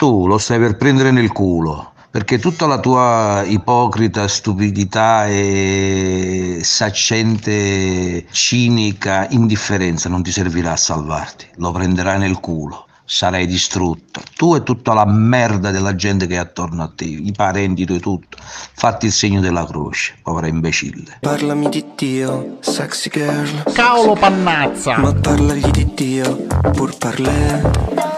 Tu 0.00 0.26
lo 0.26 0.38
stai 0.38 0.58
per 0.58 0.78
prendere 0.78 1.10
nel 1.10 1.30
culo 1.30 1.92
perché 2.10 2.38
tutta 2.38 2.66
la 2.66 2.78
tua 2.80 3.42
ipocrita 3.44 4.26
stupidità 4.28 5.26
e 5.26 6.60
saccente, 6.62 8.24
cinica 8.30 9.26
indifferenza 9.28 10.08
non 10.08 10.22
ti 10.22 10.32
servirà 10.32 10.72
a 10.72 10.76
salvarti, 10.76 11.48
lo 11.56 11.70
prenderai 11.70 12.18
nel 12.18 12.40
culo. 12.40 12.86
Sarai 13.04 13.46
distrutto, 13.46 14.22
tu 14.36 14.54
e 14.54 14.62
tutta 14.62 14.94
la 14.94 15.04
merda 15.04 15.70
della 15.70 15.94
gente 15.94 16.26
che 16.26 16.36
è 16.36 16.38
attorno 16.38 16.82
a 16.82 16.90
te, 16.94 17.04
i 17.04 17.32
parenti, 17.36 17.84
tu 17.84 17.92
e 17.92 18.00
tutto. 18.00 18.38
Fatti 18.40 19.04
il 19.04 19.12
segno 19.12 19.40
della 19.40 19.66
croce, 19.66 20.14
povera 20.22 20.46
imbecille. 20.46 21.18
Parlami 21.20 21.68
di 21.68 21.84
Dio, 21.94 22.56
sexy 22.60 23.10
girl. 23.10 23.64
Cavolo 23.74 24.14
pannazza! 24.14 24.96
Ma 24.96 25.12
parlagli 25.12 25.70
di 25.70 25.92
Dio, 25.92 26.46
pur 26.72 26.96
parlè. 26.96 28.08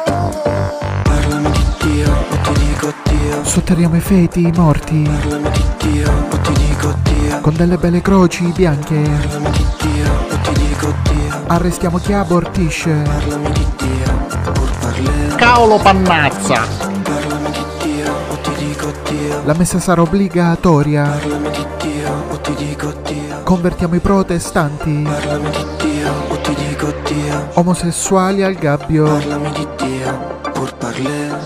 Sotterriamo 3.41 3.97
i 3.97 4.01
feti, 4.01 4.47
i 4.47 4.53
morti, 4.55 5.03
Parlami 5.03 5.51
di 5.51 5.65
Dio, 5.91 6.11
o 6.31 6.37
ti 6.39 6.53
dico 6.53 6.95
Dio. 7.03 7.41
con 7.41 7.55
delle 7.55 7.77
belle 7.77 8.01
croci 8.01 8.45
bianche. 8.55 8.95
Parlami 8.95 9.51
di 9.51 9.67
Dio, 9.81 10.11
o 10.31 10.37
ti 10.43 10.53
dico 10.53 10.95
Dio. 11.03 11.41
Arrestiamo 11.47 11.99
chi 11.99 12.13
abortisce. 12.13 13.03
Parlami 13.05 13.51
di 13.53 13.67
Dio, 13.77 14.53
pur 14.53 14.71
parlè. 14.81 15.35
Cavolo 15.37 15.79
pannazza! 15.79 16.63
Parlami 17.03 17.51
di 17.51 17.65
Dio, 17.83 18.13
o 18.29 18.37
ti 18.37 18.51
dico 18.65 18.93
Dio. 19.09 19.43
La 19.45 19.55
messa 19.57 19.79
sarà 19.81 20.03
obbligatoria. 20.03 21.05
Parlami 21.05 21.51
di 21.51 21.67
Dio, 21.79 22.25
o 22.31 22.37
ti 22.39 22.55
dico 22.55 22.93
Dio. 23.05 23.41
Convertiamo 23.43 23.95
i 23.97 24.01
protestanti. 24.01 25.03
Parlami 25.03 25.51
di 25.51 25.67
Dio, 25.91 26.13
o 26.29 26.37
ti 26.37 26.55
dico 26.55 26.93
Dio. 27.05 27.49
Omosessuali 27.55 28.43
al 28.43 28.55
gabbio. 28.55 29.21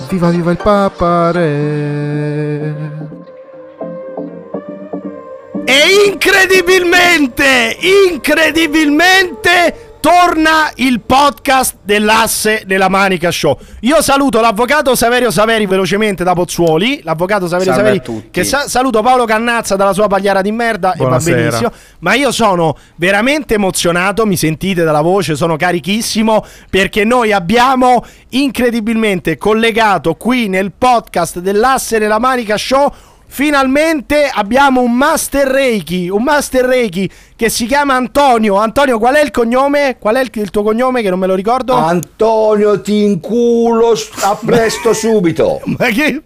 Viva 0.08 0.30
viva 0.30 0.50
il 0.50 0.56
Papa. 0.58 1.32
E 5.68 5.84
incredibilmente, 6.06 7.76
incredibilmente 8.10 9.85
torna 10.06 10.70
il 10.76 11.00
podcast 11.00 11.78
dell'asse 11.82 12.62
della 12.64 12.88
Manica 12.88 13.32
Show. 13.32 13.58
Io 13.80 14.00
saluto 14.02 14.40
l'avvocato 14.40 14.94
Saverio 14.94 15.32
Saveri 15.32 15.66
velocemente 15.66 16.22
da 16.22 16.32
Pozzuoli, 16.32 17.00
l'avvocato 17.02 17.48
Saverio 17.48 17.72
Salve 17.72 17.88
Saveri 17.88 17.98
a 17.98 18.02
tutti. 18.20 18.28
che 18.30 18.44
sa- 18.44 18.68
saluto 18.68 19.02
Paolo 19.02 19.24
Cannazza 19.24 19.74
dalla 19.74 19.92
sua 19.92 20.06
pagliara 20.06 20.42
di 20.42 20.52
merda 20.52 20.92
e 20.92 20.98
va 20.98 21.04
Buonasera. 21.06 21.36
benissimo. 21.36 21.72
Ma 21.98 22.14
io 22.14 22.30
sono 22.30 22.76
veramente 22.94 23.54
emozionato, 23.54 24.24
mi 24.26 24.36
sentite 24.36 24.84
dalla 24.84 25.00
voce, 25.00 25.34
sono 25.34 25.56
carichissimo 25.56 26.44
perché 26.70 27.02
noi 27.02 27.32
abbiamo 27.32 28.04
incredibilmente 28.28 29.36
collegato 29.36 30.14
qui 30.14 30.46
nel 30.46 30.70
podcast 30.70 31.40
dell'asse 31.40 31.98
della 31.98 32.20
Manica 32.20 32.56
Show 32.56 32.92
Finalmente 33.28 34.30
abbiamo 34.32 34.80
un 34.80 34.92
Master 34.92 35.46
Reiki, 35.46 36.08
un 36.08 36.22
Master 36.22 36.64
Reiki 36.64 37.10
che 37.36 37.48
si 37.50 37.66
chiama 37.66 37.94
Antonio. 37.94 38.54
Antonio, 38.56 38.98
qual 38.98 39.16
è 39.16 39.22
il 39.22 39.30
cognome? 39.30 39.96
Qual 39.98 40.14
è 40.14 40.20
il, 40.20 40.30
il 40.32 40.50
tuo 40.50 40.62
cognome 40.62 41.02
che 41.02 41.10
non 41.10 41.18
me 41.18 41.26
lo 41.26 41.34
ricordo? 41.34 41.74
Antonio 41.74 42.80
ti 42.80 43.02
inculo 43.02 43.94
s- 43.94 44.10
a 44.22 44.38
presto 44.42 44.92
subito. 44.94 45.60
ma, 45.64 45.86
che, 45.86 46.22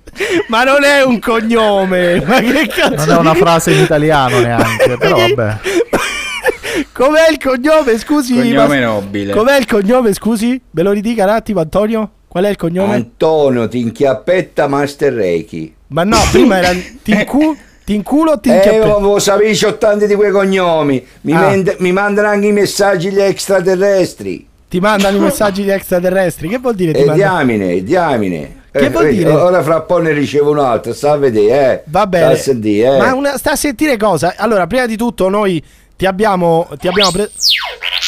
ma 0.49 0.63
non 0.63 0.85
è 0.85 1.03
un 1.03 1.19
cognome. 1.19 2.23
Ma 2.25 2.39
che 2.41 2.67
cazzo? 2.69 3.07
Non 3.07 3.17
è 3.17 3.19
una 3.19 3.35
frase 3.35 3.73
in 3.73 3.81
italiano 3.81 4.39
neanche, 4.41 4.97
però 4.97 5.17
vabbè. 5.17 5.57
Com'è 6.93 7.31
il 7.31 7.39
cognome? 7.39 7.99
Scusi. 7.99 8.35
Cognome 8.35 8.79
ma- 8.81 8.85
nobile. 8.87 9.33
Com'è 9.33 9.57
il 9.59 9.67
cognome? 9.67 10.13
Scusi, 10.13 10.61
me 10.71 10.83
lo 10.83 10.93
ridica 10.93 11.25
un 11.25 11.31
attimo, 11.31 11.61
Antonio? 11.61 12.11
Qual 12.29 12.45
è 12.45 12.49
il 12.51 12.57
cognome? 12.57 12.95
Antonio 12.95 13.67
ti 13.69 13.81
inchiappetta 13.81 14.69
Master 14.69 15.13
Reiki. 15.13 15.75
Ma 15.91 16.05
no, 16.05 16.19
prima 16.33 16.59
era 16.59 16.71
ti, 17.03 17.13
incu- 17.13 17.57
ti 17.85 17.95
inculo 17.95 18.33
o 18.33 18.41
ti 18.41 18.51
Eh, 18.51 18.79
lo 18.79 19.19
sapevi 19.19 19.57
c'ho 19.57 19.77
tanti 19.79 20.07
di 20.07 20.15
quei 20.15 20.31
cognomi. 20.31 21.05
Mi, 21.23 21.33
Ah. 21.33 21.41
mand- 21.41 21.77
mi 21.79 21.93
mandano 21.93 22.29
anche 22.29 22.47
i 22.47 22.53
messaggi 22.53 23.11
gli 23.11 23.21
extraterrestri. 23.21 24.47
Ti 24.69 24.79
mandano 24.81 25.17
i 25.17 25.21
messaggi 25.29 25.63
di 25.65 25.71
extraterrestri. 25.71 26.49
Che 26.49 26.59
vuol 26.59 26.75
dire? 26.75 26.93
Ti 26.93 27.01
E 27.01 27.05
mandano- 27.05 27.31
diamine, 27.37 27.73
e 27.73 27.83
diamine. 27.85 28.59
Che 28.73 28.89
vuol 28.91 29.05
vedi, 29.07 29.17
dire? 29.17 29.31
Ora 29.33 29.63
fra 29.65 29.77
un 29.79 29.85
po' 29.87 29.99
ne 29.99 30.13
ricevo 30.13 30.51
un 30.53 30.61
altro, 30.61 30.93
sta 30.95 31.11
a 31.13 31.17
vedere, 31.17 31.73
eh. 31.73 31.83
Va 31.87 32.01
Sta 32.01 32.07
bene. 32.07 32.33
a 32.33 32.37
sentire, 32.37 32.95
eh. 32.95 32.99
Ma 32.99 33.15
una, 33.15 33.37
sta 33.37 33.51
a 33.53 33.57
sentire 33.57 33.97
cosa? 33.97 34.35
Allora, 34.37 34.69
prima 34.69 34.87
di 34.87 34.97
tutto, 34.97 35.29
noi 35.29 35.61
ti 35.97 36.07
abbiamo. 36.07 36.69
Ti 36.79 36.87
abbiamo 36.87 37.11
pre- 37.11 37.31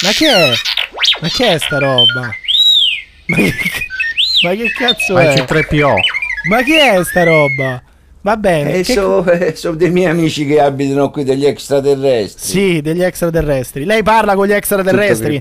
Ma 0.05 0.11
che 0.11 0.29
è? 0.29 0.53
Ma 1.21 1.29
che 1.29 1.49
è 1.55 1.59
sta 1.59 1.79
roba? 1.79 2.31
Ma 3.27 3.37
che, 3.37 3.53
ma 4.45 4.51
che 4.55 4.71
cazzo 4.79 5.15
Ma 5.15 5.23
è? 5.23 5.35
è 5.35 5.43
C3PO. 5.43 5.95
Ma 6.49 6.63
che 6.63 6.91
è 6.91 7.05
sta 7.05 7.25
roba? 7.25 7.83
Va 8.25 8.37
bene. 8.37 8.75
E 8.75 8.83
che- 8.83 8.95
sono 9.57 9.75
dei 9.77 9.91
miei 9.91 10.07
amici 10.11 10.47
che 10.47 10.61
abitano 10.61 11.11
qui 11.11 11.25
degli 11.25 11.45
extraterrestri. 11.45 12.47
Sì, 12.49 12.81
degli 12.81 13.03
extraterrestri. 13.03 13.85
Lei 13.85 14.03
parla 14.05 14.35
con 14.35 14.47
gli 14.47 14.53
extraterrestri. 14.53 15.41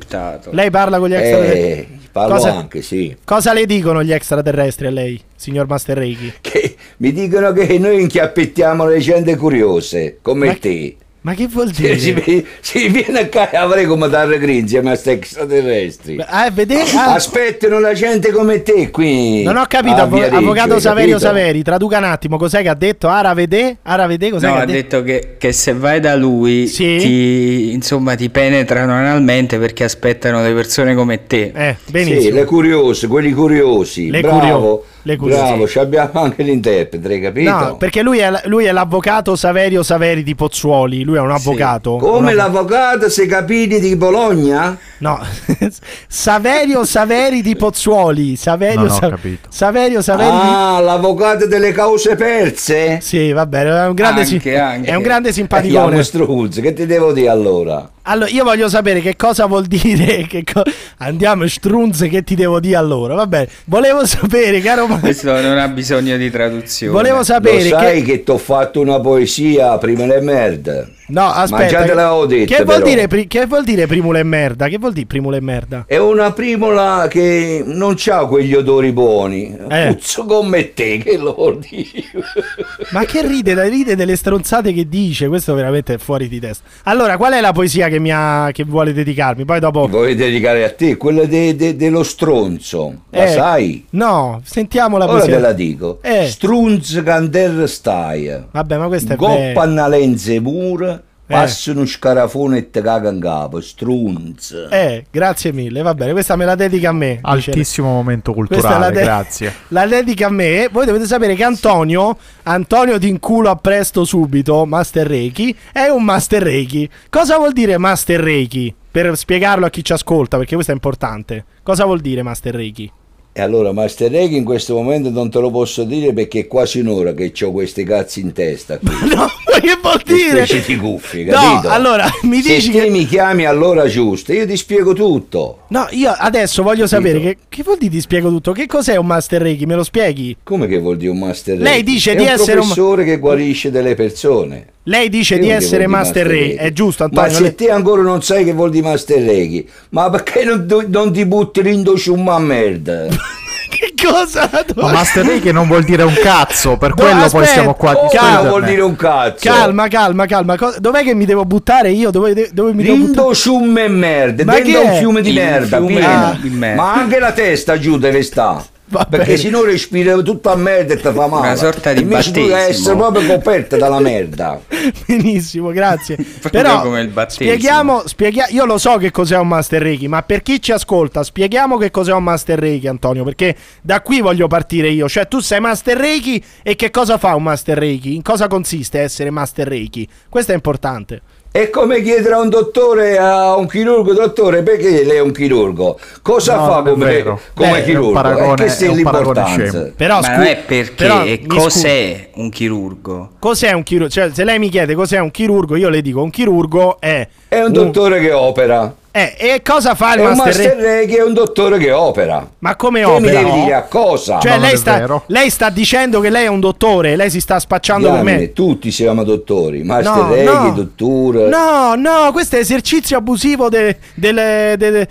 Lei 0.50 0.70
parla 0.72 0.98
con 0.98 1.10
gli 1.10 1.14
extraterrestri. 1.14 1.62
Eh, 1.62 1.88
parlo 2.12 2.36
Cosa- 2.36 2.56
anche, 2.56 2.82
sì. 2.82 3.16
Cosa 3.24 3.54
le 3.54 3.66
dicono 3.68 4.04
gli 4.04 4.12
extraterrestri 4.12 4.88
a 4.88 4.92
lei, 4.92 5.22
signor 5.36 5.68
Master 5.68 5.98
Reiki? 5.98 6.34
Che 6.42 6.76
mi 6.98 7.12
dicono 7.12 7.52
che 7.52 7.78
noi 7.78 8.02
inchiappettiamo 8.02 8.86
le 8.88 8.98
gente 9.00 9.36
curiose, 9.36 10.18
come 10.24 10.48
Ma- 10.48 10.56
te. 10.56 10.96
Ma 11.24 11.36
che 11.36 11.46
vuol 11.48 11.70
dire? 11.70 12.00
si- 12.00 12.44
si 12.62 12.88
viene 12.88 13.20
a 13.20 13.28
casa 13.28 13.60
avrei 13.62 13.86
come 13.86 14.10
dare 14.10 14.38
insieme 14.52 14.88
a 14.88 14.92
questi 14.94 15.10
extraterrestri. 15.12 16.18
Ah, 16.28 16.50
vede? 16.52 16.82
Ah, 16.96 17.14
Aspettano 17.14 17.80
la 17.80 17.94
gente 17.94 18.32
come 18.32 18.64
te 18.64 18.90
qui. 18.90 19.44
Non 19.44 19.56
ho 19.58 19.66
capito, 19.68 19.98
a 19.98 20.02
avvo- 20.02 20.16
Viareggio, 20.16 20.38
avvocato 20.38 20.80
Saverio 20.80 21.18
capito? 21.18 21.28
Saveri, 21.30 21.62
traduca 21.62 21.98
un 22.00 22.04
attimo, 22.06 22.38
cos'è 22.38 22.64
che 22.64 22.70
ha 22.70 22.74
detto? 22.74 23.08
Ara 23.08 23.34
vede? 23.36 23.78
Ara 23.84 24.08
vede 24.08 24.32
cos'è 24.32 24.48
No, 24.48 24.56
che 24.56 24.60
ha 24.62 24.66
detto? 24.66 25.02
detto 25.02 25.04
che, 25.04 25.36
che 25.38 25.52
se 25.52 25.74
vai 25.74 26.00
da 26.00 26.16
lui 26.16 26.66
Sì. 26.66 26.98
ti, 26.98 27.72
insomma, 27.72 28.16
ti 28.16 28.30
penetrano 28.30 28.94
analmente 28.94 29.60
perché 29.60 29.84
aspettano 29.84 30.42
le 30.42 30.54
persone 30.54 30.96
come 30.96 31.28
te. 31.28 31.52
Eh, 31.54 31.76
Sì, 31.86 31.92
benissimo. 31.92 32.36
le 32.36 32.46
curiose, 32.46 33.06
quelli 33.08 33.32
curiosi. 33.32 34.10
Le 34.10 34.22
bravo, 34.22 34.38
curio- 34.40 34.86
le 35.04 35.16
curiose. 35.16 35.42
bravo, 35.42 35.68
ci 35.68 35.80
abbiamo 35.80 36.12
anche 36.22 36.44
l'interprete, 36.44 37.08
hai 37.08 37.20
capito? 37.22 37.50
No, 37.50 37.76
perché 37.78 38.02
lui 38.02 38.20
è, 38.20 38.32
lui 38.46 38.66
è 38.66 38.72
l'avvocato 38.72 39.36
Saverio 39.36 39.84
Saveri 39.84 40.24
di 40.24 40.36
Pozzuoli, 40.36 41.04
lui 41.04 41.18
è 41.18 41.20
un 41.20 41.32
avvocato. 41.32 41.96
Come 41.98 42.18
Un 42.18 42.28
av- 42.28 42.34
l'avvocato 42.36 43.10
se 43.10 43.26
capiti 43.26 43.80
di 43.80 43.96
Bologna? 43.96 44.78
No, 45.00 45.20
Saverio 46.08 46.84
Saveri 46.86 47.42
di 47.42 47.56
Pozzuoli, 47.56 48.36
Saverio, 48.36 48.82
Non 48.82 48.90
ho 48.90 48.94
Sa- 48.94 49.10
capito. 49.10 49.50
Saverio 49.52 50.02
Saveri 50.02 50.30
di... 50.30 50.38
Ah, 50.38 50.80
l'avvocato 50.80 51.48
delle 51.48 51.72
cause 51.72 52.16
perse? 52.16 53.00
Sì, 53.02 53.32
va 53.32 53.46
bene, 53.46 53.70
è 53.70 53.88
un 53.88 53.94
grande, 53.94 54.26
si- 54.26 54.36
Anche, 54.36 54.58
anche. 54.58 54.90
È 54.92 54.96
un 54.96 55.04
grande 55.04 55.30
Eh, 55.30 55.34
simpaticone. 55.34 56.04
Struzzi, 56.04 56.62
che 56.62 56.74
ti 56.74 56.86
devo 56.86 57.12
dire 57.14 57.30
allora? 57.30 57.90
Allora, 58.04 58.30
io 58.30 58.44
voglio 58.44 58.68
sapere 58.68 59.00
che 59.02 59.16
cosa 59.16 59.46
vuol 59.46 59.66
dire. 59.66 60.26
Che 60.32 60.44
co- 60.44 60.64
Andiamo, 60.98 61.48
strunze, 61.48 62.08
che 62.08 62.24
ti 62.24 62.36
devo 62.36 62.60
dire 62.60 62.76
allora? 62.76 63.16
Va 63.16 63.28
bene, 63.28 63.50
volevo 63.66 64.06
sapere, 64.06 64.60
caro 64.62 64.88
Ma- 64.88 65.00
Questo 65.00 65.32
non 65.42 65.58
ha 65.58 65.68
bisogno 65.68 66.16
di 66.18 66.30
traduzione. 66.30 66.94
Volevo 66.94 67.18
Lo 67.18 67.24
sapere 67.24 67.68
sai 67.70 68.02
che... 68.02 68.12
che 68.12 68.24
ti 68.24 68.32
ho 68.32 68.38
fatto 68.38 68.80
una 68.80 69.00
poesia 69.00 69.78
prima 69.78 70.06
le 70.06 70.22
merde? 70.22 70.88
No, 71.12 71.26
aspetta. 71.26 71.62
Ma 71.64 71.68
già 71.68 71.82
te 71.84 71.94
l'avevo 71.94 72.26
detto, 72.26 72.56
che, 72.56 72.64
vuol 72.64 72.82
dire, 72.84 73.08
che 73.28 73.46
vuol 73.46 73.64
dire 73.64 73.86
primula 73.86 74.20
e 74.20 74.24
merda? 74.24 74.68
Che 74.68 74.78
vuol 74.78 74.94
dire 74.94 75.06
primula 75.06 75.36
e 75.36 75.42
merda? 75.42 75.84
È 75.86 75.98
una 75.98 76.32
primola 76.32 77.08
che 77.10 77.64
non 77.66 77.96
ha 78.08 78.26
quegli 78.26 78.54
odori 78.56 78.92
buoni. 78.94 79.56
Eh. 79.70 79.94
Puzzo 79.96 80.26
come 80.26 80.74
te, 80.74 80.98
che 81.00 81.18
lo 81.18 81.34
vuol 81.34 81.60
dire? 81.60 82.04
Ma 82.92 83.04
che 83.04 83.26
ride, 83.28 83.70
ride 83.70 83.96
delle 83.96 84.16
stronzate 84.16 84.72
che 84.74 84.88
dice? 84.88 85.28
Questo 85.28 85.54
veramente 85.54 85.96
è 85.96 85.98
fuori 85.98 86.28
di 86.30 86.40
testa. 86.40 86.64
Allora, 86.84 87.18
qual 87.18 87.34
è 87.34 87.42
la 87.42 87.52
poesia 87.52 87.90
che, 87.90 88.00
mi 88.00 88.12
ha, 88.14 88.50
che 88.54 88.64
vuole 88.64 88.94
dedicarmi? 88.94 89.44
Poi 89.44 89.60
dopo... 89.60 89.88
Vuoi 89.88 90.16
dedicare 90.16 90.64
a 90.64 90.72
te? 90.72 90.96
Quella 90.96 91.26
de- 91.26 91.56
de- 91.56 91.76
dello 91.76 92.04
stronzo. 92.04 93.04
La 93.10 93.26
Eh, 93.26 93.28
sai? 93.28 93.86
No, 93.92 94.42
sentiamo 94.46 94.98
la 94.98 95.06
Ora 95.06 95.14
poesia. 95.14 95.36
te 95.36 95.42
la 95.42 95.54
dico. 95.54 96.00
Eh. 96.02 96.28
Strunz 96.28 97.02
canter 97.04 97.68
stai. 97.68 98.32
Vabbè, 98.52 98.78
ma 98.78 98.88
questa 98.88 99.14
è 99.14 99.18
Goppa 99.18 99.34
be- 99.66 99.68
una 99.72 99.88
lenze 99.88 100.40
mura. 100.40 101.01
Eh. 101.32 101.40
Passa 101.40 101.72
uno 101.72 101.86
scarafone 101.86 102.58
e 102.58 102.70
te 102.70 102.82
caga 102.82 103.10
in 103.10 103.20
capo. 103.20 103.62
Strunz. 103.62 104.68
Eh, 104.70 105.06
grazie 105.10 105.52
mille, 105.52 105.82
va 105.82 105.94
bene, 105.94 106.12
questa 106.12 106.36
me 106.36 106.46
la 106.46 106.56
dedica 106.56 106.90
a 106.90 106.94
me. 106.94 107.20
dice- 107.34 107.52
Altissimo 107.52 107.88
momento 107.90 108.34
Questa 108.34 108.56
è 108.56 108.62
la 108.62 108.68
culturale, 108.70 108.94
de- 108.96 109.02
grazie. 109.04 109.54
La 109.70 109.86
dedica 109.88 110.28
a 110.28 110.30
me. 110.30 110.68
Voi 110.72 110.86
dovete 110.86 111.06
sapere 111.06 111.36
che 111.36 111.44
Antonio, 111.44 112.18
Antonio 112.44 113.00
ti 113.00 113.08
inculo 113.08 113.50
a 113.50 113.56
presto 113.56 114.04
subito, 114.04 114.66
Master 114.66 115.08
Reiki, 115.08 115.56
è 115.72 115.88
un 115.88 116.04
Master 116.04 116.44
Reiki. 116.44 116.90
Cosa 117.10 117.38
vuol 117.38 117.54
dire 117.54 117.78
Master 117.78 118.20
Reiki? 118.20 118.74
Per 118.92 119.16
spiegarlo 119.18 119.66
a 119.66 119.70
chi 119.70 119.84
ci 119.86 119.94
ascolta, 119.94 120.38
perché 120.38 120.54
questo 120.56 120.72
è 120.72 120.76
importante. 120.76 121.46
Cosa 121.64 121.86
vuol 121.86 122.02
dire 122.02 122.24
Master 122.24 122.54
Reiki? 122.56 122.92
E 123.34 123.42
allora 123.42 123.72
Master 123.72 124.12
Reiki 124.12 124.36
in 124.36 124.44
questo 124.44 124.74
momento 124.76 125.10
non 125.10 125.30
te 125.32 125.40
lo 125.40 125.50
posso 125.52 125.86
dire 125.86 126.12
perché 126.12 126.40
è 126.42 126.48
quasi 126.48 126.80
un'ora 126.82 127.14
che 127.14 127.32
ho 127.46 127.52
questi 127.54 127.86
cazzi 127.86 128.20
in 128.20 128.34
testa. 128.34 128.78
qui. 128.78 128.90
No, 129.12 129.16
ma 129.16 129.60
che 129.62 129.78
vuol 129.82 130.02
dire? 130.04 130.46
di 130.66 130.76
cuffie, 130.78 131.24
No, 131.26 131.32
capito? 131.32 131.70
allora 131.70 132.10
mi 132.24 132.42
Se 132.42 132.56
dici 132.56 132.72
te 132.72 132.82
che 132.84 132.90
mi 132.90 133.06
chiami 133.06 133.46
all'ora 133.46 133.88
giusta, 133.88 134.34
io 134.34 134.46
ti 134.46 134.58
spiego 134.58 134.94
tutto. 134.94 135.60
No, 135.70 135.88
io 135.92 136.12
adesso 136.18 136.62
voglio 136.64 136.88
sapere 136.88 137.20
che, 137.22 137.38
che 137.48 137.64
vuol 137.64 137.78
dire 137.78 137.92
ti 137.92 138.02
spiego 138.02 138.30
tutto. 138.30 138.52
Che 138.52 138.66
cos'è 138.68 138.96
un 138.98 139.06
Master 139.06 139.42
Reiki? 139.42 139.66
Me 139.66 139.76
lo 139.76 139.84
spieghi? 139.84 140.36
Come 140.44 140.68
che 140.68 140.80
vuol 140.80 140.98
dire 140.98 141.12
un 141.12 141.20
Master 141.20 141.58
Reiki? 141.58 141.70
Lei 141.72 141.84
dice 141.84 142.12
è 142.12 142.16
di 142.16 142.26
essere 142.26 142.60
un- 142.60 142.68
professore 142.68 143.06
che 143.06 143.18
guarisce 143.18 143.72
delle 143.72 143.96
persone. 143.96 144.68
Lei 144.86 145.10
dice 145.10 145.38
di 145.38 145.50
essere 145.50 145.86
Master 145.86 146.26
Reiki, 146.26 146.56
è 146.56 146.72
giusto 146.74 147.04
Ma 147.04 147.10
Antonio? 147.22 147.34
se 147.36 147.42
Lei- 147.44 147.56
te 147.56 147.70
ancora 147.70 148.02
non 148.02 148.24
sai 148.24 148.44
che 148.44 148.52
vuol 148.54 148.72
dire 148.72 148.88
Master 148.88 149.22
Reiki, 149.22 149.70
ma 149.90 150.10
perché 150.10 150.44
non, 150.44 150.66
non 150.88 151.14
ti 151.14 151.24
butti 151.26 151.62
l'indociumma 151.62 152.36
a 152.36 152.40
merda? 152.40 153.06
Che 153.72 153.94
cosa? 154.06 154.50
Ma 154.76 154.92
Master 154.92 155.26
Reiki 155.26 155.52
non 155.52 155.66
vuol 155.68 155.84
dire 155.84 156.04
un 156.04 156.14
cazzo, 156.22 156.78
per 156.78 156.90
No, 156.90 156.96
quello 156.96 157.16
poi 157.16 157.24
aspetta. 157.26 157.46
siamo 157.46 157.74
qua 157.74 157.92
a 157.92 157.96
Oh, 157.96 158.10
Calma, 158.10 158.50
vuol 158.50 158.66
dire 158.66 158.82
un 158.82 158.96
cazzo. 158.96 159.50
Calma, 159.50 159.88
calma, 159.88 160.26
calma. 160.28 160.56
Dov'è 160.78 161.04
che 161.04 161.16
mi 161.16 161.26
devo 161.26 161.46
buttare 161.46 161.90
io? 161.92 162.12
Dove, 162.12 162.50
dove 162.52 162.74
mi 162.74 162.84
devo 162.84 162.98
buttare? 162.98 163.84
E 163.86 163.88
merda, 163.88 164.44
Ma 164.44 164.54
dentro 164.56 164.72
che 164.72 164.78
un 164.78 164.92
è? 164.92 164.98
fiume 164.98 165.22
di 165.22 165.32
merda, 165.32 165.78
fiume 165.78 165.96
pieno. 165.96 166.38
di 166.42 166.50
merda. 166.50 166.82
Ma 166.82 166.94
anche 166.94 167.18
la 167.20 167.32
testa 167.32 167.80
giù 167.80 167.98
deve 167.98 168.22
stare. 168.24 168.64
Va 168.92 169.08
Perché 169.10 169.38
se 169.38 169.50
no 169.50 169.64
respiri 169.64 170.22
tutta 170.22 170.54
merda 170.56 170.94
e 170.94 170.98
ti 170.98 171.02
fa 171.02 171.28
male. 171.28 171.48
Una 171.48 171.56
sorta 171.56 171.94
di 171.94 172.02
Invece 172.02 172.32
tu 172.32 172.42
devi 172.42 172.52
essere 172.52 172.98
proprio 172.98 173.26
coperta 173.26 173.78
dalla 173.78 174.02
merda. 174.02 174.60
Benissimo, 175.08 175.72
grazie. 175.72 176.18
Però 176.52 176.82
come 176.82 177.00
il 177.00 177.08
battesimo. 177.08 177.50
spieghiamo, 177.50 178.04
spieghi- 178.06 178.44
io 178.50 178.66
lo 178.66 178.78
so 178.78 178.98
che 178.98 179.10
cos'è 179.10 179.38
un 179.38 179.48
Master 179.48 179.82
Reiki, 179.82 180.10
ma 180.10 180.22
per 180.24 180.42
chi 180.42 180.62
ci 180.62 180.74
ascolta, 180.74 181.24
spieghiamo 181.24 181.78
che 181.78 181.90
cos'è 181.90 182.12
un 182.12 182.24
Master 182.24 182.60
Reiki, 182.60 182.88
Antonio, 182.88 183.24
perché 183.24 183.56
da 183.82 184.02
qui 184.02 184.20
voglio 184.20 184.48
partire 184.48 184.90
io. 184.90 185.08
Cioè, 185.08 185.28
tu 185.30 185.40
sei 185.40 185.62
Master 185.62 185.98
Reiki 185.98 186.44
e 186.62 186.76
che 186.76 186.92
cosa 186.92 187.18
fa 187.18 187.34
un 187.36 187.44
Master 187.44 187.78
Reiki? 187.78 188.14
In 188.14 188.22
cosa 188.22 188.48
consiste 188.48 189.00
essere 189.00 189.30
Master 189.30 189.70
Reiki? 189.70 190.06
Questo 190.28 190.52
è 190.52 190.56
importante. 190.56 191.22
È 191.54 191.70
come 191.70 192.02
chiedere 192.02 192.36
a 192.36 192.40
un 192.40 192.48
dottore, 192.48 193.18
a 193.18 193.58
un 193.58 193.68
chirurgo, 193.68 194.14
dottore, 194.14 194.62
perché 194.62 195.04
lei 195.04 195.18
è 195.18 195.20
un 195.20 195.34
chirurgo? 195.34 196.00
Cosa 196.22 196.56
No, 196.56 196.66
fa 196.66 196.82
come, 196.90 197.24
come 197.24 197.42
Beh, 197.54 197.66
è 197.66 197.78
un 197.80 197.84
chirurgo? 197.84 198.12
paragone- 198.14 198.64
e 198.66 198.68
è 198.78 198.88
un 198.88 199.02
paragone. 199.04 199.94
Però, 199.98 200.16
Ma 200.16 200.22
scu- 200.24 200.36
non 200.38 200.46
è 200.46 200.58
perché, 200.66 200.94
però, 200.94 201.26
e 201.26 201.42
cos'è 201.46 202.30
un 202.36 202.50
chirurgo? 202.50 203.32
Cos'è 203.38 203.74
un 203.74 203.84
chirurgo? 203.84 204.10
Cioè, 204.10 204.30
se 204.32 204.46
lei 204.46 204.60
mi 204.60 204.70
chiede 204.70 204.96
cos'è 204.96 205.20
un 205.20 205.30
chirurgo, 205.30 205.76
io 205.76 205.90
le 205.90 206.02
dico: 206.02 206.22
un 206.24 206.30
chirurgo 206.30 207.02
è. 207.02 207.28
È 207.50 207.62
un 207.62 207.74
dottore 207.74 208.22
che 208.22 208.32
opera. 208.32 208.96
Eh, 209.14 209.36
e 209.38 209.62
cosa 209.62 209.94
fa 209.94 210.14
il 210.14 210.20
È 210.22 210.28
un 210.28 210.36
Master, 210.38 210.46
master 210.46 210.76
Reiki? 210.78 210.82
Reiki 210.86 211.14
è 211.16 211.24
un 211.24 211.34
dottore 211.34 211.78
che 211.78 211.92
opera. 211.92 212.48
Ma 212.60 212.76
come 212.78 213.02
Che 213.02 213.06
mi 213.08 213.12
opera? 213.12 213.40
devi 213.44 213.52
dire 213.64 213.74
a 213.74 213.82
cosa? 213.84 214.40
Cioè, 214.40 214.52
Ma 214.52 214.56
non 214.58 214.66
lei 214.66 214.74
è 214.74 214.78
sta, 214.78 214.98
vero. 215.00 215.24
lei 215.28 215.50
sta 215.50 215.70
dicendo 215.70 216.20
che 216.22 216.30
lei 216.30 216.46
è 216.46 216.48
un 216.48 216.60
dottore, 216.62 217.16
lei 217.18 217.30
si 217.30 217.42
sta 217.42 217.60
spacciando 217.60 218.10
per 218.10 218.24
me. 218.24 218.54
Tutti 218.54 218.90
siamo 218.90 219.24
dottori, 219.26 219.84
master 219.84 220.16
No, 220.24 220.30
Reiki, 220.34 220.46
no. 220.54 220.72
dottore. 220.74 221.50
No, 221.50 221.96
no, 221.96 222.30
questo 222.32 222.56
è 222.56 222.60
esercizio 222.60 223.18
abusivo 223.18 223.68
de- 223.68 223.98
de- 224.14 224.34
de- 224.78 224.78
de- 224.78 225.08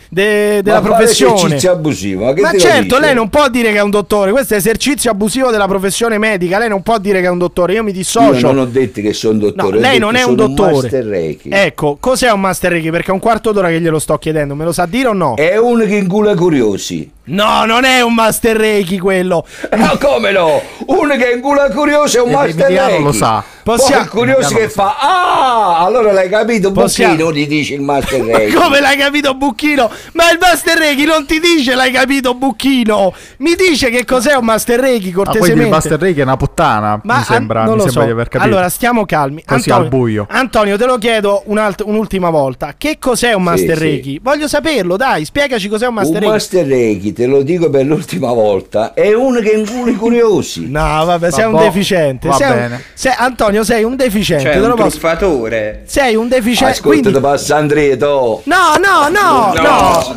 Ma 0.57 0.61
della 0.63 0.81
quale 0.81 0.95
professione. 0.97 1.35
esercizio 1.35 1.73
abusivo? 1.73 2.25
Ma, 2.25 2.33
che 2.33 2.41
Ma 2.41 2.53
certo, 2.57 2.83
dice? 2.83 3.01
lei 3.01 3.15
non 3.15 3.29
può 3.29 3.49
dire 3.49 3.71
che 3.73 3.79
è 3.79 3.83
un 3.83 3.91
dottore, 3.91 4.31
questo 4.31 4.55
è 4.55 4.57
esercizio 4.57 5.11
abusivo 5.11 5.51
della 5.51 5.67
professione 5.69 6.17
medica, 6.17 6.59
lei 6.59 6.71
non 6.71 6.83
può 6.83 6.97
dire 6.99 7.21
che 7.21 7.27
è 7.27 7.31
un 7.31 7.39
dottore, 7.39 7.75
io 7.75 7.83
mi 7.83 7.91
Io 7.91 7.97
dissocio. 7.97 8.47
non 8.47 8.59
ho 8.61 8.65
detto 8.65 9.03
che 9.03 9.13
sono 9.13 9.35
No, 9.35 9.41
dottore. 9.51 9.77
ho 9.77 9.81
lei 9.81 9.99
non 9.99 10.15
è 10.15 10.23
un 10.23 10.37
dottore. 10.37 10.73
master 10.73 11.05
Reiki. 11.05 11.51
Ecco, 11.53 11.99
cos'è 12.01 12.31
un 12.31 12.41
Master 12.41 12.71
Reiki? 12.73 12.91
Perché 12.91 13.11
è 13.11 13.13
un 13.15 13.21
quarto 13.21 13.53
d'ora 13.53 13.69
che 13.69 13.79
glielo 13.91 13.99
sto 13.99 14.19
chiedendo, 14.19 14.55
me 14.55 14.65
lo 14.65 14.73
sa 14.73 14.87
dire 14.87 15.09
o 15.09 15.13
no? 15.13 15.35
È 15.35 15.57
uno 15.59 15.85
che 15.85 15.97
incula 15.97 16.35
curiosi. 16.35 17.11
No, 17.31 17.65
non 17.65 17.85
è 17.85 18.01
un 18.01 18.15
Master 18.15 18.57
Reiki 18.57 18.99
quello. 18.99 19.47
Ma 19.77 19.97
come 19.99 20.33
no? 20.33 20.61
Uno 20.87 21.17
che 21.17 21.31
incula 21.35 21.71
curiosi 21.71 22.17
è 22.17 22.21
un 22.21 22.31
E 22.31 22.35
master 22.35 22.65
Emiliano 22.67 22.89
Reiki. 22.89 23.03
lo 23.05 23.13
sa. 23.13 23.45
Possiamo- 23.63 23.93
Poi 23.95 24.03
il 24.05 24.09
curioso 24.09 24.55
che 24.57 24.69
fa 24.71 24.97
Ah, 24.99 25.79
allora 25.85 26.13
l'hai 26.13 26.29
capito 26.31 26.73
Possiamo- 26.73 27.15
Bucchino 27.15 27.33
gli 27.33 27.47
dice 27.47 27.75
il 27.75 27.83
master 27.83 28.23
Ma 28.23 28.37
Reiki. 28.39 28.55
come 28.55 28.81
l'hai 28.81 28.97
capito 28.97 29.35
Bucchino? 29.35 29.91
Ma 30.13 30.31
il 30.31 30.39
Master 30.41 30.79
Reiki 30.79 31.05
non 31.05 31.27
ti 31.27 31.39
dice 31.39 31.75
l'hai 31.75 31.93
capito 31.93 32.35
Bucchino. 32.35 33.13
Mi 33.39 33.55
dice 33.55 33.91
che 33.91 34.05
cos'è 34.05 34.35
un 34.35 34.45
Master 34.47 34.81
Reiki 34.81 35.11
Ah, 35.11 35.13
cortesemente. 35.13 35.51
quindi 35.53 35.65
il 35.69 35.75
Master 35.75 35.99
Reiki 36.01 36.21
è 36.21 36.23
una 36.23 36.37
puttana, 36.37 37.01
Ma 37.05 37.19
mi 37.19 37.23
sembra, 37.25 37.61
an- 37.61 37.67
non 37.67 37.75
mi 37.77 37.81
lo 37.83 37.85
sembra 37.85 38.01
so. 38.03 38.07
di 38.07 38.13
aver 38.13 38.29
capito. 38.29 38.51
Allora, 38.51 38.69
stiamo 38.71 39.05
calmi. 39.05 39.45
Così 39.45 39.71
al 39.71 39.89
buio. 39.89 40.27
Antonio, 40.31 40.77
te 40.79 40.87
lo 40.87 40.99
chiedo 40.99 41.43
un'alt- 41.47 41.83
un'ultima 41.85 42.31
volta. 42.31 42.75
Che 42.77 42.97
cos'è 42.99 43.33
un 43.35 43.43
Master 43.43 43.77
sì. 43.77 43.83
Reiki? 43.83 44.21
Voglio 44.23 44.49
saperlo, 44.49 44.97
dai, 44.97 45.25
spiegaci 45.25 45.69
cos'è 45.69 45.87
un 45.87 45.95
Master 45.95 46.15
Un 46.15 46.21
Reiki. 46.21 46.33
master 46.35 46.67
Reiki, 46.67 47.13
te 47.21 47.27
lo 47.27 47.43
dico 47.43 47.69
per 47.69 47.85
l'ultima 47.85 48.33
volta, 48.33 48.95
è 48.95 49.13
uno 49.13 49.41
che 49.41 49.51
incula 49.51 49.91
i 49.91 49.95
curiosi. 49.97 50.71
No, 50.71 51.05
vabbè, 51.05 51.31
sei 51.31 51.45
un 51.45 51.53
Vabbè, 51.53 51.65
deficiente. 51.65 52.29
va 52.29 52.35
Sei 52.35 52.51
un- 52.51 52.81
sei- 52.95 53.13
Antonio, 53.15 53.63
sei 53.63 53.85
un 53.85 53.95
deficiente. 53.95 54.45
Cioè, 54.45 54.53
te 54.55 54.59
lo 54.61 54.69
un 54.69 54.75
posso- 54.75 54.89
truffatore. 54.99 55.83
Sei 55.85 56.15
un 56.17 56.29
deficiente. 56.29 56.73
Ascolta, 56.79 56.99
quindi- 57.01 57.13
ti 57.13 57.21
passa 57.21 57.57
Andrea, 57.57 57.95
to. 57.99 58.41
No, 58.45 58.57
no, 58.83 59.09
no, 59.11 59.53
no. 59.53 60.17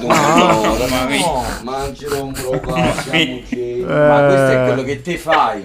Mangialo 1.63 2.23
un 2.23 2.31
po' 2.31 2.61
Eh, 3.11 3.43
Ma 3.85 4.25
questo 4.27 4.47
è 4.51 4.63
quello 4.65 4.83
che 4.83 5.01
te 5.01 5.17
fai. 5.17 5.61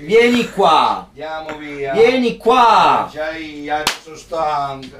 Vieni 0.00 0.50
qua. 0.50 1.06
Andiamo 1.10 1.56
via. 1.58 1.92
Vieni 1.92 2.36
qua. 2.36 3.08
sono 4.02 4.16
stanca. 4.16 4.98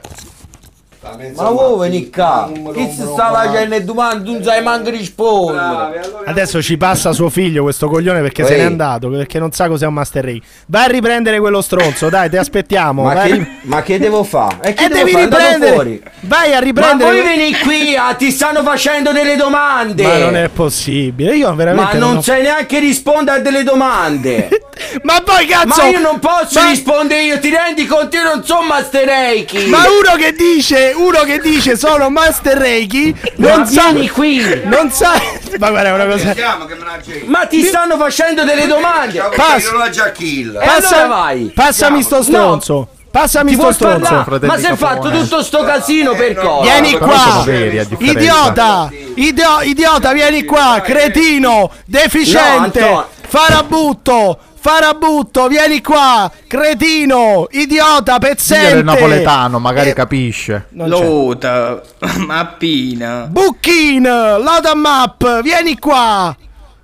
Ma 1.37 1.51
vuoi 1.51 1.89
venire 1.91 2.09
qua? 2.11 2.51
Chi 2.73 2.89
si 2.91 3.03
sta 3.03 3.31
facendo 3.31 3.69
le 3.75 3.85
domande? 3.85 4.25
Tu 4.25 4.33
non 4.33 4.43
sai 4.43 4.63
manco 4.63 4.89
rispondere. 4.91 6.03
Adesso 6.25 6.63
ci 6.63 6.77
passa 6.79 7.13
suo 7.13 7.29
figlio 7.29 7.63
questo 7.63 7.89
coglione 7.89 8.21
perché 8.23 8.45
se 8.47 8.55
Ehi. 8.55 8.61
n'è 8.61 8.65
andato, 8.67 9.09
perché 9.11 9.39
non 9.39 9.53
sa 9.53 9.69
cos'è 9.69 9.87
un 9.87 9.93
Master 9.95 10.25
Reiki. 10.25 10.47
Vai 10.67 10.85
a 10.85 10.89
riprendere 10.89 11.39
quello 11.41 11.61
stronzo, 11.61 12.09
dai, 12.09 12.31
ti 12.31 12.37
aspettiamo. 12.39 13.03
Ma 13.03 13.23
che, 13.23 13.47
ma 13.63 13.83
che 13.83 13.99
devo 13.99 14.25
fare? 14.25 14.57
E 14.63 14.73
che 14.73 14.85
E 14.85 14.89
devo 14.89 15.05
devi 15.05 15.21
riprendere. 15.25 15.73
fuori. 15.73 16.03
Vai 16.21 16.51
a 16.53 16.55
Ma 16.55 16.61
riprendere. 16.61 17.11
voi 17.11 17.23
vieni 17.23 17.59
qui, 17.59 17.97
ah, 17.97 18.15
ti 18.15 18.31
stanno 18.31 18.63
facendo 18.63 19.13
delle 19.13 19.37
domande. 19.37 20.03
Ma 20.05 20.17
non 20.19 20.37
è 20.37 20.49
possibile. 20.49 21.37
Io 21.37 21.49
Ma 21.49 21.55
veramente 21.55 21.99
non 21.99 22.17
ho- 22.17 22.23
sai 22.23 22.43
neanche 22.43 22.79
rispondere 22.79 23.39
a 23.39 23.41
delle 23.43 23.63
domande. 23.63 24.49
Ma 25.03 25.21
poi 25.25 25.47
cazzo 25.47 25.83
Ma 25.83 25.89
io 25.89 26.01
non 26.01 26.19
posso 26.19 26.61
Ma- 26.61 26.69
rispondere 26.69 27.23
io, 27.23 27.39
ti 27.39 27.51
rendi 27.51 27.87
conto? 27.87 28.17
Io 28.17 28.23
non 28.25 28.43
sono 28.45 28.63
Master 28.67 29.07
Reiki. 29.07 29.67
Ma 29.67 29.79
uno 29.79 30.17
che 30.17 30.33
dice, 30.33 30.93
uno 30.95 31.21
che 31.25 31.39
dice 31.39 31.77
sono 31.77 32.11
Master 32.11 32.57
Reiki 32.57 33.15
non 33.37 33.61
Ma 33.61 33.67
sa 33.67 33.91
vieni 33.91 34.09
qui. 34.09 34.63
Non 34.65 34.91
sa 34.91 35.13
Ma 35.59 35.71
guarda, 35.71 35.89
è 35.89 35.93
una 35.93 36.07
cosa 36.07 36.35
Ma 37.27 37.47
ti 37.47 37.63
stanno 37.65 37.97
facendo 37.97 38.45
delle 38.45 38.67
domande. 38.67 39.23
Passa. 39.35 39.71
Non 39.71 39.81
la 39.81 39.91
già 39.91 40.11
kill. 40.11 40.57
E 40.61 40.67
allora 40.67 41.07
vai. 41.07 41.53
Passami 41.55 42.03
sto 42.03 42.23
stronzo. 42.23 42.89
Passami 43.11 43.51
Ti 43.53 43.57
sto 43.57 43.73
stronzo. 43.73 44.25
Ma 44.41 44.59
si 44.59 44.67
è 44.67 44.75
fatto 44.75 45.09
tutto 45.11 45.43
sto 45.43 45.63
casino 45.63 46.15
per 46.15 46.35
cosa? 46.35 46.63
Vieni 46.63 46.99
qua, 46.99 47.45
idiota, 47.99 48.91
Idio- 49.15 49.61
idiota, 49.63 50.13
vieni 50.13 50.45
qua, 50.45 50.81
cretino, 50.83 51.71
deficiente, 51.85 52.81
No, 52.81 53.07
farabutto, 53.29 54.39
farabutto, 54.69 55.47
vieni 55.47 55.83
qua, 55.83 56.31
cretino, 56.47 57.47
idiota, 57.51 58.19
pezzente. 58.19 58.79
in 58.79 58.85
napoletano, 58.87 59.59
magari 59.59 59.91
Eh, 59.91 59.93
capisce. 59.93 60.69
Lota, 60.71 61.83
mappina. 62.27 63.27
Bucchin, 63.31 64.03
load 64.05 64.65
a 64.65 64.75
map, 64.75 65.43
vieni 65.43 65.79
qua. 65.79 66.35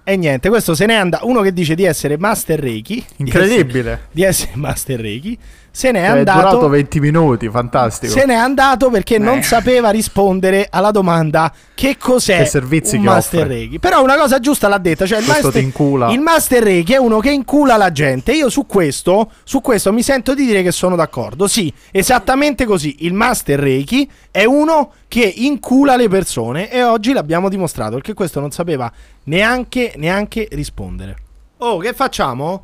E 0.05 0.17
niente, 0.17 0.51
questo 0.51 0.75
se 0.75 0.85
ne 0.85 0.95
anda. 0.97 1.21
Uno 1.23 1.41
che 1.41 1.55
dice 1.55 1.75
di 1.75 1.85
essere 1.85 2.19
Master 2.19 2.59
Reiki. 2.61 2.97
di 3.17 3.25
Incredibile. 3.25 3.79
essere- 3.93 4.01
Di 4.11 4.23
essere 4.25 4.51
Master 4.57 5.01
Reiki. 5.01 5.39
Se 5.73 5.91
ne 5.93 6.01
è 6.05 6.09
Cioè, 6.09 6.17
è 6.21 6.25
durato 6.25 6.47
andato. 6.49 6.69
20 6.69 7.01
minuti, 7.01 7.49
fantastico. 7.49 8.13
Se 8.13 8.25
n'è 8.27 8.35
andato 8.35 8.91
perché 8.91 9.19
non 9.19 9.39
Eh. 9.39 9.43
sapeva 9.43 9.91
rispondere 9.91 10.67
alla 10.71 10.91
domanda 10.91 11.53
che 11.75 11.97
cos'è 11.97 12.39
Che 12.39 12.45
servizi 12.47 12.97
un 12.97 13.03
che 13.03 13.09
Master 13.09 13.41
offre. 13.43 13.55
Reiki. 13.55 13.79
Però 13.79 14.03
una 14.03 14.17
cosa 14.17 14.41
giusta 14.41 14.69
l'ha 14.69 14.79
detta, 14.79 15.07
cioè 15.07 15.21
il 15.21 15.27
master, 15.27 16.11
il 16.13 16.21
Master 16.21 16.63
Reiki 16.63 16.93
è 16.93 16.97
uno 16.97 17.21
che 17.21 17.31
incula 17.31 17.77
la 17.77 17.93
gente. 17.93 18.33
Io 18.33 18.49
su 18.51 18.67
questo, 18.67 19.31
su 19.45 19.61
questo 19.61 19.93
mi 19.93 20.03
sento 20.03 20.35
di 20.35 20.45
dire 20.45 20.63
che 20.63 20.73
sono 20.73 20.97
d'accordo. 20.97 21.47
Sì, 21.47 21.73
esattamente 21.93 22.65
così. 22.65 22.97
Il 23.01 23.15
Master 23.15 23.59
Reiki 23.61 24.11
è 24.31 24.45
uno 24.45 24.93
che 25.09 25.33
incula 25.37 25.97
le 25.97 26.09
persone 26.09 26.71
e 26.71 26.83
oggi 26.83 27.13
l'abbiamo 27.13 27.49
dimostrato 27.49 27.93
perché 27.95 28.15
questo 28.15 28.41
non 28.41 28.51
sapeva 28.51 28.91
neanche, 29.25 29.93
neanche 29.97 30.49
rispondere. 30.51 31.17
Oh, 31.59 31.79
che 31.79 31.93
facciamo? 31.93 32.63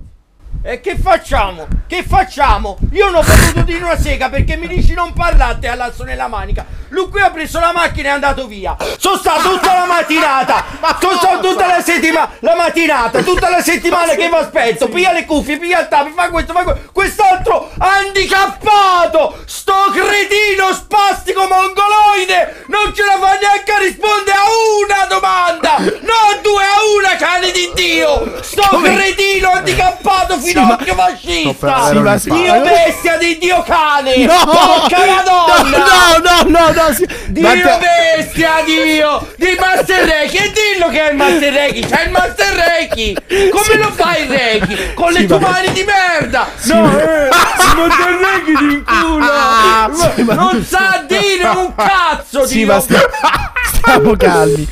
E 0.69 0.81
che 0.81 0.99
facciamo? 0.99 1.69
Che 1.87 2.03
facciamo? 2.03 2.77
Io 2.91 3.05
non 3.05 3.15
ho 3.15 3.21
potuto 3.21 3.61
dire 3.61 3.85
una 3.85 3.97
sega 3.97 4.29
perché 4.29 4.57
mi 4.57 4.67
dici 4.67 4.95
non 4.95 5.13
parlate 5.13 5.69
all'asso 5.69 6.03
nella 6.03 6.27
manica. 6.27 6.67
Lui 6.89 7.09
qui 7.09 7.21
ha 7.21 7.31
preso 7.31 7.61
la 7.61 7.73
macchina 7.73 8.09
e 8.09 8.11
è 8.11 8.15
andato 8.15 8.49
via. 8.49 8.77
Sono 8.99 9.17
stato 9.17 9.51
tutta 9.51 9.75
la 9.75 9.87
mattinata. 9.87 10.65
Sono 10.99 11.19
stato 11.19 11.49
tutta 11.49 11.69
la 11.69 11.81
settimana. 11.81 12.31
La 12.41 12.57
mattinata, 12.57 13.23
tutta 13.23 13.49
la 13.49 13.63
settimana 13.63 14.15
che 14.15 14.29
vi 14.29 14.35
aspetto. 14.35 14.89
Piglia 14.89 15.13
le 15.13 15.25
cuffie, 15.25 15.57
piglia 15.57 15.83
il 15.83 15.89
tappo, 15.89 16.11
fa 16.17 16.31
questo, 16.31 16.53
fa 16.53 16.65
questo. 16.65 16.91
Quest'altro 16.91 17.71
handicappato. 17.79 19.43
Sto 19.45 19.93
cretino 19.93 20.73
spastico 20.73 21.47
mongoloide. 21.47 22.65
Non 22.67 22.93
ce 22.93 23.05
la 23.05 23.19
fa 23.21 23.39
neanche 23.39 23.73
a 23.73 23.79
rispondere 23.79 24.37
a 24.37 24.45
una 24.83 25.07
domanda. 25.07 25.77
No, 25.79 26.41
due 26.43 26.65
a 26.65 26.83
una, 26.99 27.17
cane 27.17 27.53
di 27.53 27.71
Dio. 27.73 28.43
Sto 28.43 28.81
cretino 28.83 29.53
handicappato 29.53 30.41
finocchio 30.63 30.95
fascista. 30.95 31.89
Sì, 31.89 31.99
ma 31.99 32.19
sì. 32.19 32.31
Dio 32.31 32.61
bestia 32.63 33.17
di 33.19 33.39
Dio 33.39 33.63
cane. 33.67 34.15
No! 34.27 34.45
Porca 34.45 34.99
madonna. 35.07 35.79
No, 35.79 36.19
no, 36.23 36.59
no, 36.59 36.73
no, 36.73 36.93
sì. 36.95 37.07
Dio 37.29 37.43
Ma 37.43 37.53
te- 37.53 37.79
bestia, 38.17 38.51
Dio! 38.65 39.27
Di 39.37 39.57
Master 39.59 40.05
Reiki! 40.07 40.37
E 40.37 40.53
dillo 40.53 40.89
che 40.91 41.07
è 41.09 41.11
il 41.11 41.17
Master 41.17 41.53
Reiki! 41.53 41.81
C'è 41.87 42.03
il 42.05 42.11
Master 42.11 42.55
Reiki! 42.55 43.17
Come 43.51 43.77
lo 43.79 43.91
fai 43.93 44.23
il 44.23 44.29
Reiki? 44.29 44.95
Con 44.95 45.13
le 45.13 45.21
Sì, 45.21 45.27
tue 45.27 45.39
ma- 45.39 45.49
mani 45.51 45.73
di 45.73 45.85
merda! 45.85 46.47
Sì, 46.57 46.73
no, 46.73 46.99
eh! 46.99 47.25
Il 47.25 47.77
Master 47.77 48.19
Reiki 48.21 48.65
di 48.67 48.73
in 48.75 48.85
culo! 48.85 49.25
Sì, 50.17 50.23
ma- 50.23 50.35
Non 50.35 50.65
sa 50.65 51.05
dire 51.07 51.49
un 51.49 51.75
cazzo, 51.75 52.47
Sì, 52.47 52.55
Dio! 52.59 52.67
ma 52.67 52.81
sta- 52.81 52.99
stiamo 53.73 54.17
calmi. 54.17 54.69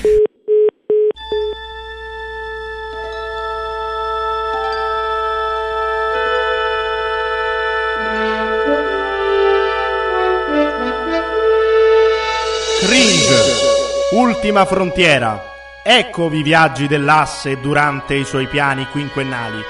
Cringe, 14.45 14.53
ultima 14.53 14.67
frontiera. 14.67 15.43
Eccovi 15.83 16.39
i 16.39 16.43
viaggi 16.43 16.87
dell'asse 16.87 17.59
durante 17.61 18.15
i 18.15 18.25
suoi 18.25 18.47
piani 18.47 18.87
quinquennali, 18.91 19.63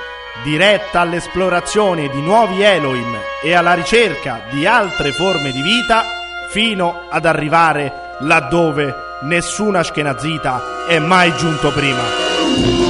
diretta 0.43 1.01
all'esplorazione 1.01 2.09
di 2.09 2.21
nuovi 2.21 2.63
Elohim 2.63 3.17
e 3.43 3.55
alla 3.55 3.75
ricerca 3.75 4.43
di 4.51 4.67
altre 4.67 5.13
forme 5.13 5.53
di 5.53 5.63
vita, 5.63 6.05
fino 6.51 7.07
ad 7.09 7.25
arrivare 7.25 8.17
laddove 8.21 8.95
nessuna 9.23 9.81
Ashkenazita 9.81 10.87
è 10.89 10.99
mai 10.99 11.33
giunto 11.37 11.71
prima. 11.71 12.84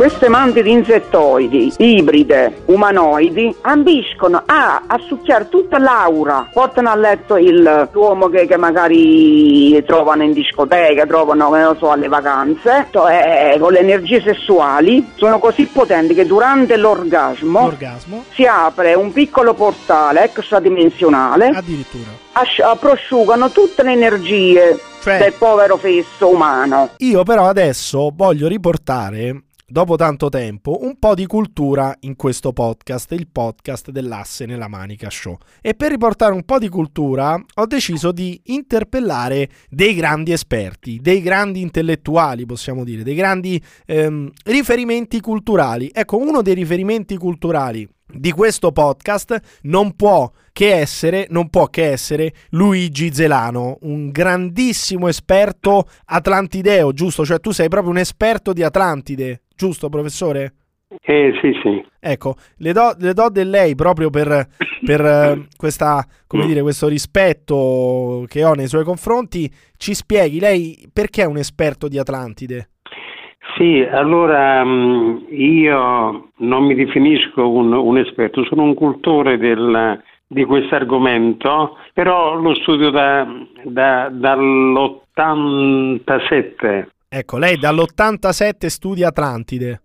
Queste 0.00 0.30
mantide 0.30 0.70
insettoidi, 0.70 1.74
ibride, 1.76 2.62
umanoidi, 2.64 3.54
ambiscono 3.60 4.42
a, 4.46 4.84
a 4.86 4.98
succhiare 5.06 5.50
tutta 5.50 5.78
l'aura, 5.78 6.48
portano 6.50 6.88
a 6.88 6.94
letto 6.94 7.36
il- 7.36 7.86
l'uomo 7.92 8.28
che, 8.30 8.46
che 8.46 8.56
magari 8.56 9.84
trovano 9.84 10.22
in 10.22 10.32
discoteca, 10.32 11.04
trovano, 11.04 11.50
che 11.50 11.58
ne 11.58 11.74
so, 11.78 11.90
alle 11.90 12.08
vacanze, 12.08 12.86
cioè, 12.90 13.56
con 13.60 13.72
le 13.72 13.80
energie 13.80 14.22
sessuali, 14.22 15.06
sono 15.16 15.38
così 15.38 15.66
potenti 15.66 16.14
che 16.14 16.24
durante 16.24 16.78
l'orgasmo 16.78 17.60
L'orgasmo, 17.64 18.24
si 18.32 18.46
apre 18.46 18.94
un 18.94 19.12
piccolo 19.12 19.52
portale 19.52 20.24
extradimensionale, 20.24 21.48
addirittura. 21.48 22.08
asci- 22.32 22.62
prosciugano 22.80 23.50
tutte 23.50 23.82
le 23.82 23.92
energie 23.92 24.78
Cioè- 25.02 25.18
del 25.18 25.34
povero 25.34 25.76
fesso 25.76 26.26
umano. 26.28 26.88
Io 26.98 27.22
però 27.22 27.48
adesso 27.48 28.10
voglio 28.14 28.48
riportare, 28.48 29.42
dopo 29.70 29.94
tanto 29.94 30.28
tempo, 30.28 30.80
un 30.82 30.98
po' 30.98 31.14
di 31.14 31.26
cultura 31.26 31.96
in 32.00 32.16
questo 32.16 32.52
podcast, 32.52 33.12
il 33.12 33.28
podcast 33.28 33.90
dell'asse 33.90 34.44
nella 34.44 34.66
manica 34.66 35.08
show. 35.08 35.38
E 35.60 35.74
per 35.74 35.90
riportare 35.90 36.34
un 36.34 36.44
po' 36.44 36.58
di 36.58 36.68
cultura 36.68 37.40
ho 37.54 37.66
deciso 37.66 38.10
di 38.10 38.40
interpellare 38.46 39.48
dei 39.68 39.94
grandi 39.94 40.32
esperti, 40.32 40.98
dei 41.00 41.22
grandi 41.22 41.60
intellettuali, 41.60 42.46
possiamo 42.46 42.82
dire, 42.82 43.04
dei 43.04 43.14
grandi 43.14 43.62
ehm, 43.86 44.30
riferimenti 44.44 45.20
culturali. 45.20 45.90
Ecco, 45.92 46.16
uno 46.16 46.42
dei 46.42 46.54
riferimenti 46.54 47.16
culturali 47.16 47.88
di 48.12 48.32
questo 48.32 48.72
podcast 48.72 49.60
non 49.62 49.94
può 49.96 50.30
che 50.52 50.74
essere, 50.74 51.26
non 51.30 51.48
può 51.48 51.66
che 51.66 51.90
essere 51.90 52.32
Luigi 52.50 53.12
Zelano, 53.12 53.78
un 53.82 54.10
grandissimo 54.10 55.08
esperto 55.08 55.88
atlantideo, 56.06 56.92
giusto? 56.92 57.24
Cioè 57.24 57.40
tu 57.40 57.50
sei 57.50 57.68
proprio 57.68 57.92
un 57.92 57.98
esperto 57.98 58.52
di 58.52 58.62
Atlantide, 58.62 59.42
giusto 59.54 59.88
professore? 59.88 60.54
Eh 61.02 61.32
sì, 61.40 61.52
sì. 61.62 61.84
Ecco, 62.00 62.34
le 62.56 62.72
do, 62.72 62.94
le 62.98 63.12
do 63.12 63.28
del 63.30 63.48
lei 63.48 63.76
proprio 63.76 64.10
per, 64.10 64.48
per 64.84 65.00
eh, 65.04 65.46
questa, 65.56 66.04
come 66.26 66.46
dire, 66.46 66.62
questo 66.62 66.88
rispetto 66.88 68.24
che 68.26 68.42
ho 68.42 68.54
nei 68.54 68.66
suoi 68.66 68.82
confronti. 68.82 69.48
Ci 69.76 69.94
spieghi 69.94 70.40
lei 70.40 70.88
perché 70.92 71.22
è 71.22 71.26
un 71.26 71.36
esperto 71.36 71.86
di 71.86 71.98
Atlantide? 71.98 72.70
Sì, 73.56 73.80
allora 73.90 74.62
mh, 74.64 75.26
io 75.30 76.30
non 76.36 76.64
mi 76.64 76.74
definisco 76.74 77.48
un, 77.48 77.72
un 77.72 77.98
esperto, 77.98 78.44
sono 78.44 78.62
un 78.62 78.74
cultore 78.74 79.38
del- 79.38 80.00
di 80.26 80.44
questo 80.44 80.74
argomento, 80.76 81.76
però 81.92 82.34
lo 82.34 82.54
studio 82.54 82.90
da, 82.90 83.26
da- 83.64 84.08
dall'87. 84.12 86.86
Ecco, 87.08 87.38
lei 87.38 87.56
dall'87 87.58 88.66
studia 88.66 89.08
Atlantide. 89.08 89.80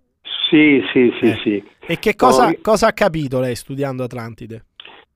Sì, 0.49 0.81
sì, 0.93 1.11
sì, 1.19 1.25
Eh. 1.25 1.39
sì. 1.43 1.63
E 1.87 1.99
che 1.99 2.15
cosa, 2.15 2.53
cosa 2.61 2.87
ha 2.87 2.93
capito 2.93 3.39
lei 3.39 3.55
studiando 3.55 4.03
Atlantide? 4.03 4.65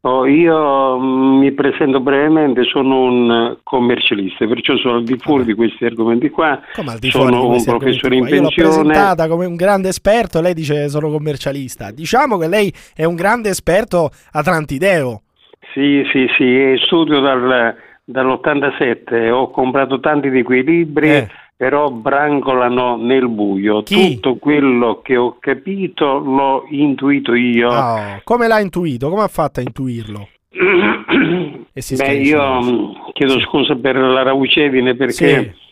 Oh, 0.01 0.25
io 0.25 0.97
mh, 0.97 1.39
mi 1.39 1.51
presento 1.51 1.99
brevemente, 1.99 2.63
sono 2.63 3.01
un 3.01 3.57
commercialista, 3.63 4.47
perciò 4.47 4.77
sono 4.77 4.95
al 4.95 5.03
di 5.03 5.17
fuori 5.17 5.43
di 5.43 5.53
questi 5.53 5.83
argomenti 5.83 6.29
qua. 6.29 6.57
Come 6.73 6.91
al 6.93 6.99
di 6.99 7.11
fuori 7.11 7.33
sono 7.33 7.49
un 7.49 7.63
professore 7.63 8.15
in 8.15 8.21
qua? 8.21 8.29
Io 8.29 8.41
l'ho 8.41 8.47
pensione. 8.47 8.69
presentata 8.85 9.27
come 9.27 9.45
un 9.45 9.55
grande 9.57 9.89
esperto, 9.89 10.39
lei 10.39 10.53
dice 10.53 10.87
sono 10.87 11.09
commercialista. 11.09 11.91
Diciamo 11.91 12.37
che 12.37 12.47
lei 12.47 12.73
è 12.95 13.03
un 13.03 13.15
grande 13.15 13.49
esperto 13.49 14.11
atlantideo. 14.31 15.23
Sì, 15.73 16.01
sì, 16.13 16.27
sì, 16.37 16.43
e 16.45 16.79
studio 16.85 17.19
dal- 17.19 17.75
dall'87, 18.05 19.29
ho 19.31 19.51
comprato 19.51 19.99
tanti 19.99 20.29
di 20.29 20.43
quei 20.43 20.63
libri, 20.63 21.09
Eh. 21.09 21.27
Però 21.59 21.89
brancolano 21.91 22.95
nel 22.95 23.27
buio. 23.27 23.83
Chi? 23.83 24.13
Tutto 24.13 24.37
quello 24.37 25.01
che 25.03 25.17
ho 25.17 25.35
capito 25.41 26.17
l'ho 26.17 26.63
intuito 26.69 27.33
io. 27.33 27.69
Oh, 27.69 28.21
come 28.23 28.47
l'ha 28.47 28.61
intuito? 28.61 29.09
Come 29.09 29.23
ha 29.23 29.27
fatto 29.27 29.59
a 29.59 29.63
intuirlo? 29.63 30.29
E 31.73 31.95
Beh, 31.95 32.13
io 32.15 32.93
chiedo 33.13 33.39
scusa 33.41 33.75
per 33.75 33.95
la 33.97 34.23
raucedine 34.23 34.95
perché 34.95 35.13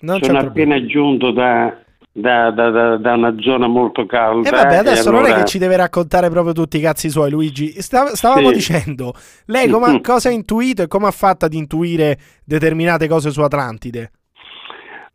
Sì, 0.01 0.17
sono 0.21 0.37
appena 0.39 0.85
giunto 0.85 1.31
da, 1.31 1.75
da- 2.11 2.51
da- 2.51 2.69
da- 2.69 2.97
da 2.97 3.13
una 3.13 3.35
zona 3.39 3.67
molto 3.67 4.05
calda. 4.05 4.47
E 4.47 4.51
vabbè, 4.51 4.75
adesso 4.77 5.09
non 5.09 5.23
è 5.23 5.27
allora- 5.27 5.41
che 5.41 5.47
ci 5.49 5.57
deve 5.57 5.75
raccontare 5.77 6.29
proprio 6.29 6.53
tutti 6.53 6.77
i 6.77 6.81
cazzi 6.81 7.09
suoi, 7.09 7.29
Luigi. 7.31 7.81
Sta- 7.81 8.13
stavamo 8.15 8.49
Sì. 8.49 8.53
dicendo, 8.53 9.13
lei 9.45 9.67
come- 9.69 9.99
cosa 10.01 10.29
ha 10.29 10.31
intuito 10.33 10.83
e 10.83 10.87
come 10.87 11.07
ha 11.07 11.11
fatto 11.11 11.45
ad 11.45 11.53
intuire 11.53 12.17
determinate 12.45 13.07
cose 13.07 13.29
su 13.31 13.41
Atlantide? 13.41 14.11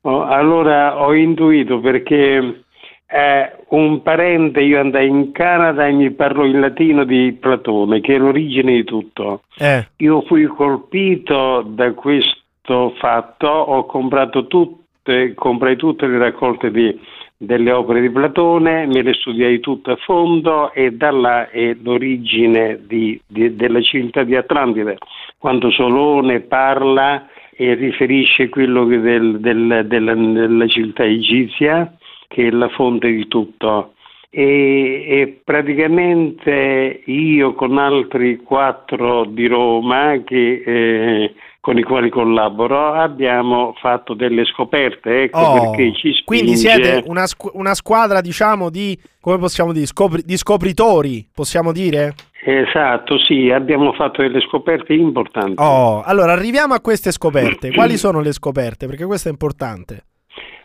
Oh, 0.04 0.24
allora 0.24 1.00
ho 1.00 1.14
intuito 1.14 1.78
perché 1.80 2.64
eh, 3.06 3.52
un 3.68 4.02
parente, 4.02 4.60
io 4.60 4.80
andai 4.80 5.06
in 5.06 5.32
Canada 5.32 5.86
e 5.86 5.92
mi 5.92 6.10
parlò 6.10 6.44
in 6.44 6.58
latino 6.60 7.04
di 7.04 7.36
Platone, 7.38 8.00
che 8.00 8.14
è 8.14 8.18
l'origine 8.18 8.72
di 8.72 8.84
tutto. 8.84 9.42
Eh, 9.58 9.86
Io 9.98 10.22
fui 10.22 10.46
colpito 10.46 11.62
da 11.62 11.92
questo 11.92 12.94
fatto, 12.98 13.46
ho 13.46 13.86
comprato 13.86 14.46
tutte, 14.46 15.34
comprai 15.34 15.76
tutte 15.76 16.06
le 16.06 16.18
raccolte 16.18 16.70
di- 16.70 16.98
delle 17.36 17.70
opere 17.72 18.00
di 18.00 18.10
Platone, 18.10 18.86
me 18.86 19.02
le 19.02 19.14
studiai 19.14 19.60
tutte 19.60 19.92
a 19.92 19.96
fondo 19.96 20.72
e 20.72 20.92
da 20.92 21.10
là 21.10 21.50
è 21.50 21.76
l'origine 21.82 22.80
di- 22.86 23.20
di- 23.26 23.54
della 23.54 23.80
civiltà 23.80 24.22
di 24.22 24.34
Atlantide. 24.34 24.98
Quando 25.38 25.70
Solone 25.70 26.40
parla 26.40 27.26
e 27.54 27.74
riferisce 27.74 28.48
quello 28.48 28.86
che 28.86 29.00
del- 29.00 29.40
del- 29.40 29.84
della, 29.86 30.14
della 30.14 30.66
civiltà 30.66 31.04
egizia, 31.04 31.92
che 32.28 32.46
è 32.46 32.50
la 32.50 32.68
fonte 32.70 33.10
di 33.10 33.28
tutto. 33.28 33.92
E, 34.30 35.04
e 35.06 35.40
praticamente 35.44 37.02
io 37.04 37.52
con 37.54 37.76
altri 37.76 38.38
quattro 38.38 39.24
di 39.26 39.46
Roma 39.46 40.22
che, 40.24 40.62
eh, 40.64 41.34
con 41.60 41.76
i 41.78 41.82
quali 41.82 42.08
collaboro 42.08 42.94
abbiamo 42.94 43.74
fatto 43.78 44.14
delle 44.14 44.44
scoperte, 44.46 45.24
ecco 45.24 45.38
oh, 45.38 45.60
perché 45.60 45.92
ci 45.92 46.12
spinge. 46.12 46.22
quindi 46.24 46.56
siete 46.56 47.02
una, 47.06 47.24
una 47.52 47.74
squadra, 47.74 48.20
diciamo, 48.22 48.70
di, 48.70 48.98
come 49.20 49.38
possiamo 49.38 49.72
dire, 49.72 49.86
scopri- 49.86 50.24
di 50.24 50.36
scopritori, 50.36 51.28
possiamo 51.32 51.70
dire? 51.70 52.14
Esatto, 52.44 53.18
sì, 53.18 53.50
abbiamo 53.50 53.92
fatto 53.92 54.20
delle 54.20 54.40
scoperte 54.40 54.94
importanti. 54.94 55.54
Oh, 55.58 56.02
allora 56.02 56.32
arriviamo 56.32 56.74
a 56.74 56.80
queste 56.80 57.12
scoperte. 57.12 57.70
Quali 57.70 57.96
sono 57.96 58.20
le 58.20 58.32
scoperte? 58.32 58.86
Perché 58.86 59.04
questo 59.04 59.28
è 59.28 59.30
importante. 59.30 60.06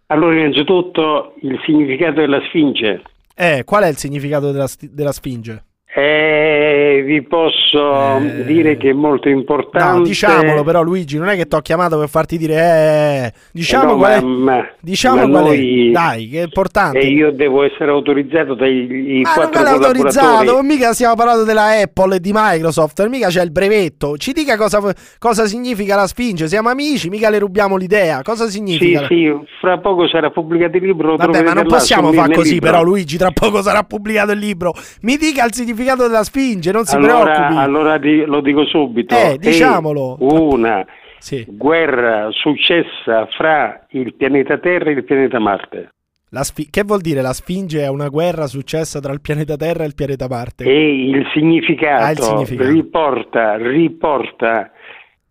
Allora, 0.07 0.39
innanzitutto 0.39 1.36
il 1.41 1.60
significato 1.65 2.22
della 2.22 2.41
Sfinge. 2.48 3.03
Eh, 3.36 3.63
qual 3.63 3.84
è 3.84 3.88
il 3.89 3.98
significato 3.98 4.51
della, 4.51 4.67
della 4.89 5.12
Sfinge? 5.12 5.63
Eh, 6.00 7.01
vi 7.08 7.24
posso 7.24 8.20
dire 8.46 8.77
che 8.77 8.92
è 8.92 8.94
molto 8.94 9.30
importante. 9.30 9.98
No, 9.98 10.04
diciamolo 10.06 10.63
però 10.63 10.84
Luigi, 10.84 11.18
non 11.18 11.27
è 11.30 11.36
che 11.36 11.48
ti 11.48 11.56
ho 11.56 11.60
chiamato 11.62 11.98
per 11.98 12.08
farti 12.08 12.38
dire 12.38 12.54
eh, 12.56 13.34
diciamo 13.51 13.84
Eh 13.84 13.88
no, 13.94 13.98
qual 13.98 14.12
è, 14.12 14.22
ma- 14.22 14.51
ma- 14.51 14.68
diciamo 14.80 15.25
ma 15.25 15.27
qual 15.39 15.44
è. 15.46 15.48
noi- 15.58 15.92
Dai, 15.92 16.30
che 16.30 16.39
è 16.42 16.44
importante. 16.44 17.00
E 17.00 17.08
io 17.08 17.32
devo 17.32 17.63
essere 17.63 17.89
autorizzato 17.89 18.54
dai 18.54 19.22
Ma 19.24 19.34
non 19.34 19.50
quattro 19.50 19.63
è 19.66 19.70
autorizzato, 19.72 20.25
collaboratori. 20.27 20.68
mica 20.68 20.94
stiamo 20.94 21.16
parlando 21.16 21.44
della 21.46 21.82
Apple 21.82 22.16
e 22.18 22.20
di 22.20 22.32
Microsoft, 22.32 23.08
mica 23.08 23.30
c'è 23.30 23.42
il 23.42 23.51
brevetto. 23.51 24.18
Ci 24.18 24.34
dica 24.34 24.56
cosa, 24.56 24.80
cosa 25.18 25.48
significa 25.48 25.96
la 25.96 26.06
Sfinge, 26.06 26.48
siamo 26.48 26.70
amici, 26.70 27.10
mica 27.10 27.32
le 27.32 27.39
rubiamo 27.39 27.75
l'idea. 27.75 28.22
Cosa 28.22 28.46
Sì, 28.46 28.51
significa? 28.51 29.08
sì, 29.08 29.34
fra 29.60 29.80
poco 29.80 30.08
sarà 30.08 30.30
pubblicato 30.30 30.77
il 30.77 30.84
libro. 30.86 31.16
Vabbè, 31.16 31.42
ma 31.42 31.54
non 31.54 31.66
possiamo 31.66 32.12
fare 32.12 32.36
così, 32.36 32.54
libro. 32.54 32.70
però, 32.70 32.84
Luigi. 32.84 33.18
Tra 33.18 33.32
poco 33.32 33.63
sarà 33.63 33.82
pubblicato 33.82 34.32
il 34.34 34.38
libro. 34.39 34.75
Mi 35.01 35.18
dica 35.18 35.44
il 35.44 35.54
significato 35.56 35.86
della 35.96 36.24
Sfinge, 36.24 36.72
non 36.72 36.86
si 36.86 36.96
allora, 36.96 37.24
preoccupi. 37.34 37.58
allora 37.60 37.98
di- 37.98 38.25
lo 38.25 38.41
dico 38.41 38.65
subito. 38.65 39.15
Eh, 39.15 39.34
È 39.34 39.38
diciamolo. 39.38 40.17
Una 40.20 40.86
Sì. 41.20 41.46
guerra 41.48 42.27
successa 42.32 43.27
fra 43.38 43.86
il 43.91 44.13
pianeta 44.15 44.58
Terra 44.58 44.89
e 44.89 44.94
il 44.94 45.03
pianeta 45.03 45.39
Marte. 45.39 45.91
La 46.32 46.44
sfi- 46.44 46.70
che 46.70 46.84
vuol 46.84 47.00
dire 47.00 47.22
la 47.22 47.32
Sfinge 47.32 47.82
è 47.82 47.88
una 47.88 48.10
guerra 48.10 48.48
successa 48.48 49.00
tra 49.00 49.13
il 49.13 49.22
pianeta 49.22 49.56
Terra 49.56 49.84
e 49.84 49.88
il 49.88 49.96
pianeta 49.96 50.27
Marte? 50.27 50.65
E 50.65 51.06
il 51.10 51.25
significato, 51.34 52.03
Ah, 52.03 52.12
il 52.12 52.20
significato. 52.20 52.70
riporta, 52.70 53.56
riporta 53.56 54.72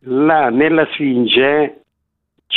là 0.09 0.49
nella 0.49 0.87
Sfinge 0.93 1.83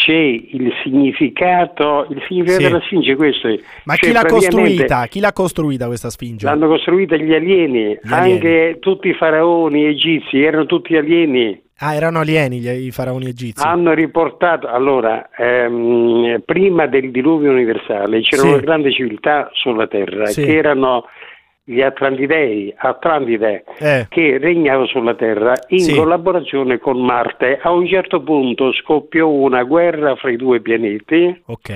c'è 0.06 0.14
il 0.14 0.72
significato, 0.84 2.08
il 2.10 2.22
significato 2.28 2.62
Sì. 2.62 2.68
della 2.68 2.82
Sfinge 2.82 3.16
questo 3.16 3.48
è. 3.48 3.60
Ma 3.86 3.96
Cioè, 3.96 4.10
chi 4.10 4.16
l'ha 4.16 4.26
costruita? 4.26 5.06
Chi 5.08 5.20
l'ha 5.20 5.34
costruita 5.34 5.88
questa 5.88 6.10
Sfinge? 6.10 6.46
L'hanno 6.46 6.68
costruita 6.68 7.16
gli 7.16 7.34
alieni, 7.34 7.98
alieni. 8.10 8.32
anche 8.34 8.78
tutti 8.80 9.10
i 9.10 9.14
faraoni 9.14 9.86
egizi 9.86 10.42
erano 10.42 10.66
tutti 10.66 10.96
alieni. 10.96 11.62
Ah, 11.82 11.94
erano 11.94 12.20
alieni 12.20 12.60
gli, 12.60 12.68
i 12.88 12.92
faraoni 12.92 13.28
egizi. 13.28 13.66
Hanno 13.66 13.94
riportato, 13.94 14.68
allora, 14.68 15.30
ehm, 15.38 16.42
prima 16.46 16.88
del 16.88 17.10
diluvio 17.10 17.52
universale 17.52 18.20
c'erano 18.22 18.56
Sì. 18.58 18.62
grandi 18.62 18.92
civiltà 18.92 19.50
sulla 19.54 19.88
Terra 19.88 20.26
Sì. 20.26 20.44
che 20.44 20.58
erano 20.58 21.06
gli 21.70 21.82
Atlantidei, 21.82 22.74
Atlantide, 22.76 23.64
Eh. 23.78 24.08
che 24.10 24.40
regnavano 24.40 24.88
sulla 24.88 25.14
Terra 25.14 25.54
in 25.68 25.82
Sì. 25.82 25.96
collaborazione 25.96 26.80
con 26.80 27.00
Marte. 27.00 27.60
A 27.62 27.72
un 27.72 27.86
certo 27.86 28.24
punto 28.24 28.74
scoppiò 28.74 29.28
una 29.28 29.62
guerra 29.62 30.16
fra 30.16 30.32
i 30.32 30.36
due 30.36 30.62
pianeti 30.62 31.44
Ok. 31.46 31.70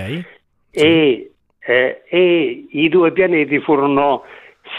e, 0.72 1.32
eh, 1.60 2.02
e 2.10 2.66
i 2.72 2.90
due 2.90 3.12
pianeti 3.12 3.60
furono 3.60 4.24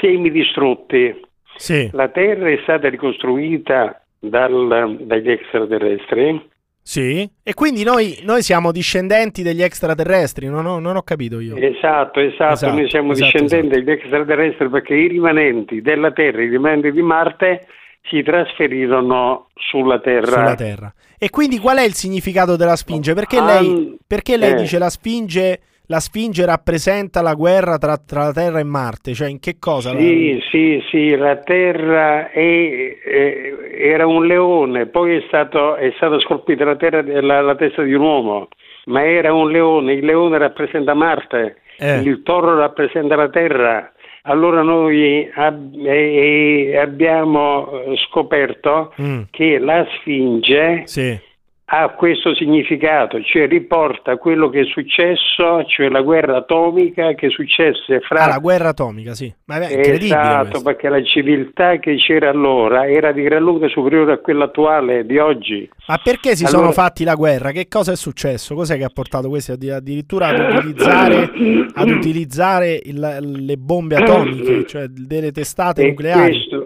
semidistrutti. 0.01 1.21
Sì. 1.57 1.89
La 1.93 2.09
Terra 2.09 2.49
è 2.51 2.59
stata 2.63 2.89
ricostruita 2.89 4.03
dal- 4.19 4.97
dagli 5.01 5.31
extraterrestri. 5.31 6.51
Sì. 6.87 7.27
E 7.43 7.55
quindi 7.55 7.83
noi, 7.83 8.19
noi 8.25 8.43
siamo 8.43 8.71
discendenti 8.71 9.43
degli 9.43 9.63
extraterrestri, 9.63 10.49
non 10.49 10.67
ho, 10.67 10.79
non 10.79 10.97
ho 10.97 11.03
capito 11.03 11.41
io. 11.41 11.57
Esatto, 11.57 12.21
esatto, 12.21 12.53
Esatto, 12.53 12.75
noi 12.75 12.91
siamo 12.91 13.13
esatto, 13.13 13.31
discendenti 13.39 13.83
degli 13.83 13.91
extraterrestri 13.91 14.69
perché 14.69 14.95
i 14.95 15.09
rimanenti 15.09 15.81
della 15.81 16.13
Terra, 16.13 16.43
i 16.43 16.49
rimanenti 16.49 16.93
di 16.93 17.01
Marte 17.01 17.67
si 18.03 18.23
trasferirono 18.23 19.49
sulla 19.55 19.99
Terra. 20.01 20.27
Sulla 20.27 20.55
Terra. 20.55 20.93
E 21.19 21.31
quindi 21.31 21.59
qual 21.59 21.79
è 21.79 21.85
il 21.85 21.95
significato 21.95 22.55
della 22.55 22.77
Sfinge? 22.77 23.15
Perché 23.15 23.41
lei, 23.41 23.97
perché 24.07 24.37
lei 24.37 24.53
eh. 24.53 24.57
dice 24.57 24.77
la 24.77 24.91
Sfinge, 24.91 25.61
la 25.89 26.01
Sfinge 26.01 26.47
rappresenta 26.47 27.21
la 27.23 27.35
guerra 27.35 27.77
tra, 27.79 27.97
tra 27.99 28.25
la 28.25 28.33
Terra 28.33 28.59
e 28.59 28.65
Marte? 28.65 29.13
Cioè 29.15 29.29
in 29.29 29.39
che 29.41 29.57
cosa? 29.59 29.93
la- 29.93 29.99
Sì, 30.01 30.41
sì, 30.51 30.83
sì, 30.91 31.17
la 31.17 31.37
Terra 31.37 32.31
è- 32.31 32.99
è- 33.03 33.53
era 33.77 34.07
un 34.07 34.27
leone, 34.27 34.87
poi 34.87 35.17
è, 35.17 35.25
stato, 35.27 35.75
è 35.77 35.93
stata 35.97 36.19
scolpita 36.21 36.65
la, 36.65 36.77
terra, 36.77 37.03
la, 37.21 37.41
la 37.41 37.55
testa 37.55 37.83
di 37.83 37.93
un 37.93 38.01
uomo, 38.03 38.49
ma 38.87 39.05
era 39.05 39.33
un 39.33 39.51
leone, 39.51 39.93
il 39.95 40.05
leone 40.05 40.39
rappresenta 40.39 40.95
Marte, 40.95 41.57
Eh. 41.79 41.99
il 42.01 42.23
toro 42.23 42.57
rappresenta 42.57 43.17
la 43.17 43.29
Terra. 43.29 43.91
Allora 44.27 44.63
noi 44.63 45.29
ab- 45.35 45.75
eh, 45.85 46.79
abbiamo 46.79 47.69
scoperto 48.09 48.95
Mm. 49.01 49.23
che 49.31 49.59
la 49.59 49.85
Sfinge 49.99 50.83
Sì. 50.87 51.19
Ha 51.67 51.89
questo 51.91 52.35
significato, 52.35 53.23
cioè 53.23 53.49
riporta 53.49 54.17
quello 54.19 54.51
che 54.51 54.61
è 54.61 54.65
successo, 54.65 55.65
cioè 55.67 55.89
la 55.89 56.03
guerra 56.03 56.37
atomica 56.37 57.15
che 57.15 57.31
successe 57.31 58.01
fra 58.01 58.25
Ah, 58.25 58.29
la 58.29 58.39
guerra 58.39 58.69
atomica, 58.69 59.15
sì. 59.15 59.33
Ma 59.47 59.57
è 59.61 59.73
incredibile 59.75 60.05
Esatto, 60.07 60.49
questo. 60.51 60.63
perché 60.63 60.89
la 60.91 61.03
civiltà 61.03 61.79
che 61.79 61.97
c'era 61.97 62.29
allora 62.29 62.87
era 62.87 63.13
di 63.13 63.23
gran 63.23 63.43
lunga 63.43 63.67
superiore 63.69 64.13
a 64.13 64.19
quella 64.19 64.45
attuale 64.45 65.07
di 65.07 65.17
oggi. 65.19 65.69
Ma 65.87 65.99
perché 66.03 66.37
si 66.37 66.45
Allora- 66.45 66.59
sono 66.61 66.73
fatti 66.73 67.03
la 67.03 67.15
guerra? 67.15 67.51
Che 67.51 67.67
cosa 67.67 67.93
è 67.93 67.97
successo? 67.97 68.55
Cos'è 68.55 68.77
che 68.77 68.85
ha 68.85 68.91
portato 68.93 69.29
questi 69.31 69.53
addi- 69.53 69.71
addirittura 69.71 70.29
ad 70.29 70.39
utilizzare, 70.57 71.31
ad 71.75 71.89
utilizzare 71.89 72.79
il- 72.85 73.19
le 73.47 73.57
bombe 73.57 73.97
atomiche, 73.97 74.67
cioè 74.67 74.87
delle 74.89 75.33
testate 75.33 75.83
E 75.83 75.89
nucleari? 75.89 76.31
questo, 76.31 76.64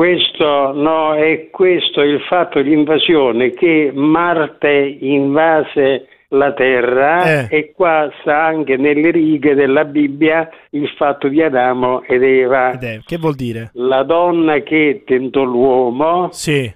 questo 0.00 0.72
no, 0.74 1.14
è 1.14 1.48
questo 1.48 2.02
il 2.02 2.20
fatto 2.28 2.60
di 2.60 2.70
invasione 2.70 3.52
che 3.52 3.90
Marte 3.94 4.98
invase 5.00 6.06
la 6.28 6.52
Terra 6.52 7.46
Eh. 7.48 7.56
e 7.56 7.72
qua 7.74 8.12
sta 8.20 8.44
anche 8.44 8.76
nelle 8.76 9.10
righe 9.10 9.54
della 9.54 9.86
Bibbia 9.86 10.50
il 10.72 10.86
fatto 10.98 11.28
di 11.28 11.40
Adamo 11.42 12.02
ed 12.02 12.22
Eva. 12.22 12.72
Ed 12.72 12.82
è- 12.82 12.98
che 13.06 13.16
vuol 13.16 13.36
dire? 13.36 13.70
La 13.72 14.02
donna 14.02 14.58
che 14.58 15.02
tentò 15.06 15.44
l'uomo, 15.44 16.28
Sì, 16.30 16.70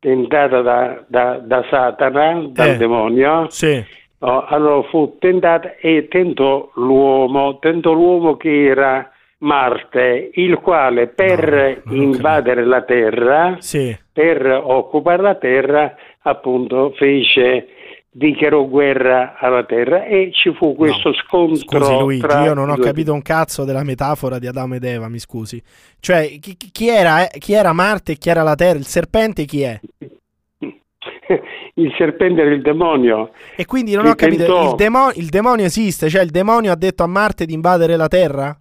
tentata 0.00 0.60
da, 0.60 1.04
da- 1.06 1.38
da 1.38 1.64
Satana, 1.70 2.48
dal 2.50 2.70
Eh. 2.70 2.76
demonio, 2.78 3.46
sì, 3.48 3.84
Oh, 4.20 4.44
allora 4.46 4.82
fu 4.88 5.18
tentata 5.20 5.74
e 5.78 6.08
tentò 6.08 6.70
l'uomo, 6.76 7.58
tentò 7.60 7.92
l'uomo 7.92 8.36
che 8.36 8.64
era 8.64 9.08
Marte, 9.38 10.30
il 10.34 10.56
quale 10.60 11.08
per 11.08 11.82
invadere 11.90 12.64
la 12.64 12.82
Terra, 12.82 13.56
sì. 13.58 13.96
per 14.12 14.46
occupare 14.46 15.22
la 15.22 15.34
Terra, 15.34 15.94
appunto 16.22 16.92
fece 16.96 17.68
dichiarò 18.16 18.64
guerra 18.64 19.36
alla 19.38 19.64
Terra 19.64 20.06
e 20.06 20.30
ci 20.32 20.54
fu 20.54 20.74
questo 20.74 21.12
scontro 21.12 21.84
Scusi 21.84 21.98
Luigi, 21.98 22.36
io 22.44 22.54
non 22.54 22.70
ho 22.70 22.76
capito 22.76 23.12
un 23.12 23.20
cazzo 23.20 23.64
della 23.64 23.84
metafora 23.84 24.38
di 24.38 24.46
Adamo 24.46 24.76
ed 24.76 24.84
Eva, 24.84 25.10
mi 25.10 25.18
scusi. 25.18 25.62
Cioè, 26.00 26.38
chi, 26.40 26.56
chi 26.56 26.88
era, 26.88 27.28
eh, 27.28 27.38
chi 27.38 27.52
era 27.52 27.74
Marte 27.74 28.12
e 28.12 28.16
chi 28.16 28.30
era 28.30 28.42
la 28.42 28.54
Terra? 28.54 28.78
Il 28.78 28.86
serpente 28.86 29.44
chi 29.44 29.60
è? 29.60 29.78
il 31.74 31.94
serpente 31.98 32.40
era 32.40 32.54
il 32.54 32.62
demonio. 32.62 33.32
E 33.54 33.66
quindi 33.66 33.94
non 33.94 34.06
ho 34.06 34.14
capito, 34.14 34.70
il, 34.70 34.74
demo- 34.76 35.12
il 35.14 35.28
demonio 35.28 35.66
esiste? 35.66 36.08
Cioè 36.08 36.22
il 36.22 36.30
demonio 36.30 36.72
ha 36.72 36.76
detto 36.76 37.02
a 37.02 37.06
Marte 37.06 37.44
di 37.44 37.52
invadere 37.52 37.96
la 37.96 38.08
Terra? 38.08 38.58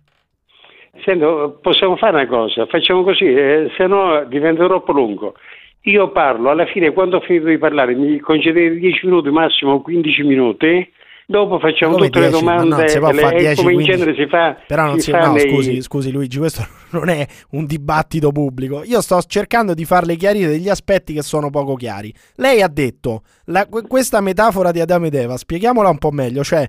Senta, 1.04 1.50
possiamo 1.62 1.98
fare 1.98 2.16
una 2.16 2.28
cosa, 2.28 2.66
facciamo 2.68 3.04
così, 3.04 3.26
eh, 3.26 3.72
se 3.78 3.86
no 3.86 4.24
diventa 4.26 4.66
troppo 4.66 4.92
lungo. 4.92 5.36
Io 5.82 6.10
parlo, 6.12 6.50
alla 6.50 6.66
fine 6.66 6.92
quando 6.94 7.18
ho 7.18 7.22
finito 7.22 7.46
di 7.48 7.58
parlare 7.58 7.94
mi 7.94 8.18
concedete 8.20 8.76
10 8.78 9.06
minuti, 9.06 9.30
massimo 9.30 9.82
15 9.82 10.24
minuti, 10.24 10.90
dopo 11.28 11.60
facciamo 11.60 11.94
Come 11.94 12.06
tutte 12.08 12.20
le 12.22 12.30
10? 12.30 12.44
Ma 12.44 12.56
domande, 12.56 12.88
si 12.90 12.98
può 13.00 13.12
le- 13.12 13.22
e 13.34 13.38
10, 13.38 13.56
come 13.58 13.72
in 13.74 13.76
15. 13.78 13.92
genere 13.98 14.16
si 14.24 14.28
fa. 14.30 14.58
Però 14.66 14.86
non 14.86 14.94
si 14.96 15.02
si, 15.02 15.12
fa 15.12 15.26
no, 15.28 15.34
nei- 15.34 15.50
scusi, 15.50 15.82
scusi 15.82 16.12
Luigi, 16.12 16.40
questo 16.40 16.66
non 16.92 17.10
è 17.10 17.28
un 17.52 17.66
dibattito 17.68 18.32
pubblico. 18.32 18.82
Io 18.84 19.02
sto 19.02 19.22
cercando 19.22 19.76
di 19.76 19.86
farle 19.86 20.16
chiarire 20.16 20.48
degli 20.48 20.70
aspetti 20.70 21.14
che 21.14 21.22
sono 21.22 21.52
poco 21.52 21.76
chiari. 21.76 22.12
Lei 22.38 22.62
ha 22.64 22.68
detto 22.68 23.22
la- 23.46 23.68
que- 23.68 23.84
questa 23.88 24.22
metafora 24.22 24.72
di 24.72 24.80
Adamo 24.80 25.06
ed 25.06 25.14
Eva, 25.14 25.38
spieghiamola 25.38 25.90
un 25.90 25.98
po' 26.00 26.10
meglio, 26.12 26.44
cioè 26.44 26.68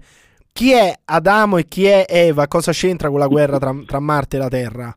chi 0.57 0.73
è 0.73 0.91
Adamo 1.05 1.59
e 1.59 1.67
chi 1.69 1.85
è 1.85 2.07
Eva? 2.09 2.49
Cosa 2.49 2.73
c'entra 2.73 3.11
con 3.11 3.19
la 3.19 3.27
guerra 3.27 3.59
tra, 3.59 3.75
tra 3.85 4.01
Marte 4.01 4.37
e 4.37 4.39
la 4.39 4.49
Terra? 4.49 4.97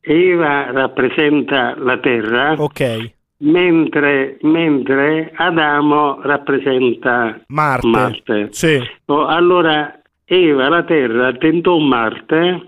Eva 0.00 0.70
rappresenta 0.72 1.74
la 1.76 1.98
terra, 1.98 2.54
Ok, 2.56 3.12
mentre, 3.40 4.38
mentre 4.40 5.30
Adamo 5.34 6.20
rappresenta 6.22 7.38
Marte. 7.48 7.86
Marte. 7.86 8.48
Sì. 8.52 8.80
Oh, 9.04 9.26
allora 9.26 10.00
Eva, 10.24 10.70
la 10.70 10.84
terra, 10.84 11.34
tentò 11.34 11.76
Marte, 11.76 12.62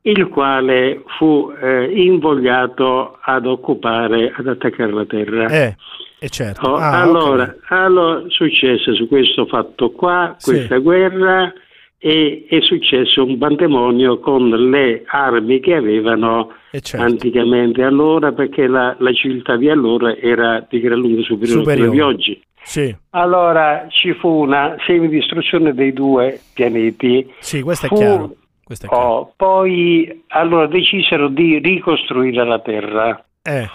il 0.00 0.28
quale 0.28 1.02
fu 1.18 1.52
eh, 1.60 1.90
invogliato 1.92 3.18
ad 3.20 3.44
occupare, 3.44 4.32
ad 4.34 4.46
attaccare 4.48 4.92
la 4.92 5.04
terra. 5.04 5.46
Eh, 5.48 5.76
e 6.22 6.28
certo. 6.28 6.68
Oh, 6.70 6.76
Ah, 6.76 7.02
allora, 7.02 7.46
capito. 7.46 7.64
allora 7.74 8.22
successe 8.28 8.94
su 8.94 9.08
questo 9.08 9.46
fatto 9.46 9.90
qua, 9.90 10.34
Sì. 10.38 10.52
questa 10.52 10.78
guerra, 10.78 11.52
e 11.98 12.46
è 12.48 12.60
successo 12.62 13.24
un 13.24 13.38
pandemonio 13.38 14.18
con 14.18 14.48
le 14.70 15.02
armi 15.06 15.60
che 15.60 15.74
avevano 15.74 16.50
E 16.70 16.80
certo. 16.80 17.04
anticamente 17.04 17.82
allora, 17.82 18.32
perché 18.32 18.66
la, 18.66 18.94
la 18.98 19.12
civiltà 19.12 19.56
di 19.56 19.68
allora 19.68 20.16
era 20.16 20.64
di 20.68 20.80
gran 20.80 20.98
lunga 20.98 21.22
superiore, 21.22 21.60
a 21.60 21.64
quella 21.64 21.84
Superiore. 21.84 21.90
di 21.96 22.00
oggi. 22.00 22.42
Sì, 22.64 22.96
Allora 23.10 23.86
ci 23.88 24.12
fu 24.14 24.28
una 24.28 24.76
semidistruzione 24.86 25.74
dei 25.74 25.92
due 25.92 26.38
pianeti. 26.54 27.28
sì, 27.40 27.60
questo 27.62 27.86
è 27.86 27.88
Fu- 27.88 27.96
chiaro. 27.96 28.18
Questo 28.28 28.36
Questo 28.64 28.86
è 28.86 28.88
chiaro. 28.88 29.04
Oh, 29.04 29.32
poi 29.36 30.22
allora 30.28 30.66
decisero 30.68 31.26
di 31.28 31.58
ricostruire 31.58 32.44
la 32.44 32.60
terra. 32.60 33.24
Eh, 33.42 33.68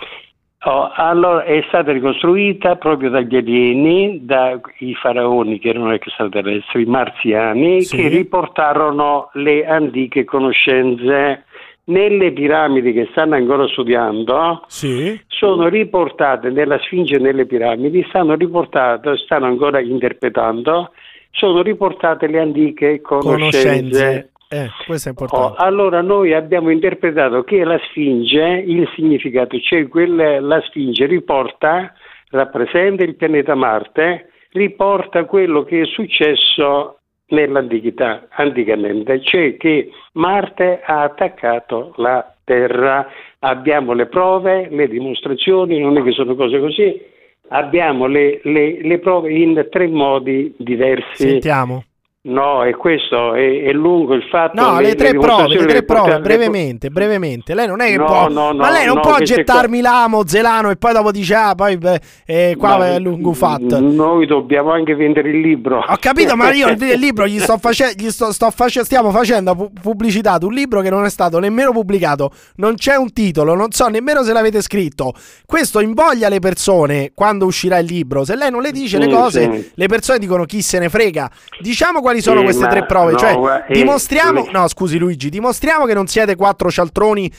Oh, 0.70 0.92
allora 0.94 1.46
è 1.46 1.64
stata 1.70 1.94
ricostruita 1.94 2.76
proprio 2.76 3.10
dagli 3.10 3.38
alieni, 3.38 4.26
dai 4.26 4.60
faraoni 5.02 5.60
che 5.60 5.70
erano 5.70 5.94
extraterrestri, 5.94 6.86
marziani, 6.86 7.84
Sì. 7.84 7.96
che 7.96 8.10
riportarono 8.10 9.30
le 9.36 9.66
antiche 9.66 10.26
conoscenze 10.26 11.46
nelle 11.86 12.34
piramidi 12.34 12.92
che 12.92 13.08
stanno 13.12 13.36
ancora 13.36 13.66
studiando. 13.70 14.66
sì. 14.68 15.18
Sono 15.28 15.70
riportate 15.70 16.50
nella 16.50 16.78
Sfinge 16.80 17.16
e 17.16 17.20
nelle 17.20 17.46
piramidi, 17.46 18.06
stanno 18.10 18.36
riportate, 18.36 19.16
stanno 19.18 19.46
ancora 19.46 19.80
interpretando, 19.80 20.92
sono 21.32 21.62
riportate 21.62 22.28
le 22.28 22.42
antiche 22.42 23.00
conoscenze. 23.00 23.70
Conoscenze. 23.70 24.30
Eh, 24.50 24.70
questo 24.86 25.10
è 25.10 25.12
Oh, 25.12 25.24
importante. 25.24 25.62
allora 25.62 26.02
noi 26.02 26.34
abbiamo 26.34 26.70
interpretato 26.70 27.44
che 27.44 27.64
la 27.64 27.78
Sfinge, 27.90 28.64
il 28.66 28.88
significato, 28.96 29.60
cioè 29.60 29.88
quella, 29.88 30.40
la 30.40 30.62
Sfinge 30.68 31.06
riporta, 31.06 31.94
rappresenta 32.30 33.04
il 33.04 33.16
pianeta 33.16 33.56
Marte, 33.56 34.30
riporta 34.52 35.26
quello 35.26 35.64
che 35.64 35.82
è 35.82 35.86
successo 35.86 37.00
nell'antichità, 37.28 38.28
anticamente, 38.30 39.22
cioè 39.22 39.58
che 39.58 39.90
Marte 40.14 40.82
ha 40.84 41.02
attaccato 41.04 41.94
la 41.98 42.34
Terra. 42.46 43.06
Abbiamo 43.40 43.92
le 43.92 44.06
prove, 44.06 44.70
le 44.72 44.88
dimostrazioni, 44.88 45.80
non 45.80 45.98
è 45.98 46.04
che 46.04 46.12
sono 46.12 46.36
cose 46.36 46.58
così, 46.60 47.02
abbiamo 47.50 48.06
le, 48.08 48.40
le- 48.44 48.82
le 48.82 49.00
prove 49.00 49.32
in 49.34 49.68
tre 49.70 49.88
modi 49.88 50.54
diversi. 50.58 51.28
Sentiamo. 51.28 51.84
No, 52.28 52.64
e 52.66 52.76
questo 52.76 53.34
è, 53.36 53.64
è 53.64 53.72
lungo 53.72 54.14
il 54.14 54.24
fatto. 54.30 54.62
No, 54.62 54.82
le 54.82 54.96
tre 54.96 55.14
prove, 55.14 55.48
le 55.48 55.66
tre 55.66 55.84
prove, 55.84 56.02
portate- 56.02 56.22
brevemente, 56.22 56.90
brevemente. 56.90 57.54
Lei 57.54 57.68
non 57.68 57.80
è 57.80 57.88
che 57.88 57.96
No, 57.98 58.06
può, 58.06 58.28
no, 58.28 58.52
no, 58.52 58.58
ma 58.58 58.70
lei 58.70 58.86
non 58.86 58.96
no, 58.96 59.02
può 59.02 59.18
gettarmi 59.18 59.80
l'amo 59.80 60.28
zelano 60.28 60.70
e 60.70 60.76
poi 60.76 60.92
dopo 60.92 61.12
dice 61.12 61.36
ah, 61.36 61.56
poi 61.56 61.78
beh, 61.78 62.02
eh, 62.26 62.56
qua 62.58 62.80
Ma- 62.80 62.88
è 62.96 63.00
lungo 63.00 63.32
fat. 63.32 63.80
Noi 63.80 64.26
dobbiamo 64.26 64.72
anche 64.72 64.94
vendere 64.96 65.30
il 65.30 65.40
libro. 65.40 65.78
Ho 65.88 65.98
capito, 66.02 66.36
ma 66.36 66.52
io 66.52 66.68
il, 66.70 66.78
libro 67.00 67.26
gli 67.28 67.40
sto 67.40 67.58
facendo, 67.58 68.10
sto, 68.12 68.34
sto 68.34 68.52
face- 68.52 68.84
stiamo 68.84 69.10
facendo 69.12 69.56
pu- 69.56 69.72
pubblicità 69.82 70.38
di 70.38 70.44
un 70.46 70.52
libro 70.54 70.82
che 70.82 70.90
non 70.90 71.06
è 71.06 71.10
stato 71.10 71.40
nemmeno 71.40 71.72
pubblicato, 71.72 72.32
non 72.56 72.76
c'è 72.76 72.96
un 72.98 73.14
titolo, 73.14 73.56
non 73.56 73.72
so 73.72 73.88
nemmeno 73.88 74.24
se 74.24 74.34
l'avete 74.34 74.62
scritto. 74.62 75.14
Questo 75.46 75.80
invoglia 75.80 76.28
le 76.28 76.40
persone 76.40 77.12
quando 77.16 77.46
uscirà 77.46 77.78
il 77.80 77.86
libro. 77.86 78.26
Se 78.26 78.36
lei 78.36 78.52
non 78.52 78.62
le 78.62 78.72
dice 78.72 78.98
le 78.98 79.06
Sì, 79.06 79.12
cose, 79.12 79.54
sì. 79.54 79.72
le 79.76 79.88
persone 79.88 80.20
dicono 80.20 80.44
chi 80.44 80.62
se 80.62 80.78
ne 80.80 80.90
frega. 80.90 81.32
Diciamo 81.62 82.02
quali 82.02 82.17
sono 82.22 82.42
Eh, 82.42 82.44
queste 82.44 82.64
ma 82.64 82.70
tre 82.70 82.86
prove, 82.86 83.12
no, 83.14 83.18
cioè 83.18 83.36
guarda, 83.36 83.66
eh, 83.66 83.74
dimostriamo, 83.74 84.44
le- 84.46 84.52
no 84.52 84.68
scusi 84.68 84.98
Luigi, 84.98 85.30
dimostriamo 85.30 85.86
che 85.86 85.94
non 85.94 86.08
siete 86.08 86.36
quattro 86.36 86.70
cialtroni 86.72 87.32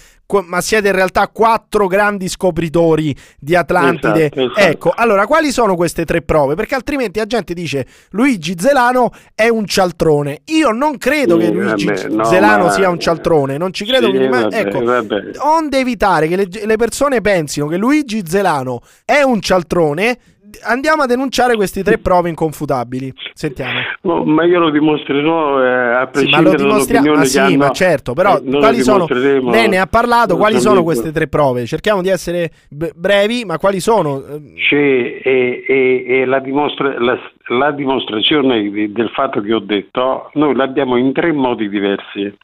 ma 0.44 0.60
siete 0.60 0.88
in 0.88 0.94
realtà 0.94 1.26
quattro 1.28 1.86
grandi 1.86 2.28
scopritori 2.28 3.16
di 3.38 3.54
Atlantide. 3.54 4.24
Esatto, 4.26 4.40
esatto. 4.42 4.60
Ecco, 4.60 4.92
allora 4.94 5.26
quali 5.26 5.50
sono 5.50 5.74
queste 5.74 6.04
tre 6.04 6.20
prove? 6.20 6.54
Perché 6.54 6.74
altrimenti 6.74 7.18
la 7.18 7.24
gente 7.24 7.54
dice 7.54 7.86
Luigi 8.10 8.54
Zelano 8.58 9.10
è 9.34 9.48
un 9.48 9.64
cialtrone. 9.64 10.42
Io 10.48 10.68
non 10.70 10.98
credo 10.98 11.38
Sì, 11.40 11.46
che 11.46 11.50
Luigi 11.52 11.84
vabbè, 11.86 12.08
no, 12.08 12.24
Zelano 12.24 12.64
ma- 12.64 12.70
sia 12.72 12.90
un 12.90 13.00
cialtrone, 13.00 13.56
non 13.56 13.72
ci 13.72 13.86
credo. 13.86 14.10
Sì, 14.10 14.18
che- 14.18 14.28
ma- 14.28 14.40
vabbè, 14.42 14.58
ecco, 14.58 14.84
vabbè. 14.84 15.22
onde 15.38 15.78
evitare 15.78 16.28
che 16.28 16.36
le, 16.36 16.48
le 16.62 16.76
persone 16.76 17.22
pensino 17.22 17.66
che 17.66 17.78
Luigi 17.78 18.22
Zelano 18.26 18.82
è 19.06 19.22
un 19.22 19.40
cialtrone, 19.40 20.18
andiamo 20.64 21.02
a 21.02 21.06
denunciare 21.06 21.54
queste 21.56 21.82
tre 21.82 21.98
prove 21.98 22.28
inconfutabili. 22.28 23.12
Sentiamo. 23.34 23.80
No, 24.02 24.24
ma 24.24 24.44
io 24.44 24.58
lo 24.58 24.70
dimostrerò 24.70 25.62
eh, 25.62 25.94
a 25.94 26.08
Sì, 26.12 26.28
ma 26.28 26.40
lo 26.40 26.50
prescindere 26.50 26.56
dall'opinione 26.56 27.16
ma 27.16 27.22
che 27.22 27.28
sì, 27.28 27.38
hanno. 27.38 27.56
ma 27.56 27.70
certo, 27.70 28.12
però 28.12 28.36
Eh, 28.38 28.50
quali 28.50 28.80
sono? 28.82 29.06
Lei 29.08 29.68
ne 29.68 29.78
ha 29.78 29.86
parlato, 29.86 30.36
quali 30.36 30.54
nostro 30.54 30.70
sono 30.70 30.82
queste 30.82 31.12
tre 31.12 31.28
prove? 31.28 31.66
Cerchiamo 31.66 32.02
di 32.02 32.08
essere 32.08 32.50
b- 32.70 32.90
brevi, 32.94 33.44
ma 33.44 33.58
quali 33.58 33.80
sono? 33.80 34.22
C'è 34.68 34.76
e, 34.76 35.64
e- 35.66 36.04
e 36.06 36.24
la, 36.24 36.38
dimostra- 36.40 36.98
la- 36.98 37.18
la 37.48 37.70
dimostrazione 37.72 38.60
di- 38.70 38.92
del 38.92 39.08
fatto 39.10 39.40
che 39.40 39.52
ho 39.54 39.58
detto, 39.60 40.30
noi 40.34 40.54
l'abbiamo 40.54 40.96
in 40.96 41.12
tre 41.12 41.32
modi 41.32 41.68
diversi. 41.68 42.34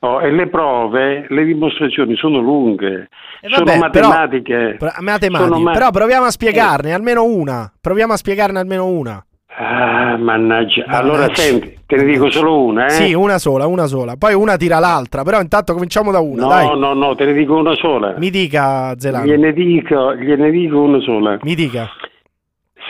Oh, 0.00 0.20
e 0.20 0.30
le 0.30 0.48
prove, 0.48 1.26
le 1.28 1.44
dimostrazioni 1.44 2.14
sono 2.16 2.38
lunghe, 2.40 3.08
Eh, 3.40 3.48
sono 3.48 3.64
vabbè, 3.64 3.90
però- 3.90 4.08
matematiche. 4.08 4.76
Pro- 4.78 4.92
matematiche, 5.00 5.50
Sono 5.50 5.62
ma- 5.64 5.72
però 5.72 5.90
proviamo 5.90 6.26
a 6.26 6.30
spiegarne 6.30 6.92
almeno 6.92 7.24
una. 7.24 7.72
Proviamo 7.80 8.12
a 8.12 8.16
spiegarne 8.16 8.58
almeno 8.58 8.86
una. 8.86 9.24
Ah, 9.56 10.16
mannaggia. 10.18 10.84
Mannaggia. 10.84 10.84
Allora 10.86 11.28
senti, 11.34 11.78
te 11.86 11.96
ne 11.96 12.04
dico 12.04 12.28
solo 12.30 12.60
una, 12.64 12.86
eh? 12.86 12.90
Sì, 12.90 13.14
una 13.14 13.38
sola, 13.38 13.66
una 13.66 13.86
sola. 13.86 14.16
Poi 14.16 14.34
una 14.34 14.56
tira 14.56 14.78
l'altra, 14.80 15.22
però 15.22 15.40
intanto 15.40 15.72
cominciamo 15.74 16.10
da 16.10 16.18
una, 16.18 16.42
no, 16.42 16.48
dai. 16.48 16.78
no, 16.78 16.92
no, 16.92 17.14
te 17.14 17.24
ne 17.24 17.32
dico 17.32 17.56
una 17.56 17.74
sola. 17.76 18.14
Mi 18.18 18.30
dica 18.30 18.94
Zelano. 18.98 19.24
Gliene 19.26 19.52
dico, 19.52 20.14
gliene 20.16 20.50
dico 20.50 20.80
una 20.82 20.98
sola. 21.00 21.38
Mi 21.42 21.54
dica. 21.54 21.88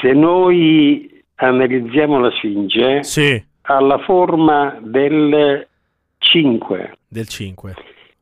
Se 0.01 0.13
noi 0.13 1.23
analizziamo 1.37 2.19
la 2.19 2.31
Sfinge, 2.31 3.03
Sì, 3.03 3.43
ha 3.63 3.81
forma 3.99 4.77
del 4.81 5.67
5. 6.31 6.97
del 7.09 7.29
5. 7.29 7.75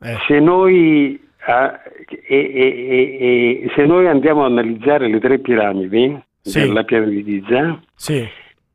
Eh, 0.02 0.16
Se 0.26 0.38
noi, 0.40 1.18
ah, 1.46 1.80
e- 2.26 2.50
e- 2.54 3.62
e- 3.64 3.72
se 3.74 3.84
noi 3.86 4.06
andiamo 4.08 4.42
a 4.42 4.46
analizzare 4.46 5.08
le 5.08 5.18
tre 5.20 5.38
piramidi 5.38 6.20
Sì. 6.40 6.60
della 6.60 6.82
piramide 6.84 7.22
di 7.22 7.40
Giza, 7.40 7.80
sì. 7.94 8.26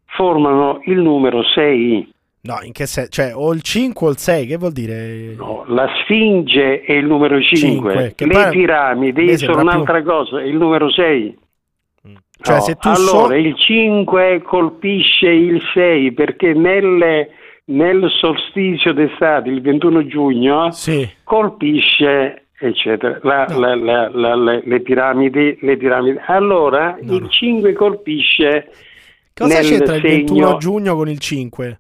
formano 0.06 0.80
il 0.86 1.00
numero 1.00 1.44
6. 1.44 2.12
No, 2.42 2.60
in 2.64 2.72
che 2.72 2.86
senso? 2.86 3.10
Cioè, 3.12 3.36
o 3.36 3.52
il 3.54 3.62
5 3.62 4.08
o 4.08 4.10
il 4.12 4.18
6, 4.18 4.46
che 4.48 4.56
vuol 4.58 4.72
dire? 4.72 5.34
No, 5.36 5.66
la 5.68 5.88
Sfinge 6.02 6.82
è 6.82 6.94
il 6.94 7.06
numero 7.06 7.42
5, 7.42 7.58
Cinque, 7.58 8.14
che 8.16 8.26
le 8.26 8.32
poi- 8.32 8.50
piramidi 8.52 9.22
mi 9.24 9.28
sono 9.38 9.38
sembra 9.38 9.56
più- 9.62 9.70
un'altra 9.70 10.04
cosa, 10.04 10.42
il 10.42 10.56
numero 10.56 10.90
6. 10.90 11.38
Cioè, 12.40 12.56
No, 12.56 12.62
se 12.62 12.76
tu 12.76 12.88
allora 12.88 13.28
so- 13.28 13.34
il 13.34 13.56
5 13.58 14.42
colpisce 14.44 15.28
il 15.28 15.60
6 15.74 16.14
perché 16.14 16.54
nelle- 16.54 17.32
nel 17.70 18.10
solstizio 18.20 18.94
d'estate, 18.94 19.50
il 19.50 19.62
21 19.62 20.06
giugno, 20.08 20.72
Sì. 20.72 21.08
colpisce 21.24 22.44
eccetera, 22.60 23.20
la- 23.22 23.46
la- 23.56 23.76
la- 23.76 24.10
la- 24.12 24.62
le, 24.64 24.80
piramidi, 24.82 25.58
le 25.62 25.78
piramidi. 25.78 26.18
Allora 26.26 26.98
No, 27.02 27.14
il 27.16 27.22
no. 27.22 27.28
5 27.30 27.74
colpisce 27.74 28.72
Cosa 29.34 29.60
nel 29.60 29.64
c'entra 29.68 29.96
il 29.96 30.02
21 30.02 30.46
segno- 30.48 30.58
giugno 30.58 30.96
con 30.96 31.08
il 31.10 31.20
5? 31.20 31.80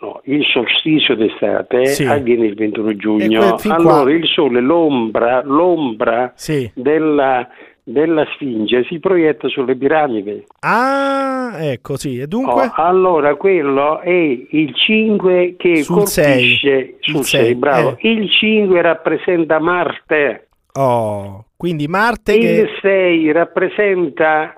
no, 0.00 0.20
il 0.24 0.44
solstizio 0.46 1.14
d'estate 1.14 1.86
Sì. 1.86 2.04
avviene 2.04 2.46
il 2.46 2.54
21 2.54 2.90
E 2.90 2.96
giugno. 2.96 3.54
que- 3.56 3.68
Allora 3.70 4.02
qua- 4.02 4.10
il 4.12 4.26
sole, 4.26 4.60
l'ombra, 4.60 5.42
l'ombra 5.44 6.32
Sì. 6.34 6.68
della, 6.74 7.48
della 7.90 8.26
Sfinge 8.34 8.84
si 8.84 8.98
proietta 8.98 9.48
sulle 9.48 9.74
piramidi. 9.76 10.44
Ah, 10.60 11.52
ecco, 11.58 11.96
sì. 11.96 12.18
E 12.20 12.26
dunque? 12.26 12.64
Oh, 12.66 12.72
allora 12.74 13.34
quello 13.36 14.00
è 14.00 14.10
il 14.10 14.74
5 14.74 15.54
che 15.56 15.82
Sul 15.82 15.96
colpisce 16.04 16.96
sul 17.00 17.16
Il 17.20 17.24
6, 17.24 17.44
sei, 17.44 17.54
bravo. 17.54 17.96
eh. 17.98 18.08
Il 18.10 18.30
5 18.30 18.82
rappresenta 18.82 19.58
Marte, 19.58 20.48
Oh, 20.74 21.46
quindi 21.56 21.88
Marte 21.88 22.34
il 22.34 22.40
che... 22.40 22.68
6 22.82 23.32
rappresenta 23.32 24.52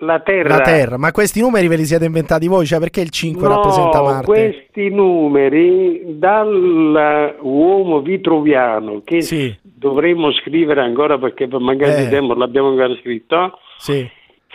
la 0.00 0.20
Terra. 0.20 0.56
La 0.58 0.60
Terra, 0.62 0.96
ma 0.96 1.10
questi 1.10 1.40
numeri 1.40 1.66
ve 1.66 1.74
li 1.76 1.84
siete 1.84 2.04
inventati 2.04 2.46
voi? 2.46 2.64
Cioè, 2.64 2.78
perché 2.78 3.00
il 3.00 3.10
5 3.10 3.46
No, 3.48 3.54
rappresenta 3.54 4.00
Marte? 4.00 4.24
questi 4.24 4.88
numeri 4.90 6.02
dall'uomo 6.18 8.00
vitruviano 8.00 9.02
che 9.04 9.20
Sì. 9.22 9.54
Dovremmo 9.78 10.32
scrivere 10.32 10.80
ancora 10.80 11.18
perché 11.18 11.46
per 11.48 11.60
mancanza 11.60 11.98
Eh. 11.98 12.04
di 12.04 12.10
tempo 12.10 12.34
l'abbiamo 12.34 12.68
ancora 12.68 12.94
scritto, 13.00 13.58
Sì. 13.78 14.08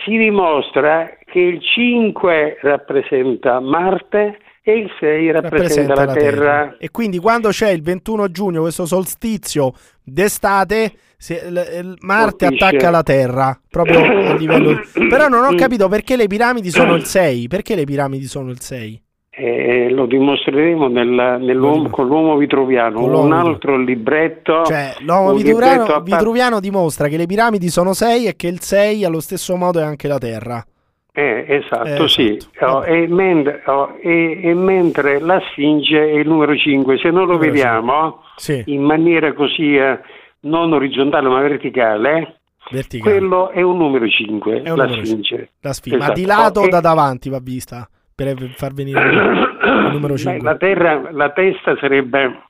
si 0.04 0.16
dimostra 0.16 1.10
che 1.24 1.38
il 1.40 1.60
5 1.62 2.58
rappresenta 2.62 3.58
Marte 3.60 4.38
e 4.66 4.72
il 4.78 4.90
6 4.98 5.30
rappresenta, 5.30 5.94
la, 6.06 6.12
Terra. 6.12 6.76
E 6.78 6.90
quindi 6.90 7.18
quando 7.18 7.50
c'è 7.50 7.70
il 7.70 7.82
21 7.82 8.30
giugno, 8.30 8.62
questo 8.62 8.86
solstizio 8.86 9.72
d'estate, 10.02 10.92
se- 11.18 11.50
l- 11.50 11.96
Marte 12.00 12.46
Colpisce. 12.46 12.64
attacca 12.64 12.90
la 12.90 13.02
Terra, 13.02 13.60
proprio 13.68 14.00
a 14.00 14.34
livello... 14.36 14.80
Però 15.08 15.28
non 15.28 15.44
ho 15.44 15.54
capito 15.54 15.88
perché 15.88 16.16
le 16.16 16.26
piramidi 16.28 16.70
sono 16.70 16.94
il 16.94 17.04
6. 17.04 17.46
Perché 17.48 17.74
le 17.74 17.84
piramidi 17.84 18.24
sono 18.24 18.48
il 18.50 18.60
6? 18.60 19.02
Eh, 19.36 19.88
lo 19.90 20.06
dimostreremo 20.06 20.86
nell'uomo- 20.86 21.88
con 21.90 22.06
l'uomo 22.06 22.36
vitruviano. 22.36 23.00
Con 23.00 23.10
l'uomo 23.10 23.24
Un 23.26 23.32
altro 23.32 23.76
libretto. 23.76 24.64
Cioè, 24.64 24.94
l'uomo 25.00 25.32
vitruviano, 25.34 25.82
libretto 25.82 26.00
vitruviano 26.02 26.60
dimostra 26.60 27.08
che 27.08 27.16
le 27.16 27.26
piramidi 27.26 27.68
sono 27.68 27.94
6 27.94 28.26
e 28.26 28.36
che 28.36 28.46
il 28.46 28.60
6 28.60 29.04
allo 29.04 29.18
stesso 29.20 29.56
modo 29.56 29.80
è 29.80 29.82
anche 29.82 30.06
la 30.06 30.18
Terra. 30.18 30.64
Eh, 31.16 31.44
esatto, 31.48 32.04
Eh, 32.04 32.08
sì. 32.08 32.36
esatto. 32.36 32.66
Oh, 32.78 32.84
e, 32.84 33.06
mentre, 33.08 33.62
oh, 33.66 33.96
e- 34.00 34.40
e 34.42 34.54
mentre 34.54 35.18
la 35.20 35.40
Sfinge 35.50 35.98
è 35.98 36.12
il 36.18 36.28
numero 36.28 36.56
5, 36.56 36.96
se 36.98 37.08
non 37.10 37.26
lo 37.26 37.32
Numero 37.34 37.50
vediamo 37.50 38.20
Sì, 38.36 38.62
in 38.66 38.82
maniera 38.82 39.32
così 39.32 39.74
eh, 39.76 39.98
non 40.40 40.72
orizzontale 40.72 41.28
ma 41.28 41.40
verticale, 41.40 42.40
verticale. 42.70 43.16
quello 43.18 43.50
è 43.50 43.62
un 43.62 43.76
numero 43.78 44.06
5, 44.08 44.62
È 44.62 44.70
un 44.70 44.76
la 44.76 44.84
numero 44.86 45.04
Sfinge. 45.04 45.48
La. 45.60 45.98
Ma 45.98 46.04
Esatto. 46.04 46.20
di 46.20 46.26
lato 46.26 46.60
o 46.60 46.64
Oh, 46.64 46.68
da 46.68 46.78
e- 46.78 46.80
davanti 46.80 47.28
va 47.28 47.38
vista? 47.40 47.88
Per 48.14 48.52
far 48.56 48.72
venire 48.72 49.00
il 49.08 49.90
numero 49.92 50.14
Beh, 50.14 50.18
5. 50.20 50.42
la, 50.42 50.56
terra, 50.56 51.10
la 51.10 51.30
testa 51.30 51.76
sarebbe 51.80 52.42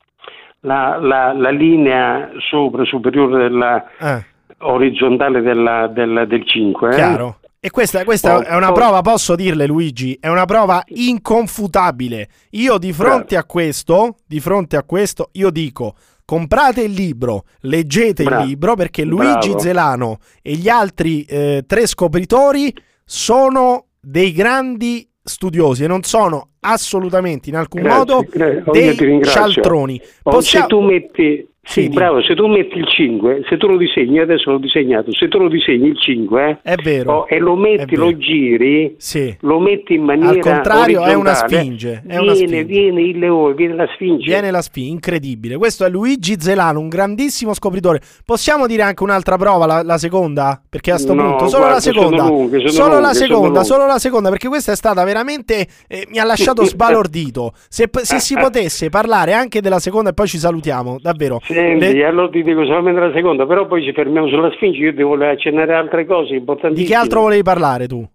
la, 0.61 0.99
la- 1.01 1.33
la 1.33 1.51
linea 1.51 2.31
sopra, 2.51 2.85
superiore 2.85 3.43
della 3.49 3.85
Eh, 3.99 4.25
orizzontale 4.59 5.41
della- 5.41 5.87
del, 5.89 6.25
del 6.29 6.47
5. 6.47 6.89
eh. 6.91 6.95
chiaro. 6.95 7.39
E 7.61 7.71
questa, 7.71 8.05
questa 8.05 8.37
Oh, 8.37 8.43
è 8.43 8.55
una 8.55 8.71
oh. 8.71 8.75
prova, 8.75 9.01
posso 9.01 9.35
dirle 9.35 9.67
Luigi, 9.67 10.19
è 10.21 10.29
una 10.29 10.45
prova 10.45 10.83
inconfutabile. 10.87 12.29
Io 12.51 12.77
di 12.77 12.93
fronte 12.93 13.37
a 13.39 13.45
questo, 13.45 14.17
di 14.27 14.39
fronte 14.41 14.77
a 14.77 14.83
questo, 14.83 15.31
io 15.33 15.49
dico 15.51 15.95
comprate 16.27 16.83
il 16.83 16.93
libro, 16.93 17.45
leggete 17.61 18.23
Bravo. 18.25 18.43
il 18.43 18.49
libro 18.49 18.75
perché 18.75 19.05
Luigi 19.05 19.49
Bravo. 19.49 19.59
Zelano 19.59 20.19
e 20.43 20.53
gli 20.57 20.69
altri 20.69 21.23
eh, 21.23 21.65
tre 21.67 21.87
scopritori 21.87 22.75
sono 23.03 23.87
dei 24.01 24.33
grandi 24.33 25.07
studiosi 25.25 25.85
e 25.85 25.87
non 25.87 26.03
sono 26.03 26.49
assolutamente 26.61 27.49
in 27.49 27.57
alcun 27.57 27.81
Grazie, 27.83 27.99
modo 27.99 28.27
gra- 28.29 28.63
oh, 28.67 28.71
dei 28.73 29.21
cialtroni. 29.25 30.01
Possiamo- 30.23 30.67
Se 30.67 30.71
tu 30.71 30.81
metti, 30.81 31.49
sì, 31.65 31.83
Sì, 31.83 31.89
di- 31.89 31.95
bravo, 31.95 32.23
se 32.23 32.35
tu 32.35 32.47
metti 32.47 32.79
il 32.79 32.87
5, 32.87 33.43
se 33.49 33.57
tu 33.57 33.67
lo 33.67 33.77
disegni, 33.77 34.19
adesso 34.21 34.51
l'ho 34.51 34.59
disegnato, 34.59 35.13
se 35.13 35.29
tu 35.29 35.39
lo 35.39 35.49
disegni 35.49 35.89
il 35.89 35.99
5 35.99 36.61
È 36.63 36.75
vero. 36.77 37.13
oh, 37.13 37.27
e 37.29 37.39
lo 37.39 37.57
metti, 37.57 37.97
lo 37.97 38.17
giri, 38.17 38.95
Sì. 38.99 39.35
lo 39.41 39.59
metti 39.59 39.95
in 39.95 40.03
maniera 40.05 40.31
Al 40.31 40.39
contrario, 40.41 41.03
è 41.05 41.15
una 41.15 41.35
sfinge, 41.35 42.03
è 42.07 42.19
una 42.19 42.33
viene, 42.33 42.47
sfinge. 42.49 42.65
viene 42.65 43.01
il 43.03 43.19
leone, 43.19 43.55
viene 43.55 43.75
la 43.75 43.89
sfinge. 43.95 44.25
Viene 44.25 44.51
la 44.51 44.63
sfi, 44.63 44.89
incredibile. 44.89 45.57
Questo 45.57 45.85
è 45.85 45.89
Luigi 45.91 46.37
Zelano, 46.39 46.81
un 46.81 46.89
grandissimo 46.89 47.55
scopritore. 47.55 48.01
Possiamo 48.25 48.67
dire 48.67 48.83
anche 48.83 49.03
un'altra 49.03 49.37
prova, 49.37 49.67
la, 49.67 49.83
la 49.83 49.99
seconda? 49.99 50.61
Perché 50.69 50.93
a 50.93 50.99
sto 50.99 51.15
No, 51.15 51.23
punto, 51.31 51.47
solo 51.49 51.65
guarda, 51.65 51.75
la 51.75 51.81
seconda. 51.81 52.17
sono 52.25 52.29
lunghe, 52.37 52.59
sono 52.59 52.71
solo 52.71 52.89
la 52.89 52.95
lunghe, 53.01 53.15
sono 53.15 53.27
seconda, 53.27 53.63
solo 53.65 53.87
la 53.87 53.99
seconda, 53.99 54.29
perché 54.29 54.49
questa 54.49 54.73
è 54.73 54.77
stata 54.77 55.03
veramente. 55.05 55.67
eh, 55.89 56.07
mi 56.11 56.19
ha 56.19 56.25
lasciato 56.25 56.65
sbalordito. 56.67 57.53
Se, 57.69 57.89
se 58.03 58.21
si 58.21 58.35
potesse 58.37 58.91
parlare 58.91 59.33
anche 59.33 59.61
della 59.61 59.79
seconda, 59.79 60.11
e 60.11 60.13
poi 60.13 60.27
ci 60.29 60.39
salutiamo, 60.39 60.99
davvero. 61.01 61.41
Senti, 61.55 61.93
Le- 61.95 62.05
allora 62.05 62.29
ti 62.29 62.43
dico 62.43 62.65
solamente 62.65 63.01
la 63.01 63.13
seconda, 63.13 63.47
però 63.47 63.67
poi 63.67 63.83
ci 63.83 63.93
fermiamo 63.93 64.29
sulla 64.29 64.51
sfinge, 64.53 64.79
io 64.79 64.95
ti 64.95 65.03
volevo 65.03 65.33
accennare 65.33 65.75
altre 65.75 66.05
cose 66.07 66.35
importantissime. 66.35 66.87
di 66.87 66.93
che 66.93 66.99
altro 66.99 67.21
volevi 67.23 67.43
parlare 67.43 67.87
tu? 67.87 68.07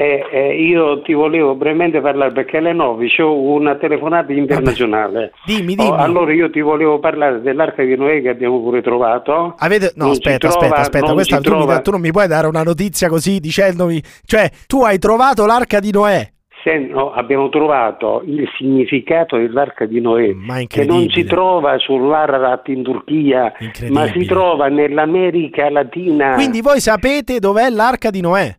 Eh, 0.00 0.24
eh, 0.30 0.62
io 0.62 1.02
ti 1.02 1.12
volevo 1.12 1.56
brevemente 1.56 2.00
parlare 2.00 2.30
perché 2.30 2.58
alle 2.58 2.72
9 2.72 3.08
ho 3.20 3.32
una 3.34 3.74
telefonata 3.74 4.32
internazionale. 4.32 5.32
Dimmi, 5.44 5.72
Oh, 5.76 5.82
dimmi. 5.82 5.96
allora 5.98 6.32
io 6.32 6.50
ti 6.50 6.60
volevo 6.60 7.00
parlare 7.00 7.40
dell'arca 7.40 7.82
di 7.82 7.96
Noè 7.96 8.22
che 8.22 8.28
abbiamo 8.28 8.60
pure 8.62 8.80
trovato. 8.80 9.54
Avete... 9.58 9.92
No, 9.96 10.04
Non 10.04 10.14
si 10.14 10.20
aspetta, 10.20 10.48
trova- 10.50 10.54
aspetta, 10.66 10.80
aspetta. 10.82 11.06
non 11.06 11.14
Questa, 11.14 11.40
tu, 11.40 11.56
mi, 11.56 11.82
tu 11.82 11.90
non 11.90 12.00
mi 12.00 12.12
puoi 12.12 12.28
dare 12.28 12.46
una 12.46 12.62
notizia 12.62 13.08
così 13.08 13.40
dicendomi. 13.40 14.00
Cioè, 14.24 14.48
tu 14.68 14.82
hai 14.84 14.98
trovato 14.98 15.46
l'arca 15.46 15.80
di 15.80 15.90
Noè. 15.90 16.28
Se- 16.68 16.78
no, 16.78 17.12
abbiamo 17.12 17.48
trovato 17.48 18.22
il 18.26 18.46
significato 18.58 19.38
dell'arca 19.38 19.86
di 19.86 20.02
Noè 20.02 20.34
che 20.66 20.84
non 20.84 21.08
si 21.08 21.24
trova 21.24 21.78
sull'Ararat 21.78 22.68
in 22.68 22.82
Turchia, 22.82 23.54
ma 23.88 24.06
si 24.08 24.26
trova 24.26 24.68
nell'America 24.68 25.70
Latina. 25.70 26.34
Quindi 26.34 26.60
voi 26.60 26.80
sapete 26.80 27.38
dov'è 27.38 27.70
l'arca 27.70 28.10
di 28.10 28.20
Noè? 28.20 28.54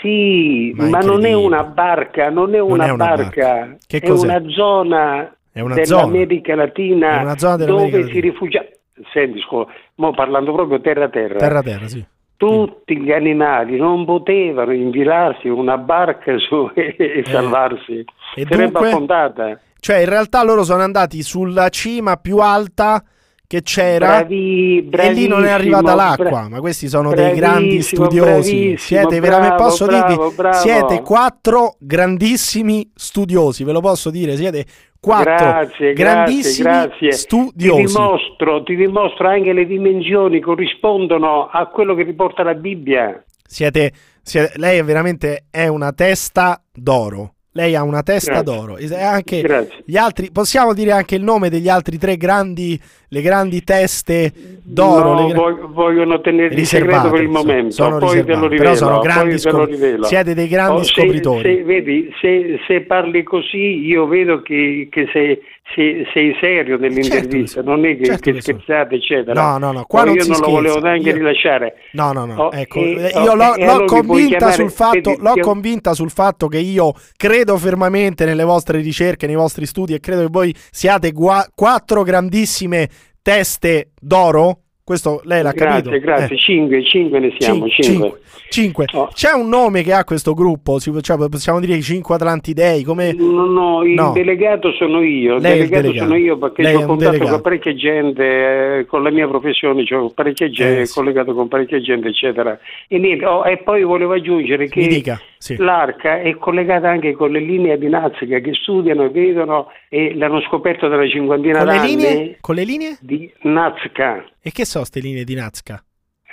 Sì, 0.00 0.72
Ma 0.76 0.88
ma, 0.88 0.98
non 0.98 1.24
è 1.24 1.32
una 1.32 1.64
barca, 1.64 2.30
non 2.30 2.54
è 2.54 2.60
una, 2.60 2.86
è 2.86 2.90
una 2.90 2.96
barca, 2.96 3.76
barca. 3.88 3.98
È 3.98 4.10
una 4.10 4.42
zona 4.48 5.36
È 5.52 5.60
una 5.60 5.74
dell'America 5.74 6.54
Latina 6.54 7.34
zona 7.36 7.56
dell'America 7.56 7.66
dove 7.66 7.90
Latina. 7.98 8.12
si 8.12 8.20
rifugia. 8.20 8.64
Senti, 9.12 9.40
scusa, 9.40 9.66
mo 9.96 10.12
parlando 10.12 10.52
proprio 10.52 10.80
terra-terra. 10.80 11.38
Terra 11.38 11.62
terra, 11.62 11.88
sì. 11.88 12.04
Tutti 12.46 12.98
gli 13.00 13.12
animali 13.12 13.76
non 13.76 14.04
potevano 14.04 14.72
infilarsi 14.72 15.46
in 15.46 15.52
una 15.52 15.78
barca 15.78 16.36
su 16.48 16.70
e, 16.74 16.96
e 16.98 17.22
salvarsi. 17.26 17.98
Eh. 17.98 18.04
E 18.40 18.46
Sarebbe 18.48 18.64
dunque? 18.64 18.88
affondata. 18.88 19.60
Cioè, 19.78 19.96
in 19.98 20.08
realtà 20.08 20.42
loro 20.44 20.62
sono 20.64 20.82
andati 20.82 21.22
sulla 21.22 21.68
cima 21.68 22.16
più 22.16 22.38
alta 22.38 23.02
che 23.46 23.60
c'era 23.62 24.18
Bravi- 24.20 24.88
e 24.90 25.12
lì 25.12 25.26
non 25.28 25.44
è 25.44 25.50
arrivata 25.50 25.94
l'acqua. 25.94 26.24
bra- 26.24 26.48
Ma 26.48 26.60
questi 26.60 26.88
sono 26.88 27.12
dei 27.12 27.34
grandi 27.34 27.82
studiosi. 27.82 28.76
Siete 28.78 29.20
veramente, 29.20 29.56
posso 29.56 29.84
bravo, 29.84 30.06
dirvi, 30.06 30.34
bravo. 30.36 30.56
siete 30.56 31.02
quattro 31.02 31.74
grandissimi 31.78 32.90
studiosi. 32.94 33.64
Ve 33.64 33.72
lo 33.72 33.80
posso 33.80 34.10
dire, 34.10 34.36
siete 34.36 34.64
quattro 35.02 35.34
Grazie, 35.34 35.92
grandissimi 35.94 36.68
grazie, 36.68 36.88
grazie. 36.88 37.08
Ti 37.08 37.16
studiosi. 37.16 37.84
dimostro, 37.92 38.62
ti 38.62 38.76
dimostro 38.76 39.28
anche 39.28 39.52
le 39.52 39.66
dimensioni 39.66 40.38
corrispondono 40.38 41.48
a 41.48 41.66
quello 41.66 41.96
che 41.96 42.04
riporta 42.04 42.44
la 42.44 42.54
Bibbia. 42.54 43.24
Siete, 43.44 43.92
siete- 44.22 44.52
lei 44.58 44.78
è 44.78 44.84
veramente 44.84 45.46
è 45.50 45.66
una 45.66 45.92
testa 45.92 46.62
d'oro. 46.72 47.34
Lei 47.54 47.74
ha 47.74 47.82
una 47.82 48.02
testa 48.02 48.40
Grazie. 48.40 48.54
d'oro. 48.54 48.78
Anche 48.98 49.42
Grazie. 49.42 49.82
gli 49.84 49.96
altri, 49.98 50.30
possiamo 50.32 50.72
dire 50.72 50.92
anche 50.92 51.16
il 51.16 51.22
nome 51.22 51.50
degli 51.50 51.68
altri 51.68 51.98
tre 51.98 52.16
grandi, 52.16 52.80
le 53.08 53.20
grandi 53.20 53.62
teste 53.62 54.32
d'oro. 54.62 55.12
No, 55.20 55.26
gra- 55.26 55.36
vog- 55.38 55.66
vogliono 55.70 56.18
tenere 56.22 56.54
il 56.54 56.64
segreto 56.66 56.90
riservate, 56.92 57.10
per 57.10 57.22
il 57.22 57.28
momento, 57.28 57.72
sono 57.72 57.98
poi 57.98 58.24
te 58.24 58.32
lo 58.34 58.38
però 58.38 58.48
rivelo. 58.48 58.74
sono 58.74 59.00
grandi 59.00 59.38
scop- 59.38 60.00
siete 60.04 60.34
dei 60.34 60.48
grandi 60.48 60.80
Oh, 60.80 60.82
se- 60.84 60.92
scopritori. 60.94 61.42
se- 61.42 61.62
vedi, 61.64 62.10
se, 62.22 62.58
se 62.66 62.80
parli 62.82 63.22
così, 63.22 63.84
io 63.86 64.06
vedo 64.06 64.40
che, 64.40 64.88
che 64.90 65.08
sei, 65.12 65.38
sei- 65.74 66.04
sei 66.12 66.36
serio 66.40 66.76
nell'intervista, 66.76 67.62
Certo 67.62 67.70
non 67.70 67.84
è 67.86 67.96
che, 67.96 68.04
certo 68.04 68.32
che 68.32 68.40
scherzate, 68.40 68.94
eccetera. 68.96 69.40
No, 69.40 69.58
no, 69.58 69.72
no, 69.72 69.84
qua 69.86 70.02
Oh, 70.02 70.04
non 70.06 70.14
io 70.16 70.22
si 70.22 70.30
non 70.30 70.40
lo 70.40 70.50
volevo 70.50 70.80
neanche 70.80 71.08
Io- 71.10 71.14
rilasciare. 71.14 71.74
No, 71.92 72.12
no, 72.12 72.24
no. 72.26 72.34
Oh, 72.46 72.50
ecco, 72.52 72.78
eh, 72.80 73.10
oh, 73.14 73.22
io 73.22 73.34
l'ho, 73.34 73.54
e 73.54 73.64
l'ho 73.64 73.70
allora 73.72 73.84
convinta 73.86 74.50
sul 74.52 74.70
fatto, 74.70 75.10
vedi, 75.10 75.22
l'ho 75.22 75.32
io- 75.36 75.42
convinta 75.42 75.94
sul 75.94 76.10
fatto 76.10 76.48
che 76.48 76.58
io 76.58 76.92
credo 77.16 77.56
fermamente 77.56 78.24
nelle 78.24 78.44
vostre 78.44 78.80
ricerche, 78.80 79.26
nei 79.26 79.36
vostri 79.36 79.64
studi 79.66 79.94
e 79.94 80.00
credo 80.00 80.22
che 80.22 80.28
voi 80.30 80.54
siate 80.70 81.12
gua- 81.12 81.46
quattro 81.54 82.02
grandissime 82.02 82.88
teste 83.22 83.92
d'oro. 84.00 84.61
Questo 84.84 85.20
lei 85.24 85.42
l'ha 85.42 85.52
Grazie, 85.52 85.82
capito? 85.90 85.98
grazie. 86.04 86.34
Eh. 86.34 86.38
Cinque, 86.40 86.84
cinque 86.84 87.18
ne 87.20 87.32
siamo, 87.38 87.68
Cin- 87.68 87.84
cinque. 87.84 88.20
cinque. 88.48 88.86
Oh. 88.94 89.08
C'è 89.14 89.30
un 89.32 89.48
nome 89.48 89.82
che 89.82 89.92
ha 89.92 90.02
questo 90.04 90.34
gruppo? 90.34 90.80
Cioè, 90.80 91.28
possiamo 91.28 91.60
dire 91.60 91.76
i 91.76 91.82
cinque 91.82 92.16
Atlantidei? 92.16 92.82
Come... 92.82 93.12
No, 93.12 93.46
no, 93.46 93.84
il 93.84 93.94
No. 93.94 94.10
delegato 94.12 94.72
sono 94.72 95.00
io, 95.00 95.38
Lei 95.38 95.52
il 95.52 95.68
delegato, 95.68 95.82
delegato. 95.82 96.06
sono 96.08 96.16
io 96.18 96.36
perché 96.36 96.62
Lei 96.62 96.74
ho 96.74 96.84
contatto 96.86 97.18
con 97.28 97.40
parecchia 97.40 97.74
gente, 97.74 98.78
eh, 98.80 98.86
con 98.86 99.04
la 99.04 99.10
mia 99.10 99.28
professione, 99.28 99.84
ho 99.94 100.10
parecchia 100.10 100.50
gente, 100.50 100.80
Eh, 100.80 100.86
sì. 100.86 100.94
collegato 100.94 101.32
con 101.32 101.46
parecchia 101.46 101.80
gente, 101.80 102.08
eccetera. 102.08 102.58
E, 102.88 102.98
niente, 102.98 103.24
oh, 103.24 103.44
e 103.46 103.58
poi 103.58 103.84
volevo 103.84 104.14
aggiungere 104.14 104.64
Mi 104.64 104.68
che 104.68 104.86
dica, 104.88 105.20
sì. 105.42 105.56
l'arca 105.56 106.20
è 106.20 106.36
collegata 106.36 106.88
anche 106.88 107.12
con 107.14 107.32
le 107.32 107.40
linee 107.40 107.76
di 107.78 107.88
Nazca 107.88 108.24
che 108.38 108.54
studiano 108.54 109.04
e 109.04 109.08
vedono 109.10 109.68
e 109.88 110.14
l'hanno 110.14 110.40
scoperto 110.42 110.86
dalla 110.88 111.08
cinquantina 111.08 111.58
Con 111.58 111.66
le 111.66 111.72
d'anni 111.76 111.88
linee? 111.96 112.36
Con 112.40 112.54
le 112.54 112.64
linee? 112.64 112.96
di 113.00 113.30
Nazca. 113.42 114.24
E 114.40 114.50
che 114.52 114.64
so 114.64 114.84
ste 114.84 115.00
linee 115.00 115.24
di 115.24 115.34
Nazca? 115.34 115.82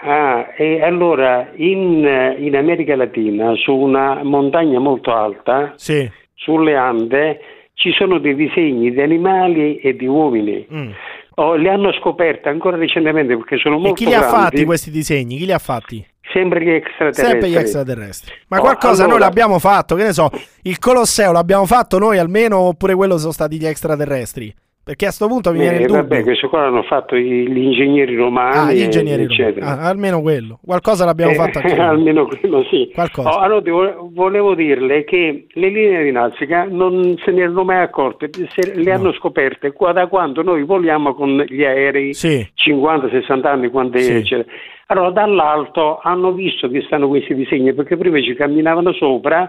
Ah, 0.02 0.54
e 0.56 0.82
allora 0.82 1.52
in, 1.56 2.36
in 2.38 2.56
America 2.56 2.96
Latina, 2.96 3.54
su 3.56 3.74
una 3.76 4.24
montagna 4.24 4.80
molto 4.80 5.12
alta, 5.14 5.74
Sì. 5.76 6.10
sulle 6.36 6.76
Ande 6.76 7.40
ci 7.74 7.92
sono 7.92 8.18
dei 8.20 8.36
disegni 8.36 8.92
di 8.92 9.02
animali 9.02 9.78
e 9.80 9.96
di 9.96 10.06
uomini. 10.06 10.66
Mm. 10.72 10.90
Oh, 11.36 11.56
li 11.56 11.68
hanno 11.70 11.92
scoperte 11.94 12.50
ancora 12.50 12.76
recentemente 12.78 13.36
perché 13.38 13.58
sono 13.58 13.76
E 13.76 13.80
molto 13.80 13.94
chi 13.96 14.06
li 14.06 14.14
ha 14.14 14.20
grandi. 14.20 14.38
fatti 14.38 14.66
questi 14.66 14.92
disegni? 14.92 15.38
Chi 15.38 15.46
li 15.46 15.54
ha 15.54 15.58
fatti? 15.60 16.06
Sempre 16.32 16.62
gli 16.64 16.70
extraterrestri. 16.70 17.26
Sempre 17.26 17.50
gli 17.50 17.56
extraterrestri. 17.56 18.34
Ma 18.50 18.58
Oh, 18.58 18.62
qualcosa 18.62 19.04
noi 19.04 19.12
allora- 19.14 19.26
l'abbiamo 19.26 19.60
fatto, 19.60 19.96
che 19.96 20.04
ne 20.04 20.14
so, 20.14 20.30
il 20.64 20.78
Colosseo 20.80 21.32
l'abbiamo 21.32 21.66
fatto 21.66 21.98
noi 21.98 22.18
almeno 22.20 22.58
oppure 22.60 22.94
quello 22.96 23.18
sono 23.18 23.32
stati 23.32 23.58
gli 23.58 23.66
extraterrestri? 23.66 24.54
Perché 24.82 25.06
a 25.06 25.12
sto 25.12 25.28
punto 25.28 25.52
mi 25.52 25.60
viene 25.60 25.78
Eh, 25.78 25.82
il 25.82 25.86
dubbio. 25.88 26.02
vabbè, 26.02 26.24
questo 26.24 26.50
qua 26.50 26.62
l'hanno 26.62 26.82
fatto 26.82 27.16
gli 27.16 27.56
ingegneri 27.58 28.16
romani. 28.16 28.58
ah, 28.58 28.72
gli 28.74 28.82
ingegneri 28.82 29.24
romani. 29.28 29.34
eccetera. 29.42 29.66
Ah, 29.68 29.88
almeno 29.88 30.20
quello. 30.22 30.60
Qualcosa 30.66 31.06
l'abbiamo 31.06 31.32
Eh, 31.34 31.36
fatto 31.36 31.58
anche 31.60 31.76
noi. 31.76 31.86
almeno 31.86 32.26
quello 32.26 32.64
sì. 32.72 32.90
Qualcosa. 32.92 33.30
Oh, 33.30 33.38
allora 33.40 33.96
volevo 34.12 34.56
dirle 34.56 35.04
che 35.04 35.46
le 35.48 35.68
linee 35.70 36.04
di 36.04 36.12
Nazca 36.12 36.66
non 36.68 37.16
se 37.24 37.30
ne 37.32 37.42
erano 37.42 37.64
mai 37.64 37.84
accorte, 37.84 38.30
se 38.56 38.74
le 38.74 38.92
hanno 38.92 39.14
scoperte 39.14 39.74
qua 39.74 39.92
da 39.92 40.08
quando 40.08 40.42
noi 40.42 40.64
voliamo 40.64 41.14
con 41.14 41.38
gli 41.48 41.64
aerei 41.64 42.16
Sì. 42.16 42.48
50-60 42.56 43.52
anni, 43.52 43.70
quando 43.70 43.98
Sì. 44.00 44.12
eccetera. 44.12 44.50
Allora 44.92 45.12
dall'alto 45.12 46.00
hanno 46.02 46.32
visto 46.32 46.68
che 46.68 46.82
stanno 46.82 47.08
questi 47.08 47.36
disegni 47.36 47.74
perché 47.74 47.96
prima 47.96 48.20
ci 48.22 48.34
camminavano 48.34 48.92
sopra 48.94 49.48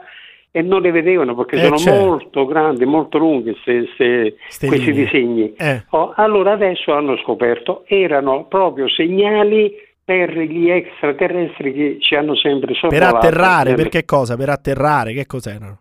e 0.51 0.61
non 0.61 0.83
le 0.83 0.91
vedevano 0.91 1.35
perché 1.35 1.57
Eh, 1.57 1.61
sono 1.65 1.79
certo. 1.79 2.05
molto 2.05 2.45
grandi, 2.45 2.85
molto 2.85 3.17
lunghe 3.17 3.57
se- 3.65 3.89
se- 3.97 4.35
questi 4.67 4.93
disegni. 4.93 5.55
Eh. 5.57 5.85
Oh, 5.91 6.13
allora 6.15 6.53
adesso 6.53 6.93
hanno 6.93 7.17
scoperto, 7.19 7.85
erano 7.87 8.45
proprio 8.49 8.87
segnali 8.89 9.73
per 10.05 10.37
gli 10.37 10.69
extraterrestri 10.69 11.73
che 11.73 11.97
ci 12.01 12.17
hanno 12.17 12.35
sempre 12.37 12.73
Per 12.73 12.77
sorvolato. 12.77 13.17
atterrare, 13.17 13.75
per 13.77 13.89
che 13.89 14.05
cosa? 14.05 14.37
Per 14.37 14.49
atterrare, 14.51 15.15
che 15.15 15.25
cos'erano? 15.25 15.79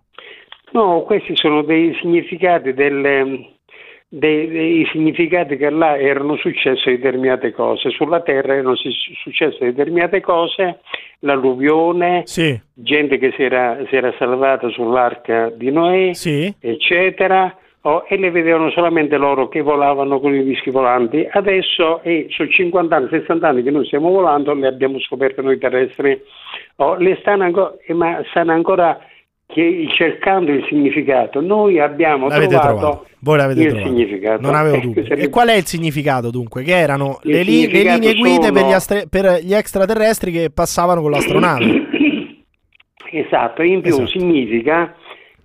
No, 0.72 1.02
questi 1.02 1.36
sono 1.36 1.64
dei 1.64 1.94
significati 2.00 2.74
delle, 2.74 3.56
dei, 4.10 4.48
dei 4.50 4.88
significati 4.92 5.56
che 5.56 5.70
là 5.70 5.96
erano 5.98 6.36
successe 6.38 6.90
determinate 6.92 7.52
cose. 7.54 7.92
Sulla 7.92 8.22
Terra 8.22 8.56
erano 8.56 8.76
successe 8.76 9.58
determinate 9.66 10.20
cose, 10.20 10.80
l'alluvione, 11.20 12.24
gente 12.74 13.20
che 13.20 13.32
si 13.36 13.44
era, 13.44 13.78
si 13.88 13.96
era 13.96 14.12
salvata 14.18 14.68
sull'arca 14.70 15.52
di 15.52 15.72
Noè, 15.72 16.14
Sì. 16.14 16.54
eccetera. 16.60 17.56
oh, 17.84 18.04
e 18.10 18.18
le 18.18 18.30
vedevano 18.30 18.70
solamente 18.72 19.16
loro 19.16 19.48
che 19.48 19.62
volavano 19.62 20.20
con 20.20 20.36
i 20.36 20.44
dischi 20.44 20.70
volanti. 20.70 21.26
Adesso 21.32 22.02
eh, 22.04 22.28
sono 22.30 22.50
50 22.50 22.94
anni, 22.94 23.08
60 23.10 23.48
anni 23.48 23.64
che 23.64 23.72
noi 23.72 23.86
stiamo 23.86 24.10
volando, 24.10 24.54
le 24.54 24.68
abbiamo 24.68 25.00
scoperte 25.00 25.42
noi 25.42 25.58
terrestri, 25.58 26.22
oh, 26.76 26.96
le 26.96 27.16
stanno 27.22 27.44
ancora, 27.46 27.74
eh, 27.86 27.94
ma 27.94 28.22
stanno 28.32 28.52
ancora 28.52 29.00
che- 29.52 29.88
cercando 29.96 30.52
il 30.52 30.64
significato. 30.70 31.42
Noi 31.42 31.80
abbiamo 31.80 32.28
L'avete 32.28 32.50
trovato, 32.56 32.78
trovato. 32.78 33.08
Voi 33.22 33.38
l'avete 33.38 33.62
il 33.62 33.68
trovato. 33.70 33.88
significato. 33.90 34.42
Non 34.42 34.56
avevo 34.56 34.76
Eh, 34.76 34.82
dubbi. 34.82 35.00
E 35.08 35.30
qual 35.30 35.48
è 35.50 35.56
il 35.56 35.66
significato 35.66 36.30
dunque? 36.30 36.64
Che 36.64 36.76
erano 36.78 37.20
le, 37.24 37.42
li- 37.44 37.70
le 37.72 37.84
linee 37.84 38.16
guide 38.16 38.52
per 38.52 38.62
gli, 38.62 38.66
sono- 38.66 38.76
astre- 38.76 39.08
per 39.10 39.40
gli 39.44 39.54
extraterrestri 39.54 40.32
che 40.32 40.52
passavano 40.54 41.02
con 41.02 41.12
l'astronave. 41.12 41.88
Esatto, 43.12 43.64
in 43.64 43.82
più 43.82 43.92
Esatto. 43.94 44.08
significa 44.08 44.94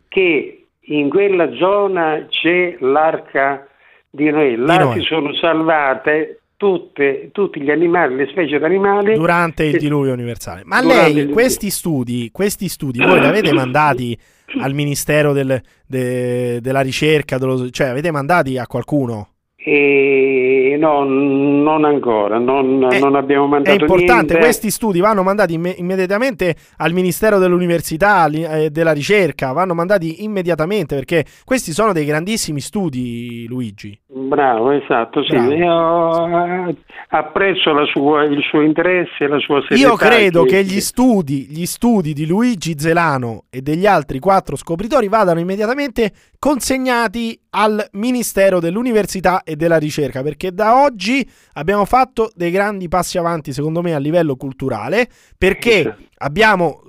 che 0.09 0.67
in 0.79 1.09
quella 1.09 1.51
zona 1.55 2.27
c'è 2.29 2.77
l'arca 2.81 3.67
di 4.11 4.31
Noè. 4.31 4.57
Si 4.93 5.01
sono 5.01 5.33
salvate 5.35 6.41
tutte- 6.57 7.29
tutti 7.33 7.61
gli 7.61 7.71
animali, 7.71 8.15
le 8.17 8.27
specie 8.31 8.59
di 8.59 8.65
animali. 8.65 9.15
durante 9.15 9.65
il 9.65 9.79
diluvio 9.79 10.13
universale. 10.13 10.63
Ma 10.65 10.81
lei 10.83 11.29
questi 11.29 11.71
studi, 11.71 12.31
questi 12.33 12.69
studi 12.69 12.99
voi 12.99 13.21
li 13.21 13.27
avete 13.27 13.53
mandati 13.53 14.17
al 14.61 14.73
Ministero 14.75 15.33
del- 15.33 15.61
de- 15.87 16.61
della 16.61 16.81
ricerca, 16.81 17.39
dello- 17.39 17.71
cioè 17.71 17.89
avete 17.89 18.11
mandati 18.11 18.57
a 18.59 18.67
qualcuno? 18.67 19.29
E 19.67 20.77
no, 20.79 21.05
non 21.05 21.87
ancora, 21.87 22.37
non, 22.39 22.87
Eh, 22.93 22.99
non 22.99 23.15
abbiamo 23.15 23.47
È 23.47 23.49
mandato 23.49 23.81
importante, 23.85 24.13
niente. 24.13 24.39
questi 24.39 24.71
studi 24.71 25.01
vanno 25.01 25.23
mandati 25.23 25.55
imme- 25.55 25.75
immediatamente 25.79 26.55
al 26.77 26.93
Ministero 26.93 27.39
dell'Università 27.39 28.27
e 28.27 28.65
eh, 28.65 28.71
della 28.71 28.93
Ricerca, 28.93 29.53
vanno 29.53 29.73
mandati 29.73 30.23
immediatamente 30.23 30.95
perché 30.95 31.25
questi 31.47 31.73
sono 31.73 31.95
dei 31.95 32.05
grandissimi 32.05 32.61
studi, 32.61 33.47
Luigi. 33.49 33.99
Bravo, 34.07 34.71
esatto, 34.71 35.23
sì. 35.25 35.31
Bravo. 35.31 35.51
E 35.53 35.67
ho- 35.67 36.75
apprezzo 37.09 37.73
la 37.73 37.87
sua- 37.87 38.25
il 38.25 38.43
suo 38.43 38.61
interesse 38.61 39.25
e 39.25 39.29
la 39.29 39.39
sua 39.39 39.63
serietà. 39.67 39.89
Io 39.89 39.97
credo 39.97 40.45
che 40.45 40.63
gli 40.63 40.81
studi, 40.81 41.47
gli 41.49 41.65
studi 41.65 42.13
di 42.13 42.27
Luigi 42.27 42.75
Zelano 42.77 43.45
e 43.49 43.63
degli 43.63 43.87
altri 43.87 44.19
quattro 44.19 44.57
scopritori 44.57 45.09
vadano 45.09 45.41
immediatamente 45.41 46.13
consegnati 46.39 47.39
al 47.57 47.83
Ministero 47.93 48.61
dell'Università 48.61 49.43
e 49.45 49.54
della 49.57 49.77
Ricerca, 49.77 50.23
perché 50.23 50.53
da 50.53 50.83
oggi 50.83 51.29
abbiamo 51.55 51.85
fatto 51.85 52.31
dei 52.35 52.51
grandi 52.51 52.89
passi 52.89 53.19
avanti, 53.19 53.53
secondo 53.53 53.83
me, 53.83 53.95
a 53.95 53.99
livello 53.99 54.37
culturale, 54.37 55.09
perché 55.37 55.97
abbiamo 56.19 56.83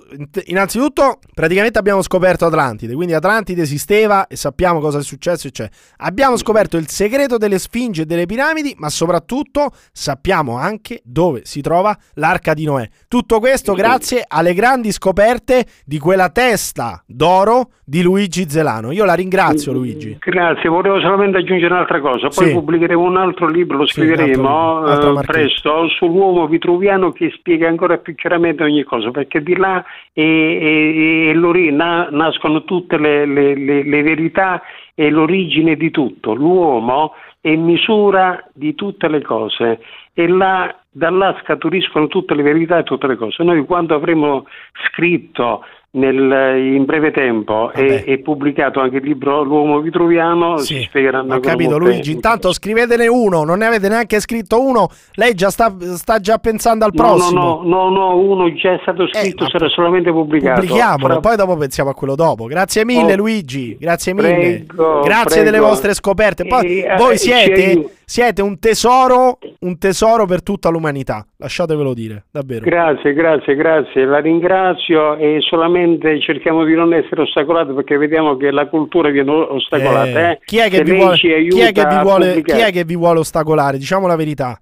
innanzitutto 0.46 1.18
praticamente 1.34 1.78
abbiamo 1.78 2.02
scoperto 2.02 2.46
Atlantide, 2.46 2.94
quindi 2.94 3.14
Atlantide 3.14 3.62
esisteva 3.62 4.26
e 4.26 4.36
sappiamo 4.36 4.80
cosa 4.80 4.98
è 4.98 5.02
successo 5.02 5.48
e 5.48 5.50
c'è. 5.50 5.68
Abbiamo 5.98 6.36
scoperto 6.36 6.76
il 6.76 6.88
segreto 6.88 7.36
delle 7.38 7.58
sfinge 7.58 8.02
e 8.02 8.06
delle 8.06 8.26
piramidi, 8.26 8.74
ma 8.78 8.88
soprattutto 8.88 9.70
sappiamo 9.92 10.56
anche 10.56 11.00
dove 11.04 11.40
si 11.44 11.60
trova 11.60 11.96
l'arca 12.14 12.54
di 12.54 12.64
Noè. 12.64 12.88
Tutto 13.08 13.40
questo 13.40 13.74
grazie 13.74 14.24
alle 14.26 14.54
grandi 14.54 14.92
scoperte 14.92 15.66
di 15.84 15.98
quella 15.98 16.30
testa 16.30 17.02
d'oro 17.06 17.70
di 17.84 18.02
Luigi 18.02 18.48
Zelano. 18.48 18.92
Io 18.92 19.04
la 19.04 19.14
ringrazio 19.14 19.72
Luigi. 19.72 20.18
Grazie, 20.20 20.68
volevo 20.68 21.00
solamente 21.00 21.38
aggiungere 21.38 21.72
un'altra 21.72 22.00
cosa, 22.00 22.28
poi 22.28 22.46
Sì. 22.46 22.52
pubblicheremo 22.52 23.02
un 23.02 23.16
altro 23.16 23.48
libro, 23.48 23.78
lo 23.78 23.86
Sì, 23.86 24.00
un 24.00 24.08
altro 24.10 24.16
scriveremo 24.24 24.78
altro 24.84 25.20
eh, 25.20 25.24
presto 25.24 25.88
sull'uomo 25.88 26.46
vitruviano 26.46 27.12
che 27.12 27.30
spiega 27.36 27.68
ancora 27.68 27.98
più 27.98 28.14
chiaramente 28.14 28.62
ogni 28.62 28.82
cosa, 28.84 29.10
perché 29.16 29.42
di 29.42 29.56
là 29.56 29.82
e, 30.12 30.22
e- 30.22 31.28
e 31.28 31.32
lori- 31.32 31.72
na- 31.72 32.08
nascono 32.10 32.64
tutte 32.64 32.98
le, 32.98 33.24
le- 33.24 33.54
le- 33.54 33.82
le 33.82 34.02
verità 34.02 34.60
e 34.94 35.08
l'origine 35.08 35.74
di 35.74 35.90
tutto. 35.90 36.34
L'uomo 36.34 37.14
è 37.40 37.56
misura 37.56 38.44
di 38.52 38.74
tutte 38.74 39.08
le 39.08 39.22
cose 39.22 39.80
e 40.12 40.28
là, 40.28 40.74
da 40.90 41.08
là 41.08 41.34
scaturiscono 41.42 42.08
tutte 42.08 42.34
le 42.34 42.42
verità 42.42 42.78
e 42.78 42.82
tutte 42.82 43.06
le 43.06 43.16
cose. 43.16 43.42
Noi 43.42 43.64
quando 43.64 43.94
avremo 43.94 44.46
scritto 44.88 45.64
nel- 45.96 46.74
in 46.74 46.84
breve 46.84 47.10
tempo 47.10 47.72
e, 47.72 48.04
e 48.06 48.18
pubblicato 48.20 48.80
anche 48.80 48.96
il 48.96 49.02
libro 49.04 49.42
L'uomo 49.42 49.80
vitruviano 49.80 50.58
si 50.58 50.82
spiegheranno 50.82 51.34
Ho 51.34 51.40
capito 51.40 51.78
Luigi, 51.78 52.12
intanto 52.12 52.52
scrivetene 52.52 53.06
uno, 53.06 53.44
non 53.44 53.58
ne 53.58 53.66
avete 53.66 53.88
neanche 53.88 54.20
scritto 54.20 54.60
uno, 54.62 54.88
lei 55.14 55.34
già 55.34 55.50
sta, 55.50 55.74
sta 55.94 56.18
già 56.20 56.38
pensando 56.38 56.84
al 56.84 56.92
No, 56.94 57.02
prossimo. 57.02 57.62
Eh, 57.62 57.68
No, 57.68 57.88
no, 57.88 57.90
no, 57.90 58.16
uno 58.18 58.52
già 58.54 58.72
è 58.74 58.78
stato 58.82 59.06
scritto, 59.08 59.48
sarà 59.48 59.68
solamente 59.68 60.10
pubblicato. 60.10 60.60
Pubblichiamolo, 60.60 61.12
Fra- 61.14 61.20
poi 61.20 61.36
dopo 61.36 61.56
pensiamo 61.56 61.90
a 61.90 61.94
quello 61.94 62.14
dopo. 62.14 62.44
Grazie 62.46 62.84
mille, 62.84 63.12
Oh, 63.12 63.16
Luigi. 63.16 63.76
Grazie 63.78 64.14
mille. 64.14 64.64
prego, 64.66 65.00
Grazie 65.00 65.42
prego. 65.42 65.44
delle 65.50 65.58
vostre 65.60 65.94
scoperte. 65.94 66.46
Poi 66.46 66.80
eh, 66.82 66.96
voi 66.96 67.16
siete, 67.18 67.84
siete 68.08 68.40
un 68.40 68.60
tesoro, 68.60 69.38
un 69.60 69.78
tesoro 69.78 70.26
per 70.26 70.40
tutta 70.44 70.68
l'umanità. 70.68 71.26
Lasciatevelo 71.38 71.92
dire, 71.92 72.26
davvero. 72.30 72.64
Grazie, 72.64 73.12
grazie, 73.12 73.56
grazie, 73.56 74.04
la 74.04 74.18
ringrazio 74.18 75.16
e 75.16 75.38
solamente 75.40 76.20
cerchiamo 76.20 76.64
di 76.64 76.74
non 76.74 76.94
essere 76.94 77.22
ostacolati 77.22 77.72
perché 77.72 77.96
vediamo 77.98 78.36
che 78.36 78.52
la 78.52 78.68
cultura 78.68 79.10
viene 79.10 79.32
ostacolata. 79.32 80.06
Eh, 80.28 80.30
eh. 80.30 80.38
chi, 80.44 80.58
è 80.58 80.68
che 80.70 80.76
Se 80.76 80.82
vi 80.84 80.90
lei 80.92 81.00
vuole, 81.00 81.16
ci 81.16 81.26
chi 81.26 81.32
è 81.32 81.34
aiuta 81.34 81.64
che 81.72 81.88
vi 81.88 81.94
a 81.94 82.02
vuole- 82.02 82.26
pubblicare- 82.28 82.62
chi 82.62 82.68
è 82.68 82.72
che 82.72 82.84
vi 82.84 82.96
vuole 82.96 83.18
ostacolare? 83.18 83.76
Diciamo 83.78 84.06
la 84.06 84.16
verità. 84.16 84.60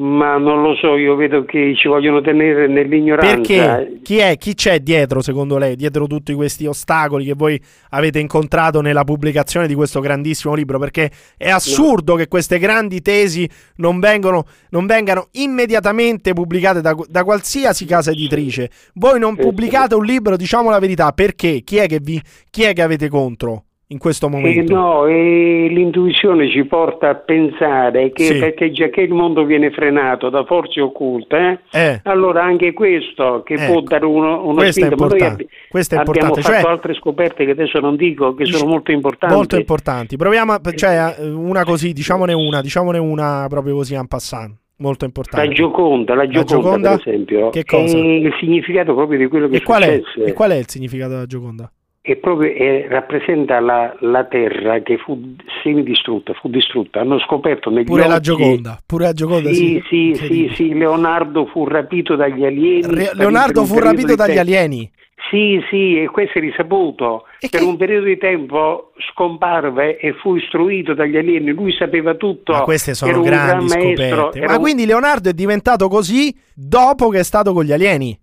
Ma 0.00 0.38
non 0.38 0.62
lo 0.62 0.74
so, 0.76 0.96
io 0.96 1.14
vedo 1.14 1.44
che 1.44 1.74
ci 1.76 1.86
vogliono 1.86 2.22
tenere 2.22 2.66
nell'ignoranza. 2.68 3.36
Perché 3.36 3.98
chi 4.02 4.16
è, 4.16 4.38
chi 4.38 4.54
c'è 4.54 4.80
dietro, 4.80 5.20
secondo 5.20 5.58
lei, 5.58 5.76
dietro 5.76 6.06
tutti 6.06 6.32
questi 6.32 6.64
ostacoli 6.64 7.26
che 7.26 7.34
voi 7.34 7.60
avete 7.90 8.18
incontrato 8.18 8.80
nella 8.80 9.04
pubblicazione 9.04 9.66
di 9.66 9.74
questo 9.74 10.00
grandissimo 10.00 10.54
libro? 10.54 10.78
Perché 10.78 11.10
è 11.36 11.50
assurdo 11.50 12.14
che 12.14 12.28
queste 12.28 12.58
grandi 12.58 13.02
tesi 13.02 13.46
non, 13.76 14.00
vengono, 14.00 14.46
non 14.70 14.86
vengano 14.86 15.28
immediatamente 15.32 16.32
pubblicate 16.32 16.80
da, 16.80 16.96
da 17.06 17.22
qualsiasi 17.22 17.84
casa 17.84 18.10
editrice. 18.10 18.70
Voi 18.94 19.18
non 19.18 19.34
Sì, 19.34 19.42
pubblicate 19.42 19.94
un 19.94 20.04
libro, 20.06 20.38
diciamo 20.38 20.70
la 20.70 20.78
verità, 20.78 21.12
perché? 21.12 21.60
Chi 21.62 21.76
è 21.76 21.86
che, 21.86 21.98
vi, 22.00 22.18
chi 22.48 22.62
è 22.62 22.72
che 22.72 22.80
avete 22.80 23.10
contro 23.10 23.64
in 23.92 23.98
questo 23.98 24.26
Eh, 24.26 24.30
momento? 24.30 24.72
no, 24.74 25.06
e 25.06 25.66
l'intuizione 25.68 26.48
ci 26.48 26.64
porta 26.64 27.08
a 27.08 27.14
pensare 27.16 28.12
che 28.12 28.22
Sì. 28.24 28.38
perché 28.38 28.70
già 28.70 28.88
che 28.88 29.00
il 29.00 29.12
mondo 29.12 29.44
viene 29.44 29.70
frenato 29.72 30.28
da 30.30 30.44
forze 30.44 30.80
occulte, 30.80 31.62
Eh. 31.72 32.00
allora 32.04 32.44
anche 32.44 32.72
questo 32.72 33.42
che 33.44 33.54
Ecco. 33.54 33.72
può 33.72 33.80
dare 33.82 34.04
uno, 34.04 34.44
una 34.46 34.60
Questo 34.62 34.80
è 34.80 34.84
spinta. 34.86 34.94
Noi 34.94 35.02
importante, 35.12 35.42
abbi- 35.42 35.52
questo 35.68 35.94
è 35.94 35.98
abbiamo 35.98 36.18
importante, 36.18 36.40
fatto 36.52 36.62
cioè- 36.62 36.72
altre 36.72 36.94
scoperte 36.94 37.44
che 37.44 37.50
adesso 37.50 37.80
non 37.80 37.96
dico, 37.96 38.34
che 38.34 38.44
sono 38.44 38.70
molto 38.70 38.92
importanti. 38.92 39.34
Molto 39.34 39.56
importanti. 39.56 40.16
Proviamo, 40.16 40.52
a, 40.52 40.60
cioè, 40.74 41.16
eh, 41.18 41.28
una 41.28 41.64
così, 41.64 41.92
diciamone 41.92 42.32
una, 42.32 42.60
diciamone 42.60 42.98
una 42.98 43.46
proprio 43.48 43.74
così 43.74 43.94
en 43.94 44.06
passant. 44.06 44.54
Molto 44.78 45.04
importante. 45.04 45.46
La 45.48 45.52
Gioconda, 45.52 46.14
la 46.14 46.26
Gioconda, 46.28 46.54
Gioconda? 46.54 46.88
per 46.96 47.08
esempio, 47.08 47.50
Che 47.50 47.64
cosa? 47.64 47.96
è 47.96 48.00
il 48.00 48.32
significato 48.40 48.94
proprio 48.94 49.18
di 49.18 49.26
quello 49.26 49.48
che 49.48 49.56
E 49.56 49.62
qual, 49.62 49.82
è, 49.82 50.00
successe. 50.02 50.30
e 50.30 50.32
qual 50.32 50.50
è 50.52 50.56
il 50.56 50.68
significato 50.68 51.10
della 51.10 51.26
Gioconda? 51.26 51.70
E 52.02 52.16
proprio 52.16 52.50
eh, 52.50 52.86
rappresenta 52.88 53.60
la, 53.60 53.94
la 54.00 54.24
terra 54.24 54.80
che 54.80 54.96
fu 54.96 55.34
semidistrutta, 55.62 56.32
fu 56.32 56.48
distrutta. 56.48 57.00
Hanno 57.00 57.18
scoperto 57.20 57.68
negli 57.68 57.84
Pure 57.84 58.06
la 58.06 58.14
occhi- 58.14 58.22
Gioconda. 58.22 58.78
Pure 58.86 59.04
la 59.04 59.12
Gioconda, 59.12 59.52
Sì, 59.52 59.82
sì. 59.88 60.14
sì, 60.14 60.50
sì, 60.54 60.72
Leonardo 60.74 61.44
fu 61.46 61.66
rapito 61.66 62.16
dagli 62.16 62.44
alieni. 62.44 62.82
Re- 62.86 63.10
Leonardo 63.14 63.64
fu 63.66 63.78
rapito 63.78 64.14
dagli 64.14 64.28
tempo. 64.34 64.40
alieni. 64.40 64.90
Sì, 65.30 65.60
sì, 65.68 66.00
e 66.00 66.06
questo 66.08 66.38
è 66.38 66.40
risaputo. 66.40 67.24
per 67.50 67.62
un 67.62 67.76
periodo 67.76 68.06
di 68.06 68.16
tempo 68.16 68.92
scomparve 69.12 69.98
e 69.98 70.14
fu 70.14 70.34
istruito 70.36 70.94
dagli 70.94 71.16
alieni. 71.18 71.50
Lui 71.52 71.72
sapeva 71.72 72.14
tutto. 72.14 72.52
Ma 72.52 72.62
queste 72.62 72.94
sono 72.94 73.20
grandi 73.20 73.66
gran 73.66 73.82
maestro, 73.84 74.16
scoperte. 74.16 74.38
era 74.38 74.46
Ma 74.48 74.54
un- 74.56 74.60
quindi 74.62 74.86
Leonardo 74.86 75.28
è 75.28 75.32
diventato 75.34 75.88
così 75.88 76.34
dopo 76.54 77.10
che 77.10 77.18
è 77.20 77.24
stato 77.24 77.52
con 77.52 77.64
gli 77.64 77.72
alieni? 77.72 78.18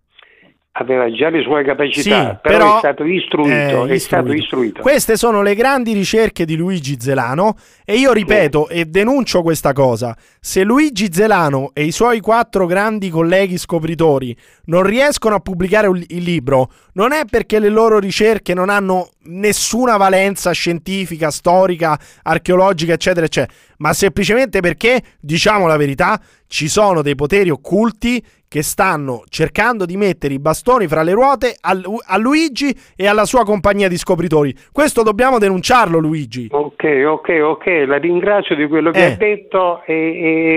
Aveva 0.79 1.11
già 1.11 1.29
le 1.29 1.41
sue 1.41 1.63
capacità, 1.63 2.01
Sì, 2.01 2.09
però, 2.09 2.39
però- 2.41 2.75
è 2.75 2.79
stato 2.79 3.03
istruito. 3.03 3.49
Eh, 3.85 3.93
è 3.93 3.97
stato 3.97 4.31
istruito. 4.31 4.33
istruito. 4.43 4.81
Queste 4.81 5.17
sono 5.17 5.41
le 5.41 5.55
grandi 5.55 5.93
ricerche 5.93 6.45
di 6.45 6.55
Luigi 6.55 6.97
Zelano 6.99 7.55
e 7.83 7.95
io 7.95 8.13
ripeto 8.13 8.69
e 8.69 8.85
denuncio 8.85 9.41
questa 9.41 9.73
cosa. 9.73 10.15
Se 10.39 10.63
Luigi 10.63 11.11
Zelano 11.11 11.71
e 11.73 11.83
i 11.83 11.91
suoi 11.91 12.19
quattro 12.19 12.65
grandi 12.67 13.09
colleghi 13.09 13.57
scopritori 13.57 14.35
non 14.65 14.83
riescono 14.83 15.35
a 15.35 15.39
pubblicare 15.39 15.87
il 15.87 16.23
libro, 16.23 16.69
non 16.93 17.11
è 17.11 17.21
perché 17.29 17.59
le 17.59 17.69
loro 17.69 17.97
ricerche 17.99 18.53
non 18.53 18.69
hanno 18.69 19.09
nessuna 19.29 19.97
valenza 19.97 20.51
scientifica, 20.51 21.31
storica, 21.31 21.99
archeologica, 22.23 22.93
eccetera, 22.93 23.25
eccetera, 23.25 23.53
ma 23.77 23.93
semplicemente 23.93 24.61
perché, 24.61 25.01
diciamo 25.19 25.67
la 25.67 25.75
verità, 25.75 26.19
ci 26.47 26.69
sono 26.69 27.01
dei 27.01 27.15
poteri 27.15 27.49
occulti 27.49 28.23
che 28.49 28.63
stanno 28.63 29.23
cercando 29.27 29.85
di 29.85 29.97
mettere 29.97 30.33
i 30.33 30.39
bastoni 30.39 30.87
fra 30.87 31.03
le 31.03 31.11
ruote 31.13 31.55
a, 31.59 31.73
Lu- 31.73 31.99
a 32.05 32.17
Luigi 32.17 32.73
e 32.95 33.05
alla 33.07 33.25
sua 33.25 33.43
compagnia 33.43 33.87
di 33.87 33.97
scopritori. 33.97 34.55
Questo 34.71 35.03
dobbiamo 35.03 35.37
denunciarlo, 35.37 35.99
Luigi. 35.99 36.47
Ok, 36.51 36.83
ok, 37.05 37.39
ok, 37.43 37.65
la 37.85 37.97
ringrazio 37.97 38.55
di 38.55 38.67
quello 38.67 38.91
che 38.91 38.99
Eh. 39.05 39.11
ha 39.11 39.15
detto 39.15 39.83
e, 39.85 39.93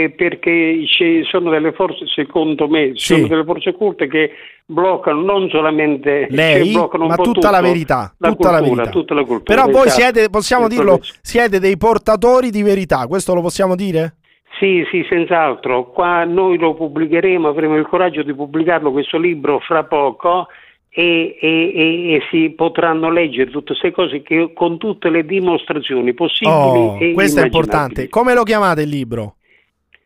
e 0.04 0.14
perché 0.16 0.84
ci 0.86 1.22
sono 1.28 1.50
delle 1.50 1.72
forze, 1.72 2.06
secondo 2.06 2.68
me, 2.68 2.92
Sì. 2.94 3.14
sono 3.14 3.26
delle 3.26 3.44
forze 3.44 3.70
occulte 3.70 4.06
che 4.06 4.30
bloccano 4.64 5.20
non 5.22 5.48
solamente 5.50 6.28
Lei, 6.30 6.72
ma 6.72 6.86
tutta 7.16 7.50
la 7.50 7.58
tutto, 7.58 7.60
verità, 7.60 8.14
la 8.18 8.28
tutta 8.28 8.50
la 8.52 8.58
cultura, 8.58 8.74
verità. 8.82 8.90
tutta 8.90 9.14
la 9.14 9.24
cultura. 9.24 9.62
Però 9.62 9.72
voi 9.72 9.86
esatto. 9.88 10.00
siete, 10.00 10.30
possiamo 10.30 10.68
dirlo, 10.68 11.00
siete 11.20 11.58
dei 11.58 11.76
portatori 11.76 12.50
di 12.50 12.62
verità, 12.62 13.06
questo 13.08 13.34
lo 13.34 13.40
possiamo 13.40 13.74
dire? 13.74 14.14
Sì, 14.60 14.84
sì, 14.90 15.06
senz'altro. 15.08 15.86
Qua 15.90 16.24
noi 16.24 16.58
lo 16.58 16.74
pubblicheremo, 16.74 17.48
avremo 17.48 17.76
il 17.76 17.86
coraggio 17.86 18.22
di 18.22 18.34
pubblicarlo 18.34 18.92
questo 18.92 19.16
libro 19.16 19.58
fra 19.60 19.84
poco 19.84 20.48
e, 20.90 21.38
e- 21.40 21.72
e- 21.74 22.12
e 22.14 22.20
si 22.30 22.50
potranno 22.50 23.10
leggere 23.10 23.50
tutte 23.50 23.68
queste 23.68 23.90
cose 23.90 24.20
che, 24.20 24.52
con 24.52 24.76
tutte 24.76 25.08
le 25.08 25.24
dimostrazioni 25.24 26.12
possibili 26.12 26.52
Oh, 26.52 26.98
questo 27.14 27.40
è 27.40 27.44
importante. 27.44 28.10
Come 28.10 28.34
lo 28.34 28.42
chiamate 28.42 28.82
il 28.82 28.90
libro? 28.90 29.36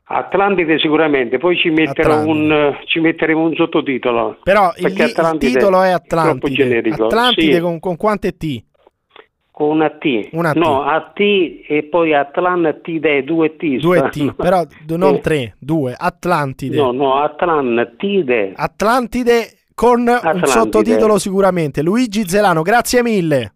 Atlantide 0.07 0.79
sicuramente, 0.79 1.39
poi 1.39 1.57
ci, 1.57 1.71
metterò 1.71 2.25
un, 2.25 2.77
ci 2.85 3.01
metteremo 3.01 3.41
un 3.41 3.55
sottotitolo. 3.55 4.37
Però 4.45 4.71
il, 4.77 4.87
il 4.87 5.37
titolo 5.39 5.83
è 5.83 5.91
Atlantide. 5.91 6.55
generico. 6.55 7.07
Atlantide 7.07 7.55
Sì, 7.55 7.61
con, 7.61 7.81
con 7.81 7.97
quante 7.97 8.37
T? 8.37 8.63
Con 9.57 9.69
una 9.71 9.89
T. 9.91 10.31
Una 10.33 10.53
T. 10.53 10.57
No, 10.57 10.83
a 10.83 11.13
T 11.15 11.21
e 11.69 11.85
poi 11.89 12.13
Atlantide, 12.13 13.23
due 13.23 13.55
T. 13.57 13.77
Due. 13.79 14.09
T, 14.11 14.35
però 14.37 14.65
non 14.97 15.15
Eh, 15.15 15.21
tre, 15.21 15.55
due. 15.61 15.95
Atlantide. 15.97 16.75
No, 16.77 16.91
no, 16.91 17.23
Atlantide. 17.23 18.53
Atlantide 18.57 19.47
con 19.75 20.01
un 20.01 20.09
Atlantide. 20.09 20.47
sottotitolo 20.49 21.19
sicuramente. 21.19 21.83
Luigi 21.83 22.29
Zelano, 22.29 22.63
grazie 22.63 23.03
mille. 23.05 23.53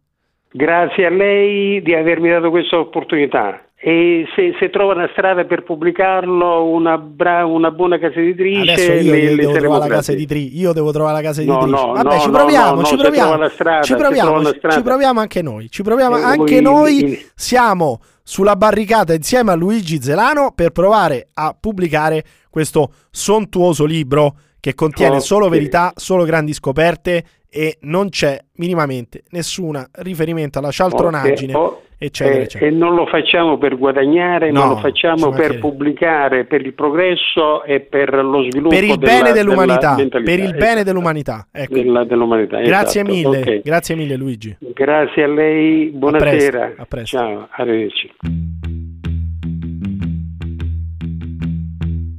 Grazie 0.53 1.07
a 1.07 1.11
lei 1.11 1.83
di 1.83 1.95
avermi 1.95 2.29
dato 2.31 2.51
questa 2.51 2.79
opportunità. 2.79 3.61
E 3.81 4.27
se, 4.35 4.57
se 4.59 4.71
trova 4.71 4.95
una 4.95 5.09
strada 5.13 5.45
per 5.45 5.63
pubblicarlo, 5.63 6.65
una, 6.65 6.99
bra- 6.99 7.47
una 7.47 7.71
buona 7.71 7.97
casa 7.99 8.19
editrice, 8.19 8.73
Adesso 8.73 8.93
io 8.93 9.13
le, 9.13 9.37
devo 9.37 9.53
le 9.53 9.79
la 9.79 9.87
casa 9.87 10.11
editrice. 10.11 10.57
Io 10.57 10.73
devo 10.73 10.91
trovare 10.91 11.15
la 11.15 11.23
casa 11.23 11.45
No, 11.45 11.61
editrice. 11.61 11.85
no, 11.87 11.93
Vabbè, 11.93 12.03
no, 12.15 12.19
ci 12.21 12.27
no, 12.27 12.33
proviamo, 12.33 12.75
no, 12.75 12.83
ci 12.85 12.97
proviamo. 12.97 13.49
strada, 13.51 13.83
ci 13.83 13.95
proviamo, 13.95 14.43
ci 14.53 14.83
proviamo 14.83 15.21
anche 15.21 15.43
noi. 15.43 15.71
Ci 15.71 15.83
proviamo 15.85 16.19
Eh, 16.19 16.23
anche 16.23 16.61
voi- 16.61 16.63
noi. 16.63 17.05
il- 17.05 17.19
Siamo 17.37 18.01
sulla 18.25 18.57
barricata 18.57 19.15
insieme 19.15 19.53
a 19.53 19.55
Luigi 19.55 20.03
Zelano 20.03 20.51
per 20.57 20.73
provare 20.73 21.29
a 21.35 21.57
pubblicare 21.59 22.25
questo 22.51 22.91
sontuoso 23.11 23.85
libro 23.85 24.35
che 24.59 24.75
contiene 24.75 25.17
Ok. 25.19 25.23
solo 25.23 25.49
verità, 25.49 25.93
solo 25.95 26.25
grandi 26.25 26.53
scoperte 26.53 27.23
e 27.51 27.79
non 27.83 28.09
c'è 28.11 28.39
minimamente 28.57 29.23
nessun 29.31 29.83
riferimento 29.93 30.59
alla 30.59 30.71
cialtronaggine, 30.71 31.55
oh, 31.55 31.83
eccetera, 31.97 32.37
eh, 32.37 32.43
eccetera. 32.43 32.71
E 32.71 32.75
non 32.75 32.95
lo 32.95 33.07
facciamo 33.07 33.57
per 33.57 33.77
guadagnare, 33.79 34.51
No, 34.51 34.61
ma 34.61 34.67
lo 34.69 34.75
ci 34.77 34.83
facciamo 34.83 35.31
per 35.31 35.59
pubblicare, 35.59 36.45
per 36.45 36.61
il 36.65 36.75
progresso 36.75 37.65
e 37.65 37.81
per 37.81 38.13
lo 38.23 38.43
sviluppo 38.43 38.75
Per 38.75 38.85
il 38.85 38.97
della- 38.99 39.13
bene 39.13 39.33
dell'umanità, 39.33 39.95
della 39.95 40.09
per 40.23 40.39
il 40.39 40.51
bene 40.53 40.65
Esatto. 40.67 40.83
dell'umanità. 40.85 41.47
Ecco. 41.51 41.75
Della- 41.75 42.05
dell'umanità, 42.05 42.61
Grazie 42.61 43.01
esatto. 43.03 43.15
mille, 43.31 43.39
Ok. 43.41 43.63
grazie 43.63 43.95
mille 43.97 44.17
Luigi. 44.17 44.57
Grazie 44.61 45.23
a 45.25 45.29
lei, 45.29 45.87
buonasera. 45.91 46.75
a 46.77 46.85
presto. 46.85 47.17
Ciao, 47.17 47.49
arrivederci. 47.51 48.11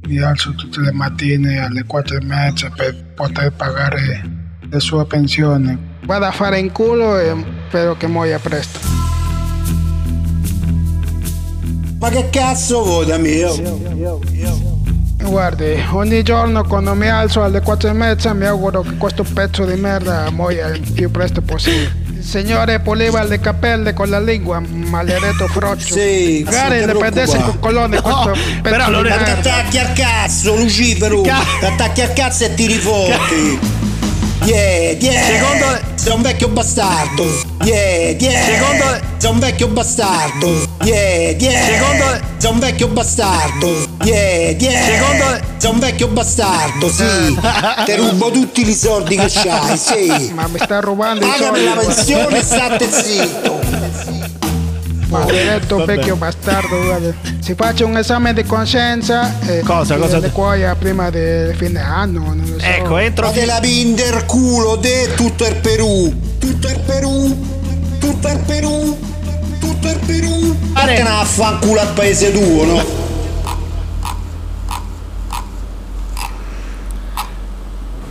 Mi 0.08 0.18
alzo 0.20 0.52
tutte 0.56 0.80
le 0.80 0.92
mattine 0.92 1.60
alle 1.60 1.84
quattro 1.86 2.16
e 2.16 2.24
mezza 2.24 2.68
per 2.76 2.94
poter 3.14 3.52
pagare 3.56 4.38
la 4.70 4.78
sua 4.80 5.04
pensione. 5.04 5.78
Vado 6.04 6.24
a 6.26 6.30
fare 6.32 6.58
in 6.58 6.72
culo 6.72 7.18
e 7.18 7.34
spero 7.68 7.96
che 7.96 8.06
muoia 8.06 8.38
presto. 8.38 8.78
Ma 11.98 12.08
che 12.08 12.30
cazzo 12.30 12.82
vuoi 12.82 13.06
da 13.06 13.18
me? 13.18 13.46
Guardi, 15.22 15.84
ogni 15.92 16.22
giorno 16.22 16.64
quando 16.64 16.94
mi 16.94 17.08
alzo 17.08 17.42
alle 17.42 17.60
quattro 17.60 17.90
e 17.90 17.92
mezza 17.92 18.32
mi 18.32 18.46
auguro 18.46 18.80
che 18.80 18.96
questo 18.96 19.22
pezzo 19.22 19.64
di 19.64 19.78
merda 19.78 20.30
muoia 20.30 20.68
il 20.68 20.90
più 20.92 21.10
presto 21.10 21.42
possibile. 21.42 22.08
Il 22.16 22.24
signore 22.24 22.80
puliva 22.80 23.22
le 23.22 23.38
capelle 23.40 23.92
con 23.92 24.08
la 24.08 24.20
lingua, 24.20 24.60
maledetto 24.60 25.46
froccio. 25.48 25.94
Sì, 25.94 26.42
Magari 26.44 26.78
non 26.78 26.86
le 26.88 26.98
prendesse 26.98 27.38
con 27.38 27.58
colonne 27.60 27.96
No, 27.96 28.02
questo 28.02 28.32
però 28.62 28.76
pezzo 28.76 28.90
non 28.90 29.02
di 29.02 29.08
è-. 29.08 29.30
Attacchi 29.30 29.78
al 29.78 29.92
cazzo, 29.92 30.56
Lucifero! 30.56 31.22
Attacchi 31.62 32.00
al 32.00 32.12
cazzo 32.12 32.44
e 32.44 32.54
tiri 32.54 32.74
fuori! 32.74 33.79
Yeah, 34.44 34.96
yeah! 34.98 35.22
Secondo- 35.22 35.88
Sei 35.96 36.12
un 36.14 36.22
vecchio 36.22 36.48
bastardo! 36.48 37.24
Yeah, 37.62 38.16
yeah! 38.18 38.42
Secondo- 38.44 39.00
Sei 39.18 39.30
un 39.30 39.38
vecchio 39.38 39.68
bastardo! 39.68 40.48
Yeah, 40.82 41.36
yeah! 41.38 41.62
Secondo- 41.64 42.20
Sei 42.38 42.50
un 42.50 42.58
vecchio 42.58 42.88
bastardo! 42.88 43.86
Yeah, 44.04 44.50
yeah! 44.58 44.82
Secondo- 44.84 45.40
Sei 45.58 45.70
un 45.70 45.78
vecchio 45.78 46.08
bastardo, 46.08 46.88
sì! 46.90 47.38
Ti 47.84 47.94
rubo 47.96 48.30
tutti 48.30 48.66
i 48.66 48.74
soldi 48.74 49.16
che 49.16 49.26
c'hai, 49.28 49.76
sì! 49.76 50.32
Ma 50.34 50.46
mi 50.48 50.58
sta 50.58 50.80
rubando 50.80 51.24
i 51.26 51.28
Pagami 51.28 51.58
soldi. 51.58 51.64
la 51.64 51.74
pensione 51.94 52.38
e 52.38 52.42
state 52.42 52.90
zitto! 52.90 54.39
Maledetto 55.10 55.84
vecchio 55.84 56.14
bastardo, 56.14 56.82
guarda. 56.82 57.12
Si 57.40 57.54
faccia 57.54 57.84
un 57.84 57.96
esame 57.96 58.32
di 58.32 58.44
coscienza 58.44 59.40
e 59.44 59.60
Cosa, 59.60 59.96
e 59.96 59.98
cosa 59.98 60.18
le 60.18 60.30
cuoia 60.30 60.74
prima 60.76 61.10
del 61.10 61.54
fine 61.56 61.80
anno, 61.80 62.20
non 62.20 62.44
lo 62.46 62.58
so. 62.58 62.64
Ecco, 62.64 62.96
entro 62.96 63.26
Ma 63.26 63.32
te 63.32 63.44
la 63.44 63.58
pinder 63.60 64.24
culo 64.24 64.76
de 64.76 65.12
tutto 65.16 65.46
il 65.46 65.56
Perù! 65.56 66.14
Tutto 66.38 66.68
il 66.68 66.80
Perù! 66.86 67.36
Tutto 67.98 68.28
il 68.28 68.38
Perù! 68.46 68.98
Tutto 69.58 69.88
il 69.88 69.98
Perù! 70.06 70.56
Vattene 70.72 71.08
a 71.08 71.24
fanculo 71.24 71.80
al 71.80 71.92
paese 71.92 72.32
tuo, 72.32 72.64
no? 72.64 73.08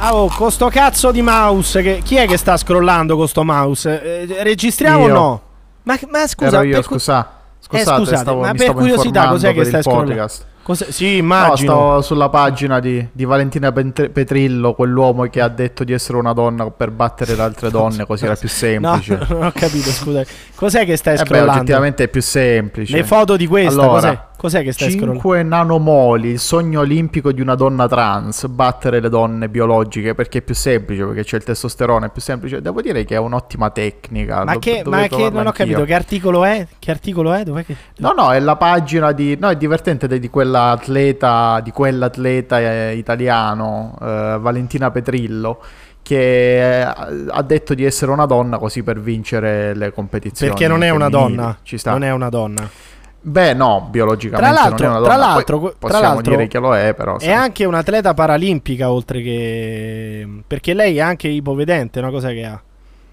Ah, 0.01 0.15
oh, 0.15 0.27
con 0.29 0.51
sto 0.51 0.69
cazzo 0.69 1.11
di 1.11 1.21
mouse. 1.21 1.81
Che... 1.81 2.01
Chi 2.03 2.15
è 2.15 2.25
che 2.25 2.37
sta 2.37 2.55
scrollando 2.57 3.17
con 3.17 3.27
sto 3.27 3.43
mouse? 3.43 4.01
Eh, 4.01 4.43
registriamo 4.43 5.03
o 5.03 5.07
Io. 5.07 5.13
no? 5.13 5.41
Ma, 5.89 5.99
ma 6.11 6.27
scusa, 6.27 6.61
io, 6.63 6.75
cu- 6.77 6.83
scusa. 6.83 7.19
Eh, 7.21 7.37
Scusate, 7.61 7.97
scusate, 7.99 8.17
stavo, 8.17 8.39
ma 8.41 8.51
mi 8.51 8.57
per 8.57 8.61
stavo 8.67 8.79
curiosità, 8.79 9.27
cos'è 9.27 9.53
che 9.53 9.63
stai 9.65 9.81
podcast. 9.83 10.45
Cos'è- 10.63 10.91
Sì, 10.91 11.05
No, 11.11 11.17
immagino. 11.17 11.55
stavo 11.55 12.01
sulla 12.01 12.29
pagina 12.29 12.79
di, 12.79 13.05
di 13.11 13.25
Valentina 13.25 13.71
Pent- 13.71 14.09
Petrillo, 14.09 14.73
quell'uomo 14.73 15.23
che 15.23 15.41
ha 15.41 15.47
detto 15.49 15.83
di 15.83 15.91
essere 15.93 16.17
una 16.17 16.33
donna 16.33 16.69
per 16.69 16.91
battere 16.91 17.35
le 17.35 17.41
altre 17.41 17.69
donne, 17.71 18.05
così 18.05 18.25
era 18.25 18.35
più 18.35 18.47
No, 18.79 18.99
semplice. 18.99 19.19
non 19.33 19.45
ho 19.45 19.51
capito, 19.53 19.89
scusa. 19.89 20.23
Cos'è 20.55 20.85
che 20.85 20.95
stai 20.95 21.15
Eh 21.15 21.17
beh, 21.17 21.25
scrollando? 21.25 21.51
oggettivamente 21.53 22.03
è 22.03 22.07
più 22.07 22.21
semplice. 22.21 22.95
Le 22.95 23.03
foto 23.03 23.35
di 23.35 23.47
questa, 23.47 23.81
Allora, 23.81 23.93
cos'è? 23.99 24.19
Cos'è 24.39 24.63
che 24.63 24.71
stai 24.71 24.91
scrollando? 24.91 25.19
5 25.19 25.43
nanomoli, 25.43 26.29
il 26.29 26.39
sogno 26.39 26.79
olimpico 26.79 27.33
di 27.33 27.41
una 27.41 27.55
donna 27.55 27.89
trans, 27.89 28.47
battere 28.47 29.01
le 29.01 29.09
donne 29.09 29.49
biologiche 29.49 30.15
perché 30.15 30.37
è 30.37 30.41
più 30.41 30.55
semplice, 30.55 31.03
perché 31.03 31.25
c'è 31.25 31.35
il 31.35 31.43
testosterone, 31.43 32.05
è 32.05 32.09
più 32.09 32.21
semplice. 32.21 32.61
Devo 32.61 32.81
dire 32.81 33.03
che 33.03 33.15
è 33.15 33.17
un'ottima 33.17 33.69
tecnica. 33.71 34.45
Ma 34.45 34.57
che, 34.57 34.81
ma 34.85 35.07
che 35.07 35.29
non 35.29 35.45
ho 35.45 35.51
capito, 35.51 35.79
anch'io. 35.79 35.83
che 35.83 35.93
articolo 35.93 36.45
è? 36.45 36.65
Che 36.79 36.89
articolo 36.89 37.33
è? 37.33 37.43
Dov'è 37.43 37.65
che... 37.65 37.75
No, 37.97 38.13
no, 38.13 38.31
è 38.31 38.39
la 38.39 38.55
pagina 38.55 39.11
di. 39.11 39.35
No, 39.37 39.49
è 39.49 39.57
divertente 39.57 40.07
di, 40.07 40.19
di 40.19 40.29
quell'atleta, 40.29 41.59
di 41.61 41.71
quell'atleta 41.71 42.61
eh, 42.61 42.95
italiano, 42.95 43.97
eh, 44.01 44.37
Valentina 44.39 44.89
Petrillo, 44.89 45.61
che 46.01 46.79
eh, 46.79 46.93
ha 47.27 47.41
detto 47.41 47.73
di 47.73 47.83
essere 47.83 48.09
una 48.11 48.25
donna 48.25 48.57
così 48.57 48.83
per 48.83 49.01
vincere 49.01 49.75
le 49.75 49.91
competizioni. 49.91 50.53
Perché 50.53 50.69
non 50.69 50.81
è 50.81 50.91
una 50.91 51.09
donna. 51.09 51.57
Ci 51.61 51.77
sta. 51.77 51.91
Non 51.91 52.05
è 52.05 52.11
una 52.13 52.29
donna. 52.29 52.87
Beh, 53.21 53.53
no, 53.53 53.87
biologicamente 53.91 54.51
Tra 54.51 54.61
l'altro- 54.63 54.87
non 54.87 54.95
è 54.95 54.99
una 54.99 55.05
tra 55.07 55.15
donna. 55.15 55.25
Poi 55.27 55.35
l'altro- 55.35 55.59
tra 55.59 55.75
possiamo 55.77 56.03
l'altro 56.13 56.35
dire 56.35 56.47
che 56.47 56.59
lo 56.59 56.75
è, 56.75 56.93
però. 56.93 57.17
È 57.17 57.31
anche 57.31 57.65
un'atleta 57.65 58.13
paralimpica, 58.13 58.91
oltre 58.91 59.21
che... 59.21 60.27
Perché 60.47 60.73
lei 60.73 60.97
è 60.97 61.01
anche 61.01 61.27
ipovedente, 61.27 61.99
una 61.99 62.11
cosa 62.11 62.29
che 62.29 62.45
ha. 62.45 62.61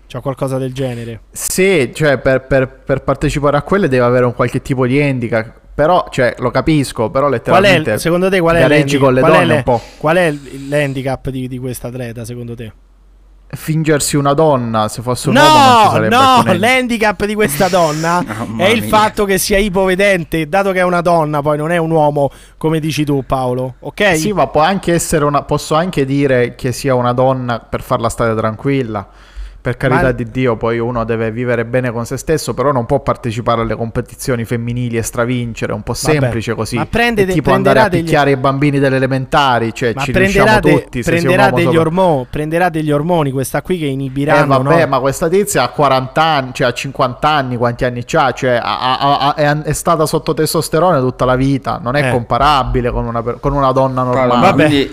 C'ha 0.09 0.21
qualcosa 0.21 0.57
del 0.59 0.73
genere. 0.73 1.23
Sì, 1.33 1.91
cioè 1.93 2.19
per, 2.19 2.43
per- 2.43 2.69
per 2.69 3.03
partecipare 3.03 3.57
a 3.57 3.63
quelle 3.63 3.89
deve 3.89 4.05
avere 4.05 4.25
un 4.25 4.35
qualche 4.35 4.63
tipo 4.63 4.87
di 4.87 5.03
handicap. 5.03 5.53
Però, 5.75 6.07
cioè, 6.11 6.37
lo 6.39 6.51
capisco, 6.51 7.11
però 7.11 7.27
Qual 7.27 7.33
è, 7.33 7.37
letteralmente. 7.37 7.99
secondo 7.99 8.31
te, 8.31 8.41
qual 8.41 8.57
è, 8.57 8.67
l'handicap- 8.69 9.01
qual 9.01 9.49
è 9.49 9.63
qual 9.99 10.17
è 10.17 10.35
l'handicap 10.69 11.29
di, 11.29 11.49
di 11.49 11.59
questa 11.59 11.89
atleta, 11.89 12.25
secondo 12.25 12.55
te? 12.55 12.73
Fingersi 13.57 14.17
una 14.17 14.35
donna, 14.35 14.89
se 14.89 15.03
fosse 15.03 15.31
un 15.31 15.37
uomo 15.37 15.63
non 15.63 15.75
ci 15.77 15.87
No, 15.87 15.91
sarebbe 15.91 16.17
no, 16.17 16.19
handicap. 16.19 16.57
l'handicap 16.59 17.25
di 17.25 17.35
questa 17.35 17.69
donna 17.69 18.23
Mamma 18.27 18.67
è 18.67 18.69
il 18.69 18.83
mia. 18.83 18.89
fatto 18.89 19.25
che 19.25 19.39
sia 19.39 19.59
ipovedente, 19.59 20.49
dato 20.49 20.73
che 20.73 20.79
è 20.81 20.85
una 20.85 21.01
donna, 21.01 21.43
poi 21.43 21.57
non 21.57 21.73
è 21.73 21.77
un 21.79 21.91
uomo, 21.91 22.31
come 22.57 22.81
dici 22.81 23.05
tu 23.05 23.25
Paolo, 23.27 23.77
ok? 23.81 24.17
Sì, 24.17 24.33
ma 24.33 24.47
può 24.49 24.61
anche 24.63 24.93
essere 24.93 25.25
una. 25.25 25.43
Posso 25.43 25.75
anche 25.75 26.05
dire 26.05 26.55
che 26.55 26.73
sia 26.73 26.95
una 26.95 27.13
donna 27.13 27.59
per 27.61 27.83
farla 27.83 28.09
stare 28.09 28.35
tranquilla. 28.35 29.09
Per 29.67 29.77
carità 29.77 30.03
Ma- 30.03 30.13
di 30.13 30.31
Dio, 30.31 30.55
poi 30.57 30.79
uno 30.79 31.03
deve 31.03 31.33
vivere 31.33 31.65
bene 31.65 31.91
con 31.91 32.07
se 32.07 32.17
stesso, 32.17 32.55
però 32.55 32.71
non 32.71 32.87
può 32.87 33.01
partecipare 33.01 33.63
alle 33.63 33.75
competizioni 33.75 34.45
femminili 34.45 34.97
e 34.97 35.03
stravincere, 35.03 35.73
è 35.73 35.75
un 35.75 35.83
po' 35.83 35.93
Vabbè, 36.01 36.19
semplice 36.21 36.55
così. 36.55 36.77
ma 36.77 36.87
prende 36.87 37.23
È 37.23 37.27
de- 37.27 37.33
tipo 37.33 37.51
andare 37.51 37.81
a 37.81 37.83
prenderà 37.83 37.89
degli- 37.89 38.05
picchiare 38.05 38.31
i 38.31 38.37
bambini 38.37 38.79
delle 38.79 38.95
elementari, 38.95 39.75
cioè 39.75 39.91
Ma 39.93 40.03
ci 40.03 40.13
riusciamo 40.13 40.61
de- 40.61 40.71
tutti. 40.83 41.03
prenderà 41.03 41.51
degli 41.51 41.65
solo- 41.65 41.81
ormoni, 41.81 42.27
prenderà 42.31 42.69
degli 42.69 42.93
ormoni 42.93 43.33
questa 43.33 43.61
qui 43.61 43.77
che 43.79 43.87
Eh 43.87 43.89
inibiranno. 43.89 44.47
vabbè, 44.63 44.83
no? 44.83 44.87
ma 44.87 45.01
questa 45.01 45.29
tizia 45.29 45.65
ha 45.65 45.69
40 45.71 46.23
anni, 46.23 46.51
cioè 46.53 46.69
ha 46.69 46.73
50 46.73 47.29
anni, 47.29 47.57
quanti 47.57 47.85
anni 47.85 48.05
ha? 48.13 48.31
Cioè 48.31 48.61
ha- 48.63 48.79
ha- 49.01 49.19
ha- 49.19 49.35
è, 49.35 49.63
è 49.63 49.73
stata 49.73 50.07
sotto 50.07 50.33
testosterone 50.33 51.01
tutta 51.01 51.25
la 51.25 51.35
vita, 51.35 51.81
non 51.83 51.97
è 51.97 52.07
Eh. 52.07 52.11
comparabile 52.13 52.93
con 52.93 53.05
una, 53.05 53.21
con 53.21 53.53
una 53.53 53.73
donna 53.73 54.05
normale. 54.05 54.37
Ma 54.41 54.53
quindi, 54.53 54.91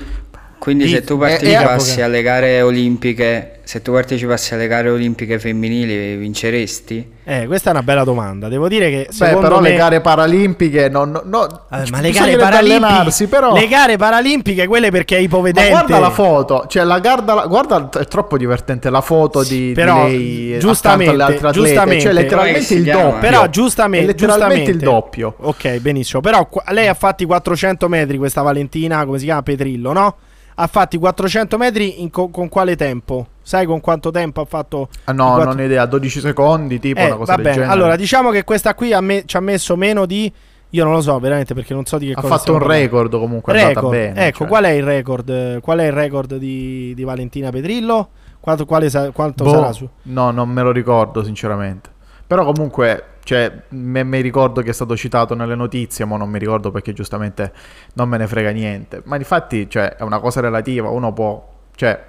quindi 0.63 0.87
se 0.87 1.03
tu 1.03 1.17
partecipassi 1.17 2.01
alle 2.01 2.21
gare 2.21 2.61
olimpiche, 2.61 3.59
se 3.65 3.81
tu 3.81 3.91
partecipassi 3.91 4.53
alle 4.53 4.67
gare 4.67 4.89
olimpiche 4.89 5.37
femminili, 5.37 6.15
vinceresti? 6.15 7.11
Eh, 7.25 7.47
questa 7.47 7.71
è 7.71 7.73
una 7.73 7.83
bella 7.83 8.05
domanda. 8.05 8.47
Devo 8.47 8.69
dire 8.69 8.89
che 8.89 9.09
Beh, 9.13 9.35
però 9.35 9.59
me 9.59 9.71
le 9.71 9.75
gare 9.75 9.99
paralimpiche 9.99 10.87
non, 10.87 11.11
no, 11.11 11.21
no, 11.25 11.65
Eh, 11.69 11.89
ma 11.91 11.99
le 11.99 12.11
gare 12.11 12.37
paralimpiche, 12.37 13.27
però 13.27 13.51
le 13.51 13.67
gare 13.67 13.97
paralimpiche, 13.97 14.65
quelle 14.65 14.89
perché 14.89 15.15
è 15.15 15.19
Ma 15.19 15.25
ipovedente. 15.25 15.69
guarda 15.69 15.99
la 15.99 16.09
foto, 16.11 16.65
cioè 16.69 16.85
la 16.85 16.99
guarda, 16.99 17.45
guarda, 17.45 17.89
è 17.99 18.05
troppo 18.05 18.37
divertente 18.37 18.89
la 18.89 19.01
foto 19.01 19.43
di, 19.43 19.67
di 19.67 19.73
però 19.73 20.07
lei 20.07 20.57
giustamente, 20.59 21.11
alle 21.11 21.23
altre 21.23 21.47
atlete, 21.49 21.67
giustamente, 21.67 22.03
cioè 22.03 22.13
letteralmente 22.13 22.73
il 22.73 22.83
doppio. 22.85 23.19
Però 23.19 23.49
giustamente, 23.49 24.05
letteralmente 24.05 24.71
il 24.71 24.77
giustamente. 24.77 24.85
doppio. 24.85 25.35
Ok, 25.39 25.79
benissimo. 25.79 26.21
Però 26.21 26.47
lei 26.69 26.87
ha 26.87 26.93
fatti 26.93 27.25
400 27.25 27.89
metri 27.89 28.17
questa 28.17 28.41
Valentina, 28.41 29.03
come 29.03 29.17
si 29.17 29.25
chiama 29.25 29.41
Petrillo, 29.41 29.91
no? 29.91 30.15
Ha 30.55 30.67
fatti 30.67 30.97
400 30.97 31.57
metri 31.57 32.07
co- 32.11 32.29
con 32.29 32.47
quale 32.49 32.75
tempo? 32.75 33.27
Sai 33.41 33.65
con 33.65 33.81
quanto 33.81 34.11
tempo 34.11 34.41
ha 34.41 34.45
fatto? 34.45 34.89
Ah, 35.05 35.11
i 35.11 35.15
no, 35.15 35.25
quattro- 35.33 35.51
non 35.51 35.59
ho 35.59 35.63
idea, 35.63 35.85
12 35.85 36.19
secondi, 36.19 36.79
tipo 36.79 36.99
Eh, 36.99 37.05
una 37.07 37.15
cosa 37.15 37.35
va 37.35 37.41
del 37.41 37.53
genere. 37.53 37.71
Allora, 37.71 37.95
diciamo 37.95 38.29
che 38.29 38.43
questa 38.43 38.73
qui 38.75 38.93
ha 38.93 39.01
me- 39.01 39.23
ci 39.25 39.35
ha 39.37 39.39
messo 39.41 39.75
meno 39.75 40.05
di 40.05 40.31
io 40.69 40.83
non 40.83 40.93
lo 40.93 41.01
so 41.01 41.19
veramente 41.19 41.53
perché 41.53 41.73
non 41.75 41.85
so 41.85 41.97
di 41.99 42.07
che 42.07 42.11
ha 42.13 42.15
cosa 42.15 42.27
fatto 42.29 42.39
stiamo 42.41 42.59
un 42.59 42.65
parlando. 42.65 42.91
record 42.95 43.19
comunque, 43.19 43.53
è 43.53 43.57
andata 43.61 43.73
Record. 43.79 43.91
bene. 43.95 44.25
Ecco, 44.27 44.37
cioè. 44.39 44.47
qual 44.47 44.63
è 44.63 44.69
il 44.69 44.83
record? 44.83 45.59
Qual 45.59 45.77
è 45.79 45.85
il 45.85 45.91
record 45.91 46.35
di, 46.37 46.93
di 46.95 47.03
Valentina 47.03 47.49
Petrillo? 47.51 48.09
Quanto, 48.39 48.65
quale 48.65 48.89
sa- 48.89 49.11
quanto 49.11 49.43
Boh, 49.43 49.49
sarà 49.51 49.71
su? 49.71 49.87
No, 50.03 50.31
non 50.31 50.49
me 50.49 50.61
lo 50.63 50.71
ricordo 50.71 51.23
sinceramente. 51.23 51.89
Però 52.25 52.43
comunque, 52.43 53.03
cioè, 53.23 53.51
me- 53.69 54.03
mi 54.03 54.21
ricordo 54.21 54.61
che 54.61 54.69
è 54.71 54.73
stato 54.73 54.95
citato 54.97 55.33
nelle 55.35 55.55
notizie, 55.55 56.05
ma 56.05 56.17
non 56.17 56.29
mi 56.29 56.39
ricordo 56.39 56.71
perché 56.71 56.93
giustamente 56.93 57.51
non 57.93 58.09
me 58.09 58.17
ne 58.17 58.27
frega 58.27 58.51
niente. 58.51 59.01
Ma 59.05 59.15
infatti, 59.15 59.69
cioè, 59.69 59.95
è 59.95 60.03
una 60.03 60.19
cosa 60.19 60.41
relativa, 60.41 60.89
uno 60.89 61.13
può, 61.13 61.47
cioè, 61.75 61.99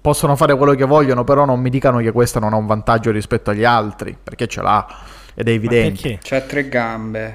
possono 0.00 0.36
fare 0.36 0.56
quello 0.56 0.74
che 0.74 0.84
vogliono, 0.84 1.24
però 1.24 1.44
non 1.44 1.58
mi 1.60 1.68
dicano 1.70 1.98
che 1.98 2.12
questo 2.12 2.38
non 2.38 2.52
ha 2.52 2.56
un 2.56 2.66
vantaggio 2.66 3.10
rispetto 3.10 3.50
agli 3.50 3.64
altri, 3.64 4.16
perché 4.22 4.46
ce 4.46 4.62
l'ha 4.62 4.86
ed 5.34 5.48
è 5.48 5.50
evidente. 5.52 6.18
C'ha 6.22 6.40
tre 6.42 6.68
gambe. 6.68 7.26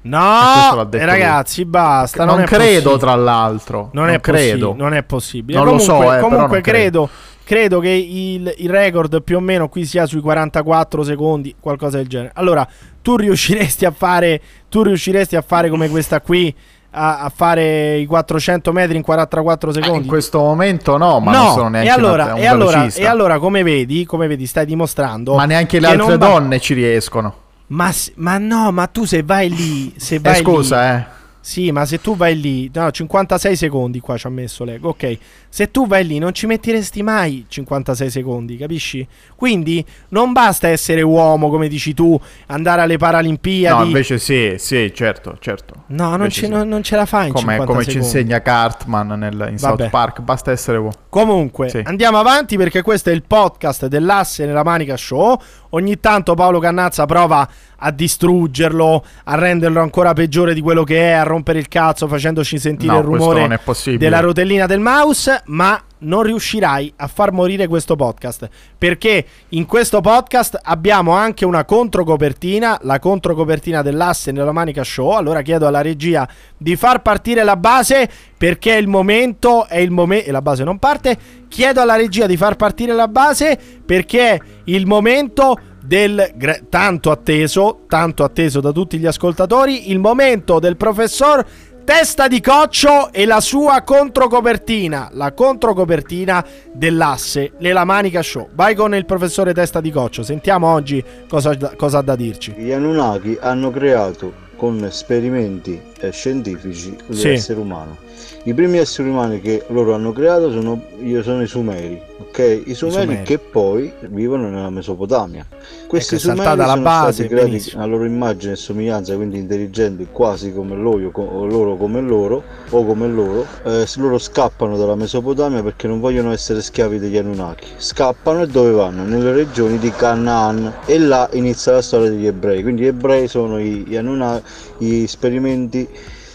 E 0.00 0.08
No, 0.08 0.84
detto 0.84 0.96
eh, 1.02 1.04
ragazzi, 1.04 1.64
basta. 1.64 2.24
Non, 2.24 2.36
Non 2.36 2.44
credo, 2.46 2.90
possibile. 2.90 2.98
tra 2.98 3.14
l'altro. 3.16 3.90
Non, 3.92 4.04
Non 4.04 4.14
è 4.14 4.20
credo. 4.20 4.66
possibile. 4.68 4.82
Non 4.84 4.94
è 4.94 5.02
possibile. 5.02 5.58
Non 5.58 5.66
lo 5.66 5.76
comunque, 5.76 5.94
so, 5.94 6.02
eh, 6.02 6.06
però 6.14 6.20
comunque 6.28 6.48
non 6.52 6.60
credo. 6.62 6.70
credo. 6.70 7.10
Credo 7.48 7.80
che 7.80 7.88
il, 7.88 8.52
il 8.58 8.68
record 8.68 9.22
più 9.22 9.38
o 9.38 9.40
meno 9.40 9.70
qui 9.70 9.86
sia 9.86 10.04
sui 10.04 10.20
44 10.20 11.02
secondi, 11.02 11.54
qualcosa 11.58 11.96
del 11.96 12.06
genere. 12.06 12.30
Allora, 12.34 12.68
tu 13.00 13.16
riusciresti 13.16 13.86
a 13.86 13.90
fare, 13.90 14.38
tu 14.68 14.82
riusciresti 14.82 15.34
a 15.34 15.40
fare 15.40 15.70
come 15.70 15.88
questa 15.88 16.20
qui, 16.20 16.54
a, 16.90 17.20
a 17.20 17.32
fare 17.34 17.96
i 17.96 18.04
400 18.04 18.70
metri 18.72 18.96
in 18.98 19.02
44 19.02 19.72
secondi? 19.72 20.02
In 20.02 20.06
questo 20.06 20.40
momento 20.40 20.98
no, 20.98 21.20
ma 21.20 21.32
no, 21.32 21.42
non 21.44 21.52
sono 21.54 21.68
neanche 21.70 21.88
e 21.88 21.92
allora, 21.92 22.24
una- 22.24 22.34
un 22.34 22.40
e, 22.40 22.46
allora, 22.46 22.86
e 22.92 23.06
allora, 23.06 23.38
come 23.38 23.62
vedi, 23.62 24.04
come 24.04 24.26
vedi, 24.26 24.44
stai 24.44 24.66
dimostrando. 24.66 25.34
Ma 25.34 25.46
neanche 25.46 25.80
le 25.80 25.86
altre 25.86 26.06
non 26.06 26.18
va- 26.18 26.26
donne 26.26 26.60
ci 26.60 26.74
riescono. 26.74 27.34
Ma, 27.68 27.90
ma 28.16 28.36
no, 28.36 28.70
ma 28.72 28.86
tu 28.88 29.06
se 29.06 29.22
vai 29.22 29.48
lì, 29.48 29.94
se 29.96 30.16
Eh, 30.16 30.20
vai 30.20 30.36
scusa, 30.42 30.82
lì, 30.82 30.96
eh. 30.98 31.04
Sì, 31.48 31.72
ma 31.72 31.86
se 31.86 31.98
tu 32.02 32.14
vai 32.14 32.38
lì, 32.38 32.70
no, 32.74 32.90
56 32.90 33.56
secondi 33.56 34.00
qua 34.00 34.18
ci 34.18 34.26
ha 34.26 34.28
messo 34.30 34.64
Lego. 34.64 34.90
Ok, 34.90 35.16
se 35.48 35.70
tu 35.70 35.86
vai 35.86 36.06
lì 36.06 36.18
non 36.18 36.34
ci 36.34 36.44
metteresti 36.44 37.02
mai 37.02 37.46
56 37.48 38.10
secondi, 38.10 38.58
capisci? 38.58 39.08
Quindi 39.34 39.82
non 40.08 40.32
basta 40.32 40.68
essere 40.68 41.00
uomo, 41.00 41.48
come 41.48 41.68
dici 41.68 41.94
tu, 41.94 42.20
andare 42.48 42.82
alle 42.82 42.98
Paralimpiadi. 42.98 43.78
No, 43.78 43.84
invece 43.86 44.18
sì, 44.18 44.56
sì, 44.58 44.92
certo, 44.94 45.38
certo. 45.40 45.84
No, 45.86 46.16
non, 46.16 46.28
ce, 46.28 46.44
sì. 46.44 46.48
non- 46.50 46.68
non 46.68 46.82
ce 46.82 46.96
la 46.96 47.06
fai 47.06 47.28
in 47.28 47.32
come, 47.32 47.52
50 47.54 47.64
come 47.64 47.84
ci 47.84 47.90
secondi. 47.92 48.06
insegna 48.18 48.42
Cartman 48.42 49.06
nel- 49.18 49.46
in 49.50 49.56
South 49.58 49.78
Vabbè. 49.78 49.88
Park, 49.88 50.20
basta 50.20 50.50
essere 50.50 50.76
uomo. 50.76 50.92
Comunque, 51.08 51.70
Sì. 51.70 51.80
andiamo 51.82 52.18
avanti 52.18 52.58
perché 52.58 52.82
questo 52.82 53.08
è 53.08 53.14
il 53.14 53.22
podcast 53.22 53.86
dell'asse 53.86 54.44
nella 54.44 54.62
manica 54.64 54.98
show. 54.98 55.40
Ogni 55.70 56.00
tanto 56.00 56.34
Paolo 56.34 56.58
Cannazza 56.58 57.04
prova 57.06 57.46
a 57.76 57.90
distruggerlo, 57.90 59.04
a 59.24 59.34
renderlo 59.34 59.80
ancora 59.80 60.12
peggiore 60.12 60.54
di 60.54 60.60
quello 60.60 60.84
che 60.84 61.10
è, 61.10 61.12
a 61.12 61.22
rompere 61.22 61.58
il 61.58 61.68
cazzo 61.68 62.08
facendoci 62.08 62.58
sentire 62.58 62.92
No, 62.92 62.98
il 62.98 63.04
rumore 63.04 63.60
della 63.98 64.20
rotellina 64.20 64.66
del 64.66 64.80
mouse, 64.80 65.42
ma 65.46 65.80
non 66.00 66.22
riuscirai 66.22 66.92
a 66.96 67.06
far 67.06 67.32
morire 67.32 67.66
questo 67.66 67.96
podcast 67.96 68.48
perché 68.76 69.24
in 69.50 69.66
questo 69.66 70.00
podcast 70.00 70.58
abbiamo 70.62 71.12
anche 71.12 71.44
una 71.44 71.64
controcopertina, 71.64 72.78
la 72.82 72.98
controcopertina 72.98 73.82
dell'asse 73.82 74.32
nella 74.32 74.52
manica 74.52 74.84
show. 74.84 75.10
Allora 75.10 75.42
chiedo 75.42 75.66
alla 75.66 75.80
regia 75.80 76.28
di 76.56 76.76
far 76.76 77.02
partire 77.02 77.44
la 77.44 77.56
base 77.56 78.08
perché 78.36 78.74
il 78.74 78.88
momento 78.88 79.66
è 79.66 79.78
il 79.78 79.90
momento 79.90 80.28
e 80.28 80.32
la 80.32 80.42
base 80.42 80.64
non 80.64 80.78
parte. 80.78 81.16
Chiedo 81.48 81.80
alla 81.80 81.96
regia 81.96 82.26
di 82.26 82.36
far 82.36 82.56
partire 82.56 82.92
la 82.92 83.08
base 83.08 83.58
perché 83.84 84.34
è 84.34 84.40
il 84.64 84.86
momento 84.86 85.58
del 85.88 86.32
gra- 86.34 86.60
tanto 86.68 87.10
atteso, 87.10 87.84
tanto 87.88 88.22
atteso 88.22 88.60
da 88.60 88.72
tutti 88.72 88.98
gli 88.98 89.06
ascoltatori, 89.06 89.90
il 89.90 89.98
momento 89.98 90.58
del 90.58 90.76
professor 90.76 91.44
Testa 91.88 92.28
di 92.28 92.42
Coccio 92.42 93.10
e 93.12 93.24
la 93.24 93.40
sua 93.40 93.80
controcopertina, 93.80 95.08
la 95.12 95.32
controcopertina 95.32 96.44
dell'asse, 96.70 97.52
nella 97.60 97.84
Manica 97.84 98.20
Show. 98.20 98.50
Vai 98.52 98.74
con 98.74 98.94
il 98.94 99.06
professore 99.06 99.54
Testa 99.54 99.80
di 99.80 99.90
Coccio, 99.90 100.22
sentiamo 100.22 100.70
oggi 100.70 101.02
cosa, 101.26 101.56
cosa 101.76 101.98
ha 101.98 102.02
da 102.02 102.14
dirci. 102.14 102.52
Gli 102.58 102.72
Anunnaki 102.72 103.38
hanno 103.40 103.70
creato 103.70 104.34
con 104.56 104.84
esperimenti 104.84 105.80
eh, 106.00 106.10
scientifici 106.10 106.94
Sì. 107.08 107.28
l'essere 107.28 107.58
umano. 107.58 107.96
I 108.44 108.54
primi 108.54 108.78
esseri 108.78 109.08
umani 109.08 109.40
che 109.40 109.64
loro 109.68 109.94
hanno 109.94 110.12
creato 110.12 110.50
sono, 110.50 110.80
io 111.02 111.22
sono 111.22 111.42
i 111.42 111.46
Sumeri, 111.46 112.00
ok? 112.18 112.62
I 112.66 112.74
Sumeri, 112.74 113.00
Sumeri. 113.02 113.22
che 113.24 113.38
poi 113.38 113.92
vivono 114.08 114.48
nella 114.48 114.70
Mesopotamia. 114.70 115.44
Questi 115.86 116.14
Ecco, 116.14 116.30
Sumeri 116.34 116.62
sono 116.62 116.80
base, 116.80 117.12
stati 117.12 117.28
creati 117.28 117.50
benissimo. 117.50 117.82
a 117.82 117.86
loro 117.86 118.04
immagine 118.04 118.52
e 118.52 118.56
somiglianza, 118.56 119.14
quindi 119.16 119.38
intelligenti 119.38 120.06
quasi 120.10 120.52
come 120.52 120.76
loro, 120.76 121.10
o 121.12 121.46
loro 121.46 121.76
come 121.76 122.00
loro, 122.00 122.42
o 122.70 122.84
come 122.86 123.06
loro. 123.08 123.46
Eh, 123.64 123.86
loro 123.96 124.18
scappano 124.18 124.76
dalla 124.78 124.94
Mesopotamia 124.94 125.62
perché 125.62 125.86
non 125.86 126.00
vogliono 126.00 126.32
essere 126.32 126.62
schiavi 126.62 126.98
degli 126.98 127.16
Anunnaki. 127.18 127.66
Scappano 127.76 128.42
e 128.42 128.46
dove 128.46 128.70
vanno? 128.70 129.04
Nelle 129.04 129.32
regioni 129.32 129.78
di 129.78 129.90
Canaan 129.90 130.72
e 130.86 130.98
là 130.98 131.28
inizia 131.32 131.72
la 131.72 131.82
storia 131.82 132.08
degli 132.10 132.26
ebrei. 132.26 132.62
Quindi 132.62 132.82
gli 132.82 132.86
ebrei 132.86 133.28
sono 133.28 133.58
i, 133.58 133.84
gli 133.86 133.96
Anunnaki, 133.96 134.42
gli 134.78 135.02
esperimenti 135.02 135.86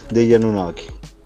degli 0.10 0.34
Anunnaki. 0.34 0.86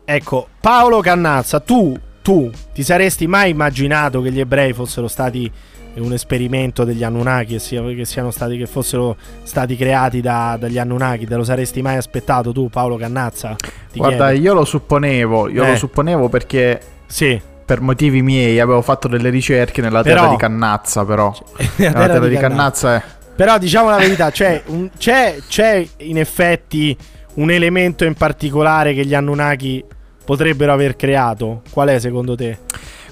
Ecco, 0.09 0.47
Paolo 0.61 1.01
Cannazza, 1.01 1.59
tu, 1.59 1.93
tu 2.21 2.49
ti 2.73 2.81
saresti 2.81 3.27
mai 3.27 3.49
immaginato 3.49 4.21
che 4.21 4.31
gli 4.31 4.39
ebrei 4.39 4.71
fossero 4.71 5.09
stati 5.09 5.51
un 5.95 6.13
esperimento 6.13 6.85
degli 6.85 7.03
Anunnaki 7.03 7.55
e 7.55 7.59
sia- 7.59 7.81
che 7.83 8.05
siano 8.05 8.31
stati 8.31 8.55
che 8.57 8.67
fossero 8.67 9.17
stati 9.43 9.75
creati 9.75 10.21
da- 10.21 10.55
dagli 10.57 10.77
Anunnaki? 10.77 11.25
Te 11.25 11.35
lo 11.35 11.43
saresti 11.43 11.81
mai 11.81 11.97
aspettato 11.97 12.53
tu, 12.53 12.69
Paolo 12.69 12.95
Cannazza? 12.95 13.55
Ti 13.91 13.97
Guarda, 13.99 14.29
chiedo. 14.29 14.41
io 14.43 14.53
lo 14.53 14.63
supponevo, 14.63 15.49
io 15.49 15.65
Eh. 15.65 15.71
lo 15.71 15.75
supponevo 15.75 16.29
perché 16.29 16.79
Sì. 17.07 17.41
per 17.65 17.81
motivi 17.81 18.21
miei 18.21 18.61
avevo 18.61 18.81
fatto 18.81 19.09
delle 19.09 19.29
ricerche 19.29 19.81
nella 19.81 20.03
Però- 20.03 20.21
terra 20.21 20.29
di 20.31 20.37
Cannazza, 20.37 21.03
però. 21.03 21.35
La 21.79 21.89
nella 21.89 22.07
terra, 22.07 22.27
di 22.27 22.37
Cannazza 22.37 22.95
è 22.95 23.01
Però 23.35 23.57
diciamo 23.57 23.89
la 23.89 23.97
verità, 23.97 24.31
c'è, 24.31 24.61
un- 24.67 24.89
c'è, 24.97 25.35
c'è 25.49 25.85
in 25.97 26.17
effetti 26.17 26.95
un 27.35 27.51
elemento 27.51 28.05
in 28.05 28.13
particolare 28.13 28.93
che 28.93 29.05
gli 29.05 29.13
Anunnaki 29.13 29.83
potrebbero 30.27 30.73
aver 30.73 30.97
creato. 30.97 31.61
Qual 31.71 31.87
è 31.87 31.99
secondo 31.99 32.35
te? 32.35 32.57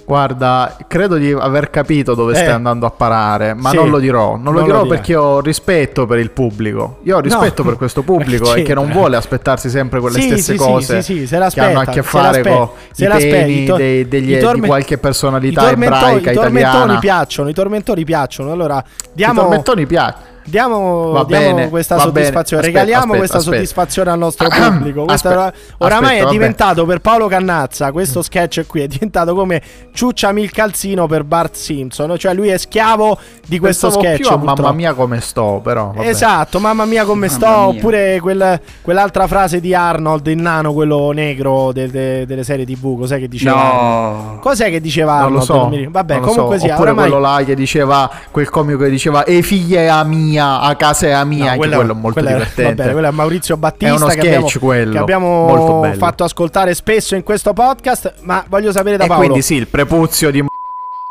Guarda, 0.05 0.75
credo 0.87 1.15
di 1.15 1.31
aver 1.31 1.71
capito 1.71 2.13
dove 2.13 2.33
Eh. 2.33 2.35
stai 2.35 2.49
andando 2.51 2.85
a 2.85 2.91
parare, 2.91 3.55
ma 3.55 3.69
Sì, 3.71 3.77
non 3.77 3.89
lo 3.89 3.97
dirò. 3.97 4.33
Non, 4.35 4.43
non 4.43 4.53
lo 4.53 4.59
lo 4.59 4.65
dirò 4.65 4.81
dirai. 4.83 4.97
perché 4.97 5.15
ho 5.15 5.39
rispetto 5.39 6.05
per 6.05 6.19
il 6.19 6.29
pubblico. 6.29 6.97
Io 7.05 7.17
ho 7.17 7.19
rispetto 7.21 7.63
No, 7.63 7.69
per 7.69 7.77
questo 7.77 8.03
pubblico 8.05 8.53
e 8.53 8.61
che 8.61 8.75
non 8.75 8.91
vuole 8.91 9.15
aspettarsi 9.15 9.67
sempre 9.69 9.99
quelle 10.01 10.19
Sì, 10.19 10.27
stesse 10.27 10.51
sì, 10.51 10.57
cose 10.59 10.99
che 11.01 11.59
hanno 11.59 11.79
a 11.79 11.85
che 11.85 12.03
fare 12.03 12.43
con 12.43 12.69
i 12.97 13.07
temi 13.07 13.63
i 13.63 13.65
tor- 13.65 13.77
dei- 13.79 14.07
degli- 14.07 14.33
i 14.35 14.39
torme- 14.39 14.61
di 14.61 14.67
qualche 14.67 14.97
personalità 14.99 15.69
I 15.69 15.73
ebraica 15.73 16.29
I 16.31 16.33
tormentoni 16.35 16.59
italiana. 16.59 16.99
piacciono, 16.99 17.49
i 17.49 17.53
tormentori 17.53 18.03
piacciono. 18.03 18.51
Allora, 18.51 18.77
I 18.85 19.09
diamo 19.13 19.41
tormentoni 19.41 19.85
piacciono. 19.87 20.33
Diamo, 20.47 21.23
diamo 21.25 21.53
bene, 21.53 21.69
questa 21.69 21.97
soddisfazione. 21.97 22.61
Aspetta, 22.61 22.79
regaliamo 22.79 23.13
aspetta, 23.13 23.17
questa 23.17 23.37
aspetta. 23.37 23.55
soddisfazione 23.55 24.11
al 24.11 24.17
nostro 24.19 24.47
pubblico. 24.47 25.03
Questa 25.05 25.53
oramai 25.79 26.11
aspetta, 26.13 26.27
è 26.27 26.31
diventato 26.31 26.85
per 26.85 26.99
Paolo 26.99 27.27
Cannazza, 27.27 27.91
questo 27.91 28.21
sketch 28.21 28.65
qui 28.67 28.81
è 28.81 28.87
diventato 28.87 29.33
come 29.33 29.59
ciucciami 29.91 30.41
il 30.43 30.51
calzino 30.51 31.07
per 31.07 31.23
Bart 31.23 31.55
Simpson, 31.55 32.15
cioè 32.17 32.33
lui 32.35 32.49
è 32.49 32.57
schiavo 32.57 33.17
di 33.47 33.57
questo 33.57 33.87
Pensavo 33.87 34.05
sketch. 34.05 34.21
più 34.21 34.29
a 34.29 34.37
mamma 34.37 34.71
mia 34.71 34.93
come 34.93 35.19
sto, 35.19 35.61
però. 35.63 35.91
vabbè. 35.95 36.07
Esatto, 36.07 36.59
mamma 36.59 36.85
mia 36.85 37.05
come 37.05 37.27
sto, 37.27 37.45
mia. 37.47 37.57
oppure 37.67 38.19
quel- 38.19 38.59
quell'altra 38.81 39.25
frase 39.27 39.59
di 39.59 39.73
Arnold, 39.73 40.27
il 40.27 40.37
nano, 40.37 40.73
quello 40.73 41.11
negro 41.11 41.71
de- 41.71 41.89
de- 41.89 42.25
delle 42.27 42.43
serie 42.43 42.65
tv, 42.65 42.97
cos'è 42.99 43.17
che 43.17 43.27
diceva? 43.27 43.55
No. 43.55 44.37
Cos'è 44.41 44.69
che 44.69 44.79
diceva 44.79 45.21
Non 45.21 45.33
lo 45.33 45.39
Arnold? 45.39 45.83
so. 45.83 45.89
Vabbè, 45.89 46.13
non 46.17 46.23
lo 46.23 46.27
comunque 46.31 46.57
so. 46.59 46.65
sia, 46.65 46.73
Oppure 46.75 46.91
oramai... 46.91 47.09
quello 47.09 47.25
là 47.25 47.43
che 47.43 47.55
diceva, 47.55 48.11
quel 48.31 48.49
comico 48.49 48.83
che 48.83 48.89
diceva, 48.89 49.23
e 49.23 49.41
figlia 49.41 49.79
è 49.81 49.85
a 49.87 50.03
mia, 50.35 50.59
a 50.59 50.75
casa 50.75 51.07
è 51.07 51.11
a 51.11 51.23
mia. 51.23 51.37
No, 51.37 51.45
anche 51.45 51.57
quello- 51.57 51.75
quello 51.77 51.91
è 51.91 51.95
molto 51.95 52.11
quello 52.19 52.27
è- 52.29 52.33
divertente. 52.33 52.69
va 52.69 52.73
bene, 52.75 52.91
quello 52.91 53.07
è 53.07 53.11
Maurizio 53.11 53.57
Battista 53.57 53.93
È 53.93 53.97
uno 53.97 54.05
che 54.07 54.19
abbiamo, 54.19 54.47
sketch 54.47 54.63
quello, 54.63 54.91
che 54.91 54.97
abbiamo 54.97 55.93
fatto 55.97 56.23
ascoltare 56.23 56.73
spesso 56.75 57.15
in 57.15 57.23
questo 57.23 57.53
podcast, 57.53 58.13
ma 58.21 58.43
voglio 58.49 58.71
sapere 58.71 58.97
da 58.97 59.05
E 59.05 59.07
Paolo. 59.07 59.23
quindi 59.23 59.41
sì, 59.41 59.55
il 59.55 59.67
prepuzio 59.67 60.31
di... 60.31 60.45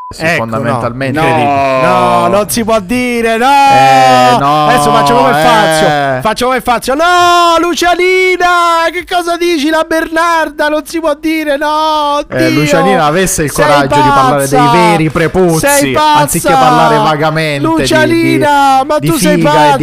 Sì, 0.06 0.22
Ecco, 0.22 0.36
fondamentalmente. 0.36 1.18
no. 1.20 1.80
No, 1.82 2.26
non 2.28 2.48
si 2.48 2.62
può 2.62 2.78
dire, 2.78 3.36
no! 3.36 3.46
Eh, 3.46 4.36
no, 4.38 4.66
Adesso 4.68 4.92
faccio 4.92 5.14
come 5.16 5.30
eh. 5.30 5.42
Fazio. 5.42 6.20
Faccio 6.20 6.46
come 6.46 6.60
Fazio. 6.60 6.94
No, 6.94 7.56
Lucianina! 7.58 8.46
Che 8.92 9.04
cosa 9.12 9.36
dici? 9.36 9.70
La 9.70 9.84
Bernarda 9.88 10.68
non 10.68 10.86
si 10.86 11.00
può 11.00 11.14
dire, 11.14 11.56
no! 11.56 12.20
Eh, 12.28 12.46
Dio! 12.50 12.60
Lucianina 12.60 13.06
avesse 13.06 13.44
il 13.44 13.50
Sei 13.50 13.64
coraggio 13.64 13.94
di 13.96 14.08
parlare 14.08 14.46
dei 14.48 14.58
pazza! 14.58 14.70
veri 14.72 15.10
prepuzzi, 15.10 15.66
Sei 15.66 15.92
pazza! 15.92 16.20
anziché 16.20 16.52
parlare 16.52 16.96
vagamente 16.98 17.58
di- 17.58 17.64
Lucianina, 17.64 18.78
di- 18.82 18.86
ma 18.86 18.98
di 19.00 19.08
tu 19.08 19.16
sei 19.16 19.34
figa 19.36 19.50
pazza! 19.50 19.76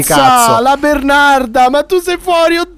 di. 0.58 0.64
La 0.64 0.78
Bernarda, 0.80 1.70
ma 1.70 1.84
tu 1.84 2.00
sei 2.00 2.18
fuori! 2.22 2.58
Oddio, 2.58 2.70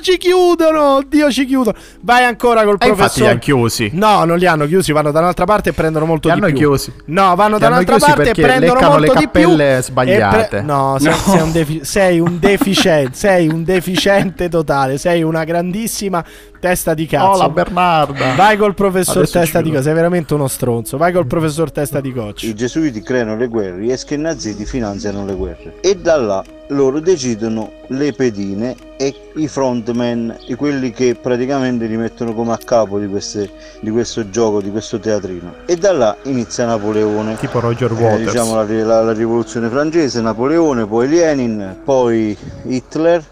ci 0.00 0.16
chiudono! 0.18 0.96
Oddio, 0.96 1.30
ci 1.30 1.46
chiudono! 1.46 1.76
Vai 2.00 2.24
ancora 2.24 2.64
col 2.64 2.76
E 2.80 2.86
infatti 2.88 2.92
professore. 2.94 3.24
li 3.24 3.30
hanno 3.30 3.38
chiusi. 3.40 3.90
No, 3.94 4.24
non 4.24 4.38
li 4.38 4.46
hanno 4.46 4.66
chiusi, 4.66 4.92
vanno 4.92 5.10
da 5.10 5.20
un'altra 5.20 5.44
parte 5.44 5.70
e 5.70 5.72
prendono 5.72 6.04
molto 6.04 6.28
Li 6.28 6.34
di 6.34 6.40
hanno 6.40 6.48
più. 6.50 6.56
chiusi. 6.58 6.92
No, 7.06 7.34
vanno 7.34 7.54
Li 7.56 7.60
da 7.60 7.66
un'altra 7.68 7.98
parte 7.98 8.30
e 8.30 8.34
prendono 8.34 8.80
molto 8.80 8.98
le 8.98 9.06
di 9.20 9.28
più. 9.28 9.40
cappelle 9.42 9.76
e 9.78 9.82
sbagliate. 9.82 10.60
no, 10.62 10.96
sei, 10.98 11.10
No. 11.12 11.16
sei 11.18 11.40
un 11.40 11.52
defi- 11.52 11.80
sei 11.84 12.20
un 12.20 12.38
deficiente, 12.38 13.16
sei 13.16 13.48
un 13.48 13.64
deficiente 13.64 14.48
totale, 14.48 14.98
sei 14.98 15.22
una 15.22 15.44
grandissima 15.44 16.24
testa 16.62 16.94
di 16.94 17.06
cazzo. 17.06 17.26
Oh, 17.26 17.36
la 17.38 17.48
Bernarda. 17.48 18.34
Vai 18.36 18.56
col 18.56 18.74
professor 18.74 19.16
Adesso 19.16 19.38
testa 19.40 19.60
di 19.60 19.70
coccia, 19.70 19.82
sei 19.82 19.94
veramente 19.94 20.32
uno 20.34 20.46
stronzo. 20.46 20.96
Vai 20.96 21.12
col 21.12 21.26
professor 21.26 21.72
testa 21.72 22.00
di 22.00 22.12
coccia. 22.12 22.46
I 22.46 22.54
gesuiti 22.54 23.02
creano 23.02 23.36
le 23.36 23.48
guerre, 23.48 23.80
gli 23.82 23.90
eschi 23.90 24.16
naziti 24.16 24.64
finanziano 24.64 25.24
le 25.26 25.34
guerre. 25.34 25.74
E 25.80 25.96
da 25.96 26.16
là 26.16 26.44
loro 26.68 27.00
decidono 27.00 27.72
le 27.88 28.12
pedine 28.12 28.76
e 28.96 29.12
i 29.34 29.48
frontman, 29.48 30.34
i 30.46 30.54
quelli 30.54 30.92
che 30.92 31.16
praticamente 31.20 31.86
li 31.86 31.96
mettono 31.96 32.32
come 32.32 32.52
a 32.52 32.58
capo 32.64 32.98
di, 33.00 33.08
queste- 33.08 33.50
di 33.80 33.90
questo 33.90 34.30
gioco, 34.30 34.62
di 34.62 34.70
questo 34.70 35.00
teatrino. 35.00 35.52
E 35.66 35.74
da 35.76 35.90
là 35.92 36.16
inizia 36.22 36.64
Napoleone. 36.64 37.36
Tipo 37.38 37.58
Roger 37.58 37.90
Eh, 37.90 37.94
Waters. 37.94 38.22
diciamo 38.30 38.54
la, 38.54 38.62
la- 38.84 39.02
la 39.02 39.12
rivoluzione 39.12 39.68
francese, 39.68 40.20
Napoleone, 40.20 40.86
poi 40.86 41.08
Lenin, 41.08 41.78
poi 41.84 42.36
Hitler, 42.66 43.22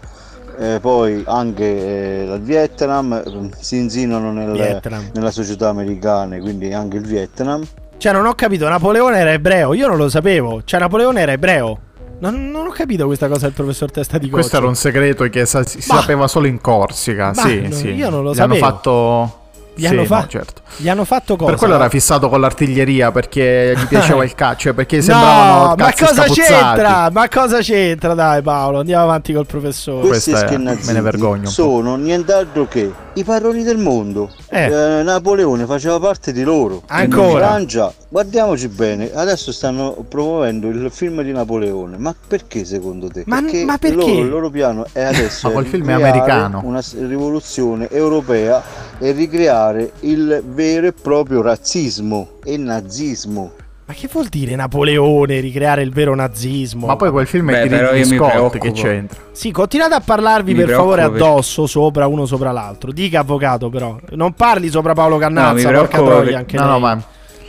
eh, 0.61 0.79
poi 0.79 1.23
anche 1.25 1.63
eh, 1.63 2.33
il 2.35 2.41
Vietnam, 2.41 3.13
eh, 3.13 3.49
si 3.59 3.77
insinuano 3.77 4.31
nel- 4.31 4.51
Vietnam. 4.51 5.09
nella 5.13 5.31
società 5.31 5.69
americana, 5.69 6.37
quindi 6.37 6.71
anche 6.73 6.97
il 6.97 7.05
Vietnam. 7.05 7.63
Cioè, 7.97 8.13
non 8.13 8.25
ho 8.25 8.33
capito, 8.33 8.67
Napoleone 8.69 9.17
era 9.17 9.31
ebreo, 9.31 9.73
io 9.73 9.87
non 9.87 9.97
lo 9.97 10.09
sapevo. 10.09 10.61
Cioè, 10.63 10.79
Napoleone 10.79 11.21
era 11.21 11.31
ebreo. 11.33 11.79
Non, 12.19 12.51
non 12.51 12.67
ho 12.67 12.69
capito 12.69 13.05
questa 13.07 13.27
cosa 13.27 13.45
del 13.45 13.53
professor 13.53 13.89
testa 13.91 14.17
di 14.19 14.25
coccia. 14.25 14.39
Questo 14.41 14.57
era 14.57 14.67
un 14.67 14.75
segreto 14.75 15.23
che 15.29 15.45
sa- 15.47 15.63
si 15.63 15.77
Ma- 15.87 15.99
sapeva 15.99 16.27
solo 16.27 16.45
in 16.47 16.61
Corsica. 16.61 17.31
Ma 17.35 17.41
sì, 17.41 17.61
no, 17.61 17.71
sì. 17.71 17.87
io 17.89 18.09
non 18.11 18.23
lo 18.23 18.33
Gli 18.33 18.39
hanno 18.39 18.53
sapevo. 18.55 18.65
fatto. 18.67 19.39
Gli 19.73 19.81
Sì, 19.81 19.87
hanno, 19.87 20.03
fa- 20.05 20.19
no, 20.19 20.27
certo. 20.27 20.61
gli 20.77 20.89
hanno 20.89 21.05
fatto 21.05 21.35
cosa? 21.37 21.49
Per 21.51 21.59
quello 21.59 21.75
era 21.75 21.87
fissato 21.89 22.27
con 22.27 22.41
l'artiglieria 22.41 23.11
perché 23.11 23.73
gli 23.75 23.85
piaceva 23.87 24.23
il 24.25 24.33
calcio, 24.35 24.59
cioè 24.63 24.73
perché 24.73 25.01
sembravano 25.01 25.67
No, 25.69 25.75
ma 25.77 25.91
cosa 25.93 26.13
scapuzzati. 26.13 26.41
c'entra? 26.41 27.09
Ma 27.09 27.27
cosa 27.29 27.59
c'entra? 27.59 28.13
Dai, 28.13 28.41
Paolo, 28.41 28.79
andiamo 28.79 29.03
avanti 29.03 29.31
col 29.33 29.45
professore. 29.45 30.07
Questi 30.07 30.31
Questa 30.31 30.49
è- 30.49 30.57
me 30.57 30.77
ne 30.91 31.01
vergogno 31.01 31.35
un 31.37 31.43
po'. 31.43 31.49
sono 31.49 31.95
nient'altro 31.95 32.67
che 32.67 32.91
i 33.13 33.23
padroni 33.23 33.63
del 33.63 33.77
mondo. 33.77 34.29
Eh. 34.49 34.65
Eh, 34.65 35.03
Napoleone 35.03 35.65
faceva 35.65 35.99
parte 35.99 36.31
di 36.33 36.43
loro. 36.43 36.83
Ancora? 36.87 37.29
In 37.31 37.37
Francia, 37.37 37.93
guardiamoci 38.09 38.67
bene, 38.67 39.11
adesso 39.13 39.51
stanno 39.53 40.05
promuovendo 40.07 40.67
il 40.67 40.89
film 40.91 41.21
di 41.21 41.31
Napoleone. 41.31 41.97
Ma 41.97 42.13
perché 42.27 42.65
secondo 42.65 43.07
te? 43.07 43.23
Ma- 43.25 43.41
perché, 43.41 43.63
ma 43.63 43.77
perché? 43.77 43.95
loro- 43.95 44.11
il 44.19 44.29
loro 44.29 44.49
piano 44.49 44.85
è 44.91 45.01
adesso 45.03 45.47
Ma 45.47 45.53
quel 45.53 45.65
film 45.65 45.89
è 45.89 45.93
americano. 45.93 46.61
una 46.65 46.81
rivoluzione 47.07 47.89
europea 47.89 48.61
e 49.01 49.11
ricreare 49.11 49.93
il 50.01 50.43
vero 50.45 50.85
e 50.87 50.93
proprio 50.93 51.41
razzismo 51.41 52.33
e 52.43 52.55
nazismo. 52.57 53.51
Ma 53.85 53.93
che 53.93 54.07
vuol 54.09 54.27
dire 54.27 54.55
Napoleone 54.55 55.39
ricreare 55.39 55.81
il 55.81 55.91
vero 55.91 56.15
nazismo? 56.15 56.85
Ma 56.85 56.95
poi 56.95 57.09
quel 57.09 57.25
film 57.27 57.51
è 57.51 57.63
Beh, 57.63 57.67
di 57.67 57.75
Ridley 57.75 58.17
Scott, 58.17 58.57
che 58.59 58.71
c'entra? 58.71 59.19
Sì, 59.31 59.51
continuate 59.51 59.95
a 59.95 59.99
parlarvi 59.99 60.53
Mi 60.53 60.63
per 60.63 60.75
favore 60.75 61.01
addosso, 61.01 61.65
sopra 61.65 62.05
uno 62.07 62.25
sopra 62.25 62.51
l'altro. 62.51 62.91
Dica 62.93 63.19
avvocato 63.19 63.69
però. 63.69 63.97
Non 64.11 64.33
parli 64.33 64.69
sopra 64.69 64.93
Paolo 64.93 65.17
No, 65.17 65.27
mi 65.27 65.33
Cannazza, 65.33 65.53
porca 65.71 65.87
preoccupo 65.87 66.05
troia 66.05 66.37
anche 66.37 66.55
No, 66.55 66.63
lei. 66.63 66.71
no, 66.71 66.79
ma 66.79 67.03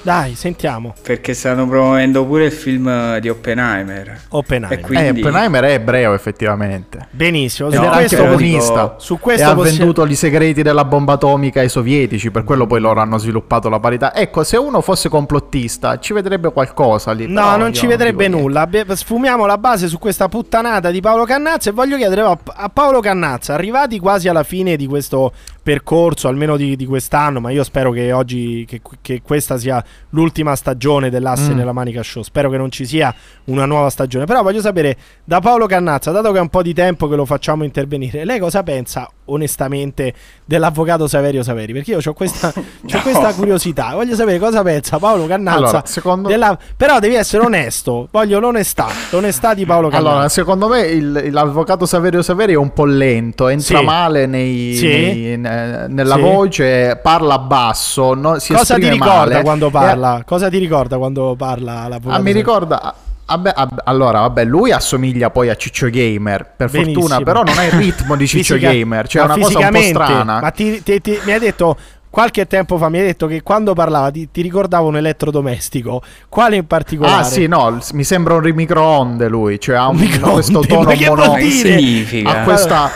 Dai, 0.04 0.34
sentiamo. 0.34 0.94
Perché 1.00 1.32
stanno 1.32 1.66
promuovendo 1.68 2.24
pure 2.26 2.46
il 2.46 2.52
film 2.52 3.18
di 3.18 3.28
Oppenheimer. 3.28 4.22
Oppenheimer. 4.30 4.78
E 4.78 4.82
quindi... 4.82 5.20
eh, 5.20 5.26
Oppenheimer 5.26 5.62
è 5.62 5.72
ebreo 5.74 6.12
effettivamente. 6.12 7.06
Benissimo, 7.10 7.68
Ed 7.68 7.74
su 7.76 7.80
era 7.82 7.92
anche 7.92 8.16
comunista. 8.16 8.96
su 8.98 9.14
E 9.14 9.18
questo 9.20 9.48
ha 9.48 9.54
possiamo- 9.54 9.76
venduto 9.78 10.04
i 10.04 10.16
segreti 10.16 10.62
della 10.62 10.84
bomba 10.84 11.12
atomica 11.12 11.60
ai 11.60 11.68
sovietici, 11.68 12.32
per 12.32 12.42
quello 12.42 12.66
poi 12.66 12.80
loro 12.80 12.98
hanno 13.00 13.16
sviluppato 13.18 13.68
la 13.68 13.78
parità. 13.78 14.12
Ecco, 14.12 14.42
se 14.42 14.56
uno 14.56 14.80
fosse 14.80 15.08
complottista, 15.08 15.98
ci 16.00 16.12
vedrebbe 16.12 16.50
qualcosa 16.52 17.12
lì. 17.12 17.28
No, 17.28 17.56
non 17.56 17.72
ci 17.72 17.86
vedrebbe 17.86 18.24
dico 18.26 18.36
niente. 18.38 18.40
nulla. 18.40 18.60
Abbi- 18.62 18.84
Sfumiamo 18.96 19.46
la 19.46 19.56
base 19.58 19.86
su 19.86 19.98
questa 20.00 20.28
puttanata 20.28 20.90
di 20.90 21.00
Paolo 21.00 21.24
Cannazza 21.24 21.70
e 21.70 21.72
voglio 21.72 21.96
chiedere 21.96 22.22
a 22.22 22.68
Paolo 22.68 22.98
Cannazza, 22.98 23.54
arrivati 23.54 24.00
quasi 24.00 24.26
alla 24.28 24.42
fine 24.42 24.74
di 24.74 24.86
questo 24.88 25.32
percorso, 25.62 26.28
almeno 26.28 26.56
di, 26.56 26.74
di 26.76 26.86
quest'anno, 26.86 27.40
ma 27.40 27.50
io 27.50 27.62
spero 27.64 27.90
che 27.92 28.12
oggi, 28.12 28.64
che, 28.66 28.80
che 29.00 29.22
questa 29.22 29.56
sia 29.58 29.82
l'ultima 30.10 30.56
stagione 30.56 31.08
dell'asse 31.10 31.52
Mm. 31.52 31.56
nella 31.56 31.72
Manica 31.72 32.02
Show, 32.02 32.22
spero 32.22 32.50
che 32.50 32.56
non 32.56 32.70
ci 32.70 32.84
sia 32.84 33.14
una 33.44 33.64
nuova 33.64 33.88
stagione, 33.90 34.24
però 34.24 34.42
voglio 34.42 34.60
sapere 34.60 34.96
da 35.24 35.40
Paolo 35.40 35.66
Cannazza, 35.66 36.10
dato 36.10 36.32
che 36.32 36.38
è 36.38 36.40
un 36.40 36.48
po' 36.48 36.62
di 36.62 36.74
tempo 36.74 37.08
che 37.08 37.16
lo 37.16 37.24
facciamo 37.24 37.64
intervenire, 37.64 38.24
lei 38.24 38.38
cosa 38.38 38.62
pensa 38.62 39.08
onestamente 39.26 40.12
dell'avvocato 40.44 41.06
Saverio 41.06 41.42
Saveri? 41.42 41.72
Perché 41.72 41.92
io 41.92 41.98
ho 42.04 42.12
questa, 42.12 42.52
c'ho 42.52 43.00
questa 43.02 43.32
curiosità, 43.34 43.90
voglio 43.94 44.14
sapere 44.14 44.38
cosa 44.38 44.62
pensa 44.62 44.98
Paolo 44.98 45.26
Cannazza. 45.26 45.82
Allora, 46.02 46.28
della- 46.28 46.58
Però 46.76 46.98
devi 46.98 47.14
essere 47.14 47.44
onesto, 47.44 48.08
voglio 48.10 48.38
l'onestà, 48.38 48.88
l'onestà 49.10 49.54
di 49.54 49.64
Paolo 49.66 49.88
Cannazza. 49.88 50.08
Allora, 50.10 50.28
secondo 50.28 50.68
me 50.68 50.80
il- 50.82 51.28
l'avvocato 51.32 51.86
Saverio 51.86 52.22
Saveri 52.22 52.52
è 52.54 52.56
un 52.56 52.72
po' 52.72 52.84
lento, 52.84 53.48
entra 53.48 53.78
Sì. 53.78 53.84
male 53.84 54.26
nei- 54.26 54.74
Sì. 54.74 54.86
nei- 54.86 55.36
ne- 55.38 55.86
nella 55.88 56.14
Sì. 56.16 56.20
voce, 56.20 57.00
parla 57.02 57.38
basso, 57.38 58.14
no- 58.14 58.38
si 58.38 58.52
Cosa 58.52 58.74
ti 58.76 58.88
ricorda 58.88 59.14
male. 59.14 59.42
quando 59.42 59.68
E- 59.68 59.70
parla? 59.70 60.22
Cosa 60.24 60.48
ti 60.48 60.58
ricorda 60.58 60.98
quando 60.98 61.34
parla 61.36 61.86
l'avvocato? 61.88 62.20
Ah, 62.20 62.22
mi 62.22 62.32
ricorda. 62.32 62.94
Vabbè, 63.34 63.52
vabbè, 63.56 63.74
allora, 63.84 64.20
vabbè, 64.20 64.44
lui 64.44 64.72
assomiglia 64.72 65.30
poi 65.30 65.48
a 65.48 65.54
Ciccio 65.54 65.88
Gamer, 65.90 66.54
per 66.56 66.70
Benissimo. 66.70 67.00
fortuna, 67.00 67.22
però 67.22 67.42
non 67.42 67.56
ha 67.58 67.64
il 67.64 67.72
ritmo 67.72 68.14
di 68.16 68.26
Ciccio 68.28 68.54
Fisica- 68.54 68.72
Gamer, 68.72 69.06
cioè 69.08 69.22
è 69.22 69.24
una 69.24 69.38
cosa 69.38 69.58
un 69.58 69.70
po' 69.70 69.80
strana. 69.82 70.40
Ma 70.40 70.50
ti, 70.50 70.82
ti- 70.82 71.00
ti- 71.00 71.18
mi 71.24 71.32
hai 71.32 71.38
detto 71.38 71.76
qualche 72.10 72.46
tempo 72.46 72.76
fa, 72.76 72.90
mi 72.90 72.98
hai 72.98 73.06
detto 73.06 73.26
che 73.26 73.40
quando 73.42 73.72
parlava 73.72 74.10
ti, 74.10 74.28
ti 74.30 74.42
ricordava 74.42 74.86
un 74.86 74.96
elettrodomestico. 74.96 76.02
Quale 76.28 76.56
in 76.56 76.66
particolare? 76.66 77.20
Ah 77.22 77.24
sì, 77.24 77.46
no, 77.46 77.78
mi 77.94 78.04
sembra 78.04 78.34
un 78.34 78.50
microonde 78.54 79.28
lui, 79.28 79.58
cioè 79.58 79.76
ha 79.76 79.88
un, 79.88 79.96
microonde? 79.96 80.32
questo 80.34 80.60
tono 80.60 80.82
Ma 80.82 80.92
che 80.92 81.06
vuol 81.06 81.18
mono- 81.18 81.34
dire? 81.36 81.78
significa? 81.78 82.40
Ha 82.40 82.44
questa, 82.44 82.90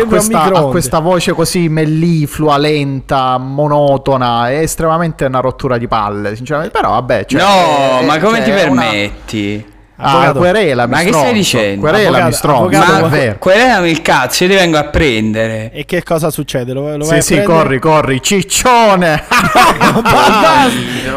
un 0.00 0.08
questa, 0.08 0.50
questa 0.70 0.98
voce 1.00 1.32
così 1.32 1.68
melliflua, 1.68 2.56
lenta, 2.56 3.36
monotona, 3.36 4.48
è 4.50 4.60
estremamente 4.60 5.26
una 5.26 5.40
rottura 5.40 5.76
di 5.76 5.86
palle, 5.86 6.34
sinceramente, 6.34 6.72
però 6.72 6.92
vabbè, 6.92 7.26
cioè, 7.26 7.42
no, 7.42 8.00
eh, 8.00 8.04
ma 8.06 8.18
come 8.20 8.36
cioè, 8.38 8.44
ti 8.44 8.50
è 8.52 8.68
una- 8.68 8.90
Ah, 10.04 10.10
Avvocato. 10.14 10.38
querela, 10.40 10.86
Ma 10.88 10.96
mi 10.98 11.04
che 11.04 11.08
stai 11.12 11.20
stronzo. 11.22 11.32
dicendo? 11.38 11.80
Querela, 11.80 12.06
Avvocato- 12.08 12.26
mi 12.26 12.32
stronzo, 12.32 12.78
Ma 13.02 13.08
vero. 13.08 13.36
querelami 13.38 13.90
il 13.90 14.02
cazzo, 14.02 14.44
io 14.44 14.50
ti 14.50 14.56
vengo 14.56 14.76
a 14.78 14.84
prendere. 14.84 15.70
E 15.72 15.84
che 15.84 16.02
cosa 16.02 16.30
succede? 16.30 16.72
Lo, 16.72 16.96
lo 16.96 17.04
vai 17.04 17.06
Sì, 17.06 17.14
a 17.14 17.20
sì, 17.20 17.34
prendere? 17.34 17.58
corri, 17.58 17.78
corri, 17.78 18.22
ciccione! 18.22 19.22
Ma, 20.02 20.02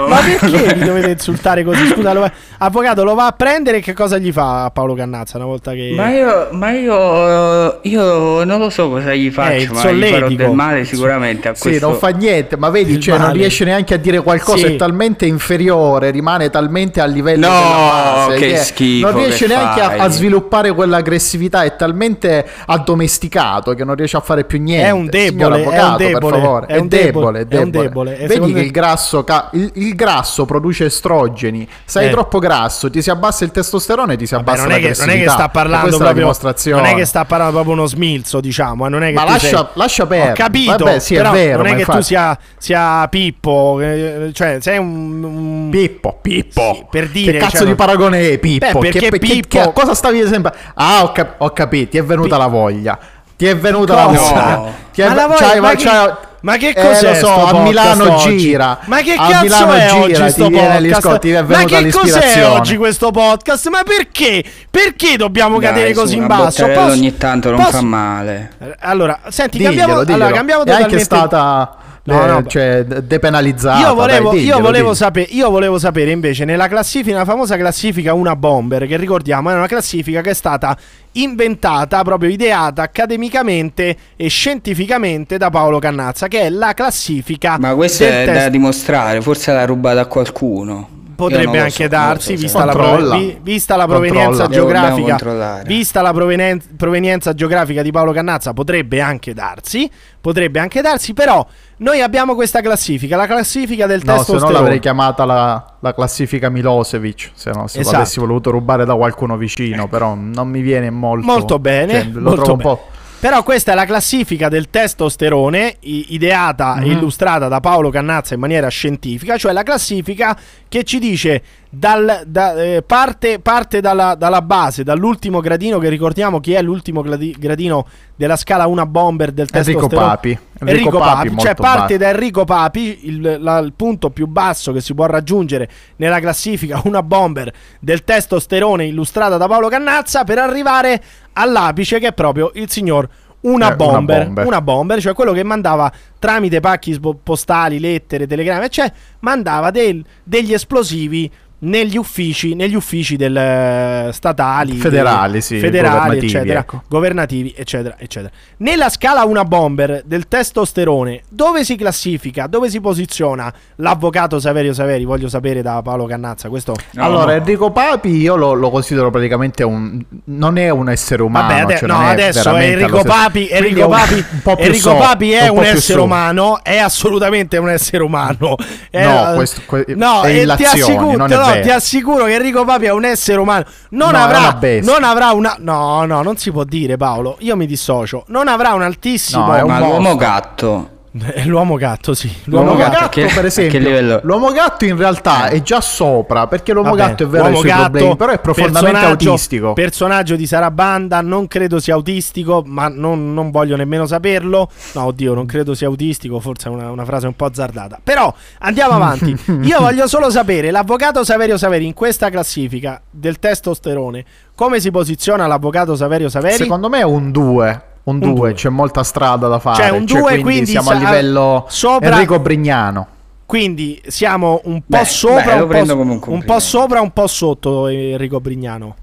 ma 0.08 0.18
perché 0.40 0.76
mi 0.76 0.86
dovete 0.86 1.10
insultare 1.12 1.64
così? 1.64 1.88
Scusa, 1.88 2.14
lo 2.14 2.22
va- 2.22 2.32
avvocato 2.60 3.04
lo 3.04 3.16
va 3.16 3.28
a 3.28 3.32
prendere 3.32 3.78
e 3.78 3.82
che 3.82 3.94
cosa 3.94 4.18
gli 4.18 4.32
fa 4.32 4.66
a 4.66 4.70
Paolo 4.72 4.94
Cannazza 4.94 5.38
una 5.38 5.46
volta 5.46 5.72
che... 5.72 5.94
Ma 5.96 6.10
io, 6.12 6.48
ma 6.52 6.72
io, 6.72 7.80
io 7.84 8.44
non 8.44 8.60
lo 8.60 8.70
so 8.70 8.90
cosa 8.90 9.14
gli 9.14 9.28
Eh, 9.28 9.32
faccio, 9.32 9.54
il 9.56 9.70
ma 9.72 9.74
gli 9.74 10.04
farò 10.04 10.18
solletico. 10.18 10.44
del 10.44 10.52
male 10.52 10.86
sicuramente 10.86 11.48
a 11.50 11.56
Sì, 11.56 11.62
questo. 11.70 11.88
non 11.90 11.98
fa 11.98 12.10
niente, 12.10 12.58
ma 12.58 12.70
vedi, 12.70 13.00
cioè, 13.00 13.18
non 13.18 13.32
riesce 13.34 13.64
neanche 13.66 13.94
a 13.94 13.98
dire 13.98 14.22
qualcosa, 14.22 14.68
Sì. 14.68 14.74
è 14.74 14.76
talmente 14.76 15.26
inferiore, 15.26 16.12
rimane 16.12 16.50
talmente 16.50 17.02
a 17.02 17.06
livello 17.06 17.48
della 17.48 17.60
No, 17.60 17.90
base 17.90 18.36
che 18.38 18.48
che 18.48 18.58
schifo 18.76 19.12
non 19.12 19.20
riesce 19.20 19.46
che 19.48 19.54
neanche 19.56 19.82
a, 19.82 20.04
a 20.04 20.10
sviluppare 20.10 20.72
quell'aggressività, 20.74 21.64
è 21.64 21.76
talmente 21.76 22.46
addomesticato 22.66 23.74
che 23.74 23.84
non 23.84 23.96
riesce 23.96 24.18
a 24.18 24.22
fare 24.22 24.44
più 24.44 24.62
niente. 24.62 24.88
È 24.88 24.92
un 24.92 25.06
debole, 25.08 25.30
Signor 25.30 25.52
è 25.52 25.56
un 25.56 25.62
avvocato, 25.68 25.98
debole, 25.98 26.20
per 26.34 26.42
favore. 26.42 26.66
è 26.68 26.78
un 26.78 26.88
debole, 26.88 27.48
è 27.50 27.58
un 27.58 27.70
debole. 27.72 28.12
Vedi 28.16 28.34
secondo 28.34 28.54
che 28.56 28.62
il 28.62 28.72
grasso, 28.72 29.24
ca- 29.24 29.50
il, 29.54 29.72
il 29.76 29.96
grasso 29.96 30.46
produce 30.46 30.86
estrogeni. 30.86 31.68
Sei 31.86 32.08
Eh. 32.08 32.12
troppo 32.12 32.40
grasso, 32.40 32.90
ti 32.90 33.02
si 33.02 33.10
abbassa 33.10 33.44
il 33.44 33.52
testosterone, 33.52 34.16
ti 34.18 34.26
si 34.26 34.34
Vabbè, 34.36 34.50
abbassa 34.50 34.68
non, 34.68 34.72
è 34.78 34.80
che, 34.80 34.94
non 34.98 35.10
è 35.10 35.18
che 35.24 35.30
sta 35.30 35.50
parlando 35.50 35.98
proprio 35.98 36.14
dimostrazione. 36.14 36.82
non 36.82 36.92
è 36.92 36.96
che 36.96 37.06
sta 37.06 37.26
parlando 37.26 37.54
proprio 37.56 37.74
uno 37.76 37.86
smilzo 37.86 38.40
diciamo 38.40 38.86
eh, 38.86 38.90
non 38.90 39.04
è 39.04 39.08
che 39.10 39.14
Ma 39.14 39.24
tu 39.24 39.32
lascia- 39.32 39.48
sei- 39.58 39.66
lascia 39.74 40.06
perdere. 40.06 40.32
ho 40.32 40.34
capito 40.36 40.84
Vabbè, 40.84 41.00
sì, 41.00 41.16
è 41.16 41.22
vero, 41.30 41.58
non 41.58 41.66
è 41.68 41.70
che 41.70 41.74
tu 41.76 41.80
infatti- 41.82 42.04
sia, 42.04 42.38
sia 42.58 43.08
Pippo 43.10 43.80
eh, 43.82 44.30
cioè 44.34 44.58
sei 44.62 44.78
un, 44.78 45.24
un- 45.24 45.70
Pippo, 45.70 46.18
Pippo. 46.22 46.74
Sì, 46.76 46.86
per 46.90 47.10
dire 47.10 47.32
che 47.34 47.38
cazzo 47.40 47.58
cioè, 47.58 47.68
di 47.68 47.76
paragone 47.76 48.30
è 48.30 48.38
Pippo? 48.38 48.55
Beh, 48.58 48.72
perché 48.80 49.00
che, 49.00 49.10
che- 49.10 49.18
Pippo- 49.20 49.60
che- 49.62 49.72
cosa 49.74 49.94
stavi 49.94 50.26
sempre? 50.28 50.54
Ah, 50.76 51.04
ho, 51.04 51.12
cap- 51.12 51.36
ho 51.42 51.50
capito, 51.52 51.92
ti 51.92 51.98
è 51.98 52.04
venuta 52.04 52.38
la 52.38 52.48
voglia. 52.48 52.98
Ti 53.38 53.46
è 53.48 53.58
venuta 53.58 53.96
la 53.96 54.06
voglia. 54.06 54.64
Ti 54.94 55.02
è 55.02 55.08
Ma 55.08 55.14
la 55.14 55.28
voglia- 55.28 55.38
c'hai- 55.40 55.60
ma 55.60 55.76
c'hai- 55.76 56.08
che- 56.08 56.14
ma 56.46 56.58
che 56.58 56.70
Eh, 56.70 56.74
cos'è 56.76 57.08
lo 57.10 57.14
so, 57.16 57.26
sto 57.26 57.46
a 57.58 57.60
Milano 57.64 58.14
oggi? 58.16 58.38
gira. 58.38 58.78
Ma 58.86 59.02
che 59.02 59.14
a 59.14 59.28
cazzo 59.28 59.42
Milano 59.44 59.74
è 59.74 59.88
gira, 59.88 59.96
oggi 60.04 60.30
sto 60.30 60.50
podcast? 60.50 61.20
ti 61.20 61.30
è 61.32 61.42
Ma 61.42 61.64
che 61.66 61.90
cos'è 61.92 62.46
oggi 62.48 62.78
questo 62.78 63.12
podcast? 63.12 63.68
Ma 63.70 63.82
perché? 63.84 64.44
Perché 64.70 65.18
dobbiamo 65.18 65.58
Dai, 65.60 65.70
cadere 65.70 65.94
su, 65.94 66.00
così 66.00 66.18
in 66.18 66.28
basso? 66.28 66.66
Posso- 66.68 66.92
ogni 66.92 67.18
tanto 67.18 67.50
non 67.50 67.60
posso- 67.60 67.72
fa 67.72 67.82
male. 67.82 68.52
Allora, 68.80 69.20
senti, 69.30 69.58
Diglielo, 69.58 69.76
cambiamo, 69.76 70.00
diglielo. 70.04 70.24
allora, 70.24 70.38
cambiamo 70.38 70.64
è 70.64 70.70
anche 70.70 70.82
totalmente 70.84 71.04
stata 71.04 71.76
No, 72.08 72.24
eh, 72.24 72.28
no, 72.28 72.46
cioè, 72.46 72.84
de- 72.86 73.06
depenalizzata. 73.06 73.80
Io 73.80 73.96
volevo, 73.96 74.30
dai, 74.30 74.38
io, 74.38 74.42
diglielo, 74.42 74.58
volevo 74.58 74.74
diglielo. 74.74 74.94
sapere, 74.94 75.28
io 75.32 75.50
volevo 75.50 75.80
sapere 75.80 76.12
invece 76.12 76.46
nella 76.46 76.68
classifica, 76.68 77.14
nella 77.14 77.26
famosa 77.26 77.58
classifica 77.58 78.14
Una 78.14 78.36
Bomber, 78.36 78.86
che 78.86 78.96
ricordiamo 78.96 79.50
è 79.50 79.56
una 79.56 79.66
classifica 79.66 80.22
che 80.22 80.30
è 80.30 80.34
stata 80.36 80.78
inventata, 81.14 82.04
proprio 82.04 82.30
ideata 82.30 82.84
accademicamente 82.84 83.98
e 84.16 84.28
scientificamente 84.28 85.38
da 85.38 85.50
Paolo 85.50 85.80
Cannazza, 85.80 86.28
che 86.28 86.42
è 86.42 86.50
la 86.50 86.74
classifica 86.76 87.58
Ma 87.58 87.74
questo 87.74 88.04
è 88.04 88.26
test- 88.26 88.34
da 88.34 88.50
dimostrare, 88.50 89.22
forse 89.22 89.52
l'ha 89.52 89.66
rubata 89.66 90.02
a 90.02 90.06
qualcuno. 90.06 90.90
Potrebbe 91.16 91.60
anche 91.60 91.84
so, 91.84 91.88
darsi, 91.88 92.36
so, 92.36 92.42
vista, 92.44 92.66
la 92.66 93.18
vi- 93.18 93.38
vista 93.42 93.76
la 93.76 93.88
provenienza 93.88 94.48
geografica. 94.48 95.62
Vista 95.66 96.02
la 96.02 96.14
provenen- 96.14 96.62
provenienza 96.78 97.34
geografica 97.34 97.82
di 97.82 97.92
Paolo 97.92 98.12
Cannazza, 98.12 98.54
potrebbe 98.54 99.02
anche 99.02 99.34
darsi. 99.34 99.90
Potrebbe 100.20 100.60
anche 100.60 100.82
darsi, 100.82 101.14
però 101.14 101.46
noi 101.78 102.02
abbiamo 102.02 102.34
questa 102.34 102.60
classifica, 102.62 103.16
la 103.16 103.28
classifica 103.28 103.86
del 103.86 104.02
No, 104.04 104.24
se 104.24 104.34
no 104.38 104.50
l'avrei 104.50 104.80
chiamata 104.80 105.24
la, 105.24 105.64
la 105.80 105.94
classifica 105.94 106.50
Milosevic, 106.50 107.32
se 107.36 107.52
no 107.52 107.68
se 107.68 107.82
Esatto. 107.82 107.98
l'avessi 107.98 108.20
voluto 108.20 108.50
rubare 108.50 108.86
da 108.86 108.96
qualcuno 108.96 109.38
vicino, 109.38 109.88
però 109.88 110.16
non 110.16 110.48
mi 110.50 110.62
viene 110.62 110.90
molto... 110.90 111.26
Molto 111.28 111.60
bene, 111.60 111.94
cioè, 111.94 112.06
lo 112.06 112.22
molto 112.22 112.36
trovo 112.44 112.52
un 112.54 112.58
bene. 112.58 112.70
po'... 112.76 112.88
Però 113.26 113.42
questa 113.42 113.72
è 113.72 113.76
la 113.76 113.86
classifica 113.86 114.50
del 114.50 114.70
testosterone 114.70 115.78
ideata 115.80 116.76
e 116.76 116.82
Mhm. 116.86 116.92
illustrata 116.92 117.48
da 117.48 117.60
Paolo 117.60 117.90
Cannazza 117.90 118.36
in 118.36 118.40
maniera 118.40 118.68
scientifica, 118.68 119.36
cioè 119.36 119.52
la 119.52 119.64
classifica 119.64 120.38
che 120.70 120.84
ci 120.84 121.00
dice 121.00 121.42
dal- 121.72 122.22
da- 122.28 122.54
eh, 122.62 122.84
parte, 122.86 123.40
parte 123.40 123.82
dalla, 123.82 124.14
dalla 124.14 124.44
base, 124.44 124.84
dall'ultimo 124.84 125.40
gradino 125.40 125.80
che 125.80 125.90
ricordiamo 125.90 126.40
chi 126.40 126.54
è 126.54 126.62
l'ultimo 126.62 127.02
gladi- 127.02 127.36
gradino 127.38 127.88
della 128.16 128.36
scala 128.38 128.68
1 128.68 128.86
bomber 128.86 129.32
del 129.32 129.48
Enrico 129.52 129.88
testosterone. 129.88 130.08
Papi. 130.08 130.40
Enrico, 130.60 130.98
Papi, 131.00 131.28
molto 131.30 131.44
cioè 131.44 131.56
parte 131.56 131.98
basso. 131.98 131.98
da 131.98 132.10
Enrico 132.10 132.46
Papi, 132.46 133.00
il, 133.08 133.38
la- 133.42 133.58
il 133.58 133.74
punto 133.76 134.10
più 134.12 134.28
basso 134.28 134.72
che 134.72 134.80
si 134.82 134.94
può 134.94 135.06
raggiungere 135.08 135.68
nella 135.98 136.20
classifica 136.20 136.80
una 136.86 137.02
bomber 137.02 137.52
del 137.80 138.04
testosterone 138.04 138.86
illustrata 138.86 139.36
da 139.38 139.48
Paolo 139.48 139.68
Cannazza 139.68 140.24
per 140.24 140.38
arrivare 140.38 141.02
all'apice 141.38 142.00
che 142.00 142.08
è 142.08 142.14
proprio 142.14 142.52
il 142.56 142.70
signor 142.70 143.08
una 143.42 143.66
Eh, 143.66 143.68
una 143.68 143.76
bomber, 143.76 144.26
bomber. 144.26 144.46
una 144.48 144.62
bomber, 144.62 145.00
cioè 145.00 145.14
quello 145.14 145.32
che 145.32 145.44
mandava 145.44 145.92
tramite 146.18 146.60
pacchi 146.62 147.00
postali, 147.22 147.80
lettere, 147.80 148.26
telegrammi, 148.26 148.70
cioè 148.72 148.92
mandava 149.20 149.70
del- 149.70 150.04
degli 150.24 150.52
esplosivi 150.52 151.32
negli 151.60 151.98
uffici, 151.98 152.54
negli 152.54 152.76
uffici 152.76 153.16
del, 153.16 153.36
eh, 153.36 154.10
statali, 154.12 154.74
Federali, 154.74 155.42
sì, 155.42 155.58
federali, 155.60 155.96
governativi, 155.98 156.26
eccetera, 156.28 156.60
ecco. 156.60 156.82
governativi, 156.88 157.54
eccetera, 157.58 157.96
eccetera. 157.98 158.32
Nella 158.58 158.90
scala 158.90 159.24
una 159.24 159.44
bomber 159.46 160.04
del 160.06 160.28
testosterone, 160.28 161.24
dove 161.30 161.64
si 161.64 161.76
classifica, 161.76 162.48
dove 162.48 162.70
si 162.70 162.80
posiziona 162.82 163.52
l'avvocato 163.78 164.40
Saverio 164.40 164.74
Saveri? 164.74 165.06
Voglio 165.06 165.30
sapere 165.30 165.62
da 165.62 165.82
Paolo 165.82 166.06
Cannazza. 166.06 166.50
Questo 166.50 166.76
allora, 166.98 167.34
Enrico 167.36 167.72
Papi 167.72 168.10
io 168.10 168.36
lo, 168.36 168.54
lo 168.54 168.70
considero 168.70 169.10
praticamente 169.10 169.64
un... 169.64 170.04
non 170.26 170.58
è 170.58 170.70
un 170.70 170.90
essere 170.90 171.22
umano. 171.24 171.48
Vabbè, 171.48 171.60
ade- 171.62 171.78
cioè 171.78 171.88
no, 171.88 172.02
è 172.02 172.06
adesso 172.12 172.44
veramente 172.52 172.82
Enrico 172.84 173.04
Papi, 173.04 173.48
Enrico 173.50 173.80
è 173.80 173.84
un- 173.86 173.90
Papi, 173.92 174.26
un 174.44 174.56
Enrico 174.58 174.90
so- 174.90 174.96
Papi 174.98 175.32
è 175.32 175.48
un 175.48 175.58
un, 175.58 175.64
essere 175.64 176.00
so. 176.00 176.04
umano, 176.04 176.60
è 176.64 176.78
assolutamente 176.78 177.58
un 177.58 177.70
essere 177.70 178.04
umano. 178.04 178.56
È- 178.90 179.04
No, 179.06 179.34
questo- 179.36 179.62
que- 179.66 179.86
no, 179.96 180.22
è 180.24 180.42
e 180.42 180.56
ti 180.56 180.64
assicuro, 180.64 181.16
non 181.18 181.32
è 181.32 181.36
vero. 181.54 181.64
ti 181.64 181.70
assicuro 181.72 182.26
che 182.26 182.34
Enrico 182.34 182.64
Papi 182.66 182.86
è 182.86 182.92
un 182.92 183.06
essere 183.06 183.40
umano. 183.40 183.66
Non 183.90 184.12
No, 184.12 184.18
avrà, 184.18 184.58
non 184.82 185.04
avrà 185.04 185.32
una. 185.32 185.56
No, 185.60 186.06
no, 186.06 186.22
non 186.22 186.38
si 186.38 186.52
può 186.52 186.64
dire, 186.64 186.98
Paolo. 186.98 187.38
Io 187.40 187.56
mi 187.56 187.66
dissocio. 187.66 188.24
Non 188.28 188.48
avrà 188.48 188.74
un 188.74 188.82
altissimo. 188.82 189.48
No, 189.48 189.56
è 189.56 189.62
un 189.62 189.70
mostro. 189.70 189.88
l'uomo 189.88 190.16
gatto. 190.16 190.90
È 191.18 191.46
l'uomo 191.46 191.76
gatto, 191.76 192.14
sì. 192.14 192.30
L'uomo 192.46 192.66
L'uomo 192.74 192.80
gatto, 192.80 192.92
gatto. 192.92 193.10
Che- 193.10 193.32
per 193.34 193.46
esempio, 193.46 194.20
l'uomo 194.24 194.52
gatto 194.52 194.84
in 194.84 194.98
realtà 194.98 195.48
è 195.48 195.62
già 195.62 195.80
sopra 195.80 196.48
perché 196.48 196.74
l'uomo 196.74 196.90
Vabbè, 196.90 197.02
gatto 197.02 197.24
è 197.24 197.28
vero 197.28 197.44
ha 197.46 197.48
i 197.48 197.52
uomo 197.52 197.60
suoi 197.62 197.72
gatto, 197.72 197.82
problemi, 197.90 198.16
però 198.18 198.32
è 198.34 198.40
profondamente 198.40 198.92
personaggio- 198.92 199.30
autistico. 199.30 199.74
Personaggio 199.74 200.36
di 200.36 200.46
Sarabanda, 200.46 201.22
non 201.22 201.48
credo 201.48 201.80
sia 201.80 201.94
autistico, 201.94 202.64
ma 202.66 202.90
non, 202.90 203.34
non 203.34 203.50
voglio 203.50 203.78
nemmeno 203.78 204.06
saperlo. 204.06 204.70
No, 204.94 205.04
oddio, 205.06 205.34
non 205.34 205.46
credo 205.46 205.74
sia 205.74 205.88
autistico, 205.88 206.42
forse 206.42 206.68
è 206.68 206.72
una, 206.72 206.92
una 206.92 207.06
frase 207.06 207.28
un 207.28 207.36
po' 207.36 207.46
azzardata. 207.46 208.00
Però 208.04 208.34
andiamo 208.60 208.94
avanti. 208.96 209.38
Io 209.62 209.80
voglio 209.80 210.08
solo 210.08 210.30
sapere, 210.30 210.70
l'avvocato 210.70 211.24
Saverio 211.24 211.58
Saveri 211.58 211.86
in 211.86 211.94
questa 211.94 212.30
classifica 212.30 213.02
del 213.10 213.40
testosterone, 213.40 214.26
come 214.54 214.82
si 214.82 214.92
posiziona 214.92 215.48
l'avvocato 215.48 215.96
Saverio 215.96 216.28
Saveri? 216.28 216.56
Secondo 216.56 216.90
me 216.90 217.00
è 217.00 217.04
un 217.04 217.32
2. 217.32 217.84
Un 218.06 218.16
Un 218.16 218.20
2, 218.20 218.34
due. 218.34 218.54
c'è 218.54 218.70
molta 218.70 219.04
strada 219.04 219.48
da 219.48 219.60
fare. 219.60 219.84
Cioè, 219.84 219.90
un 219.92 220.06
due, 220.06 220.40
quindi 220.40 220.68
siamo 220.68 220.90
sa- 220.90 220.96
a 220.96 221.00
livello 221.00 221.66
sopra- 221.70 222.08
Enrico 222.10 222.40
Brignano. 222.40 223.08
Quindi 223.46 224.02
siamo 224.08 224.62
un 224.66 224.80
po' 224.80 224.86
Beh, 224.88 225.06
sopra, 225.06 225.56
beh, 225.56 225.62
un, 225.62 225.68
po', 225.68 225.96
come 225.96 226.12
un 226.14 226.22
un 226.24 226.44
po' 226.44 226.60
sopra, 226.60 227.02
un 227.02 227.12
po' 227.12 227.28
sotto 227.28 227.88
Enrico 227.88 228.40
Brignano. 228.40 228.96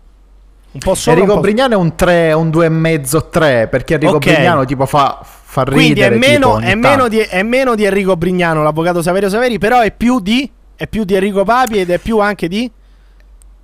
Un 0.72 0.80
po' 0.80 0.94
sopra, 0.94 1.12
Enrico 1.20 1.34
un 1.34 1.40
po' 1.40 1.44
Brignano 1.46 1.74
è 1.74 1.76
un 1.76 1.94
3, 1.94 2.32
un 2.32 2.48
2,5 2.50 3.28
3 3.30 3.68
perché 3.68 3.94
Enrico 3.94 4.16
Ok. 4.16 4.32
Brignano 4.32 4.64
tipo 4.64 4.86
fa, 4.86 5.20
fa 5.22 5.62
ridere. 5.64 5.76
Quindi 5.84 6.00
è 6.00 6.10
meno, 6.10 6.58
è, 6.58 6.74
meno 6.74 7.08
di, 7.08 7.18
è 7.18 7.42
meno 7.42 7.74
di 7.74 7.84
Enrico 7.84 8.16
Brignano, 8.16 8.62
l'avvocato 8.62 9.02
Saverio 9.02 9.28
Saveri, 9.28 9.58
però 9.58 9.80
è 9.80 9.92
più 9.92 10.18
di, 10.20 10.50
è 10.76 10.86
più 10.86 11.04
di 11.04 11.14
Enrico 11.14 11.44
Papi 11.44 11.78
ed 11.78 11.90
è 11.90 11.98
più 11.98 12.18
anche 12.20 12.48
di... 12.48 12.70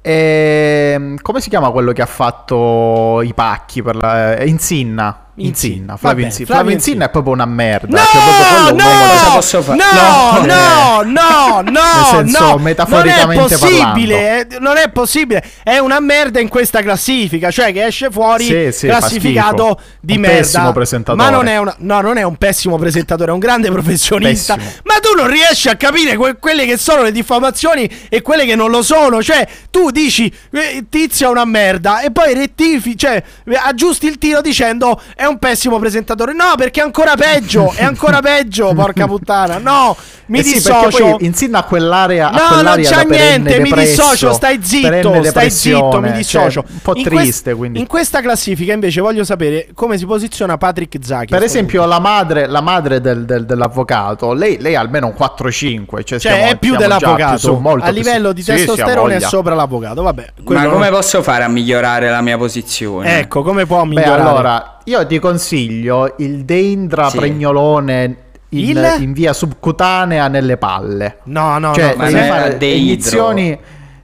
Ehm, 0.01 1.17
come 1.21 1.41
si 1.41 1.49
chiama 1.49 1.71
quello 1.71 1.93
che 1.93 2.03
ha 2.03 2.07
fatto 2.07 3.21
i 3.23 3.35
pacchi 3.35 3.83
per 3.83 3.97
la 3.97 4.37
eh, 4.37 4.47
Insinna? 4.49 5.25
Insinna. 5.47 5.97
Flavio 5.97 6.25
Insinna. 6.25 6.47
Flavio 6.47 6.63
Flavio 6.63 6.73
Insinna 6.73 7.05
è 7.07 7.11
proprio 7.11 7.33
una 7.33 7.47
merda. 7.47 7.99
No, 7.99 8.05
cioè, 8.05 8.75
proprio 8.75 9.29
no, 9.29 9.35
posso 9.35 9.63
fare? 9.63 9.79
No, 9.79 9.87
No, 9.99 11.03
no, 11.03 11.03
no, 11.05 11.61
no, 11.63 11.71
Nel 11.71 12.27
senso, 12.27 12.45
no, 12.45 12.59
metaforicamente 12.59 13.35
non 13.35 13.45
è 13.45 13.59
possibile, 13.59 14.41
eh, 14.41 14.59
non 14.59 14.77
è 14.77 14.91
possibile, 14.91 15.45
è 15.63 15.79
una 15.79 16.01
merda 16.01 16.41
in 16.41 16.49
questa 16.49 16.83
classifica, 16.83 17.51
cioè 17.51 17.73
che 17.73 17.87
esce 17.87 18.11
fuori 18.11 18.45
Sì, 18.45 18.69
sì, 18.73 18.87
classificato 18.87 19.81
di 20.01 20.15
Un 20.15 20.21
merda. 20.21 20.37
pessimo 20.39 20.73
presentatore. 20.73 21.25
Ma 21.25 21.31
non 21.35 21.47
è, 21.47 21.59
una, 21.59 21.75
no, 21.79 22.01
non 22.01 22.17
è 22.17 22.23
un 22.23 22.37
pessimo 22.37 22.77
presentatore, 22.77 23.31
è 23.31 23.33
un 23.35 23.39
grande 23.41 23.71
professionista. 23.71 24.57
Pessimo. 24.57 24.73
Ma 24.85 24.95
tu 25.01 25.15
non 25.17 25.29
riesci 25.29 25.69
a 25.69 25.77
capire 25.77 26.17
que- 26.17 26.37
quelle 26.39 26.67
che 26.67 26.77
sono 26.77 27.03
le 27.03 27.13
diffamazioni 27.13 27.89
e 28.09 28.23
quelle 28.23 28.45
che 28.45 28.55
non 28.55 28.71
lo 28.71 28.83
sono, 28.83 29.23
cioè 29.23 29.47
tu 29.71 29.91
dici 29.91 30.33
eh, 30.53 30.85
tizio 30.89 31.29
è 31.29 31.31
una 31.31 31.45
merda 31.45 32.01
e 32.01 32.11
poi 32.11 32.35
rettifichi, 32.35 32.97
cioè 32.97 33.23
eh, 33.45 33.61
aggiusti 33.61 34.07
il 34.07 34.19
tiro 34.19 34.41
dicendo 34.41 35.01
è 35.15 35.25
un 35.29 35.39
pessimo 35.39 35.79
presentatore. 35.79 36.33
No, 36.33 36.55
perché 36.57 36.81
è 36.81 36.85
ancora 36.85 37.15
peggio, 37.17 37.73
è 37.75 37.85
ancora 37.85 38.21
peggio, 38.21 38.73
porca 38.77 39.07
puttana. 39.07 39.59
No, 39.59 39.97
mi 40.27 40.41
Eh 40.41 40.43
sì, 40.45 40.55
dissocio. 40.55 41.17
poi 41.17 41.25
Insinna 41.25 41.59
a 41.59 41.63
quell'area, 41.65 42.29
a 42.29 42.31
No, 42.33 42.39
non 42.39 42.49
quell'area 42.55 42.91
c'è 42.91 42.97
da 42.97 43.05
perenne 43.05 43.39
niente, 43.57 43.61
mi 43.61 43.73
dissocio, 43.73 44.33
stai 44.33 44.59
zitto, 44.63 45.23
stai 45.25 45.51
zitto, 45.51 46.01
mi 46.01 46.13
dissocio. 46.13 46.63
cioè, 46.63 46.65
un 46.71 46.79
po' 46.83 46.95
In 46.95 47.03
triste, 47.05 47.23
quest- 47.43 47.57
quindi. 47.57 47.79
In 47.81 47.87
questa 47.87 48.21
classifica 48.21 48.73
invece 48.73 49.01
voglio 49.01 49.25
sapere 49.25 49.69
come 49.75 49.97
si 49.99 50.07
posiziona 50.07 50.57
Patrick 50.59 50.97
Zacchi. 51.05 51.27
Per 51.33 51.43
esempio, 51.43 51.85
la 51.87 51.99
madre, 51.99 52.47
la 52.47 52.61
madre 52.61 53.01
del- 53.01 53.25
del- 53.25 53.45
dell'avvocato, 53.47 54.33
lei, 54.33 54.59
lei 54.61 54.75
ha 54.75 54.81
almeno 54.81 55.07
un 55.07 55.15
4-5. 55.15 56.05
Cioè, 56.05 56.19
Cioè, 56.19 56.33
stiamo- 56.33 56.51
è 56.51 56.57
più 56.57 56.75
siamo 56.77 56.83
dell'avvocato. 56.83 57.31
più 57.39 57.39
su, 57.39 57.55
molto 57.57 57.85
a 57.85 57.91
livello 57.91 58.33
di 58.33 58.43
Sì, 58.43 58.53
testosterone 58.53 59.17
è 59.17 59.21
sopra 59.21 59.55
l'avvocato. 59.55 60.03
Vabbè, 60.03 60.33
Ma 60.45 60.67
come 60.69 60.89
posso 60.91 61.23
fare 61.23 61.45
a 61.45 61.49
migliorare 61.49 62.11
la 62.11 62.21
mia 62.21 62.37
posizione? 62.37 63.19
Ecco, 63.21 63.43
come 63.43 63.67
può 63.67 63.83
Beh, 63.83 63.89
migliorare? 63.89 64.21
allora, 64.23 64.78
io 64.89 65.07
ti 65.07 65.19
consiglio 65.19 66.15
il 66.19 66.45
Deindra 66.45 67.11
Sì. 67.11 67.19
pregnolone 67.19 68.17
in, 68.51 68.69
Il? 68.69 68.97
in 69.01 69.13
via 69.13 69.33
subcutanea 69.35 70.29
nelle 70.29 70.57
palle. 70.57 71.19
No, 71.25 71.59
no, 71.59 71.75
cioè, 71.75 71.91
no. 71.91 71.97
ma 71.97 72.11
devi 72.11 72.27
fare 72.29 72.57
deidro. 72.57 73.09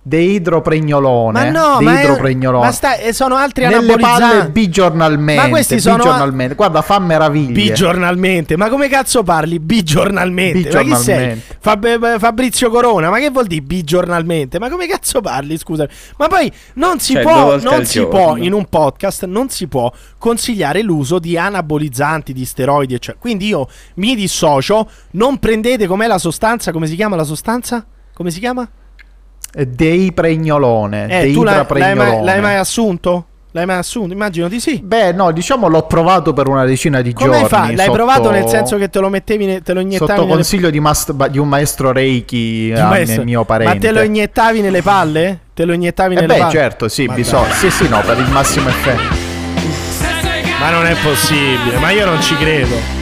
Deidropregnolone. 0.07 1.51
Ma 1.51 1.51
no, 1.51 1.81
ma, 1.81 1.93
è- 1.93 1.95
deidropregnolone. 1.97 2.65
ma 2.67 2.73
sta- 2.73 2.97
eh, 2.99 3.13
sono 3.13 3.37
altri 3.37 3.67
Nelle 3.67 3.97
palle 3.97 4.49
bigiornalmente. 4.51 5.43
Ma 5.43 5.49
questi 5.49 5.81
sono- 5.81 5.97
bigiornalmente. 5.97 6.55
Guarda, 6.55 6.83
fa 6.83 6.99
meraviglie. 6.99 7.53
Bigiornalmente, 7.53 8.57
ma 8.57 8.69
come 8.69 8.89
cazzo 8.89 9.23
parli? 9.23 9.59
Bigiornalmente, 9.59 10.71
ma 10.73 10.83
chi 10.83 10.95
sei? 10.97 11.37
Bigiornalmente. 11.39 11.57
Fab- 11.59 12.19
Fabrizio 12.19 12.71
Corona, 12.71 13.09
ma 13.11 13.19
che 13.19 13.31
vuol 13.31 13.47
dire 13.47 13.63
bigiornalmente? 13.63 14.59
Ma 14.59 14.69
come 14.71 14.87
cazzo 14.87 15.21
parli? 15.21 15.57
Scusa, 15.59 15.89
ma 16.19 16.29
poi 16.29 16.53
non 16.75 16.99
si 17.01 17.15
Cioè, 17.15 17.23
può, 17.23 17.59
non 17.59 17.85
si 17.87 18.01
giorno. 18.01 18.09
può 18.11 18.37
in 18.37 18.53
un 18.53 18.67
podcast, 18.67 19.25
non 19.25 19.49
si 19.49 19.67
può 19.67 19.91
consigliare 20.19 20.83
l'uso 20.83 21.19
di 21.19 21.37
anabolizzanti, 21.39 22.33
di 22.33 22.45
steroidi, 22.45 22.95
eccetera. 22.95 23.19
Quindi 23.21 23.47
io 23.49 23.67
mi 23.95 24.15
dissocio. 24.15 24.89
Non 25.13 25.39
prendete 25.39 25.87
com'è 25.87 26.07
la 26.07 26.19
sostanza? 26.19 26.73
Come 26.73 26.87
si 26.87 26.95
chiama 26.97 27.17
la 27.17 27.25
sostanza? 27.25 27.85
Come 28.13 28.31
si 28.31 28.39
chiama? 28.41 28.69
Deipregnolone. 29.55 31.07
Eh, 31.09 31.33
tu 31.33 31.43
l'hai, 31.43 31.65
l'hai 31.69 31.95
mai, 31.95 32.23
l'hai 32.23 32.41
mai 32.41 32.57
assunto? 32.57 33.27
L'hai 33.53 33.67
mai 33.67 33.77
assunto? 33.77 34.13
Immagino 34.13 34.49
di 34.49 34.59
sì. 34.59 34.81
Beh, 34.83 35.13
no, 35.13 35.31
diciamo 35.31 35.69
l'ho 35.69 35.83
provato 35.87 36.33
per 36.33 36.49
una 36.49 36.65
decina 36.65 37.01
di 37.03 37.13
Come 37.13 37.31
giorni. 37.31 37.49
fa? 37.49 37.61
L'hai 37.67 37.77
sotto- 37.77 37.93
provato 37.93 38.31
nel 38.33 38.49
senso 38.49 38.77
che 38.79 38.91
te 38.91 38.99
lo 38.99 39.09
mettevi, 39.09 39.47
ne- 39.47 39.63
te 39.63 39.73
lo 39.73 39.79
iniettavi 39.81 40.11
Sotto 40.11 40.23
nelle- 40.23 40.35
consiglio 40.35 40.71
di, 40.71 40.81
mas- 40.81 41.13
di 41.29 41.39
un 41.39 41.49
maestro 41.49 41.93
Reiki, 41.93 42.37
Di 42.37 42.71
eh, 42.73 42.83
maestro. 42.83 43.23
mio 43.23 43.45
parente. 43.45 43.75
Ma 43.75 43.81
te 43.81 43.93
lo 43.93 44.03
iniettavi 44.03 44.61
nelle 44.61 44.83
palle? 44.83 45.39
Te 45.55 45.65
lo 45.65 45.73
iniettavi 45.73 46.15
Eh 46.17 46.21
nelle 46.23 46.33
beh, 46.35 46.39
palle? 46.41 46.51
certo, 46.53 46.89
sì, 46.89 47.07
bisogna. 47.07 47.53
Sì, 47.53 47.71
sì, 47.71 47.89
no, 47.89 48.01
per 48.05 48.19
il 48.19 48.29
massimo 48.31 48.69
effetto. 48.69 49.15
Ma 50.59 50.71
non 50.71 50.87
è 50.87 50.97
possibile, 51.01 51.79
ma 51.79 51.91
io 51.91 52.07
non 52.07 52.21
ci 52.23 52.35
credo. 52.37 52.94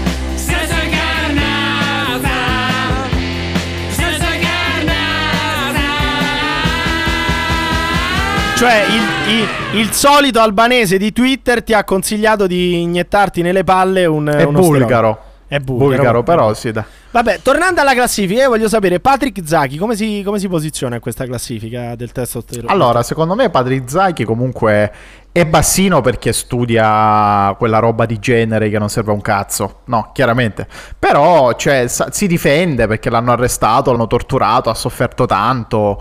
Cioè, 8.62 8.84
il, 8.88 9.32
il- 9.74 9.80
il 9.80 9.90
solito 9.90 10.38
albanese 10.40 10.96
di 10.96 11.12
Twitter 11.12 11.64
ti 11.64 11.72
ha 11.74 11.82
consigliato 11.82 12.46
di 12.46 12.82
iniettarti 12.82 13.42
nelle 13.42 13.64
palle 13.64 14.06
un. 14.06 14.28
È 14.28 14.46
bulgaro. 14.46 14.76
steroide. 14.76 15.18
È 15.48 15.58
bulgaro. 15.58 15.94
Bulgaro, 15.96 16.22
però 16.22 16.54
sì, 16.54 16.70
dai. 16.70 16.84
Vabbè, 17.10 17.40
tornando 17.42 17.80
alla 17.80 17.92
classifica, 17.92 18.42
io 18.42 18.48
voglio 18.50 18.68
sapere 18.68 19.00
Patrick 19.00 19.40
Zaki 19.44 19.78
come 19.78 19.96
si, 19.96 20.22
come 20.24 20.38
si 20.38 20.46
posiziona 20.48 20.94
in 20.94 21.00
questa 21.00 21.24
classifica 21.24 21.96
del 21.96 22.12
testosterone? 22.12 22.72
Allora, 22.72 23.02
secondo 23.02 23.34
me 23.34 23.50
Patrick 23.50 23.90
Zaki 23.90 24.22
comunque 24.24 24.92
è 25.32 25.44
bassino 25.44 26.00
perché 26.00 26.32
studia 26.32 27.52
quella 27.58 27.80
roba 27.80 28.06
di 28.06 28.20
genere 28.20 28.70
che 28.70 28.78
non 28.78 28.88
serve 28.88 29.10
a 29.10 29.14
un 29.14 29.20
cazzo. 29.22 29.80
No, 29.86 30.10
chiaramente. 30.14 30.68
Però, 30.96 31.52
cioè, 31.56 31.88
sa- 31.88 32.12
si 32.12 32.28
difende 32.28 32.86
perché 32.86 33.10
l'hanno 33.10 33.32
arrestato, 33.32 33.90
l'hanno 33.90 34.06
torturato, 34.06 34.70
ha 34.70 34.74
sofferto 34.74 35.26
tanto. 35.26 36.00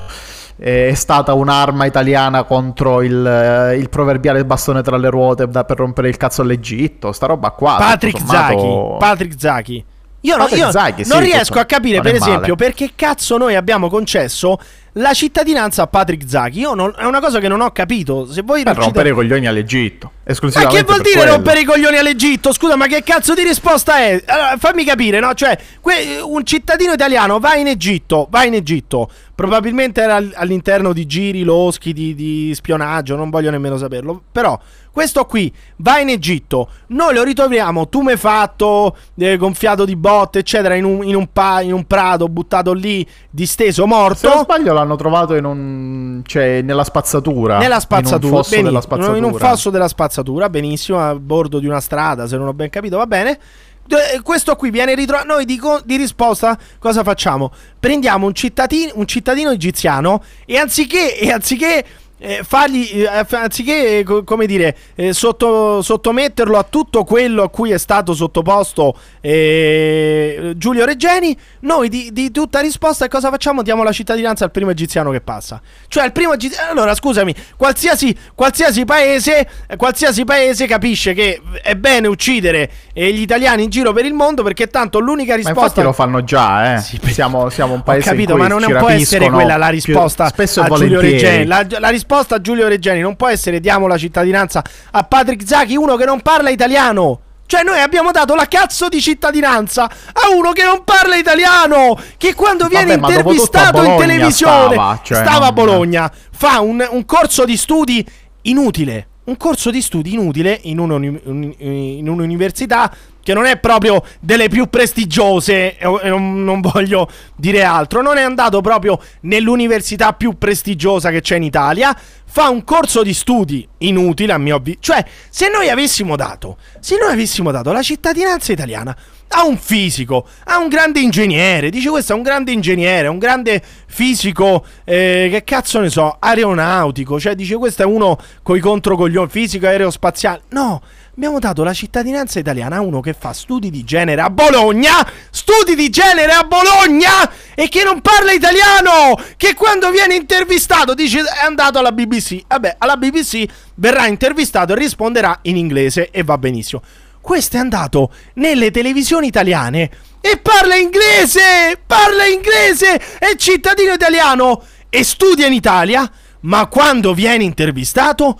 È 0.63 0.93
stata 0.93 1.33
un'arma 1.33 1.85
italiana 1.85 2.43
contro 2.43 3.01
il, 3.01 3.25
eh, 3.25 3.77
il 3.77 3.89
proverbiale 3.89 4.45
bastone 4.45 4.83
tra 4.83 4.95
le 4.95 5.09
ruote 5.09 5.47
da- 5.47 5.63
per 5.63 5.77
rompere 5.77 6.07
il 6.07 6.17
cazzo 6.17 6.43
all'Egitto. 6.43 7.11
Sta 7.11 7.25
roba 7.25 7.49
qua. 7.49 7.77
Patrick 7.79 8.19
sommato- 8.19 8.59
Zaki. 8.59 8.97
Patrick 8.99 9.39
Zaki. 9.39 9.85
Io, 10.23 10.37
no- 10.37 10.45
io 10.49 10.69
Zaki, 10.69 11.03
sì, 11.03 11.11
non 11.11 11.21
riesco 11.21 11.57
a 11.57 11.65
capire, 11.65 11.99
per 11.99 12.13
è 12.13 12.19
male. 12.19 12.31
esempio, 12.31 12.55
perché 12.55 12.91
cazzo 12.95 13.37
noi 13.37 13.55
abbiamo 13.55 13.89
concesso 13.89 14.59
la 14.93 15.13
cittadinanza 15.13 15.83
a 15.83 15.87
Patrick 15.87 16.27
Zaki. 16.27 16.59
Io 16.59 16.73
non- 16.73 16.93
è 16.97 17.05
una 17.05 17.19
cosa 17.19 17.39
che 17.39 17.47
non 17.47 17.61
ho 17.61 17.71
capito. 17.71 18.25
Se 18.25 18.41
voi 18.41 18.63
Per 18.63 18.73
riuscite- 18.73 18.83
rompere 18.83 19.09
i 19.09 19.13
coglioni 19.13 19.47
all'Egitto. 19.47 20.11
Ma 20.23 20.33
che 20.67 20.83
vuol 20.83 21.01
dire 21.01 21.17
quello. 21.17 21.31
rompere 21.33 21.59
i 21.61 21.63
coglioni 21.65 21.97
all'Egitto? 21.97 22.53
Scusa, 22.53 22.75
ma 22.77 22.87
che 22.87 23.03
cazzo 23.03 23.33
di 23.33 23.43
risposta 23.43 23.97
è? 23.99 24.21
Allora, 24.27 24.55
fammi 24.57 24.83
capire, 24.85 25.19
no? 25.19 25.33
Cioè, 25.33 25.57
que- 25.81 26.19
un 26.23 26.45
cittadino 26.45 26.93
italiano 26.93 27.39
va 27.39 27.55
in 27.55 27.67
Egitto, 27.67 28.27
va 28.29 28.43
in 28.45 28.53
Egitto, 28.53 29.09
probabilmente 29.35 30.01
era 30.01 30.15
all- 30.15 30.31
all'interno 30.35 30.93
di 30.93 31.05
giri 31.05 31.43
loschi 31.43 31.91
di, 31.91 32.13
di 32.15 32.51
spionaggio, 32.55 33.15
non 33.17 33.29
voglio 33.29 33.49
nemmeno 33.51 33.75
saperlo. 33.77 34.21
Però, 34.31 34.57
questo 34.91 35.25
qui 35.25 35.51
va 35.77 35.99
in 35.99 36.09
Egitto, 36.09 36.69
noi 36.87 37.13
lo 37.13 37.23
ritroviamo 37.23 37.89
tumefatto, 37.89 38.95
eh, 39.17 39.35
gonfiato 39.35 39.83
di 39.83 39.95
botte, 39.97 40.39
eccetera, 40.39 40.75
in 40.75 40.85
un, 40.85 41.03
in 41.03 41.15
un 41.15 41.27
pa- 41.33 41.61
in 41.61 41.73
un 41.73 41.85
prato, 41.85 42.29
buttato 42.29 42.71
lì, 42.71 43.05
disteso, 43.29 43.81
Se 43.83 43.87
non 43.87 43.97
morto. 43.97 44.29
sbaglio 44.43 44.71
l'hanno 44.81 44.95
trovato 44.95 45.35
in 45.35 45.45
un... 45.45 46.21
cioè 46.25 46.61
nella 46.61 46.83
spazzatura. 46.83 47.57
Nella 47.57 47.67
In 47.67 47.73
un 47.75 47.81
spazzatura, 47.81 48.35
fosso 48.35 48.61
della 48.61 48.81
spazzatura. 48.81 49.17
in 49.17 49.23
un 49.23 49.33
fosso 49.33 49.69
della 49.69 49.87
spazzatura, 49.87 50.49
benissimo, 50.49 50.99
a 50.99 51.15
bordo 51.15 51.59
di 51.59 51.67
una 51.67 51.79
strada, 51.79 52.27
se 52.27 52.37
non 52.37 52.47
ho 52.47 52.53
ben 52.53 52.69
capito, 52.69 52.97
va 52.97 53.07
bene. 53.07 53.39
Eh, 53.87 54.21
Questo 54.21 54.55
qui 54.55 54.69
viene 54.69 54.95
ritrovato. 54.95 55.27
Noi 55.27 55.45
di, 55.45 55.57
co- 55.57 55.81
di 55.83 55.97
risposta 55.97 56.57
cosa 56.79 57.03
facciamo? 57.03 57.51
Prendiamo 57.79 58.25
un 58.25 58.33
cittadino, 58.33 58.91
un 58.95 59.05
cittadino 59.07 59.51
egiziano 59.51 60.23
e 60.45 60.57
anziché, 60.57 61.17
e 61.17 61.31
anziché 61.31 61.85
eh, 62.23 62.41
fargli, 62.47 63.01
eh, 63.03 63.25
anziché, 63.35 64.03
co- 64.05 64.23
come 64.23 64.45
dire, 64.45 64.77
eh, 64.95 65.11
sotto- 65.11 65.81
sottometterlo 65.81 66.55
a 66.57 66.63
tutto 66.69 67.03
quello 67.03 67.41
a 67.41 67.49
cui 67.49 67.71
è 67.71 67.79
stato 67.79 68.13
sottoposto 68.13 68.95
eh, 69.21 70.53
Giulio 70.55 70.85
Reggeni, 70.85 71.35
noi 71.61 71.89
di, 71.89 72.09
di 72.11 72.29
tutta 72.31 72.59
risposta 72.59 73.07
cosa 73.07 73.29
facciamo? 73.29 73.63
Diamo 73.63 73.81
la 73.83 73.91
cittadinanza 73.91 74.43
al 74.43 74.51
primo 74.51 74.69
egiziano 74.69 75.09
che 75.09 75.21
passa. 75.21 75.59
Cioè, 75.87 76.05
il 76.05 76.11
primo 76.11 76.33
egiziano. 76.33 76.69
Allora, 76.71 76.93
scusami, 76.93 77.33
qualsiasi, 77.57 78.15
qualsiasi 78.35 78.85
paese, 78.85 79.47
qualsiasi 79.75 80.23
paese 80.23 80.67
capisce 80.67 81.13
che 81.13 81.41
è 81.63 81.75
bene 81.75 82.07
uccidere 82.07 82.69
eh, 82.93 83.11
gli 83.13 83.21
italiani 83.21 83.63
in 83.63 83.69
giro 83.69 83.93
per 83.93 84.05
il 84.05 84.13
mondo 84.13 84.43
perché 84.43 84.67
tanto 84.67 84.99
l'unica 84.99 85.31
Ma 85.31 85.37
risposta. 85.37 85.61
infatti 85.63 85.81
lo 85.81 85.93
fanno 85.93 86.23
già, 86.23 86.75
eh. 86.75 86.81
siamo, 87.11 87.49
siamo 87.49 87.73
un 87.73 87.79
Ho 87.79 87.83
paese 87.83 88.09
capito, 88.09 88.33
in 88.33 88.37
cui 88.37 88.47
ma 88.47 88.53
non 88.59 88.77
può 88.77 88.89
essere 88.89 89.29
quella 89.29 89.57
la 89.57 89.65
più- 89.69 89.75
risposta 89.75 90.27
spesso 90.27 90.61
a 90.61 90.67
Giulio. 90.67 90.99
Reggeni. 91.01 91.45
La, 91.45 91.65
la 91.79 91.89
risposta 91.89 92.09
a 92.17 92.41
Giulio 92.41 92.67
Reggeni 92.67 92.99
non 92.99 93.15
può 93.15 93.27
essere 93.27 93.59
diamo 93.59 93.87
la 93.87 93.97
cittadinanza 93.97 94.63
a 94.91 95.03
Patrick 95.03 95.47
Zaki, 95.47 95.75
uno 95.75 95.95
che 95.95 96.05
non 96.05 96.21
parla 96.21 96.49
italiano. 96.49 97.19
Cioè, 97.45 97.63
noi 97.63 97.81
abbiamo 97.81 98.11
dato 98.11 98.33
la 98.33 98.47
cazzo 98.47 98.87
di 98.87 99.01
cittadinanza 99.01 99.83
a 99.83 100.33
uno 100.33 100.53
che 100.53 100.63
non 100.63 100.83
parla 100.85 101.17
italiano. 101.17 101.97
Che 102.17 102.33
quando 102.33 102.67
viene 102.67 102.95
Vabbè, 102.97 103.13
intervistato 103.13 103.83
in 103.83 103.97
televisione 103.97 104.73
stava, 104.73 104.99
cioè, 105.03 105.17
stava 105.17 105.47
a 105.47 105.51
Bologna, 105.51 106.09
fa 106.31 106.61
un, 106.61 106.87
un 106.89 107.05
corso 107.05 107.43
di 107.43 107.57
studi 107.57 108.05
inutile. 108.43 109.07
Un 109.23 109.35
corso 109.37 109.69
di 109.69 109.81
studi 109.81 110.13
inutile 110.13 110.59
in, 110.63 110.79
un- 110.79 111.53
in 111.59 112.07
un'università 112.07 112.89
che 113.23 113.33
non 113.33 113.45
è 113.45 113.57
proprio 113.57 114.03
delle 114.19 114.49
più 114.49 114.67
prestigiose, 114.67 115.77
non, 116.03 116.43
non 116.43 116.61
voglio 116.61 117.09
dire 117.35 117.63
altro. 117.63 118.01
Non 118.01 118.17
è 118.17 118.21
andato 118.21 118.61
proprio 118.61 118.99
nell'università 119.21 120.13
più 120.13 120.37
prestigiosa 120.37 121.09
che 121.09 121.21
c'è 121.21 121.35
in 121.37 121.43
Italia. 121.43 121.95
Fa 122.25 122.49
un 122.49 122.63
corso 122.63 123.03
di 123.03 123.13
studi 123.13 123.67
inutile, 123.79 124.33
a 124.33 124.37
mio 124.37 124.55
avviso. 124.55 124.77
Cioè, 124.79 125.05
se 125.29 125.49
noi 125.49 125.69
avessimo 125.69 126.15
dato, 126.15 126.57
se 126.79 126.97
noi 126.97 127.11
avessimo 127.11 127.51
dato 127.51 127.71
la 127.71 127.81
cittadinanza 127.81 128.51
italiana 128.51 128.95
a 129.33 129.45
un 129.45 129.57
fisico, 129.57 130.27
a 130.45 130.57
un 130.57 130.67
grande 130.67 130.99
ingegnere, 130.99 131.69
dice 131.69 131.89
questo 131.89 132.13
è 132.13 132.15
un 132.15 132.21
grande 132.21 132.51
ingegnere, 132.51 133.07
un 133.07 133.17
grande 133.17 133.61
fisico, 133.85 134.65
eh, 134.83 135.29
che 135.31 135.43
cazzo 135.43 135.79
ne 135.79 135.89
so, 135.89 136.17
aeronautico, 136.19 137.19
cioè 137.19 137.35
dice 137.35 137.55
questo 137.55 137.83
è 137.83 137.85
uno 137.85 138.17
coi 138.43 138.59
controcoglioni, 138.59 139.29
fisico 139.29 139.67
aerospaziale. 139.67 140.41
No, 140.49 140.81
abbiamo 141.15 141.39
dato 141.39 141.63
la 141.63 141.73
cittadinanza 141.73 142.39
italiana 142.39 142.77
a 142.77 142.81
uno 142.81 143.01
che 143.01 143.13
fa 143.13 143.33
studi 143.33 143.69
di 143.69 143.83
genere 143.83 144.21
a 144.21 144.29
Bologna, 144.29 145.05
studi 145.29 145.75
di 145.75 145.89
genere 145.89 146.31
a 146.31 146.43
Bologna 146.43 147.29
e 147.53 147.67
che 147.67 147.83
non 147.83 148.01
parla 148.01 148.31
italiano, 148.31 149.19
che 149.35 149.53
quando 149.53 149.91
viene 149.91 150.15
intervistato 150.15 150.93
dice 150.93 151.19
è 151.19 151.45
andato 151.45 151.79
alla 151.79 151.91
BBC. 151.91 152.43
Vabbè, 152.47 152.75
alla 152.77 152.95
BBC 152.95 153.43
verrà 153.75 154.07
intervistato 154.07 154.71
e 154.71 154.77
risponderà 154.77 155.39
in 155.43 155.57
inglese 155.57 156.09
e 156.11 156.23
va 156.23 156.37
benissimo. 156.37 156.81
Questo 157.19 157.57
è 157.57 157.59
andato 157.59 158.11
nelle 158.35 158.71
televisioni 158.71 159.27
italiane 159.27 159.91
e 160.21 160.37
parla 160.37 160.75
inglese! 160.75 161.79
Parla 161.85 162.25
inglese! 162.25 162.99
È 163.19 163.35
cittadino 163.35 163.93
italiano 163.93 164.63
e 164.89 165.03
studia 165.03 165.45
in 165.45 165.53
Italia, 165.53 166.09
ma 166.41 166.65
quando 166.67 167.13
viene 167.13 167.43
intervistato, 167.43 168.39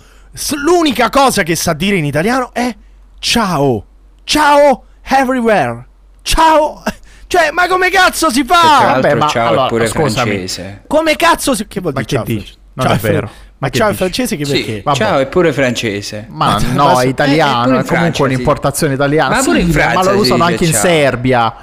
l'unica 0.64 1.10
cosa 1.10 1.44
che 1.44 1.56
sa 1.56 1.74
dire 1.74 1.96
in 1.98 2.06
italiano 2.06 2.52
è 2.54 2.74
ciao. 3.20 3.86
Ciao 4.24 4.84
everywhere. 5.04 5.86
Ciao. 6.22 6.84
Cioè, 7.32 7.50
ma 7.52 7.66
come 7.70 7.90
cazzo 7.90 8.30
si 8.30 8.44
fa? 8.44 8.92
Vabbè, 8.96 9.14
ma 9.14 9.28
ciao 9.30 9.48
allora, 9.48 9.66
è 9.66 9.70
pure 9.70 9.88
scusami. 9.88 10.12
francese. 10.32 10.82
Come 10.86 11.16
cazzo 11.16 11.56
si... 11.56 11.66
Che 11.66 11.80
vuol 11.80 11.94
Ma 11.94 12.02
dire 12.02 12.10
che 12.10 12.16
ciao? 12.30 12.38
dici? 12.38 12.54
Non 12.74 12.86
Ciao, 12.88 12.96
è 12.96 13.00
vero. 13.00 13.26
Ma 13.28 13.32
Ma 13.60 13.70
che 13.70 13.78
ciao 13.78 13.90
è 13.90 13.94
francese 13.94 14.36
che 14.36 14.44
Sì, 14.44 14.52
perché? 14.52 14.82
Vabbè. 14.84 14.98
ciao 14.98 15.18
è 15.20 15.28
pure 15.28 15.54
francese. 15.54 16.26
Ma 16.28 16.60
Ma- 16.60 16.60
no, 16.76 16.92
ma- 16.94 17.02
è 17.04 17.06
italiano, 17.06 17.52
è 17.52 17.56
in 17.62 17.66
comunque 17.68 17.84
Francia 17.96 18.24
un'importazione 18.24 18.94
italiana. 18.96 19.36
Ma 19.38 19.44
pure 19.44 19.60
in 19.62 19.68
Sì, 19.68 19.72
Francia 19.72 20.04
ma 20.04 20.12
lo 20.12 20.20
usano 20.20 20.44
anche 20.44 20.66
in 20.66 20.72
ciao. 20.74 20.82
Serbia. 20.82 21.56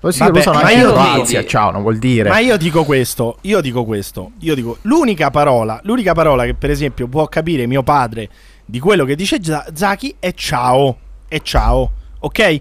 Lo, 0.00 0.10
sì, 0.10 0.18
Vabbè, 0.20 0.32
lo 0.32 0.38
usano 0.38 0.56
ma 0.58 0.62
anche 0.62 0.74
in 0.74 0.80
io 0.80 0.92
Croazia. 0.92 1.38
dico- 1.40 1.50
Ciao, 1.50 1.70
non 1.70 1.82
vuol 1.82 1.98
dire. 1.98 2.28
Ma 2.28 2.38
io 2.38 2.56
dico 2.56 2.84
questo, 2.84 3.38
io 3.42 3.60
dico 3.60 3.84
questo, 3.84 4.32
io 4.40 4.54
dico 4.54 4.78
l'unica 4.82 5.30
parola, 5.30 5.80
l'unica 5.84 6.12
parola 6.12 6.44
che 6.44 6.54
per 6.54 6.70
esempio 6.70 7.06
può 7.08 7.26
capire 7.26 7.66
mio 7.66 7.82
padre 7.82 8.28
di 8.64 8.78
quello 8.78 9.04
che 9.04 9.14
dice 9.16 9.38
Za- 9.42 9.66
Zaki 9.72 10.16
è 10.18 10.32
ciao, 10.34 10.96
è 11.28 11.40
ciao, 11.40 11.90
ok? 12.20 12.60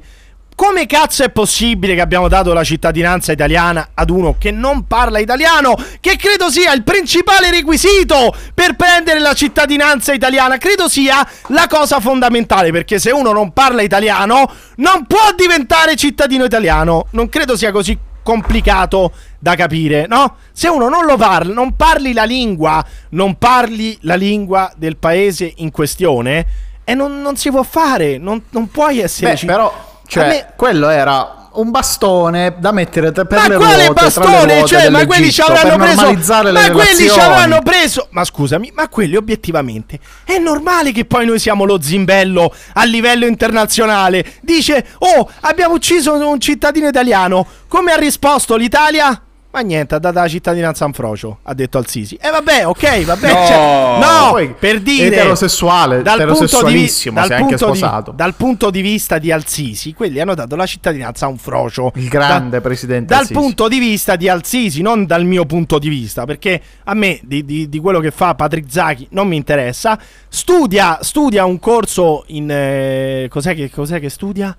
Come 0.55 0.85
cazzo 0.85 1.23
è 1.23 1.29
possibile 1.29 1.95
che 1.95 2.01
abbiamo 2.01 2.29
dato 2.29 2.53
la 2.53 2.63
cittadinanza 2.63 3.33
italiana 3.33 3.89
ad 3.93 4.09
uno 4.09 4.35
che 4.39 4.51
non 4.51 4.87
parla 4.87 5.19
italiano? 5.19 5.75
Che 5.99 6.15
credo 6.15 6.49
sia 6.49 6.71
il 6.73 6.83
principale 6.83 7.51
requisito 7.51 8.33
per 8.53 8.75
prendere 8.75 9.19
la 9.19 9.33
cittadinanza 9.33 10.13
italiana. 10.13 10.57
Credo 10.57 10.87
sia 10.87 11.27
la 11.47 11.67
cosa 11.67 11.99
fondamentale. 11.99 12.71
Perché 12.71 12.99
se 12.99 13.11
uno 13.11 13.33
non 13.33 13.51
parla 13.51 13.81
italiano, 13.81 14.49
non 14.77 15.05
può 15.05 15.33
diventare 15.35 15.97
cittadino 15.97 16.45
italiano. 16.45 17.07
Non 17.11 17.27
credo 17.27 17.57
sia 17.57 17.71
così 17.73 17.97
complicato 18.23 19.11
da 19.37 19.55
capire, 19.55 20.07
no? 20.07 20.37
Se 20.51 20.67
uno 20.67 20.89
non 20.89 21.05
lo 21.05 21.15
parla, 21.15 21.53
non 21.53 21.75
parli 21.75 22.11
la 22.11 22.23
lingua, 22.23 22.83
non 23.09 23.37
parli 23.37 23.97
la 24.01 24.15
lingua 24.15 24.71
del 24.75 24.97
paese 24.97 25.53
in 25.57 25.69
questione, 25.69 26.45
e 26.83 26.95
non, 26.95 27.21
non 27.21 27.35
si 27.35 27.51
può 27.51 27.61
fare. 27.61 28.17
Non, 28.17 28.41
non 28.49 28.71
puoi 28.71 28.99
essere. 28.99 29.31
Beh, 29.31 29.37
ci- 29.37 29.45
però, 29.45 29.94
cioè, 30.07 30.27
me- 30.27 30.47
quello 30.55 30.89
era 30.89 31.49
un 31.55 31.71
bastone 31.71 32.55
da 32.57 32.71
mettere 32.71 33.11
per 33.11 33.25
ma 33.29 33.47
le 33.47 33.55
quale 33.55 33.85
ruote, 33.85 34.11
tra 34.11 34.23
le 34.23 34.29
bastone? 34.29 34.53
ruote 34.55 34.67
Cioè, 34.67 34.89
ma 34.89 35.05
quelli 35.05 35.31
ci 35.31 35.41
avranno 35.41 35.77
preso. 35.77 36.01
Ma 36.01 36.71
quelli 36.71 36.95
ci 36.95 37.03
relazioni. 37.03 37.19
avranno 37.19 37.61
preso. 37.61 38.07
Ma 38.11 38.23
scusami, 38.23 38.71
ma 38.75 38.89
quelli 38.89 39.15
obiettivamente 39.15 39.99
è 40.25 40.37
normale 40.37 40.91
che 40.91 41.05
poi 41.05 41.25
noi 41.25 41.39
siamo 41.39 41.65
lo 41.65 41.81
zimbello 41.81 42.53
a 42.73 42.83
livello 42.83 43.25
internazionale. 43.25 44.25
Dice, 44.41 44.85
oh, 44.99 45.29
abbiamo 45.41 45.75
ucciso 45.75 46.13
un 46.13 46.39
cittadino 46.39 46.87
italiano. 46.87 47.45
Come 47.67 47.91
ha 47.91 47.97
risposto 47.97 48.55
l'Italia? 48.55 49.19
Ma 49.55 49.61
niente, 49.61 49.95
ha 49.95 49.99
dato 49.99 50.19
la 50.19 50.27
cittadinanza 50.27 50.83
a 50.83 50.87
un 50.87 50.93
frocio, 50.93 51.37
ha 51.43 51.53
detto 51.53 51.77
al 51.77 51.87
Sisi. 51.87 52.15
E 52.19 52.29
vabbè, 52.29 52.67
ok, 52.67 53.05
vabbè. 53.05 53.27
No. 53.31 53.45
cioè, 53.47 53.97
no, 54.01 54.31
Poi, 54.31 54.53
per 54.59 54.81
dire... 54.81 55.15
eterosessuale, 55.15 55.95
punto 56.01 56.09
di 56.09 56.15
vi- 56.17 56.23
eterosessualissimo, 56.23 57.15
dal 57.15 57.25
si 57.25 57.31
è 57.31 57.35
anche 57.35 57.47
punto 57.55 57.71
di- 57.71 57.77
sposato. 57.77 58.11
dal 58.11 58.33
punto 58.35 58.69
di 58.69 58.81
vista 58.81 59.17
di 59.17 59.31
Al-Sisi, 59.31 59.93
quelli 59.93 60.19
hanno 60.19 60.35
dato 60.35 60.57
la 60.57 60.65
cittadinanza 60.65 61.27
a 61.27 61.29
un 61.29 61.37
frocio. 61.37 61.93
Il 61.95 62.09
grande 62.09 62.59
presidente 62.59 63.05
Dal 63.13 63.19
Al-Sisi. 63.21 63.39
punto 63.39 63.69
di 63.69 63.79
vista 63.79 64.17
di 64.17 64.27
Al-Sisi, 64.27 64.81
non 64.81 65.05
dal 65.05 65.23
mio 65.23 65.45
punto 65.45 65.79
di 65.79 65.87
vista, 65.87 66.25
perché 66.25 66.61
a 66.83 66.93
me 66.93 67.21
di, 67.23 67.45
di- 67.45 67.69
di 67.69 67.79
quello 67.79 68.01
che 68.01 68.11
fa 68.11 68.35
Patrick 68.35 68.69
Zachi 68.69 69.07
non 69.11 69.29
mi 69.29 69.37
interessa. 69.37 69.97
Studia, 70.27 70.99
studia 71.01 71.45
un 71.45 71.59
corso 71.59 72.25
in... 72.27 72.51
eh, 72.51 73.27
cos'è, 73.29 73.55
che, 73.55 73.69
cos'è 73.71 74.01
che 74.01 74.09
studia? 74.09 74.53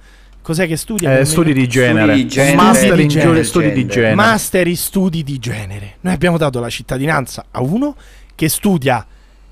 Cos'è 0.47 0.69
che 0.69 0.77
studia? 0.77 1.19
Eh, 1.19 1.25
studi 1.25 1.53
di 1.53 1.67
genere. 1.67 2.13
Studi 2.13 2.23
di 2.23 2.29
genere. 2.29 2.55
Master 2.55 2.87
Studi 2.87 3.03
in 3.03 3.09
di 3.09 3.15
genere. 3.15 3.43
studi 3.43 3.73
di 3.73 3.87
genere. 3.87 4.15
Master 4.15 4.67
in 4.69 4.77
studi 4.77 5.25
di 5.25 5.39
genere. 5.41 5.97
Noi 6.03 6.15
abbiamo 6.15 6.39
dato 6.39 6.61
la 6.61 6.69
cittadinanza 6.69 7.47
a 7.51 7.61
uno 7.63 7.97
che 8.33 8.49
studia 8.49 9.05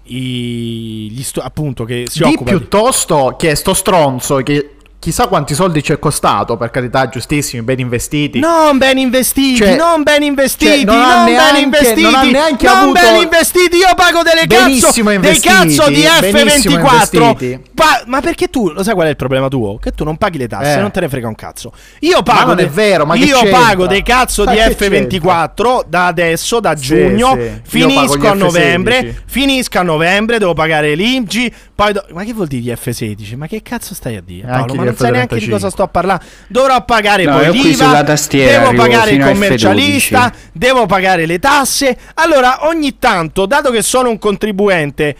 i, 0.05 1.09
gli 1.11 1.22
stu- 1.24 1.42
appunto 1.42 1.82
che 1.82 2.05
si 2.09 2.18
di 2.18 2.24
occupa 2.24 2.53
di- 2.53 2.57
piuttosto 2.59 3.34
che 3.36 3.57
sto 3.57 3.74
stronzo 3.74 4.36
che 4.36 4.74
chissà 5.05 5.27
quanti 5.27 5.55
soldi 5.55 5.83
ci 5.83 5.93
è 5.93 5.99
costato, 5.99 6.57
per 6.57 6.71
carità, 6.71 7.07
giustissimi, 7.11 7.63
ben 7.63 7.79
investiti. 7.79 8.39
Non 8.39 8.79
ben 8.79 8.97
investiti, 8.97 9.57
Cioè- 9.59 9.77
non 9.77 10.03
ben 10.03 10.23
investiti, 10.23 10.77
cioè, 10.77 10.85
non 10.87 10.97
non, 10.97 11.11
ha 11.11 11.25
ben 11.25 11.35
neanche- 11.35 11.61
investiti, 11.61 12.01
non 12.11 12.29
neanche 12.31 12.65
non 12.67 12.77
avuto- 12.77 13.01
ben 13.03 13.23
investiti. 13.23 13.77
Io 13.77 13.95
pago 13.95 14.23
delle 14.23 14.47
cazzo, 14.47 14.93
dei 15.21 15.39
cazzo 15.41 15.89
di 15.91 16.07
benissimo 16.33 16.77
F24. 16.79 17.23
investiti. 17.23 17.61
Pa- 17.75 18.03
ma 18.07 18.21
perché 18.23 18.49
tu, 18.49 18.71
lo 18.71 18.83
sai 18.83 18.95
qual 18.95 19.09
è 19.09 19.11
il 19.11 19.17
problema 19.17 19.49
tuo? 19.49 19.77
Che 19.77 19.91
tu 19.91 20.05
non 20.05 20.17
paghi 20.17 20.39
le 20.39 20.49
tasse, 20.49 20.79
Eh. 20.79 20.81
non 20.81 20.91
te 20.91 21.01
ne 21.01 21.09
frega 21.11 21.29
un 21.29 21.35
cazzo. 21.35 21.71
Io 22.01 22.23
pago, 22.23 22.49
non 22.55 22.61
è 22.61 22.69
vero, 22.69 23.05
ma 23.05 23.15
io 23.15 23.39
c'entra? 23.41 23.59
pago 23.61 23.87
dei 23.87 24.03
cazzo 24.03 24.45
Ma 24.45 24.53
di 24.53 24.57
che 24.57 24.75
F24 24.75 25.85
da 25.87 26.07
adesso, 26.07 26.61
da 26.61 26.75
Sì, 26.77 26.83
giugno, 26.87 27.35
sì. 27.37 27.61
Finisco 27.63 28.15
a 28.27 28.33
F16. 28.35 28.37
novembre, 28.39 29.23
finisco 29.27 29.79
a 29.79 29.83
novembre, 29.83 30.39
devo 30.39 30.55
pagare 30.55 30.95
l'IMG, 30.95 31.53
poi 31.75 31.93
do- 31.93 32.07
ma 32.13 32.25
che 32.25 32.33
vuol 32.33 32.47
dire 32.47 32.63
gli 32.63 32.71
F16? 32.73 33.37
Ma 33.37 33.47
che 33.47 33.61
cazzo 33.63 33.95
stai 33.95 34.17
a 34.17 34.23
dire? 34.25 34.47
Paolo? 34.47 34.93
Ma 34.99 35.07
sai 35.07 35.11
neanche 35.12 35.36
di 35.36 35.47
F35. 35.47 35.51
cosa 35.51 35.70
sto 35.70 35.82
a 35.82 35.88
parlare. 35.88 36.24
Dovrò 36.49 36.84
pagare 36.84 37.24
No, 37.24 37.38
poi 37.38 37.51
l'IVA, 37.53 38.03
devo 38.03 38.72
pagare 38.74 39.11
il 39.11 39.24
commercialista, 39.24 40.26
F12. 40.26 40.32
devo 40.53 40.86
pagare 40.86 41.26
le 41.26 41.38
tasse. 41.38 41.97
Allora, 42.14 42.66
ogni 42.66 42.99
tanto, 42.99 43.47
dato 43.47 43.70
che 43.70 43.82
sono 43.82 44.11
un 44.11 44.18
contribuente, 44.18 45.16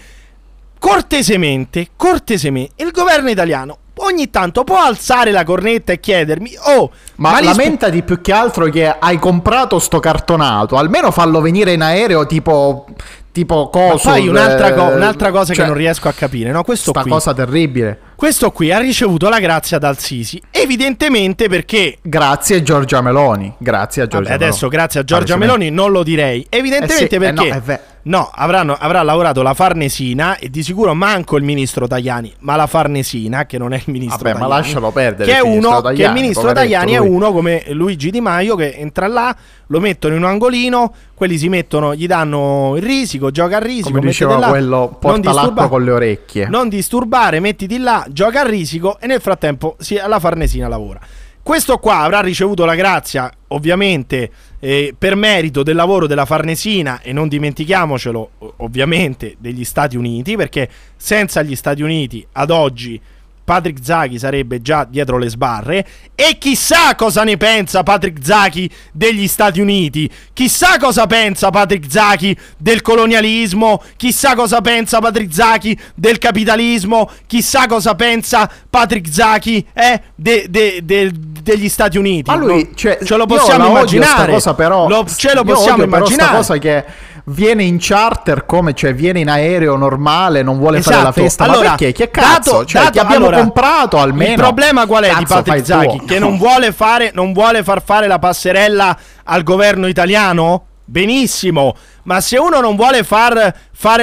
cortesemente, 0.79 1.89
cortesemente, 1.97 2.83
il 2.83 2.91
governo 2.91 3.31
italiano 3.31 3.79
ogni 3.99 4.31
tanto 4.31 4.65
può 4.65 4.79
alzare 4.79 5.31
la 5.31 5.45
cornetta 5.45 5.93
e 5.93 6.01
chiedermi, 6.01 6.53
oh, 6.77 6.91
Ma, 7.17 7.41
gli 7.41 7.47
sp- 7.47 7.57
lamentati 7.57 8.03
più 8.03 8.21
che 8.21 8.33
altro 8.33 8.67
che 8.67 8.89
hai 8.89 9.19
comprato 9.19 9.79
sto 9.79 10.01
cartonato. 10.01 10.77
Almeno 10.77 11.11
fallo 11.11 11.41
venire 11.41 11.73
in 11.73 11.83
aereo 11.83 12.27
tipo. 12.27 12.87
Tipo 13.35 13.69
Ma 13.75 13.81
coso. 13.81 14.11
poi 14.11 14.29
un'altra, 14.29 14.73
co- 14.75 14.93
eh, 14.93 14.95
un'altra 14.95 15.33
cosa 15.33 15.53
cioè, 15.53 15.65
che 15.65 15.69
non 15.69 15.77
riesco 15.77 16.07
a 16.07 16.13
capire, 16.13 16.53
no? 16.53 16.63
Questo 16.63 16.91
Sta 16.91 17.01
qui, 17.01 17.11
cosa 17.11 17.35
terribile. 17.35 17.99
Questo 18.17 18.51
qui 18.53 18.71
ha 18.73 18.79
ricevuto 18.79 19.29
la 19.29 19.41
grazia 19.41 19.79
dal 19.79 19.99
Sisi, 19.99 20.41
evidentemente 20.51 21.49
perché 21.49 21.99
Grazie 22.03 22.57
a 22.57 22.63
Giorgia 22.63 23.01
Meloni. 23.01 23.53
Grazie 23.59 24.03
a 24.03 24.07
Giorgia 24.07 24.31
Vabbè, 24.31 24.43
adesso 24.45 24.65
Meloni. 24.67 24.77
grazie 24.77 25.01
a 25.01 25.05
Giorgia. 25.05 25.37
Meloni 25.37 25.71
non 25.71 25.91
lo 25.91 26.03
direi. 26.03 26.47
Evidentemente 26.49 27.05
Eh 27.05 27.09
sì, 27.09 27.15
eh 27.15 27.19
perché 27.19 27.49
no, 27.49 27.55
è 27.55 27.61
ve- 27.61 27.81
no, 28.03 28.31
avranno- 28.33 28.77
avrà 28.79 29.03
lavorato 29.03 29.43
la 29.43 29.55
Farnesina 29.55 30.37
e 30.37 30.49
di 30.51 30.63
sicuro 30.63 30.95
manco 30.95 31.37
il 31.37 31.43
ministro 31.45 31.87
Tajani, 31.87 32.33
ma 32.41 32.57
la 32.57 32.67
Farnesina 32.67 33.47
che 33.47 33.59
non 33.59 33.73
è 33.73 33.77
il 33.77 33.85
ministro 33.93 34.19
Vabbè, 34.23 34.39
ma 34.39 34.47
Tajani, 34.47 34.63
lascialo 34.63 34.91
perdere. 34.91 35.31
Che 35.31 35.37
è 35.39 35.41
uno 35.41 35.71
che 35.81 35.91
il 35.91 35.97
Tajani, 35.99 36.21
ministro 36.21 36.53
Tajani 36.53 36.93
è 36.93 36.99
uno 36.99 37.33
come 37.33 37.65
Luigi 37.69 38.11
Di 38.11 38.21
Maio 38.21 38.57
che 38.57 38.75
entra 38.77 39.07
là, 39.07 39.35
lo 39.69 39.81
mettono 39.81 40.15
in 40.15 40.23
un 40.23 40.29
angolino, 40.29 40.95
quelli 41.15 41.39
si 41.39 41.49
mettono, 41.49 41.95
gli 41.95 42.07
danno 42.07 42.75
il 42.77 42.83
risico, 42.83 43.31
gioca 43.31 43.57
a 43.57 43.61
risico, 43.61 43.91
Come 43.91 44.01
diceva 44.01 44.37
là, 44.39 44.49
quello, 44.49 44.97
porta 45.01 45.33
l'acqua 45.33 45.69
con 45.69 45.83
le 45.85 45.91
orecchie. 45.93 46.47
non 46.49 46.69
disturbare, 46.69 47.41
mettiti 47.41 47.79
là, 47.79 48.04
gioca 48.09 48.41
a 48.41 48.49
risico 48.49 48.99
e 49.01 49.07
nel 49.07 49.21
frattempo 49.21 49.77
si, 49.79 49.95
la 49.95 50.19
Farnesina 50.19 50.69
lavora. 50.69 51.01
Questo 51.43 51.77
qua 51.77 51.99
avrà 51.99 52.21
ricevuto 52.21 52.65
la 52.65 52.75
grazia, 52.75 53.31
ovviamente, 53.49 54.31
eh, 54.61 54.95
per 54.97 55.15
merito 55.15 55.63
del 55.63 55.77
lavoro 55.77 56.07
della 56.07 56.25
Farnesina 56.25 57.03
e 57.03 57.13
non 57.13 57.29
dimentichiamocelo, 57.29 58.31
ovviamente, 58.57 59.37
degli 59.39 59.63
Stati 59.63 59.95
Uniti, 59.99 60.37
perché 60.37 60.71
senza 60.97 61.43
gli 61.43 61.55
Stati 61.55 61.83
Uniti 61.83 62.27
ad 62.33 62.51
oggi 62.51 62.99
Patrick 63.45 63.79
Zachi 63.83 64.19
sarebbe 64.19 64.63
già 64.63 64.87
dietro 64.89 65.19
le 65.19 65.29
sbarre 65.29 65.87
e 66.15 66.39
chissà 66.39 66.95
cosa 66.95 67.25
ne 67.25 67.37
pensa 67.37 67.83
Patrick 67.83 68.25
Zachi 68.25 68.71
degli 68.93 69.29
Stati 69.29 69.61
Uniti, 69.61 70.11
chissà 70.33 70.79
cosa 70.79 71.07
pensa 71.07 71.51
Patrick 71.51 71.91
Zachi 71.91 72.35
del 72.57 72.81
colonialismo, 72.81 73.83
chissà 73.97 74.35
cosa 74.35 74.61
pensa 74.63 74.99
Patrick 75.01 75.33
Zachi 75.33 75.79
del 75.95 76.19
capitalismo, 76.19 77.11
chissà 77.27 77.67
cosa 77.67 77.95
pensa 77.95 78.51
Patrick 78.71 79.09
Zachi 79.13 79.67
eh, 79.75 80.01
de- 80.15 80.47
de- 80.49 80.81
de- 80.83 81.13
degli 81.43 81.69
Stati 81.69 81.99
Uniti. 81.99 82.31
Ma 82.31 82.37
lui, 82.37 82.65
No, 82.65 82.75
cioè, 82.75 82.99
ce 83.05 83.17
lo 83.17 83.27
possiamo 83.27 83.67
immaginare. 83.69 84.33
cosa 84.33 84.55
però, 84.55 84.89
Lo- 84.89 85.07
ce 85.07 85.35
lo 85.35 85.45
possiamo 85.45 85.83
immaginare. 85.83 86.37
cosa 86.37 86.57
che 86.57 86.85
viene 87.27 87.63
in 87.65 87.79
charter 87.81 88.45
come 88.45 88.75
cioè 88.75 88.95
viene 88.95 89.21
in 89.21 89.29
aereo 89.31 89.77
normale, 89.77 90.43
non 90.43 90.59
vuole 90.59 90.83
fare 90.83 90.97
la 90.97 91.03
Esatto. 91.09 91.21
festa, 91.23 91.45
Allora, 91.45 91.71
ma 91.71 91.75
perché? 91.77 91.93
Che 91.93 92.11
cazzo? 92.11 92.51
dato- 92.53 92.65
cioè, 92.67 92.81
dato- 92.83 92.93
ti 92.93 92.99
abbiamo 92.99 93.27
allora, 93.27 93.41
comprato 93.41 93.99
almeno. 93.99 94.33
Il 94.33 94.39
problema 94.39 94.87
qual 94.87 95.05
è 95.05 95.09
di 95.09 95.15
Cazzo, 95.25 95.35
Patrick 95.35 95.59
il 95.59 95.65
Zachi? 95.65 95.97
tuo. 95.97 96.07
Che 96.07 96.19
non 96.19 96.37
vuole, 96.37 96.73
fare, 96.73 97.11
non 97.15 97.33
vuole 97.33 97.63
far 97.63 97.83
fare 97.83 98.07
la 98.07 98.19
passerella 98.19 98.97
al 99.25 99.43
governo 99.43 99.87
italiano? 99.87 100.67
Benissimo, 100.87 101.75
ma 102.03 102.21
se 102.21 102.37
uno 102.37 102.61
non 102.61 102.77
vuole 102.77 103.05
far 103.05 103.55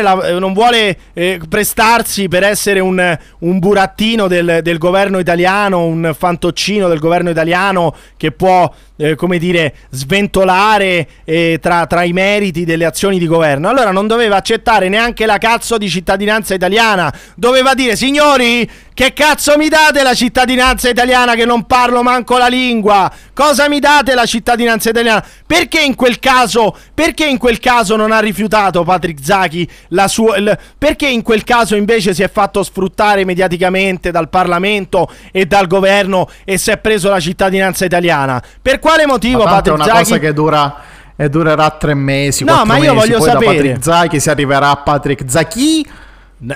la, 0.02 0.28
eh, 0.28 0.40
non 0.40 0.54
vuole 0.54 0.98
eh, 1.14 1.40
prestarsi 1.48 2.28
per 2.28 2.44
essere 2.44 2.80
un, 2.80 3.18
un 3.40 3.60
burattino 3.60 4.28
del, 4.28 4.60
del 4.62 4.78
governo 4.78 5.18
italiano, 5.18 5.86
un 5.86 6.14
fantoccino 6.18 6.88
del 6.88 7.00
governo 7.00 7.30
italiano 7.30 7.96
che 8.18 8.32
può, 8.32 8.72
eh, 8.98 9.16
come 9.16 9.38
dire, 9.40 9.74
sventolare 9.90 11.08
eh, 11.24 11.58
tra, 11.62 11.88
tra 11.88 12.04
i 12.04 12.14
meriti 12.14 12.66
delle 12.66 12.86
azioni 12.86 13.18
di 13.18 13.28
governo, 13.28 13.70
allora 13.70 13.92
non 13.92 14.08
doveva 14.08 14.36
accettare 14.36 14.90
neanche 14.90 15.26
la 15.26 15.38
cazzo 15.38 15.78
di 15.78 15.90
cittadinanza 15.90 16.54
italiana. 16.54 17.12
Doveva 17.36 17.74
dire, 17.74 17.96
signori, 17.96 18.70
che 18.94 19.14
cazzo 19.14 19.58
mi 19.58 19.70
date 19.70 20.04
la 20.04 20.14
cittadinanza 20.14 20.90
italiana 20.90 21.34
che 21.34 21.46
non 21.46 21.66
parlo 21.66 22.04
manco 22.04 22.38
la 22.38 22.48
lingua? 22.48 23.12
Cosa 23.34 23.68
mi 23.68 23.80
date 23.80 24.14
la 24.14 24.26
cittadinanza 24.26 24.90
italiana? 24.90 25.26
Perché 25.48 25.82
in 25.82 25.96
quel 25.96 26.20
caso, 26.20 26.78
perché 26.94 27.26
in 27.26 27.38
quel 27.38 27.60
caso 27.60 27.96
non 27.96 28.12
ha 28.12 28.20
rifiutato 28.20 28.84
Patrick 28.84 29.24
Zachi 29.24 29.61
la 29.90 30.08
sua 30.08 30.38
il- 30.38 30.58
perché 30.78 31.08
in 31.08 31.22
quel 31.22 31.44
caso 31.44 31.76
invece 31.76 32.14
si 32.14 32.24
è 32.24 32.30
fatto 32.30 32.64
sfruttare 32.64 33.26
mediaticamente 33.26 34.12
dal 34.12 34.30
Parlamento 34.30 35.10
e 35.32 35.46
dal 35.46 35.68
governo 35.68 36.28
e 36.44 36.58
si 36.58 36.72
è 36.72 36.78
preso 36.78 37.10
la 37.10 37.20
cittadinanza 37.20 37.86
italiana? 37.86 38.42
Per 38.62 38.80
quale 38.80 39.06
motivo 39.06 39.44
Ma 39.44 39.52
tanto 39.62 39.74
è 39.74 39.78
Patrick 39.78 39.86
una 39.92 40.00
cosa 40.04 40.18
che 40.20 40.34
dura 40.34 40.76
e 41.16 41.30
durerà 41.30 41.70
tre 41.72 41.94
mesi, 41.94 42.44
No, 42.44 42.64
ma 42.66 42.78
io 42.78 42.94
mesi, 42.94 42.96
voglio 42.96 43.18
poi 43.20 43.28
sapere. 43.30 43.46
da 43.46 43.52
Patrick 43.54 43.84
Zachi 43.84 44.20
si 44.20 44.30
arriverà 44.30 44.70
a 44.72 44.76
Patrick 44.78 45.24
Zachi. 45.30 45.88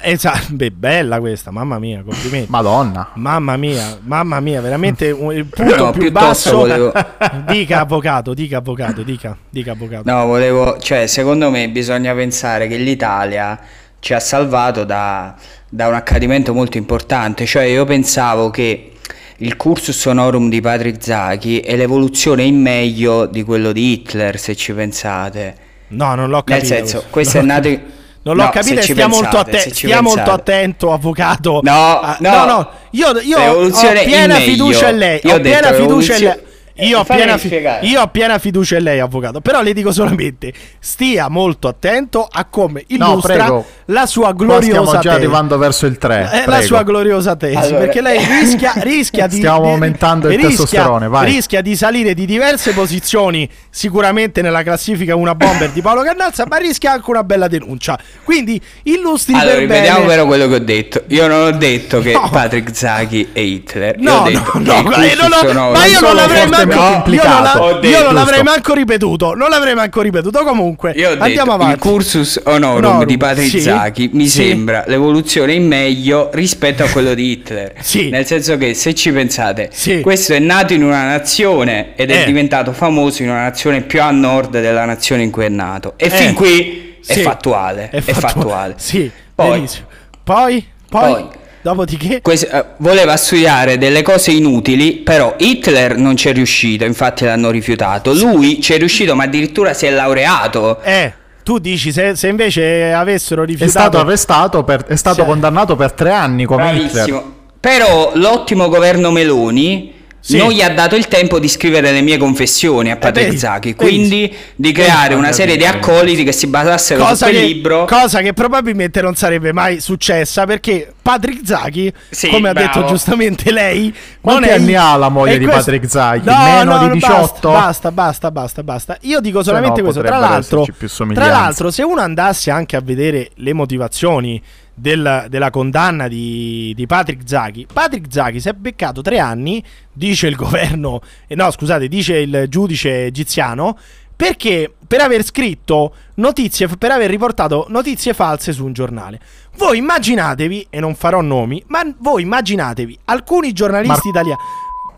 Esatto, 0.02 0.48
beh, 0.56 0.72
bella 0.72 1.20
questa, 1.20 1.52
mamma 1.52 1.78
mia, 1.78 2.02
complimenti. 2.04 2.50
Madonna. 2.50 3.12
Mamma 3.16 3.56
mia, 3.58 3.98
mamma 4.02 4.40
mia, 4.40 4.60
veramente 4.62 5.06
il 5.08 5.46
punto 5.46 5.76
No, 5.76 5.92
più 5.92 6.12
basso. 6.12 6.56
volevo- 6.58 6.92
Dica 7.48 7.82
avvocato, 7.82 8.34
dica 8.34 8.58
avvocato, 8.58 9.04
dica, 9.04 9.38
dica 9.50 9.74
avvocato. 9.74 10.10
No, 10.12 10.26
volevo, 10.26 10.78
cioè, 10.80 11.06
secondo 11.08 11.50
me 11.52 11.70
bisogna 11.70 12.14
pensare 12.16 12.68
che 12.68 12.78
l'Italia 12.78 13.60
ci 14.00 14.14
ha 14.14 14.20
salvato 14.20 14.84
da, 14.84 15.36
da 15.70 15.88
un 15.88 15.94
accadimento 15.94 16.54
molto 16.54 16.78
importante. 16.78 17.46
Cioè, 17.46 17.64
io 17.64 17.86
pensavo 17.86 18.50
che 18.50 18.92
il 19.38 19.56
cursus 19.56 20.04
honorum 20.06 20.50
di 20.50 20.62
Patrick 20.62 21.04
Zaki 21.04 21.60
è 21.60 21.76
l'evoluzione 21.76 22.44
in 22.44 22.60
meglio 22.60 23.26
di 23.28 23.44
quello 23.44 23.72
di 23.72 23.92
Hitler, 23.92 24.40
se 24.40 24.56
ci 24.56 24.74
pensate. 24.74 25.56
No, 25.90 26.16
non 26.16 26.30
l'ho 26.30 26.44
Nel 26.46 26.58
capito. 26.60 26.66
senso, 26.66 27.04
questo. 27.12 27.38
è 27.38 27.42
nato... 27.44 27.70
capito. 27.70 27.94
Non 28.26 28.38
l'ho 28.38 28.44
No, 28.46 28.50
capito 28.50 28.80
e 28.80 28.82
stia, 28.82 29.08
molto, 29.08 29.28
pensate, 29.30 29.50
atte- 29.52 29.60
se 29.60 29.72
ci 29.72 29.86
stia 29.86 30.02
molto 30.02 30.32
attento, 30.32 30.92
avvocato. 30.92 31.60
No, 31.62 32.00
Ah, 32.00 32.18
no. 32.20 32.46
no, 32.46 32.70
io, 32.90 33.20
io 33.20 33.38
ho 33.40 33.70
piena 34.04 34.36
fiducia 34.38 34.90
in 34.90 34.98
lei. 34.98 35.20
Io 35.24 35.32
ho 35.32 35.36
ho 35.36 35.38
detto 35.40 35.60
piena 35.60 35.74
fiducia 35.78 36.16
in 36.16 36.24
lei. 36.24 36.42
Io 36.80 37.00
ho, 37.00 37.02
Eh, 37.08 37.16
piena 37.16 37.40
io 37.82 38.02
ho 38.02 38.08
piena 38.08 38.38
fiducia 38.38 38.76
in 38.78 38.84
lei, 38.84 39.00
avvocato. 39.00 39.40
Però 39.40 39.62
le 39.62 39.72
dico 39.74 39.94
solamente: 39.94 40.52
stia 40.80 41.30
molto 41.30 41.70
attento 41.70 42.28
a 42.30 42.44
come 42.46 42.84
No, 42.90 42.96
illustra 43.12 43.34
prego. 43.34 43.66
la 43.86 44.06
sua 44.06 44.34
Qua 44.34 44.46
gloriosa 44.46 44.64
stiamo 44.66 44.92
già 44.92 45.00
tesi. 45.00 45.16
arrivando 45.16 45.58
verso 45.58 45.86
il 45.86 45.98
3. 45.98 46.30
È 46.32 46.44
la 46.48 46.62
sua 46.62 46.84
gloriosa 46.84 47.36
tesi 47.38 47.56
Allora- 47.56 47.78
perché 47.80 48.02
lei 48.02 48.20
rischia, 48.26 48.74
rischia 48.78 49.28
di 49.28 49.38
Stiamo 49.38 49.62
di- 49.64 49.70
aumentando 49.70 50.28
il 50.28 50.34
rischia- 50.34 50.50
testosterone, 50.50 51.08
vai. 51.08 51.32
rischia 51.34 51.62
di 51.62 51.76
salire 51.78 52.14
di 52.14 52.26
diverse 52.26 52.74
posizioni 52.74 53.50
sicuramente 53.70 54.42
nella 54.42 54.64
classifica 54.64 55.16
una 55.16 55.34
bomber 55.36 55.70
di 55.72 55.82
Paolo 55.82 56.02
Cannazza 56.04 56.46
ma 56.48 56.58
rischia 56.58 56.92
anche 56.94 57.10
una 57.10 57.24
bella 57.24 57.48
denuncia 57.48 57.98
quindi 58.24 58.60
illustri 58.84 59.34
Allora, 59.34 59.52
per 59.52 59.60
ripetiamo 59.62 60.00
bene 60.00 60.10
però 60.12 60.26
quello 60.26 60.48
che 60.48 60.56
ho 60.56 60.60
detto. 60.60 61.04
Io 61.08 61.28
non 61.28 61.42
ho 61.48 61.52
detto 61.52 62.00
che 62.02 62.12
No. 62.14 62.30
Patrick 62.30 62.76
Zaki 62.76 63.30
è 63.32 63.40
Hitler. 63.40 63.98
Io 64.00 64.10
No, 64.12 64.18
ho 64.20 64.24
detto 64.26 64.52
no, 64.56 64.60
che 64.60 64.60
no, 64.60 64.80
il 64.80 64.84
ma 64.86 65.06
io 65.06 65.16
non 65.16 65.30
cursus 65.30 65.42
ho- 65.44 65.50
honorum- 65.50 65.78
ma 65.78 65.86
io 65.86 66.00
non 66.00 66.10
sono 66.10 66.22
l'avrei 66.68 66.92
manco, 66.92 67.08
fortemente 67.08 67.18
io 67.18 67.24
non, 67.24 67.44
la- 67.44 67.70
io 67.70 67.80
detto, 67.80 68.04
non 68.04 68.14
l'avrei 68.14 68.44
manco 68.44 68.74
ripetuto. 68.74 69.34
Non 69.36 69.50
l'avrei 69.50 69.76
manco 69.76 70.02
ripetuto. 70.02 70.44
Comunque, 70.44 70.92
Io 70.96 71.10
ho 71.10 71.12
andiamo 71.20 71.28
detto, 71.34 71.52
avanti. 71.52 71.74
il 71.74 71.80
cursus 71.80 72.42
honorum 72.44 72.84
Honorum, 72.86 73.04
di 73.06 73.18
Patrick 73.18 73.94
sì, 73.94 74.10
mi 74.14 74.28
sì. 74.28 74.44
sembra 74.48 74.84
l'evoluzione 74.88 75.54
in 75.54 75.66
meglio 75.68 76.30
rispetto 76.34 76.84
a 76.84 76.88
quello 76.88 77.14
di 77.14 77.32
Hitler. 77.32 77.74
Sì. 77.86 78.10
Nel 78.10 78.26
senso 78.26 78.58
che 78.58 78.74
se 78.74 78.94
ci 78.96 79.12
pensate, 79.12 79.70
Sì. 79.72 80.02
questo 80.02 80.34
è 80.34 80.40
nato 80.40 80.74
in 80.74 80.84
una 80.84 81.04
nazione 81.06 81.96
ed 81.96 82.10
è 82.12 82.22
Eh. 82.22 82.26
diventato 82.26 82.74
famoso 82.74 83.22
in 83.24 83.30
una 83.30 83.44
nazione 83.44 83.82
più 83.82 84.02
a 84.02 84.12
nord 84.12 84.60
della 84.60 84.86
nazione 84.86 85.24
in 85.24 85.32
cui 85.32 85.46
è 85.46 85.50
nato. 85.50 85.94
E 85.98 86.08
Eh. 86.08 86.10
fin 86.10 86.34
qui 86.34 86.98
è 87.06 87.20
fattuale. 87.20 87.90
È, 87.92 88.02
fattua- 88.02 88.30
fattuale. 88.30 88.74
Sì, 88.78 89.10
Poi- 89.34 89.50
benissimo. 89.52 89.86
Poi, 90.24 90.66
poi, 90.90 91.12
Poi. 91.12 91.26
Dopodiché, 91.70 92.22
Quest- 92.24 92.52
eh, 92.54 92.64
voleva 92.78 93.18
studiare 93.18 93.78
delle 93.80 94.02
cose 94.04 94.32
inutili, 94.32 94.94
però 94.98 95.34
Hitler 95.38 95.98
non 95.98 96.16
ci 96.16 96.30
è 96.30 96.34
riuscito, 96.34 96.86
infatti 96.86 97.26
l'hanno 97.26 97.50
rifiutato. 97.50 98.14
Lui 98.14 98.62
ci 98.62 98.74
è 98.74 98.78
riuscito, 98.78 99.16
ma 99.16 99.24
addirittura 99.24 99.74
si 99.74 99.86
è 99.88 99.90
laureato. 99.92 100.80
eh, 100.84 101.14
tu 101.44 101.58
dici 101.60 101.92
se, 101.92 102.16
se 102.16 102.28
invece 102.28 102.92
avessero 102.92 103.44
È 103.44 103.46
rifiutato 103.46 103.80
stato 103.80 103.98
arrestato, 104.00 104.64
per- 104.64 104.86
è 104.86 104.96
stato 104.96 105.22
Sì. 105.22 105.28
condannato 105.28 105.76
per 105.76 105.92
tre 105.94 106.12
anni 106.12 106.46
come 106.46 106.72
Hitler. 106.72 106.92
Bravissimo. 106.92 107.34
Però 107.60 108.12
l'ottimo 108.16 108.68
governo 108.70 109.10
Meloni 109.12 109.94
Sì. 110.28 110.38
non 110.38 110.50
gli 110.50 110.62
ha 110.64 110.70
dato 110.72 110.96
il 110.96 111.08
tempo 111.08 111.38
di 111.38 111.48
scrivere 111.48 111.92
le 111.92 112.02
mie 112.02 112.18
confessioni 112.18 112.90
a 112.90 112.96
Patrick 112.98 113.40
vedi. 113.40 113.76
quindi 113.76 114.36
di 114.56 114.72
creare 114.72 115.14
una 115.14 115.32
serie 115.32 115.56
di 115.56 115.66
accoliti 115.66 116.24
che 116.24 116.32
si 116.32 116.48
basassero 116.48 117.00
su 117.04 117.10
cosa 117.10 117.26
quel 117.28 117.38
che, 117.38 117.46
libro. 117.46 117.86
cosa 117.86 118.22
che 118.22 118.34
probabilmente 118.34 119.04
non 119.04 119.14
sarebbe 119.14 119.54
mai 119.54 119.80
successa 119.80 120.46
perché 120.48 120.92
Patrick 121.00 121.42
Zaki, 121.46 121.94
Sì, 122.10 122.30
come 122.30 122.50
ha 122.50 122.54
bravo. 122.54 122.72
detto 122.74 122.88
giustamente 122.88 123.52
lei, 123.52 123.94
Quanti 124.20 124.42
non 124.42 124.50
è 124.50 124.54
anni 124.56 124.74
ha 124.74 124.96
la 124.96 125.10
moglie 125.10 125.38
di 125.38 125.46
questo- 125.46 125.62
Patrick 125.66 125.88
Zaki? 125.92 126.22
No, 126.26 126.38
Meno 126.44 126.72
no, 126.74 126.80
di 126.80 126.86
no, 126.88 126.94
18? 126.94 127.52
Basta, 127.52 127.92
basta, 127.92 128.32
basta, 128.32 128.64
basta. 128.64 128.98
Io 129.02 129.20
dico 129.20 129.44
solamente 129.44 129.82
no, 129.82 129.92
questo. 129.92 130.02
Tra 130.02 130.18
l'altro, 130.18 130.66
tra 131.14 131.28
l'altro, 131.28 131.70
se 131.70 131.84
uno 131.84 132.02
andasse 132.02 132.50
anche 132.50 132.76
a 132.76 132.82
vedere 132.84 133.30
le 133.36 133.54
motivazioni 133.54 134.42
del- 134.76 135.26
della 135.30 135.50
condanna 135.50 136.08
di, 136.08 136.74
di 136.76 136.86
Patrick 136.86 137.28
Zaki, 137.28 137.66
Patrick 137.72 138.12
Zaki 138.12 138.40
si 138.40 138.50
è 138.50 138.54
beccato 138.54 139.02
tre 139.02 139.18
anni, 139.20 139.64
dice 139.92 140.28
il 140.28 140.36
governo, 140.38 141.02
eh, 141.28 141.36
no 141.36 141.50
scusate, 141.50 141.88
dice 141.88 142.18
il 142.18 142.46
giudice 142.50 143.06
egiziano, 143.06 143.78
perché 144.16 144.72
per 144.88 145.02
aver 145.02 145.24
scritto 145.24 145.94
notizie, 146.16 146.68
per 146.68 146.92
aver 146.92 147.10
riportato 147.10 147.66
notizie 147.70 148.14
false 148.14 148.54
su 148.54 148.64
un 148.66 148.72
giornale. 148.74 149.20
Voi 149.58 149.78
immaginatevi, 149.78 150.68
e 150.70 150.80
non 150.80 150.96
farò 150.96 151.22
nomi, 151.22 151.64
ma 151.68 151.82
voi 152.00 152.22
immaginatevi 152.22 153.00
alcuni 153.06 153.52
giornalisti 153.54 154.10
italiani. 154.10 154.40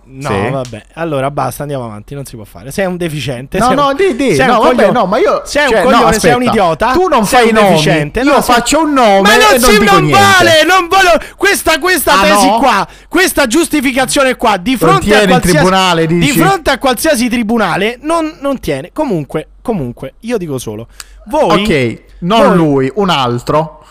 No, 0.09 0.29
Sì. 0.29 0.49
vabbè. 0.49 0.83
Allora 0.93 1.29
basta, 1.31 1.63
andiamo 1.63 1.83
avanti. 1.85 2.15
Non 2.15 2.23
si 2.25 2.35
può 2.35 2.45
fare. 2.45 2.71
Sei 2.71 2.85
un 2.85 2.95
deficiente. 2.97 3.57
No, 3.59 3.73
no, 3.73 3.87
un- 3.89 3.95
di, 3.95 4.15
di, 4.15 4.35
sei 4.35 4.47
no, 4.47 4.59
vabbè, 4.59 4.75
coglione- 4.75 4.91
no, 4.91 5.05
ma 5.05 5.17
io 5.17 5.41
Sei 5.45 5.67
cioè, 5.67 5.81
un 5.83 5.89
no, 5.91 5.97
coglione, 5.97 6.19
sei 6.19 6.33
un 6.33 6.43
idiota. 6.43 6.91
Tu 6.93 7.07
non 7.07 7.25
fai 7.25 7.47
un 7.49 7.53
nomi, 7.55 7.69
deficiente. 7.69 8.19
io 8.21 8.41
sei- 8.41 8.53
faccio 8.55 8.81
un 8.81 8.93
nome 8.93 9.21
Ma 9.21 9.35
non, 9.35 9.59
non 9.59 9.71
si, 9.71 9.83
non 9.83 10.03
niente. 10.05 10.19
vale, 10.19 10.63
non 10.65 10.87
voglio 10.87 11.11
questa, 11.35 11.77
questa 11.79 12.19
Ah, 12.19 12.23
tesi 12.23 12.47
no? 12.47 12.57
qua, 12.59 12.87
questa 13.09 13.47
giustificazione 13.47 14.35
qua 14.35 14.57
di 14.57 14.77
Non 14.79 14.79
fronte 14.79 15.13
a 15.15 15.25
qualsiasi 15.27 15.51
tribunale, 15.51 16.07
di 16.07 16.31
fronte 16.31 16.69
a 16.71 16.77
qualsiasi 16.77 17.29
tribunale 17.29 17.97
non, 18.01 18.37
non 18.39 18.59
tiene. 18.59 18.91
Comunque, 18.93 19.47
comunque, 19.61 20.13
io 20.21 20.37
dico 20.37 20.57
solo 20.57 20.87
voi 21.27 21.63
Ok, 21.63 22.01
non 22.19 22.47
voi- 22.47 22.55
lui, 22.57 22.91
un 22.95 23.09
altro. 23.09 23.83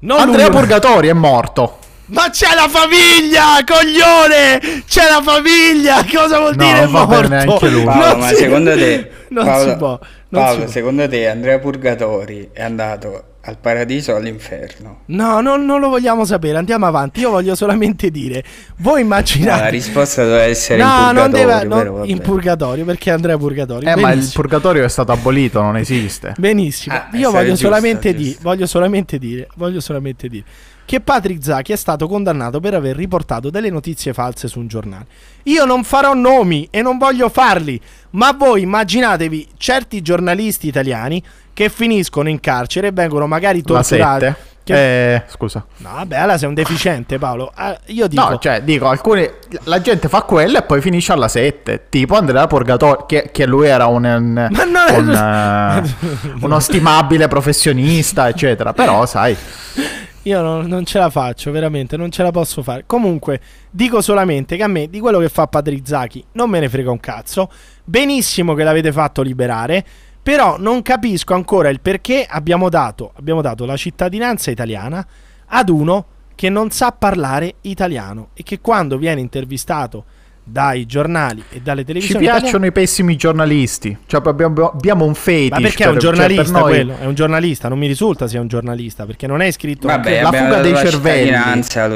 non 0.00 0.18
Andrea 0.20 0.46
lui- 0.48 0.56
Purgatori 0.56 1.08
è 1.08 1.12
morto. 1.12 1.78
Ma 2.06 2.28
c'è 2.30 2.54
la 2.54 2.68
famiglia, 2.68 3.64
coglione! 3.64 4.82
C'è 4.86 5.08
la 5.08 5.22
famiglia! 5.22 6.04
Cosa 6.04 6.38
vuol 6.38 6.54
No, 6.54 6.64
dire 6.64 6.86
morto? 6.86 7.06
bene 7.06 7.28
neanche 7.28 7.68
lui. 7.70 7.84
Paolo, 7.84 8.06
Non 8.08 8.18
ma 8.18 8.28
si- 8.28 8.34
secondo 8.36 8.74
te, 8.74 9.10
non 9.30 9.44
Paolo, 9.44 9.70
si 9.70 9.76
può. 9.76 9.98
non 10.28 10.42
Paolo, 10.42 10.52
si 10.58 10.62
può. 10.64 10.70
secondo 10.72 11.08
te 11.08 11.28
Andrea 11.28 11.58
Purgatori 11.58 12.50
è 12.52 12.62
andato 12.62 13.24
al 13.46 13.56
paradiso 13.58 14.12
o 14.12 14.16
all'inferno? 14.16 15.00
No, 15.06 15.40
non, 15.40 15.64
non 15.64 15.80
lo 15.80 15.88
vogliamo 15.88 16.24
sapere, 16.26 16.58
andiamo 16.58 16.84
avanti. 16.86 17.20
Io 17.20 17.30
voglio 17.30 17.54
solamente 17.54 18.10
dire, 18.10 18.44
voi 18.78 19.00
No, 19.00 19.06
immaginate... 19.06 19.62
la 19.62 19.68
risposta 19.68 20.22
doveva 20.24 20.42
essere 20.42 20.82
No, 20.82 21.08
in 21.08 21.14
non 21.14 21.30
purgatorio, 21.30 21.46
deve... 21.46 21.64
non- 21.64 21.78
però 21.78 22.04
in 22.04 22.18
purgatorio, 22.20 22.84
perché 22.84 23.10
Andrea 23.10 23.36
Purgatorio. 23.38 23.88
Eh, 23.88 23.96
ma 23.96 24.12
il 24.12 24.30
purgatorio 24.32 24.84
è 24.84 24.88
stato 24.88 25.12
abolito, 25.12 25.62
non 25.62 25.76
esiste. 25.78 26.34
Benissimo. 26.36 26.94
Ah, 26.94 27.08
Io 27.12 27.28
è 27.30 27.32
voglio 27.32 27.48
giusto, 27.50 27.64
solamente, 27.64 28.14
giusto. 28.14 28.22
di- 28.30 28.36
voglio 28.42 28.66
solamente 28.66 29.18
dire, 29.18 29.48
voglio 29.56 29.80
solamente 29.80 30.28
dire 30.28 30.44
che 30.86 31.00
Patrick 31.00 31.42
Zaki 31.42 31.72
è 31.72 31.76
stato 31.76 32.06
condannato 32.06 32.60
per 32.60 32.74
aver 32.74 32.94
riportato 32.96 33.50
delle 33.50 33.70
notizie 33.70 34.12
false 34.12 34.48
su 34.48 34.58
un 34.60 34.66
giornale. 34.68 35.06
Io 35.44 35.64
non 35.64 35.82
farò 35.84 36.12
nomi 36.14 36.68
e 36.70 36.82
non 36.82 36.98
voglio 36.98 37.28
farli, 37.28 37.80
ma 38.10 38.32
voi 38.32 38.62
immaginatevi 38.62 39.48
certi 39.56 40.02
giornalisti 40.02 40.66
italiani 40.68 41.22
che 41.52 41.68
finiscono 41.68 42.28
in 42.28 42.40
carcere 42.40 42.88
e 42.88 42.92
vengono 42.92 43.26
magari 43.26 43.62
torturati. 43.62 44.24
7. 44.24 44.36
Che- 44.64 45.14
Eh, 45.14 45.22
scusa. 45.28 45.62
No, 45.78 45.90
vabbè, 45.94 46.16
allora 46.16 46.38
sei 46.38 46.48
un 46.48 46.54
deficiente, 46.54 47.18
Paolo. 47.18 47.52
Ah, 47.54 47.78
io 47.86 48.06
dico 48.06 48.30
No, 48.30 48.38
cioè, 48.38 48.62
dico, 48.62 48.88
alcuni. 48.88 49.28
La 49.64 49.78
gente 49.82 50.08
fa 50.08 50.22
quello 50.22 50.56
e 50.56 50.62
poi 50.62 50.80
finisce 50.80 51.12
alla 51.12 51.28
7. 51.28 51.86
Tipo 51.90 52.16
Andrea 52.16 52.46
Purgatori, 52.46 53.02
che, 53.06 53.28
che 53.30 53.44
lui 53.44 53.68
era 53.68 53.86
un. 53.88 54.04
un- 54.04 54.48
Ma 54.50 54.64
non 54.64 54.86
è- 54.88 54.96
un, 54.96 55.10
eh, 55.12 56.34
uno 56.40 56.60
stimabile 56.60 57.28
professionista, 57.28 58.26
eccetera. 58.28 58.72
Però, 58.72 59.04
sai. 59.04 59.36
Io 60.26 60.40
non, 60.40 60.66
non 60.66 60.86
ce 60.86 60.98
la 60.98 61.10
faccio, 61.10 61.50
veramente, 61.50 61.98
non 61.98 62.10
ce 62.10 62.22
la 62.22 62.30
posso 62.30 62.62
fare. 62.62 62.84
Comunque, 62.86 63.40
dico 63.70 64.00
solamente 64.00 64.56
che 64.56 64.62
a 64.62 64.68
me 64.68 64.88
di 64.88 64.98
quello 64.98 65.18
che 65.18 65.28
fa 65.28 65.46
Patrick 65.46 65.86
Zaki 65.86 66.24
non 66.32 66.48
me 66.48 66.60
ne 66.60 66.68
frega 66.68 66.90
un 66.90 67.00
cazzo. 67.00 67.50
Benissimo 67.84 68.54
che 68.54 68.64
l'avete 68.64 68.90
fatto 68.90 69.20
liberare, 69.20 69.84
però 70.22 70.56
non 70.58 70.80
capisco 70.80 71.34
ancora 71.34 71.68
il 71.68 71.80
perché 71.80 72.26
abbiamo 72.26 72.70
dato, 72.70 73.12
abbiamo 73.16 73.42
dato 73.42 73.66
la 73.66 73.76
cittadinanza 73.76 74.50
italiana 74.50 75.06
ad 75.46 75.68
uno 75.68 76.06
che 76.34 76.48
non 76.48 76.70
sa 76.70 76.92
parlare 76.92 77.56
italiano 77.62 78.28
e 78.32 78.42
che 78.42 78.60
quando 78.60 78.96
viene 78.96 79.20
intervistato 79.20 80.04
dai 80.46 80.84
giornali 80.84 81.42
e 81.50 81.60
dalle 81.62 81.80
Ci 81.80 81.86
televisioni 81.86 82.20
piacciono 82.24 82.46
italiane- 82.48 82.66
i 82.66 82.72
pessimi 82.72 83.16
giornalisti. 83.16 83.96
Cioè, 84.06 84.20
abbiamo, 84.26 84.70
abbiamo 84.70 85.04
un 85.06 85.14
fetish. 85.14 85.48
ma 85.50 85.60
perché 85.60 85.84
è 85.84 85.86
un 85.86 85.92
per- 85.94 86.02
cioè, 86.02 86.12
giornalista 86.12 86.58
noi- 86.58 86.68
quello? 86.70 86.96
È 87.00 87.06
un 87.06 87.14
giornalista, 87.14 87.68
non 87.68 87.78
mi 87.78 87.86
risulta 87.86 88.26
sia 88.26 88.40
un 88.40 88.46
giornalista 88.48 89.06
perché 89.06 89.26
non 89.26 89.40
è 89.40 89.46
iscritto 89.46 89.86
Vabbè, 89.86 90.20
la 90.22 90.32
fuga 90.32 90.60
dei 90.60 90.72
la 90.72 90.84
cervelli. 90.84 91.30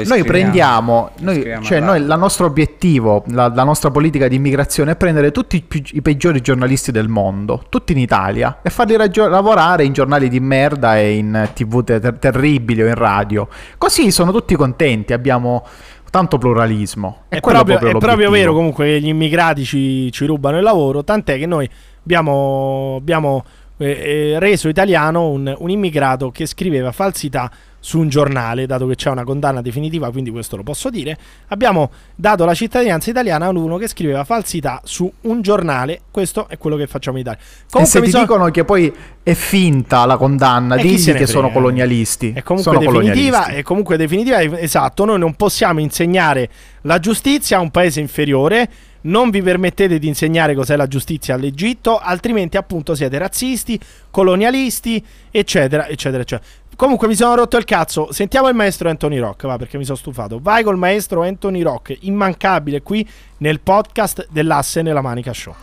Noi 0.07 0.23
prendiamo, 0.23 1.11
noi, 1.19 1.57
cioè 1.61 1.79
noi, 1.79 2.03
la 2.05 2.15
nostro 2.15 2.47
obiettivo, 2.47 3.23
la, 3.27 3.51
la 3.53 3.63
nostra 3.63 3.91
politica 3.91 4.27
di 4.27 4.35
immigrazione 4.35 4.91
è 4.91 4.95
prendere 4.95 5.31
tutti 5.31 5.55
i, 5.57 5.61
pi- 5.61 5.85
i 5.93 6.01
peggiori 6.01 6.41
giornalisti 6.41 6.91
del 6.91 7.07
mondo, 7.07 7.63
tutti 7.69 7.91
in 7.91 7.99
Italia, 7.99 8.59
e 8.63 8.69
farli 8.71 8.95
ragio- 8.97 9.27
lavorare 9.27 9.83
in 9.83 9.93
giornali 9.93 10.27
di 10.27 10.39
merda 10.39 10.97
e 10.97 11.11
in 11.17 11.49
tv 11.53 11.83
ter- 11.83 12.17
terribili 12.19 12.81
o 12.81 12.87
in 12.87 12.95
radio. 12.95 13.47
Così 13.77 14.11
sono 14.11 14.31
tutti 14.31 14.55
contenti, 14.55 15.13
abbiamo 15.13 15.65
tanto 16.09 16.37
pluralismo. 16.37 17.23
È, 17.27 17.39
quello 17.39 17.63
proprio, 17.63 17.89
è 17.89 17.97
proprio 17.97 18.29
vero 18.29 18.53
comunque 18.53 18.85
che 18.85 19.01
gli 19.01 19.07
immigrati 19.07 19.63
ci, 19.63 20.11
ci 20.11 20.25
rubano 20.25 20.57
il 20.57 20.63
lavoro, 20.63 21.03
tant'è 21.03 21.37
che 21.37 21.45
noi 21.45 21.69
abbiamo, 22.03 22.95
abbiamo 22.97 23.43
eh, 23.79 24.33
eh, 24.33 24.39
reso 24.39 24.67
italiano 24.69 25.27
un, 25.29 25.53
un 25.57 25.69
immigrato 25.69 26.31
che 26.31 26.45
scriveva 26.45 26.91
falsità 26.91 27.49
su 27.81 27.97
un 27.97 28.09
giornale, 28.09 28.65
dato 28.65 28.85
che 28.87 28.95
c'è 28.95 29.09
una 29.09 29.23
condanna 29.23 29.61
definitiva, 29.61 30.11
quindi 30.11 30.31
questo 30.31 30.57
lo 30.57 30.63
posso 30.63 30.89
dire. 30.89 31.17
Abbiamo 31.47 31.89
dato 32.13 32.43
la 32.43 32.53
cittadinanza 32.53 33.09
italiana 33.09 33.45
a 33.45 33.49
uno 33.51 33.77
che 33.77 33.87
scriveva 33.87 34.25
falsità 34.25 34.81
su 34.83 35.09
un 35.21 35.41
giornale. 35.41 36.01
Questo 36.11 36.49
è 36.49 36.57
quello 36.57 36.75
che 36.75 36.87
facciamo 36.87 37.15
in 37.17 37.23
Italia. 37.23 37.39
e 37.41 37.85
se 37.85 38.01
ti 38.01 38.09
sono- 38.09 38.23
dicono 38.23 38.51
che 38.51 38.65
poi 38.65 38.93
è 39.23 39.33
finta 39.33 40.05
la 40.05 40.17
condanna, 40.17 40.75
Eh, 40.75 40.81
chi 40.81 40.87
digli 40.89 41.05
che 41.05 41.11
frega? 41.11 41.25
sono 41.27 41.51
colonialisti. 41.51 42.33
È 42.35 42.43
comunque 42.43 42.73
Sono 42.73 42.85
definitiva, 42.99 43.45
è 43.45 43.61
comunque 43.63 43.95
definitiva, 43.95 44.41
esatto. 44.59 45.05
Noi 45.05 45.17
non 45.17 45.35
possiamo 45.35 45.79
insegnare 45.79 46.49
la 46.81 46.99
giustizia 46.99 47.57
a 47.57 47.61
un 47.61 47.71
paese 47.71 48.01
inferiore. 48.01 48.69
Non 49.01 49.29
vi 49.29 49.41
permettete 49.41 49.97
di 49.97 50.07
insegnare 50.07 50.55
cos'è 50.55 50.75
la 50.75 50.87
giustizia 50.87 51.35
all'Egitto, 51.35 51.97
altrimenti 51.97 52.57
appunto 52.57 52.95
siete 52.95 53.17
razzisti, 53.17 53.79
colonialisti, 54.11 55.03
eccetera, 55.31 55.87
eccetera, 55.87 56.21
eccetera. 56.21 56.47
Comunque 56.75 57.07
mi 57.07 57.15
sono 57.15 57.35
rotto 57.35 57.57
il 57.57 57.65
cazzo. 57.65 58.11
Sentiamo 58.11 58.47
il 58.47 58.55
maestro 58.55 58.89
Anthony 58.89 59.17
Rock, 59.19 59.45
va 59.45 59.57
perché 59.57 59.77
mi 59.77 59.83
sono 59.83 59.97
stufato. 59.97 60.39
Vai 60.41 60.63
col 60.63 60.77
maestro 60.77 61.23
Anthony 61.23 61.61
Rock, 61.61 61.97
immancabile 62.01 62.81
qui 62.81 63.07
nel 63.37 63.59
podcast 63.59 64.27
dell'Asse 64.29 64.81
nella 64.81 65.01
Manica 65.01 65.33
Show. 65.33 65.55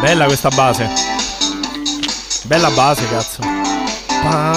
Bella 0.00 0.24
questa 0.24 0.48
base. 0.48 0.88
Bella 2.46 2.70
base, 2.70 3.08
cazzo. 3.08 3.73
Pa, 4.24 4.52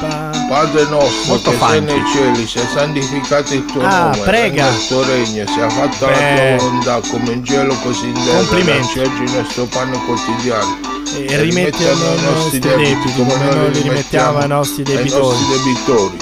pa. 0.00 0.30
Padre 0.48 0.84
nostro 0.88 1.24
Molto 1.26 1.50
che 1.50 1.56
sei 1.58 1.80
nei 1.80 2.02
cieli, 2.12 2.46
sia 2.46 2.66
santificato 2.68 3.54
il 3.54 3.64
tuo 3.66 3.82
Ah, 3.84 4.10
nome, 4.10 4.18
prega. 4.24 4.68
il 4.68 4.86
tuo 4.86 5.02
regno, 5.04 5.46
sia 5.46 5.68
fatta 5.70 6.06
Beh. 6.06 6.12
la 6.12 6.56
tua 6.56 6.66
volontà 6.68 7.00
come 7.08 7.30
in 7.32 7.44
cielo 7.44 7.74
così 7.82 8.06
in 8.08 8.12
terra. 8.14 8.36
Complimenti. 8.38 8.98
Oggi 8.98 9.22
il 9.22 9.30
nostro 9.32 9.64
pane 9.66 9.98
quotidiano. 10.04 10.78
E 11.16 11.36
rimetti 11.40 11.84
a 11.84 11.94
noi 11.94 12.18
i 12.18 12.22
nostri 12.22 12.58
debiti 12.58 13.12
come 13.16 13.36
noi 13.36 13.72
li 13.72 13.80
rimettiamo 13.82 14.38
ai 14.38 14.48
nostri 14.48 14.82
ai 14.84 14.96
debitori. 14.96 15.20
nostri 15.22 15.46
debitori. 15.62 16.16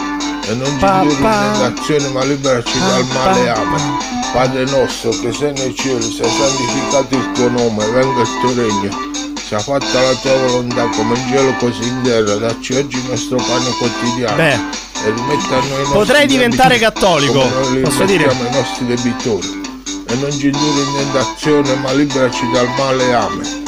E 0.44 0.54
non 0.54 0.66
ci 0.78 0.84
indurre 0.84 1.12
in 1.12 1.52
tentazione, 1.52 2.08
ma 2.08 2.24
liberaci 2.24 2.78
Pa, 2.78 2.84
dal 2.86 3.04
male. 3.14 3.44
pa, 3.44 3.52
Amen. 3.60 3.96
Padre 4.32 4.64
nostro 4.66 5.10
che 5.20 5.32
sei 5.32 5.52
nei 5.54 5.74
cieli, 5.74 6.02
sia 6.02 6.28
santificato 6.28 7.14
il 7.14 7.32
tuo 7.32 7.48
nome, 7.48 7.84
venga 7.86 8.20
il 8.22 8.28
tuo 8.40 8.54
regno. 8.54 9.10
Sia 9.52 9.60
fatta 9.60 10.00
la 10.00 10.14
tua 10.14 10.34
volontà 10.46 10.86
come 10.96 11.14
in 11.14 11.28
cielo 11.28 11.52
così 11.58 11.86
in 11.86 12.00
terra. 12.02 12.36
Dacci 12.36 12.72
oggi 12.72 12.96
il 12.96 13.04
nostro 13.06 13.36
pane 13.36 13.68
quotidiano. 13.76 14.36
Beh. 14.36 14.54
E 15.04 15.10
rimetti 15.10 15.52
a 15.52 15.58
noi 15.58 15.82
i 15.82 15.92
Potrei 15.92 16.26
diventare 16.26 16.78
debiti 16.78 16.90
cattolico, 16.90 17.46
posso 17.82 18.04
dire? 18.06 18.28
ai 18.30 18.50
nostri 18.50 18.86
debitori. 18.86 19.60
E 20.08 20.14
non 20.14 20.30
ci 20.30 20.46
indurre 20.46 20.80
in 20.80 20.94
tentazione, 20.96 21.74
ma 21.74 21.92
liberaci 21.92 22.50
dal 22.50 22.66
male. 22.78 23.12
Amen. 23.12 23.64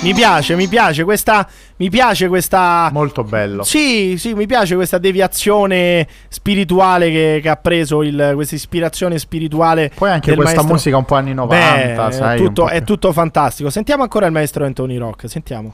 Mi 0.00 0.14
piace, 0.14 0.54
mi 0.56 0.66
piace 0.66 1.04
questa. 1.04 1.46
Mi 1.80 1.88
piace 1.88 2.28
questa. 2.28 2.90
Molto 2.92 3.24
bello. 3.24 3.62
Sì, 3.62 4.16
sì, 4.18 4.34
mi 4.34 4.44
piace 4.44 4.74
questa 4.74 4.98
deviazione 4.98 6.06
spirituale 6.28 7.10
che, 7.10 7.38
che 7.42 7.48
ha 7.48 7.56
preso 7.56 8.02
il- 8.02 8.32
questa 8.34 8.54
ispirazione 8.54 9.18
spirituale. 9.18 9.90
Poi 9.94 10.10
anche 10.10 10.26
del 10.28 10.36
questa 10.36 10.56
maestro- 10.56 10.74
musica 10.74 10.96
un 10.98 11.04
po' 11.06 11.14
anni 11.14 11.32
90, 11.32 12.06
Beh, 12.06 12.12
sai, 12.12 12.36
tutto, 12.36 12.64
po' 12.64 12.68
è 12.68 12.84
tutto 12.84 13.12
fantastico. 13.14 13.70
Sentiamo 13.70 14.02
ancora 14.02 14.26
il 14.26 14.32
maestro 14.32 14.66
Anthony 14.66 14.98
Rock. 14.98 15.26
Sentiamo. 15.30 15.72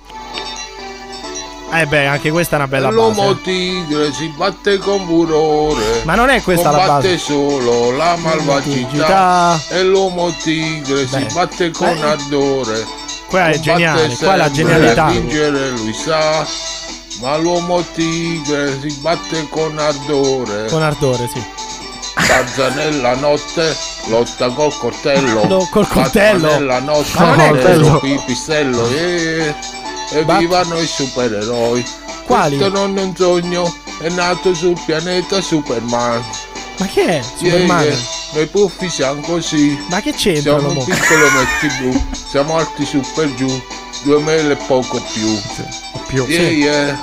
Eh 1.73 1.85
beh, 1.87 2.07
anche 2.07 2.31
questa 2.31 2.55
è 2.55 2.59
una 2.61 2.69
bella 2.69 2.91
L'uomo 2.91 3.33
base. 3.33 3.41
tigre 3.43 4.13
si 4.13 4.33
batte 4.37 4.79
con 4.79 5.05
furore. 5.07 6.03
Ma 6.05 6.15
non 6.15 6.29
è 6.29 6.41
questa 6.41 6.71
la 6.71 6.77
combatte 6.79 7.09
base. 7.15 7.19
solo 7.19 7.91
la 7.97 8.15
malvagità. 8.17 9.61
E 9.73 9.83
l'uomo 9.83 10.31
tigre 10.41 11.05
si 11.05 11.27
batte 11.35 11.73
con 11.73 11.99
ardore. 12.01 12.85
Qua 13.29 13.49
è 13.51 13.59
geniale, 13.59 14.15
qua 14.17 14.35
è 14.35 14.37
la 14.37 14.51
genialità. 14.51 15.07
vincere 15.09 15.71
lui 15.71 15.93
sa. 15.93 16.47
Ma 17.21 17.37
l'uomo 17.37 17.83
tigre 17.95 18.79
si 18.81 18.93
batte 19.01 19.47
con 19.49 19.79
ardore. 19.79 20.67
Con 20.69 20.83
ardore, 20.83 21.29
sì. 21.33 21.43
Danza 22.27 22.69
nella 22.71 23.15
notte, 23.15 23.75
lotta 24.09 24.49
col 24.51 24.77
coltello. 24.77 25.47
No, 25.47 25.67
col 25.71 25.89
coltello. 25.89 26.49
Nella 26.51 26.81
notte, 26.81 27.19
Ma 27.19 27.35
non 27.35 27.57
è 27.57 27.61
quello. 27.61 27.99
pipistrello. 28.01 28.87
E, 28.91 29.55
e 30.13 30.25
Bat- 30.25 30.39
vivano 30.39 30.79
i 30.79 30.87
supereroi. 30.87 31.85
Quali? 32.27 32.57
Questo 32.57 32.75
non 32.77 32.99
è 32.99 33.03
un 33.03 33.17
sogno, 33.17 33.75
è 34.01 34.09
nato 34.11 34.53
sul 34.55 34.79
pianeta 34.85 35.41
Superman. 35.41 36.23
Ma 36.79 36.87
che 36.87 37.05
è? 37.07 37.13
Yeah, 37.13 37.23
Superman? 37.23 37.83
yeah, 37.85 37.97
Noi 38.35 38.47
puffi 38.47 38.89
siamo 38.89 39.21
così. 39.23 39.79
Ma 39.89 40.01
che 40.01 40.13
c'entra? 40.13 40.59
Siamo 40.59 40.69
un 40.69 40.85
piccolo 40.85 41.27
metti 41.31 41.75
blu, 41.81 42.03
siamo 42.13 42.57
alti 42.59 42.85
su 42.85 43.01
per 43.15 43.35
giù, 43.35 43.47
due 44.05 44.21
mele 44.21 44.53
e 44.53 44.57
poco 44.67 45.01
più. 45.13 45.27
più, 46.07 46.25
Yeah, 46.27 46.41
sì. 46.49 46.55
yeah. 46.57 46.99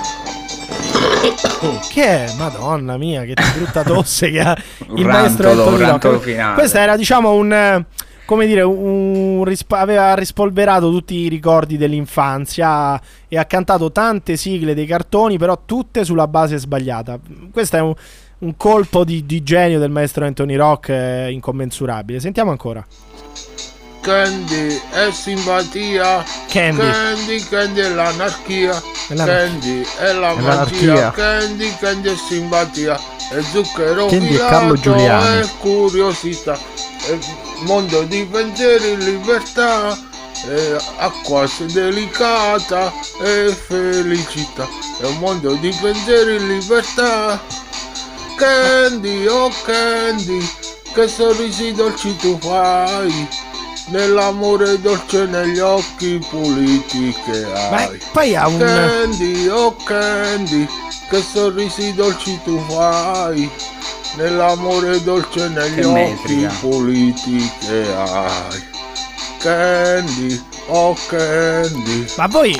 Che 1.88 2.04
è? 2.04 2.32
Madonna 2.36 2.96
mia, 2.96 3.22
che 3.24 3.34
brutta 3.56 3.82
tosse 3.82 4.30
che 4.30 4.40
ha 4.40 4.56
il 4.94 5.06
maestro 5.06 5.48
rantolo, 5.48 5.70
un 5.70 5.78
rantolo 5.78 6.20
finale. 6.20 6.54
Questo 6.54 6.78
era, 6.78 6.96
diciamo, 6.96 7.32
un. 7.32 7.52
eh, 7.52 7.84
Come 8.26 8.46
dire, 8.46 8.62
un 8.62 9.42
risp- 9.44 9.72
aveva 9.72 10.14
rispolverato 10.14 10.90
tutti 10.90 11.14
i 11.14 11.28
ricordi 11.28 11.76
dell'infanzia 11.76 13.00
e 13.28 13.36
ha 13.38 13.44
cantato 13.44 13.90
tante 13.92 14.36
sigle 14.36 14.74
dei 14.74 14.86
cartoni, 14.86 15.36
però 15.38 15.60
tutte 15.64 16.04
sulla 16.04 16.26
base 16.28 16.56
sbagliata. 16.58 17.18
Questo 17.52 17.76
è 17.76 17.80
un, 17.80 17.94
un 18.44 18.56
colpo 18.56 19.04
di, 19.04 19.24
di 19.24 19.42
genio 19.42 19.78
del 19.78 19.90
maestro 19.90 20.26
Anthony 20.26 20.54
Rock 20.54 20.90
eh, 20.90 21.30
incommensurabile. 21.32 22.20
Sentiamo 22.20 22.50
ancora. 22.50 22.84
Candy 24.02 24.80
è 24.90 25.10
simpatia. 25.10 26.22
Candy. 26.48 26.82
Candy, 26.82 27.38
Candy 27.48 27.80
è 27.80 27.88
l'anarchia. 27.88 28.82
l'anarchia. 29.08 29.24
Candy 29.24 29.86
è 29.98 30.12
la 30.12 30.30
È 30.32 30.34
magia. 30.34 30.44
l'anarchia. 30.44 31.10
Candy, 31.12 31.76
Candy 31.78 32.12
è 32.12 32.16
simpatia. 32.16 33.00
È 33.30 33.40
zucchero 33.40 34.06
Candy 34.06 34.26
è 34.26 34.30
filato, 34.32 34.50
Carlo 34.50 34.74
Giuliani. 34.74 35.40
È 35.40 35.48
curiosità. 35.58 36.52
È 36.52 37.18
mondo 37.60 38.02
di 38.02 38.28
pensieri 38.30 38.92
in 38.92 38.98
libertà. 38.98 39.96
È 40.46 40.76
acqua 40.98 41.48
delicata 41.72 42.92
e 43.22 43.54
felicità. 43.54 44.68
È 45.00 45.06
un 45.06 45.16
mondo 45.16 45.54
di 45.54 45.74
pensieri 45.80 46.36
in 46.36 46.46
libertà. 46.48 47.40
Candy, 48.36 49.26
oh 49.26 49.50
Candy, 49.64 50.40
che 50.92 51.08
sorrisi 51.08 51.72
dolci 51.72 52.16
tu 52.16 52.38
fai. 52.40 53.28
Nell'amore 53.88 54.80
dolce 54.80 55.26
negli 55.26 55.58
occhi 55.58 56.18
puliti 56.30 57.14
che 57.24 57.42
Ma 57.70 57.76
hai. 57.84 58.00
poi 58.12 58.34
ha 58.34 58.48
un- 58.48 58.58
Candy, 58.58 59.46
oh 59.48 59.76
Candy, 59.84 60.66
che 61.10 61.20
sorrisi 61.22 61.92
dolci 61.94 62.38
tu 62.44 62.58
fai. 62.68 63.48
Nell'amore 64.16 65.02
dolce 65.02 65.48
negli 65.48 65.74
Che 65.80 65.84
occhi 65.84 65.92
metrica. 66.34 66.52
puliti 66.60 67.50
che 67.60 67.84
hai. 67.94 68.62
Candy, 69.38 70.42
oh 70.68 70.96
Candy. 71.08 72.06
Ma 72.16 72.26
voi, 72.28 72.58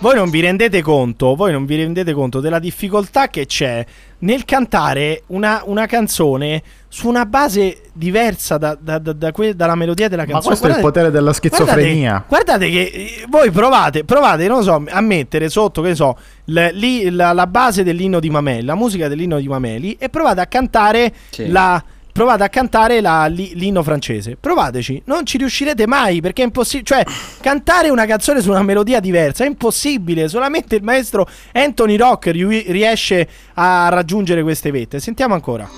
voi 0.00 0.14
non 0.16 0.28
vi 0.28 0.40
rendete 0.40 0.82
conto, 0.82 1.34
voi 1.34 1.52
non 1.52 1.64
vi 1.64 1.76
rendete 1.76 2.12
conto 2.12 2.40
della 2.40 2.58
difficoltà 2.58 3.28
che 3.28 3.46
c'è 3.46 3.84
nel 4.20 4.44
cantare 4.44 5.22
una, 5.28 5.62
una 5.64 5.86
canzone 5.86 6.62
su 6.88 7.06
una 7.08 7.24
base 7.26 7.82
diversa 7.92 8.56
da, 8.58 8.76
da- 8.80 8.98
da- 8.98 9.12
da 9.12 9.30
que- 9.32 9.54
dalla 9.54 9.74
melodia 9.74 10.08
della 10.08 10.24
Ma 10.26 10.32
canzone. 10.32 10.56
questo 10.56 10.74
è 10.74 10.76
il 10.76 10.82
potere 10.82 11.10
della 11.10 11.32
schizofrenia. 11.32 12.24
Guardate, 12.26 12.68
guardate 12.68 12.70
che 12.70 12.98
eh, 12.98 13.24
voi 13.28 13.50
provate, 13.50 14.04
provate, 14.04 14.46
non 14.48 14.62
so, 14.62 14.82
a 14.88 15.00
mettere 15.00 15.48
sotto, 15.48 15.82
che 15.82 15.88
ne 15.88 15.94
so, 15.94 16.16
l- 16.46 16.68
lì 16.72 17.10
la, 17.10 17.32
la 17.32 17.46
base 17.46 17.82
dell'inno 17.84 18.20
di 18.20 18.30
Mameli, 18.30 18.64
la 18.64 18.74
musica 18.74 19.06
dell'inno 19.08 19.38
di 19.38 19.46
Mameli 19.48 19.96
e 19.98 20.08
provate 20.08 20.40
a 20.40 20.46
cantare 20.46 21.12
Sì. 21.30 21.48
la... 21.48 21.82
Provate 22.18 22.42
a 22.42 22.48
cantare 22.48 23.00
la- 23.00 23.26
li- 23.26 23.52
l'inno 23.54 23.80
francese. 23.84 24.36
Provateci, 24.40 25.02
non 25.04 25.24
ci 25.24 25.38
riuscirete 25.38 25.86
mai 25.86 26.20
perché 26.20 26.42
è 26.42 26.46
impossibile. 26.46 26.84
Cioè, 26.84 27.04
cantare 27.40 27.90
una 27.90 28.06
canzone 28.06 28.40
su 28.42 28.50
una 28.50 28.64
melodia 28.64 28.98
diversa 28.98 29.44
è 29.44 29.46
impossibile. 29.46 30.26
Solamente 30.28 30.74
il 30.74 30.82
maestro 30.82 31.28
Anthony 31.52 31.94
Rock 31.94 32.26
riesce 32.32 33.28
a 33.54 33.88
raggiungere 33.90 34.42
queste 34.42 34.72
vette. 34.72 34.98
Sentiamo 34.98 35.34
ancora. 35.34 35.68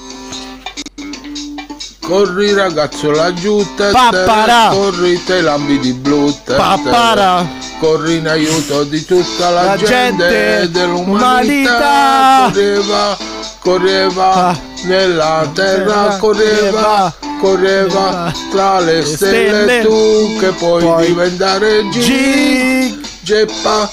Corri 2.00 2.54
ragazzo 2.54 3.10
laggiù, 3.10 3.62
te, 3.76 3.90
Pappara. 3.90 4.70
te, 4.70 4.76
corri 4.76 5.22
te 5.22 5.42
lambi 5.42 5.78
di 5.78 5.92
blu, 5.92 6.34
te, 6.42 6.54
Pappara. 6.54 7.46
corri 7.78 8.16
in 8.16 8.26
aiuto 8.26 8.84
di 8.84 9.04
tutta 9.04 9.50
la, 9.50 9.62
La 9.64 9.76
gente, 9.76 10.26
gente, 10.28 10.70
dell'umanità, 10.70 11.70
umanità. 11.76 12.50
correva, 12.50 13.16
correva 13.60 14.32
Ah. 14.48 14.58
nella 14.84 15.48
terra, 15.54 16.16
correva, 16.18 17.12
correva 17.40 18.32
tra 18.50 18.80
le 18.80 19.04
stelle, 19.04 19.82
tu 19.82 20.36
che 20.38 20.48
puoi, 20.52 20.82
Poi 20.82 21.06
diventare 21.06 21.84
G. 21.88 22.98
Geppa, 23.22 23.88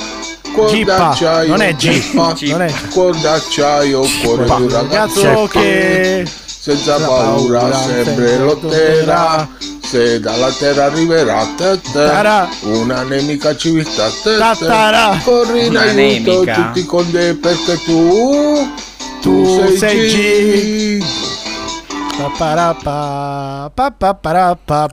cuor 0.54 0.84
d'acciaio, 0.84 1.50
non 1.50 1.62
è 1.62 1.74
G, 1.76 1.78
Geppa, 1.90 2.34
non 2.48 2.62
è- 2.62 2.74
cuor 2.92 3.16
d'acciaio, 3.18 4.02
cuore 4.24 4.46
di 4.46 4.52
un 4.52 4.70
ragazzo 4.70 5.48
che 5.52 6.26
senza 6.46 6.96
paura 6.98 7.70
sempre 7.86 8.38
lotterà 8.40 9.48
se 9.86 10.20
dalla 10.20 10.50
terra 10.52 10.86
arriverà 10.86 11.48
ta, 11.56 11.78
Tara. 11.94 12.50
una 12.64 13.04
nemica 13.04 13.56
civiltà 13.56 14.10
ta, 14.24 14.56
Tatara. 14.56 15.20
corri 15.24 15.68
in 15.68 15.78
aiuto 15.78 15.96
nemica. 15.96 16.54
tutti 16.56 16.86
con 16.86 17.10
te 17.12 17.36
perché 17.36 17.80
tu 17.86 18.68
Tu 19.22 19.46
sei 19.78 20.10
sei 20.10 21.00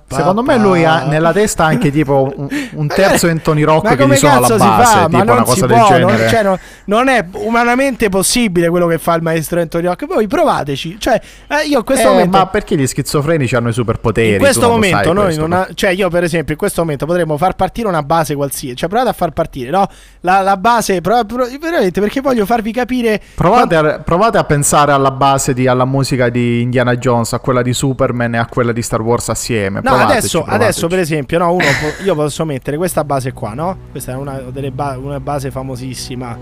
Secondo 0.09 0.43
me 0.43 0.57
lui 0.59 0.85
ha 0.85 1.05
nella 1.05 1.33
testa 1.33 1.65
anche 1.65 1.91
tipo 1.91 2.33
un, 2.37 2.49
un 2.73 2.87
terzo 2.95 3.29
Anthony 3.29 3.63
Rock 3.63 3.85
Ma 3.89 3.97
che 3.97 4.07
gli 4.07 4.17
suona 4.17 4.37
alla 4.37 4.49
base, 4.57 4.59
fa? 4.59 5.05
tipo 5.07 5.17
Ma 5.17 5.23
non 5.25 5.37
una 5.37 5.45
si 5.47 5.61
cosa 5.61 5.67
può, 5.67 5.89
del 5.91 6.01
non, 6.01 6.11
genere. 6.11 6.29
cioè, 6.29 6.43
non- 6.43 6.59
non 6.87 7.09
è 7.09 7.25
umanamente 7.33 8.09
possibile 8.09 8.69
quello 8.69 8.87
che 8.87 8.99
fa 8.99 9.15
il 9.15 9.23
maestro 9.23 9.61
Anthony 9.61 9.87
Rock. 9.87 10.07
Voi 10.07 10.27
provateci. 10.27 10.97
Cioè, 10.99 11.21
eh, 11.49 11.67
io 11.67 11.79
in 11.79 11.85
questo 11.85 12.07
Eh, 12.09 12.11
momento. 12.11 12.37
ma 12.37 12.47
perché 12.47 12.77
gli 12.77 12.87
schizofrenici 12.87 13.57
hanno 13.57 13.69
i 13.69 13.73
superpoteri? 13.73 14.33
in 14.35 14.39
questo 14.39 14.61
non 14.63 14.71
momento 14.73 15.13
noi 15.13 15.25
questo, 15.25 15.41
non 15.41 15.51
ma- 15.51 15.61
ha- 15.63 15.69
cioè 15.75 15.91
io 15.91 16.09
per 16.11 16.25
esempio 16.25 16.53
in 16.53 16.59
questo 16.59 16.83
momento 16.83 17.07
potremmo 17.07 17.37
far 17.37 17.55
partire 17.57 17.89
una 17.89 18.03
base 18.03 18.35
qualsiasi 18.35 18.77
cioè 18.77 18.89
provate 18.89 19.11
a 19.11 19.13
far 19.13 19.31
partire 19.31 19.71
no 19.71 19.87
la, 20.21 20.41
la 20.41 20.57
base 20.57 21.01
prov- 21.01 21.59
veramente 21.59 22.01
perché 22.01 22.21
voglio 22.21 22.45
farvi 22.47 22.73
capire 22.73 23.21
Provate 23.35 23.77
a, 23.77 23.99
provate 24.01 24.39
a 24.39 24.45
pensare 24.45 24.93
alla 24.93 25.11
base 25.11 25.55
di, 25.55 25.67
alla 25.67 25.85
musica 25.85 26.29
di 26.29 26.61
Indiana 26.61 26.97
Jones, 26.97 27.13
a 27.23 27.39
quella 27.39 27.63
di 27.63 27.73
Superman 27.73 28.35
e 28.35 28.39
a 28.39 28.47
quella 28.47 28.73
di 28.73 28.83
Star 28.83 29.01
Wars 29.01 29.29
assieme. 29.29 29.77
No, 29.77 29.91
Provateci, 29.91 30.11
adesso, 30.19 30.39
provateci. 30.43 30.63
adesso 30.65 30.87
per 30.89 30.99
esempio, 30.99 31.39
no, 31.39 31.53
uno 31.53 31.65
io 32.05 32.15
posso 32.15 32.45
mettere 32.45 32.77
questa 32.77 33.05
base 33.05 33.33
qua, 33.33 33.55
no? 33.55 33.77
Questa 33.91 34.13
è 34.13 34.17
una, 34.17 34.39
delle 34.51 34.71
ba- 34.71 34.99
una 35.01 35.21
base 35.21 35.51
famosissima. 35.51 36.37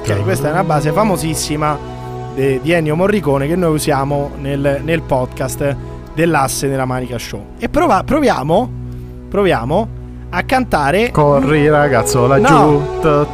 Ok, 0.00 0.22
questa 0.22 0.48
è 0.48 0.50
una 0.52 0.64
base 0.64 0.90
famosissima 0.92 1.78
de- 2.34 2.60
di 2.62 2.72
Ennio 2.72 2.96
Morricone 2.96 3.46
che 3.46 3.56
noi 3.56 3.74
usiamo 3.74 4.30
nel, 4.38 4.80
nel 4.82 5.02
podcast 5.02 5.76
dell'asse 6.14 6.68
della 6.68 6.84
Manica 6.84 7.18
Show. 7.18 7.44
E 7.58 7.68
prova- 7.68 8.02
proviamo, 8.04 8.70
proviamo 9.28 9.88
a 10.34 10.42
cantare. 10.44 11.10
Corri 11.10 11.68
ragazzo 11.68 12.26
laggiù. 12.26 12.52
No. 12.52 13.26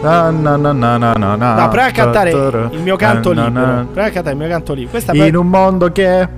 ra, 0.00 0.30
na, 0.30 0.56
na, 0.56 0.56
na, 0.56 0.72
na, 0.72 0.96
na, 0.98 1.12
na, 1.14 1.36
na, 1.36 1.54
No, 1.54 1.68
prova 1.68 1.86
a 1.86 1.90
cantare 1.92 2.30
il 2.30 2.80
mio 2.80 2.96
canto 2.96 3.32
na, 3.32 3.42
na, 3.42 3.48
libero. 3.48 3.66
na. 3.66 3.86
Prova 3.92 4.06
a 4.06 4.10
cantare 4.10 4.34
il 4.34 4.40
mio 4.40 4.48
canto 4.48 4.72
libero. 4.72 4.90
Questa 4.90 5.12
In 5.12 5.36
un 5.36 5.46
mondo 5.46 5.92
che 5.92 6.28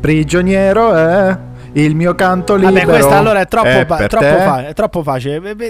prigioniero 0.00 0.94
è 0.94 1.36
il 1.72 1.94
mio 1.94 2.14
canto 2.14 2.54
libero. 2.54 2.74
Vabbè, 2.74 2.86
questa 2.86 3.18
allora 3.18 3.40
è 3.40 3.46
troppo, 3.46 3.68
è 3.68 3.84
fa- 3.86 4.06
troppo 4.06 4.36
fa- 4.38 4.66
è 4.66 4.72
troppo 4.74 5.02
facile. 5.02 5.38
Vabbè, 5.38 5.66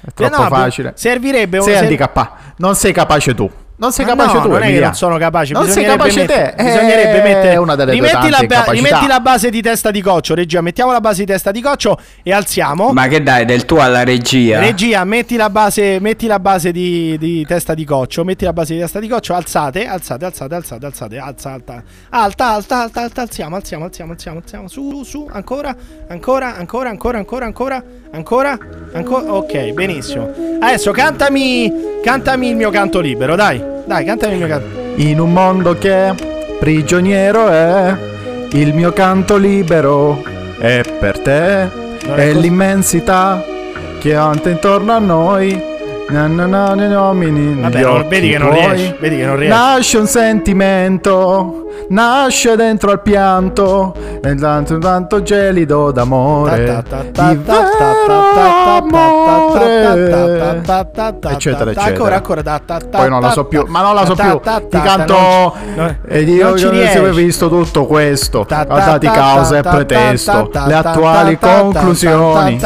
è 0.00 0.12
troppo 0.14 0.42
no, 0.42 0.48
facile. 0.48 0.92
Servirebbe 0.96 1.58
un 1.58 1.64
Sei 1.64 1.72
ser- 1.74 1.84
handicappato. 1.84 2.32
Non 2.56 2.74
sei 2.74 2.92
capace 2.92 3.34
tu. 3.34 3.50
Non 3.80 3.92
sei 3.92 4.04
capace 4.04 4.34
no, 4.34 4.42
tu. 4.42 4.48
non 4.48 4.62
è 4.62 4.66
che 4.66 4.78
non 4.78 4.94
sono 4.94 5.16
capace. 5.16 5.54
Non 5.54 5.66
sei 5.66 5.84
bisognerebbe 5.84 6.02
capace 6.02 6.26
te. 6.26 6.62
Bisognerebbe 6.62 7.18
È 7.18 7.22
mettere 7.22 7.56
una 7.56 7.74
delle 7.74 7.96
tue 7.96 8.06
rimetti, 8.06 8.28
la 8.28 8.36
tante 8.36 8.54
ba- 8.54 8.72
rimetti 8.72 9.06
la 9.06 9.20
base 9.20 9.48
di 9.48 9.62
testa 9.62 9.90
di 9.90 10.02
coccio, 10.02 10.34
regia. 10.34 10.60
Mettiamo 10.60 10.92
la 10.92 11.00
base 11.00 11.24
di 11.24 11.32
testa 11.32 11.50
di 11.50 11.62
coccio 11.62 11.98
e 12.22 12.30
alziamo. 12.30 12.92
Ma 12.92 13.06
che 13.06 13.22
dai, 13.22 13.46
del 13.46 13.64
tuo 13.64 13.80
alla 13.80 14.04
regia? 14.04 14.60
Regia, 14.60 15.02
metti 15.04 15.36
la 15.36 15.48
base, 15.48 15.98
metti 15.98 16.26
la 16.26 16.38
base 16.38 16.72
di, 16.72 17.16
di 17.18 17.46
testa 17.46 17.72
di 17.72 17.86
coccio, 17.86 18.22
metti 18.22 18.44
la 18.44 18.52
base 18.52 18.74
di 18.74 18.80
testa 18.80 19.00
di 19.00 19.08
coccio, 19.08 19.32
alzate, 19.32 19.86
alzate, 19.86 20.26
alzate, 20.26 20.54
alzate, 20.54 20.84
alzate, 20.84 21.18
alza, 21.18 21.50
alta, 21.52 21.82
alta, 22.10 22.48
alta, 22.48 22.82
alta, 22.82 23.00
alta, 23.00 23.22
alziamo, 23.22 23.56
alziamo, 23.56 23.84
alziamo, 23.86 24.12
alziamo, 24.12 24.38
alziamo, 24.40 24.68
su, 24.68 25.02
su, 25.04 25.26
ancora, 25.32 25.74
ancora, 26.06 26.54
ancora, 26.54 26.90
ancora, 26.90 27.16
ancora, 27.16 27.46
ancora, 27.46 27.82
ancora, 28.12 28.58
ancora, 28.92 29.32
ok, 29.32 29.72
benissimo. 29.72 30.30
Adesso 30.60 30.90
cantami, 30.92 31.72
cantami 32.02 32.48
il 32.48 32.56
mio 32.56 32.70
canto 32.70 33.00
libero, 33.00 33.34
dai, 33.36 33.62
dai, 33.84 34.04
cantami 34.04 34.32
il 34.34 34.38
mio 34.38 34.48
canto. 34.48 34.66
In 34.96 35.20
un 35.20 35.32
mondo 35.32 35.76
che 35.78 36.12
prigioniero 36.58 37.48
è 37.48 37.96
il 38.52 38.74
mio 38.74 38.92
canto 38.92 39.36
libero 39.36 40.22
è 40.58 40.82
per 40.98 41.20
te. 41.20 41.68
Non 42.06 42.18
è 42.18 42.28
È 42.28 42.32
l'immensità 42.32 43.42
che 43.98 44.14
anta 44.14 44.50
intorno 44.50 44.92
a 44.92 44.98
noi. 44.98 45.68
Na, 46.08 46.26
na, 46.26 46.44
na, 46.46 46.74
na, 46.74 46.88
na, 46.88 47.12
mi- 47.12 47.30
negli 47.30 47.60
Vabbè, 47.60 48.08
vedi 48.08 48.30
che 48.30 48.38
non 48.38 48.52
riesci, 48.52 48.94
vedi 48.98 49.16
che 49.18 49.24
non 49.24 49.36
riesci. 49.36 49.56
Nasce 49.56 49.98
un 49.98 50.06
sentimento, 50.08 51.69
nasce 51.88 52.56
dentro 52.56 52.90
al 52.90 53.02
pianto 53.02 53.94
e 54.22 54.34
tanto 54.34 54.78
tanto 54.78 55.22
gelido 55.22 55.90
d'amore 55.90 56.84
eccetera 61.30 61.70
eccetera 61.70 61.82
ancora 61.82 62.16
ancora 62.16 62.42
poi 62.90 63.08
non 63.08 63.20
la 63.20 63.30
so 63.30 63.44
più 63.44 63.64
ma 63.66 63.82
non 63.82 63.94
la 63.94 64.04
so 64.04 64.14
più 64.14 64.40
ti 64.68 64.80
canto 64.80 65.54
ed 66.06 66.28
io 66.28 66.48
ho 66.50 67.12
visto 67.12 67.48
tutto 67.48 67.86
questo 67.86 68.44
guarda 68.46 68.98
ti 68.98 69.08
causa 69.08 69.58
e 69.58 69.62
pretesto 69.62 70.50
le 70.66 70.74
attuali 70.74 71.38
conclusioni 71.38 72.58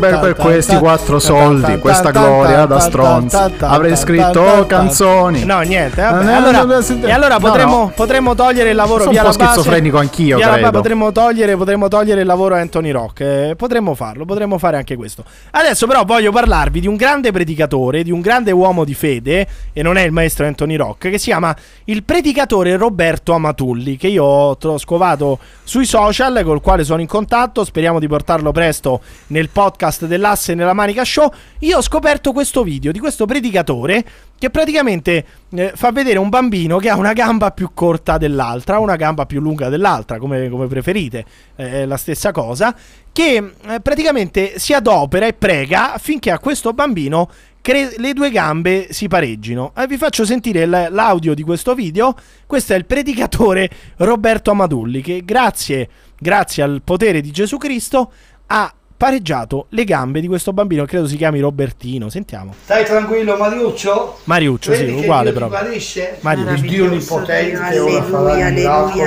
per 0.00 0.36
questi 0.38 0.76
quattro 0.76 1.18
soldi 1.18 1.78
questa 1.78 2.10
gloria 2.10 2.66
da 2.66 2.78
stronzi 2.80 3.36
avrei 3.60 3.96
scritto 3.96 4.64
canzoni 4.66 5.44
no 5.44 5.60
niente 5.60 6.02
allora 6.02 7.38
potremmo 7.38 7.65
potremmo, 7.66 7.92
potremmo 7.94 8.34
togliere 8.34 8.70
il 8.70 8.76
lavoro 8.76 9.00
Sono 9.00 9.10
via 9.10 9.22
un 9.22 9.28
la 9.28 9.36
base. 9.36 9.52
schizofrenico 9.52 9.98
anch'io, 9.98 10.36
via 10.36 10.52
credo. 10.52 10.70
potremmo 10.70 11.12
togliere, 11.12 11.56
potremmo 11.56 11.88
togliere 11.88 12.20
il 12.20 12.26
lavoro 12.26 12.54
a 12.54 12.60
Anthony 12.60 12.90
Rock. 12.90 13.20
Eh, 13.20 13.54
potremmo 13.56 13.94
farlo, 13.94 14.24
potremmo 14.24 14.58
fare 14.58 14.76
anche 14.76 14.96
questo. 14.96 15.24
Adesso, 15.50 15.86
però, 15.86 16.04
voglio 16.04 16.32
parlarvi 16.32 16.80
di 16.80 16.86
un 16.86 16.96
grande 16.96 17.32
predicatore, 17.32 18.02
di 18.02 18.10
un 18.10 18.20
grande 18.20 18.52
uomo 18.52 18.84
di 18.84 18.94
fede, 18.94 19.46
e 19.72 19.82
non 19.82 19.96
è 19.96 20.02
il 20.02 20.12
maestro 20.12 20.46
Anthony 20.46 20.76
Rock, 20.76 21.10
che 21.10 21.18
si 21.18 21.26
chiama 21.26 21.54
il 21.84 22.02
predicatore 22.02 22.76
Roberto 22.76 23.32
Amatulli, 23.32 23.96
che 23.96 24.08
io 24.08 24.24
ho 24.24 24.78
scovato 24.78 25.38
sui 25.64 25.84
social, 25.86 26.42
col 26.44 26.60
quale 26.60 26.84
sono 26.84 27.00
in 27.00 27.06
contatto. 27.06 27.64
Speriamo 27.64 27.98
di 27.98 28.08
portarlo 28.08 28.52
presto 28.52 29.00
nel 29.28 29.48
podcast 29.48 30.06
dell'Asse 30.06 30.54
nella 30.54 30.72
Manica 30.72 31.04
Show. 31.04 31.32
Io 31.60 31.78
ho 31.78 31.82
scoperto 31.82 32.32
questo 32.32 32.62
video 32.62 32.92
di 32.92 32.98
questo 32.98 33.26
predicatore 33.26 34.04
che 34.38 34.50
praticamente 34.50 35.24
eh, 35.50 35.72
fa 35.74 35.92
vedere 35.92 36.18
un 36.18 36.28
bambino 36.28 36.78
che 36.78 36.88
ha 36.90 36.96
una 36.96 37.12
gamba 37.12 37.52
più 37.52 37.70
corta 37.72 38.18
dell'altra, 38.18 38.78
una 38.78 38.96
gamba 38.96 39.26
più 39.26 39.40
lunga 39.40 39.68
dell'altra, 39.68 40.18
come, 40.18 40.48
come 40.48 40.66
preferite, 40.66 41.24
eh, 41.56 41.82
è 41.82 41.86
la 41.86 41.96
stessa 41.96 42.32
cosa, 42.32 42.74
che 43.12 43.52
eh, 43.66 43.80
praticamente 43.80 44.58
si 44.58 44.72
adopera 44.74 45.26
e 45.26 45.32
prega 45.32 45.94
affinché 45.94 46.30
a 46.30 46.38
questo 46.38 46.72
bambino 46.72 47.30
cre- 47.62 47.94
le 47.96 48.12
due 48.12 48.30
gambe 48.30 48.88
si 48.90 49.08
pareggino. 49.08 49.72
Eh, 49.76 49.86
vi 49.86 49.96
faccio 49.96 50.24
sentire 50.24 50.66
l- 50.66 50.88
l'audio 50.90 51.34
di 51.34 51.42
questo 51.42 51.74
video. 51.74 52.14
Questo 52.46 52.74
è 52.74 52.76
il 52.76 52.84
predicatore 52.84 53.70
Roberto 53.96 54.50
Amadulli 54.50 55.00
che 55.00 55.22
grazie, 55.24 55.88
grazie 56.18 56.62
al 56.62 56.82
potere 56.84 57.20
di 57.20 57.30
Gesù 57.30 57.56
Cristo 57.56 58.12
ha 58.48 58.72
pareggiato 58.96 59.66
le 59.70 59.84
gambe 59.84 60.20
di 60.20 60.26
questo 60.26 60.52
bambino, 60.52 60.84
credo 60.84 61.06
si 61.06 61.16
chiami 61.16 61.40
Robertino. 61.40 62.08
Sentiamo. 62.08 62.54
Stai 62.64 62.84
tranquillo 62.84 63.36
Mariuccio? 63.36 64.20
Mariuccio, 64.24 64.70
Vedi 64.70 64.88
sì, 64.88 64.94
che 64.94 65.00
uguale 65.02 65.22
Dio 65.22 65.32
ti 65.32 65.38
proprio. 65.38 65.60
guarisce? 65.60 66.18
Mariuccio. 66.20 66.52
Il 66.52 66.60
Dio 66.60 66.84
onnipotente 66.86 67.78
ora 67.78 68.02
farà 68.02 68.48
il 68.48 68.54
miracolo. 68.54 69.04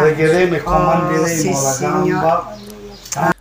Pregheremo 0.00 0.54
e 0.54 0.62
comanderemo 0.62 1.62
la 1.62 1.76
gamba. 1.80 2.56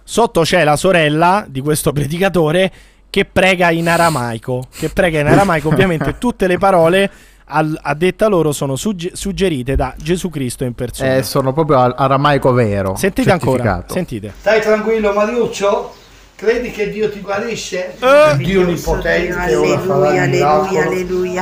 Sotto 0.04 0.42
c'è 0.42 0.64
la 0.64 0.76
sorella 0.76 1.46
di 1.48 1.62
questo 1.62 1.92
predicatore 1.92 2.72
che 3.10 3.26
prega 3.26 3.70
in 3.72 3.88
aramaico. 3.88 4.68
Che 4.72 4.90
prega 4.90 5.20
in 5.20 5.28
aramaico, 5.28 5.68
ovviamente 5.70 6.18
tutte 6.20 6.48
le 6.48 6.58
parole 6.58 7.12
al- 7.50 7.78
a 7.82 7.94
detta 7.94 8.28
loro 8.28 8.52
sono 8.52 8.76
sugge- 8.76 9.12
suggerite 9.14 9.76
da 9.76 9.94
Gesù 9.98 10.30
Cristo 10.30 10.64
in 10.64 10.74
persona. 10.74 11.16
Eh, 11.18 11.24
sono 11.24 11.52
proprio 11.54 11.80
aramaico 11.80 12.52
vero. 12.54 12.96
Sentite 12.96 13.32
ancora, 13.32 13.84
sentite. 13.88 14.34
Stai 14.40 14.62
tranquillo 14.62 15.12
Mariuccio? 15.14 15.94
Credi 16.36 16.72
che 16.72 16.90
Dio 16.90 17.10
ti 17.12 17.20
guarisce? 17.20 17.96
Eh. 18.00 18.38
Dio 18.38 18.62
onnipotente 18.62 19.56
ora 19.56 19.80
farà 19.80 20.24
il 20.24 20.30
miracolo. 20.30 20.90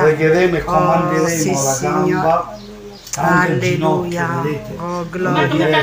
Pregheremo 0.00 0.56
e 0.56 0.64
comanderemo 0.64 1.28
sì, 1.28 1.52
la 1.52 1.78
gamba. 1.80 2.58
Anche 3.16 3.52
il 3.52 3.82
Alleluia. 3.82 4.40
ginocchio? 4.42 4.82
Oh, 4.84 5.08
gloria. 5.08 5.46
dire, 5.48 5.82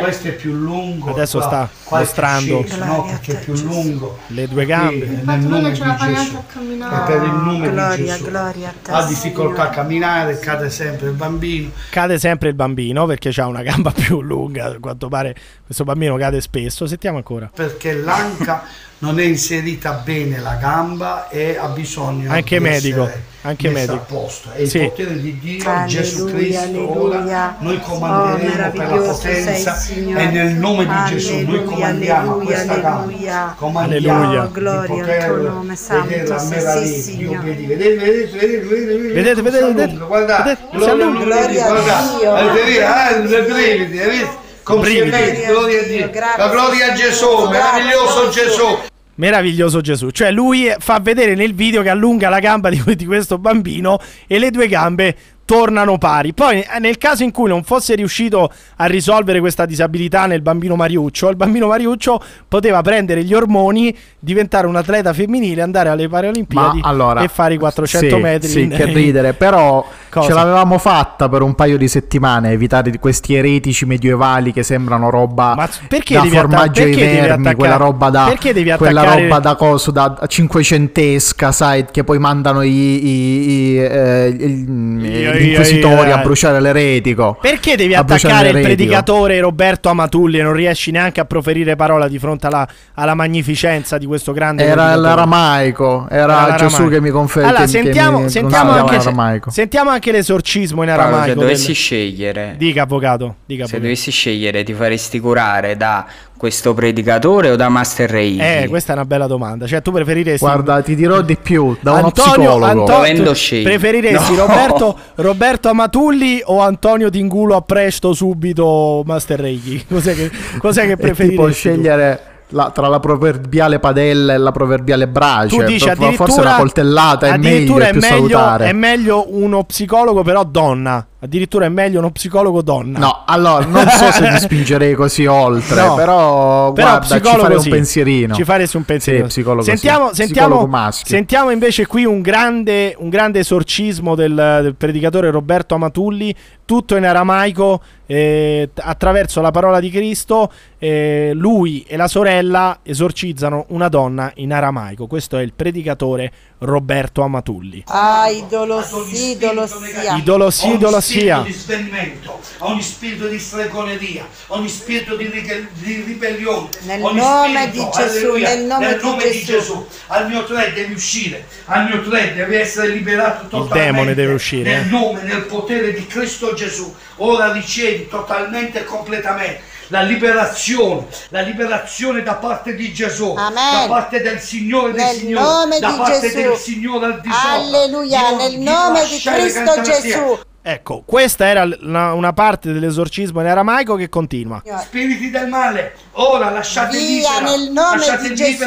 Questo 0.00 0.28
è 0.28 0.32
più 0.32 0.52
lungo. 0.52 1.10
Adesso 1.10 1.38
qua- 1.38 1.46
sta 1.46 1.96
mostrando 1.96 2.64
sceso, 2.66 2.84
no? 2.84 3.04
Perché 3.04 3.32
è 3.32 3.44
più 3.44 3.54
lungo. 3.54 4.18
le 4.28 4.48
due 4.48 4.66
gambe. 4.66 5.06
Sì, 5.06 5.20
nel 5.24 5.38
nome 5.40 5.70
di 5.72 5.78
Gesù. 5.78 6.36
E 6.36 7.00
per 7.06 7.22
il 7.22 7.32
nome 7.32 7.70
Gloria, 7.70 7.96
di 7.96 8.04
Gesù. 8.06 8.24
gloria 8.24 8.68
a 8.68 8.72
te, 8.82 8.90
Ha 8.90 9.04
difficoltà 9.06 9.62
a 9.64 9.68
camminare, 9.70 10.38
cade 10.38 10.70
sempre 10.70 11.08
il 11.08 11.14
bambino. 11.14 11.70
Cade 11.90 12.18
sempre 12.18 12.48
il 12.50 12.54
bambino 12.54 13.06
perché 13.06 13.32
ha 13.40 13.46
una 13.46 13.62
gamba 13.62 13.90
più 13.96 14.20
lunga. 14.20 14.66
A 14.66 14.76
quanto 14.78 15.08
pare 15.08 15.34
questo 15.66 15.84
bambino 15.84 16.16
cade 16.16 16.40
spesso. 16.40 16.86
Sentiamo 16.86 17.18
ancora. 17.18 17.50
perché 17.52 17.92
l'anca 17.92 18.62
non 18.98 19.20
è 19.20 19.24
inserita 19.24 20.00
bene 20.02 20.38
la 20.40 20.54
gamba 20.54 21.28
e 21.28 21.58
ha 21.60 21.66
bisogno 21.66 22.30
Anche 22.32 22.56
di 22.56 22.62
medico, 22.62 23.02
essere 23.02 23.22
anche 23.42 23.68
messa 23.68 23.92
medico. 23.92 24.14
a 24.16 24.18
posto. 24.20 24.48
E 24.54 24.66
Sì. 24.66 24.78
il 24.78 24.88
potere 24.88 25.20
di 25.20 25.38
Dio, 25.38 25.68
Alleluia, 25.68 25.86
Gesù 25.86 26.24
Cristo, 26.30 26.62
alleluia. 26.62 26.98
ora 27.00 27.56
noi 27.58 27.76
Oh, 27.76 27.80
comanderemo 27.80 28.70
per 28.70 28.88
la 28.88 28.96
potenza 28.96 29.82
e 29.92 30.26
nel 30.30 30.54
nome 30.54 30.86
di 30.86 30.92
Gesù 31.08 31.32
noi 31.34 31.40
Alleluia, 31.44 31.62
comandiamo 31.64 32.30
alleluia, 32.32 32.44
questa 32.46 32.72
alleluia. 32.72 33.32
gamba, 33.32 33.54
comandiamo 33.58 34.22
Alleluia. 34.22 34.40
di 34.40 34.46
Oh, 34.46 34.50
gloria 34.52 34.80
al 34.80 34.86
tuo 34.86 34.96
poter 34.96 35.30
nome 35.50 35.76
santo, 35.76 36.06
vedere 36.08 36.28
la 36.28 36.38
sì, 36.38 36.48
meraviglia. 36.48 36.86
sì, 36.86 37.16
Dio, 37.16 37.28
Signore. 37.28 37.44
vedi, 37.50 37.66
vedete, 37.66 37.96
vedete, 37.96 38.38
vedete, 38.38 38.64
vedete, 38.66 39.12
Vedete, 39.12 39.42
vedete, 39.42 39.58
si 39.58 39.64
vedete? 39.64 39.82
allunga, 39.82 40.04
guardate, 40.06 40.42
Vedete? 40.42 40.60
Si 40.70 40.76
gloria, 40.76 40.92
allunga. 40.94 41.24
gloria, 41.24 41.46
Gloria 41.46 41.64
a 41.66 41.68
guardate, 41.68 42.18
Dio. 42.18 42.34
avete 42.34 42.64
visto? 42.64 42.84
Ah, 42.86 43.10
le 43.18 43.42
brividi, 43.42 44.00
hai 44.00 44.10
visto? 44.10 44.44
Complimenti, 44.66 45.46
gloria 45.46 45.80
a 45.80 45.84
Dio. 45.84 46.10
La 46.36 46.48
gloria 46.48 46.90
a 46.90 46.94
Gesù, 46.96 47.48
meraviglioso 47.48 48.28
Gesù. 48.30 48.78
Meraviglioso 49.14 49.80
Gesù, 49.80 50.10
cioè 50.10 50.32
lui 50.32 50.74
fa 50.78 50.98
vedere 50.98 51.36
nel 51.36 51.54
video 51.54 51.82
che 51.82 51.88
allunga 51.88 52.28
la 52.28 52.40
gamba 52.40 52.68
di, 52.68 52.82
di 52.96 53.06
questo 53.06 53.38
bambino 53.38 54.00
e 54.26 54.40
le 54.40 54.50
due 54.50 54.66
gambe 54.66 55.16
tornano 55.46 55.96
pari. 55.96 56.34
Poi, 56.34 56.60
eh, 56.60 56.78
nel 56.80 56.98
caso 56.98 57.22
in 57.22 57.30
cui 57.30 57.48
non 57.48 57.62
fosse 57.62 57.94
riuscito 57.94 58.52
a 58.76 58.84
risolvere 58.84 59.40
questa 59.40 59.64
disabilità 59.64 60.26
nel 60.26 60.42
bambino 60.42 60.76
Mariuccio, 60.76 61.30
il 61.30 61.36
bambino 61.36 61.68
Mariuccio 61.68 62.20
poteva 62.48 62.82
prendere 62.82 63.22
gli 63.24 63.32
ormoni, 63.32 63.96
diventare 64.18 64.66
un 64.66 64.76
atleta 64.76 65.12
femminile, 65.14 65.62
andare 65.62 65.88
alle 65.88 66.08
Paralimpiadi 66.08 66.80
Ma 66.80 66.88
allora, 66.88 67.22
e 67.22 67.28
fare 67.28 67.54
i 67.54 67.58
400 67.58 68.16
sì, 68.16 68.20
metri. 68.22 68.48
Sì, 68.48 68.60
in- 68.62 68.70
che 68.70 68.84
ridere, 68.86 69.32
però 69.38 69.86
Cosa? 70.10 70.26
ce 70.26 70.34
l'avevamo 70.34 70.76
fatta 70.78 71.28
per 71.28 71.42
un 71.42 71.54
paio 71.54 71.78
di 71.78 71.86
settimane, 71.88 72.50
evitare 72.50 72.98
questi 72.98 73.34
eretici 73.34 73.84
medievali 73.86 74.52
che 74.52 74.64
sembrano 74.64 75.10
roba 75.10 75.68
perché 75.88 76.14
da 76.14 76.22
devi 76.22 76.36
atta- 76.36 76.48
formaggio 76.48 76.82
ai 76.82 76.90
perché 76.90 77.04
devi 77.06 77.20
vermi, 77.26 77.54
quella 77.54 77.76
roba 77.76 78.10
da 78.10 78.24
perché 78.26 78.52
devi 78.52 78.72
quella 78.76 79.00
attaccare- 79.02 79.22
roba 79.22 79.38
da 79.38 79.54
coso 79.54 79.90
da 79.92 80.18
cinquecentesca, 80.26 81.52
sai, 81.52 81.84
che 81.90 82.02
poi 82.02 82.18
mandano 82.18 82.62
i, 82.62 82.68
i- 82.70 83.50
i, 83.50 83.78
eh, 83.78 84.30
gli 84.32 85.35
inquisitori 85.40 86.10
a 86.10 86.18
bruciare 86.18 86.60
l'eretico. 86.60 87.38
Perché 87.40 87.76
devi 87.76 87.94
attaccare 87.94 88.48
il 88.50 88.60
predicatore 88.60 89.40
Roberto 89.40 89.88
Amatulli 89.88 90.38
e 90.38 90.42
non 90.42 90.52
riesci 90.52 90.90
neanche 90.90 91.20
a 91.20 91.24
proferire 91.24 91.76
parola 91.76 92.08
di 92.08 92.18
fronte 92.18 92.46
alla, 92.46 92.66
alla 92.94 93.14
magnificenza 93.14 93.98
di 93.98 94.06
questo 94.06 94.32
grande 94.32 94.64
Era 94.64 94.94
l'aramaico, 94.94 96.06
era, 96.10 96.46
Era 96.46 96.56
Gesù 96.56 96.88
che 96.88 97.00
mi 97.00 97.10
conferma. 97.10 97.48
Allora, 97.48 97.66
sentiamo, 97.66 98.20
mi 98.20 98.30
sentiamo, 98.30 98.70
anche, 98.70 99.50
sentiamo 99.50 99.90
anche 99.90 100.12
l'esorcismo 100.12 100.82
in 100.82 100.88
Paolo, 100.88 101.02
se 101.02 101.08
aramaico. 101.08 101.40
dovessi 101.40 101.66
del- 101.66 101.74
scegliere, 101.74 102.54
Dica 102.56 102.82
avvocato, 102.82 103.36
dica 103.44 103.64
se 103.64 103.70
pure. 103.76 103.82
dovessi 103.82 104.10
scegliere, 104.10 104.62
ti 104.64 104.72
faresti 104.72 105.20
curare 105.20 105.76
da 105.76 106.06
questo 106.36 106.74
predicatore 106.74 107.50
o 107.50 107.56
da 107.56 107.68
Master 107.68 108.10
Reiki? 108.10 108.38
Eh, 108.40 108.66
questa 108.68 108.92
è 108.92 108.96
una 108.96 109.04
bella 109.04 109.26
domanda. 109.26 109.66
Cioè, 109.66 109.82
tu 109.82 109.90
preferiresti. 109.92 110.44
Guarda, 110.44 110.82
ti 110.82 110.94
dirò 110.94 111.20
di 111.22 111.36
più, 111.36 111.76
da 111.80 111.92
uno 111.92 112.06
Antonio, 112.06 112.32
psicologo. 112.32 112.64
Anto- 112.64 112.84
Dovendo 112.92 113.30
tu 113.30 113.34
scegliere. 113.34 113.70
preferiresti 113.78 114.34
No. 114.34 114.46
Roberto, 114.46 114.98
Roberto 115.16 115.68
Amatulli 115.68 116.40
o 116.44 116.60
Antonio 116.60 117.10
Tingulo 117.10 117.56
a 117.56 117.62
presto 117.62 118.12
subito 118.12 119.02
Master 119.06 119.40
Reiki? 119.40 119.86
Cos'è 119.88 120.14
che, 120.14 120.30
cos'è 120.58 120.86
che 120.86 120.96
preferiresti? 120.98 121.70
tipo 121.70 121.80
tu? 121.80 122.34
La- 122.50 122.70
tra 122.70 122.88
la 122.88 123.00
proverbiale 123.00 123.78
padella 123.78 124.34
e 124.34 124.38
la 124.38 124.52
proverbiale 124.52 125.08
brace. 125.08 125.56
Tu 125.56 125.62
dici 125.64 125.88
addirittura 125.88 126.26
forse 126.26 126.40
una 126.40 126.56
coltellata 126.56 127.26
è 127.26 127.36
meglio, 127.38 127.78
è 127.78 127.88
è 127.88 127.92
meglio, 127.92 128.56
è 128.58 128.72
meglio 128.72 129.24
uno 129.36 129.64
psicologo 129.64 130.22
però 130.22 130.44
donna. 130.44 131.06
Addirittura 131.18 131.64
è 131.64 131.68
meglio 131.68 131.98
uno 131.98 132.10
psicologo 132.12 132.62
donna. 132.62 132.98
No, 133.00 133.22
allora 133.26 133.64
non 133.64 133.88
so 133.88 134.12
se 134.12 134.28
ti 134.28 134.38
spingerei 134.38 134.94
così 134.94 135.26
oltre, 135.26 135.80
No. 135.82 135.94
però, 135.94 136.72
Però 136.72 136.98
guarda, 136.98 137.18
ci 137.18 137.20
farei 137.20 137.60
sì. 137.60 137.68
un 137.68 137.74
pensierino. 137.74 138.34
Ci 138.34 138.44
faresti 138.44 138.76
un 138.76 138.84
pensierino. 138.84 139.24
Sì, 139.24 139.30
psicologo 139.30 139.62
sì. 139.62 139.70
sentiamo, 139.70 140.10
sentiamo, 140.12 140.90
sentiamo 140.92 141.50
invece 141.50 141.86
qui 141.86 142.04
un 142.04 142.20
grande, 142.20 142.94
un 142.98 143.08
grande 143.08 143.40
esorcismo 143.40 144.14
del, 144.14 144.34
del 144.34 144.74
predicatore 144.76 145.30
Roberto 145.30 145.74
Amatulli, 145.74 146.32
tutto 146.64 146.94
in 146.96 147.04
aramaico, 147.04 147.80
eh, 148.06 148.70
attraverso 148.74 149.40
la 149.40 149.50
parola 149.50 149.80
di 149.80 149.90
Cristo. 149.90 150.50
eh, 150.78 151.30
lui 151.32 151.84
e 151.88 151.96
la 151.96 152.06
sorella 152.06 152.80
esorcizzano 152.82 153.64
una 153.68 153.88
donna 153.88 154.30
in 154.36 154.52
aramaico. 154.52 155.06
Questo 155.06 155.38
è 155.38 155.42
il 155.42 155.54
predicatore 155.54 156.30
Roberto 156.58 157.22
Amatulli. 157.22 157.82
Ah, 157.86 158.28
idolossia, 158.28 159.32
idolossia. 159.32 160.16
Idolossia, 160.16 160.68
ogni 160.68 161.00
spirito 161.00 161.42
di 161.44 161.52
svenimento, 161.52 162.40
ogni 162.58 162.82
spirito 162.82 163.26
di 163.26 163.38
stregoneria, 163.38 164.26
ogni 164.48 164.68
spirito 164.68 165.16
di, 165.16 165.24
ri- 165.28 165.68
di 165.72 166.02
ribellione, 166.06 166.68
Nel 166.84 167.02
ogni 167.02 167.18
nome 167.18 167.62
spirito, 167.68 167.84
di 167.84 167.90
Gesù, 167.96 168.16
alleluia, 168.18 168.54
nel 168.54 168.64
nome 169.00 169.30
di 169.30 169.44
Gesù. 169.44 169.86
Al 170.08 170.28
mio 170.28 170.44
tre 170.44 170.72
devi 170.74 170.92
uscire, 170.92 171.46
al 171.66 171.84
mio 171.88 172.02
tre 172.02 172.34
deve 172.34 172.60
essere 172.60 172.88
liberato 172.88 173.46
totalmente. 173.48 173.78
demone 173.78 174.14
deve 174.14 174.34
uscire, 174.34 174.70
Nel 174.76 174.86
eh. 174.86 174.90
nome, 174.90 175.22
nel 175.22 175.44
potere 175.46 175.92
di 175.92 176.06
Cristo 176.06 176.52
Gesù. 176.54 176.94
Ora 177.18 177.52
ricevi 177.52 178.08
totalmente 178.08 178.80
e 178.80 178.84
completamente. 178.84 179.74
La 179.88 180.02
liberazione, 180.02 181.06
la 181.28 181.40
liberazione 181.42 182.22
da 182.22 182.34
parte 182.34 182.74
di 182.74 182.92
Gesù, 182.92 183.34
Amen. 183.36 183.54
da 183.54 183.86
parte 183.86 184.20
del 184.20 184.40
Signore 184.40 184.92
dei 184.92 185.04
Nel 185.04 185.14
Signori, 185.14 185.44
nome 185.44 185.78
da 185.78 185.90
di 185.90 185.96
parte 185.96 186.20
Gesù. 186.20 186.36
del 186.36 186.56
Signore 186.56 187.06
al 187.06 187.20
di 187.20 187.30
sopra. 187.30 187.50
Alleluia, 187.52 188.28
Di- 188.30 188.34
nel 188.34 188.50
di 188.50 188.64
nome 188.64 189.06
di 189.06 189.18
Cristo. 189.20 189.80
Gesù. 189.82 190.38
Ecco, 190.60 191.02
questa 191.06 191.46
era 191.46 191.62
una, 191.82 192.12
una 192.14 192.32
parte 192.32 192.72
dell'esorcismo 192.72 193.40
in 193.40 193.46
aramaico 193.46 193.94
che 193.94 194.08
continua. 194.08 194.60
Spiriti 194.82 195.30
del 195.30 195.46
male, 195.46 195.94
ora 196.14 196.50
lasciate 196.50 196.96
Via 196.98 197.38
libera, 197.38 197.40
nel 197.56 197.70
nome 197.70 197.96
lasciate 197.98 198.28
di 198.30 198.34
Gesù. 198.34 198.64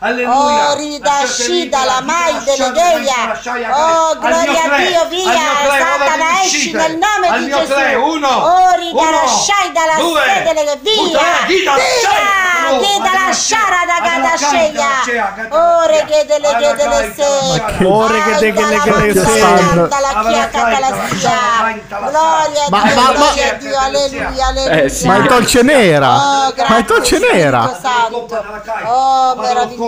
Alleluia. 0.00 0.70
Oh, 0.70 0.74
ridascida 0.76 1.84
la 1.84 2.00
mai 2.02 2.32
delle 2.44 2.70
Geia. 2.72 3.34
Oh, 3.74 4.16
gloria 4.18 4.62
a 4.62 4.76
Dio, 4.76 5.04
via. 5.08 5.32
Satana, 5.32 6.42
esci 6.44 6.70
nel 6.72 6.98
nome 6.98 7.38
di 7.40 7.50
Gesù. 7.50 8.00
uno, 8.00 8.28
Oh, 8.28 8.74
ridarasciai 8.76 9.72
dalla 9.72 9.96
sede 10.22 10.54
delle 10.54 10.78
via. 10.82 11.02
Via, 11.46 11.74
che 12.78 13.00
dalla 13.02 13.32
sciara 13.32 13.82
da. 13.86 13.96
Cadasceia, 14.08 14.86
Oh, 15.50 15.86
reghe 15.86 16.24
delle 16.26 16.56
che 16.56 16.74
delle 16.76 17.12
sei. 17.16 17.86
Oh, 17.86 18.06
reghe 18.06 18.38
delle 18.38 18.80
che 18.80 18.92
delle 18.92 19.26
sei. 19.26 19.88
Dalla 19.88 20.24
chiacca 20.28 20.62
dalla 20.64 21.08
sia. 21.10 21.86
Gloria 21.88 22.64
a 22.64 22.68
Ma- 22.70 22.82
Dio, 22.82 22.94
ma- 22.94 23.12
gloria 23.12 23.18
ma- 23.18 23.50
a 23.50 23.52
Dio, 23.54 23.78
alleluia, 23.78 24.46
alleluia. 24.46 25.06
Ma 25.08 25.16
è 25.16 25.22
dolce 25.26 25.62
nera! 25.62 26.08
Ma 26.68 26.76
è 26.76 26.82
dolce 26.84 27.18
nera! 27.18 27.78
Oh, 28.84 29.34
meraviglioso, 29.36 29.87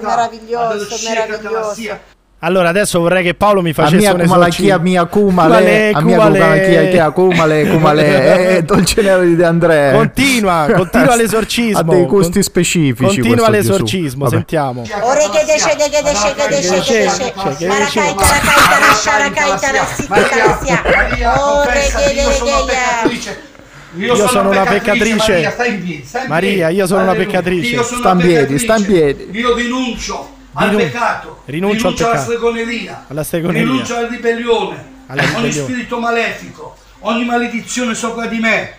meraviglioso, 0.00 0.96
meraviglioso. 1.08 2.16
Allora, 2.40 2.68
adesso 2.68 3.00
vorrei 3.00 3.24
che 3.24 3.34
Paolo 3.34 3.62
mi 3.62 3.72
facesse 3.72 3.96
mia 3.96 4.12
un 4.12 4.20
esorcismo. 4.20 4.78
mia 4.78 5.06
kumale, 5.06 5.90
a 5.90 6.00
mia 6.00 6.22
a 6.22 7.10
kumale, 7.10 7.66
kumale, 7.68 8.56
eh, 8.58 8.62
dolce 8.62 9.02
nero 9.02 9.22
di 9.22 9.34
De 9.34 9.44
André. 9.44 9.90
Continua, 9.92 10.68
continua 10.72 11.16
l'esorcismo. 11.18 11.80
Ha 11.80 11.82
dei 11.82 12.06
gusti 12.06 12.40
specifici. 12.44 13.18
Continua 13.18 13.48
l'esorcismo, 13.50 14.24
Vabbè. 14.24 14.36
sentiamo. 14.36 14.82
Ore 15.00 15.28
che 15.32 15.44
desce, 15.46 15.74
che 15.74 16.00
desce, 16.00 16.34
che 16.34 16.48
desce, 16.48 16.80
che 16.80 16.98
desce. 16.98 17.66
Maracaita, 17.66 18.22
racaita, 18.22 18.78
rasciara, 18.86 19.30
caita, 19.30 19.70
rassita, 19.72 20.22
casia. 20.22 21.54
Ore 21.56 21.72
che 21.72 22.14
desce, 22.14 23.47
Io 23.96 24.14
sono 24.28 24.50
una 24.50 24.64
peccatrice. 24.64 25.32
Maria, 25.32 25.50
stai 25.50 25.74
in 25.74 25.82
piedi, 25.82 26.04
stai 26.04 26.22
in 26.24 26.28
Maria, 26.28 26.50
piedi. 26.66 26.74
io 26.74 26.86
sono 26.86 27.02
una 27.02 27.14
peccatrice. 27.14 27.74
Io 27.74 27.82
Sta 27.82 28.10
in 28.12 28.18
piedi, 28.18 28.58
sta 28.58 28.76
in 28.76 28.84
piedi. 28.84 29.28
Io 29.32 29.54
rinuncio 29.54 30.36
al 30.52 30.68
Rinun- 30.68 30.82
peccato. 30.84 31.42
rinuncio 31.46 31.86
al 31.88 31.94
alla 31.94 32.04
peccato. 32.06 32.22
stregoneria. 32.24 33.04
Alla 33.08 33.22
stregoneria. 33.24 33.62
Rinuncio 33.66 33.96
alla 33.96 34.08
ribellione. 34.08 34.96
Alla 35.06 35.22
Ogni 35.22 35.30
ribellione. 35.36 35.52
spirito 35.68 35.98
malefico, 36.00 36.76
ogni 37.00 37.24
maledizione 37.24 37.94
sopra 37.94 38.26
di 38.26 38.38
me. 38.38 38.72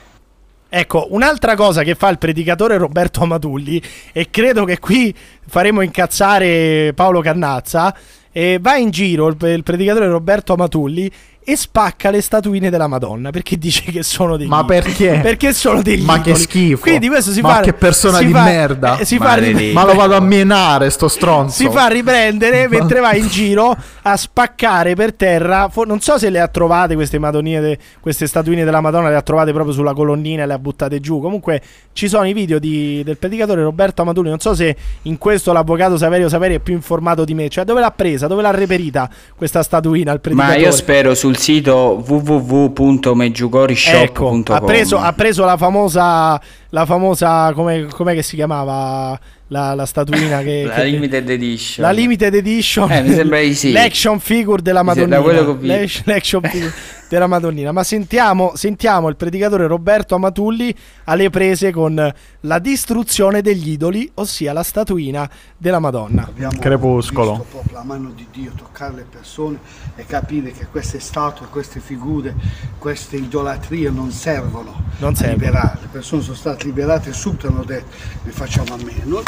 Ecco, 0.71 1.07
un'altra 1.09 1.55
cosa 1.55 1.81
che 1.81 1.95
fa 1.95 2.09
il 2.09 2.19
predicatore 2.19 2.77
Roberto 2.77 3.23
Amatulli, 3.23 3.81
e 4.13 4.27
credo 4.29 4.65
che 4.65 4.77
qui 4.77 5.11
faremo 5.47 5.81
incazzare 5.81 6.91
Paolo 6.93 7.21
Cannazza, 7.21 7.95
e 8.31 8.59
va 8.61 8.75
in 8.75 8.91
giro 8.91 9.27
il, 9.29 9.37
il 9.41 9.63
predicatore 9.63 10.07
Roberto 10.07 10.53
Amatulli 10.53 11.11
e 11.51 11.55
spacca 11.55 12.11
le 12.11 12.21
statuine 12.21 12.69
della 12.69 12.87
Madonna 12.87 13.31
perché 13.31 13.57
dice 13.57 13.83
che 13.91 14.03
sono 14.03 14.37
degli 14.37 14.47
Ma 14.47 14.63
perché? 14.65 15.19
Perché 15.23 15.51
sono 15.53 15.81
degli 15.81 16.03
Ma 16.03 16.21
che 16.21 16.29
idoli. 16.29 16.43
schifo. 16.43 16.81
Quindi 16.81 17.07
questo 17.07 17.31
si 17.31 17.41
Ma 17.41 17.55
fa 17.55 17.61
che 17.61 17.73
persona 17.73 18.19
di 18.21 18.31
fa- 18.31 18.43
merda. 18.43 18.97
eh, 18.99 19.05
si 19.05 19.17
fa 19.17 19.33
ri- 19.35 19.71
Ma 19.73 19.83
lo 19.85 19.93
vado 19.95 20.15
a 20.15 20.19
menare 20.19 20.89
sto 20.89 21.07
stronzo. 21.07 21.55
si 21.55 21.69
fa 21.69 21.87
riprendere 21.87 22.67
mentre 22.67 22.99
va 22.99 23.13
in 23.15 23.27
giro 23.27 23.75
a 24.03 24.15
spaccare 24.15 24.93
per 24.95 25.13
terra. 25.13 25.69
fo- 25.69 25.83
non 25.85 25.99
so 26.01 26.17
se 26.17 26.29
le 26.29 26.39
ha 26.39 26.47
trovate 26.47 26.93
queste 26.95 27.17
madonnine, 27.19 27.59
de- 27.61 27.77
queste 27.99 28.27
statuine 28.27 28.63
della 28.63 28.81
Madonna, 28.81 29.09
le 29.09 29.15
ha 29.15 29.21
trovate 29.21 29.51
proprio 29.51 29.73
sulla 29.73 29.93
colonnina 29.93 30.43
e 30.43 30.45
le 30.45 30.53
ha 30.53 30.59
buttate 30.59 30.99
giù. 30.99 31.19
Comunque 31.19 31.61
ci 31.93 32.07
sono 32.07 32.27
i 32.27 32.33
video 32.33 32.59
di- 32.59 33.01
del 33.03 33.17
predicatore 33.17 33.63
Roberto 33.63 34.01
Amatulli. 34.03 34.29
Non 34.29 34.39
so 34.39 34.53
se 34.53 34.75
in 35.03 35.17
questo 35.17 35.51
l'avvocato 35.51 35.97
Saverio 35.97 36.29
Saperi 36.29 36.55
è 36.55 36.59
più 36.59 36.73
informato 36.75 37.23
di 37.25 37.33
me. 37.33 37.49
Cioè, 37.49 37.63
dove 37.65 37.79
l'ha 37.79 37.91
presa? 37.91 38.27
Dove 38.27 38.41
l'ha 38.43 38.51
reperita 38.51 39.09
questa 39.35 39.63
statuina? 39.63 40.11
Il 40.11 40.19
Ma 40.21 40.21
predicatore? 40.21 40.59
io 40.59 40.71
spero 40.71 41.15
sul 41.15 41.37
sito 41.39 42.03
www.meggiugorishop.com 42.05 44.39
Ecco, 44.41 44.53
ha 44.53 44.61
preso, 44.61 44.97
ha 44.97 45.13
preso 45.13 45.45
la 45.45 45.57
famosa, 45.57 46.39
la 46.69 46.85
famosa, 46.85 47.51
come 47.53 47.87
com'è 47.91 48.13
che 48.13 48.21
si 48.23 48.35
chiamava 48.35 49.17
la, 49.47 49.73
la 49.73 49.85
statuina 49.85 50.41
che, 50.41 50.63
la 50.67 50.73
che- 50.75 50.83
limited 50.85 51.29
edition. 51.29 51.85
la 51.85 51.91
limited 51.91 52.33
edition, 52.35 52.91
Eh, 52.91 53.01
mi 53.01 53.13
sembra 53.13 53.39
di 53.39 53.53
sì. 53.55 53.71
l'action 53.71 54.19
figure 54.19 54.61
della 54.61 54.83
Madonna, 54.83 55.17
da 55.17 55.21
quello 55.21 55.43
che 55.43 55.49
ho 55.49 55.55
visto. 55.55 56.01
l'action 56.05 56.41
figure 56.43 56.73
della 57.09 57.27
Madonnina. 57.27 57.71
Ma 57.71 57.83
sentiamo, 57.83 58.53
sentiamo 58.55 59.09
il 59.09 59.15
predicatore 59.15 59.67
Roberto 59.67 60.15
Amatulli 60.15 60.73
alle 61.05 61.29
prese 61.29 61.71
con 61.71 62.13
la 62.41 62.59
distruzione 62.59 63.41
degli 63.41 63.71
idoli, 63.71 64.09
ossia 64.15 64.53
la 64.53 64.63
statuina 64.63 65.29
della 65.57 65.79
Madonna. 65.79 66.23
Abbiamo 66.27 66.57
Crepuscolo. 66.57 67.31
visto 67.31 67.45
proprio 67.49 67.77
la 67.77 67.83
mano 67.83 68.11
di 68.15 68.25
Dio 68.31 68.51
toccare 68.55 68.95
le 68.95 69.05
persone 69.09 69.57
e 69.95 70.05
capire 70.05 70.51
che 70.51 70.67
queste 70.71 70.99
statue, 70.99 71.47
queste 71.49 71.79
figure, 71.81 72.33
queste 72.77 73.17
idolatrie 73.17 73.89
non 73.89 74.11
servono 74.11 74.73
Non 74.99 75.11
a 75.13 75.15
servono. 75.15 75.37
liberare. 75.37 75.77
Le 75.81 75.87
persone 75.91 76.21
sono 76.21 76.35
state 76.35 76.65
liberate 76.65 77.09
e 77.09 77.13
subito 77.13 77.47
hanno 77.47 77.63
detto 77.63 77.87
ne 78.23 78.31
facciamo 78.31 78.73
a 78.75 78.77
meno. 78.77 79.21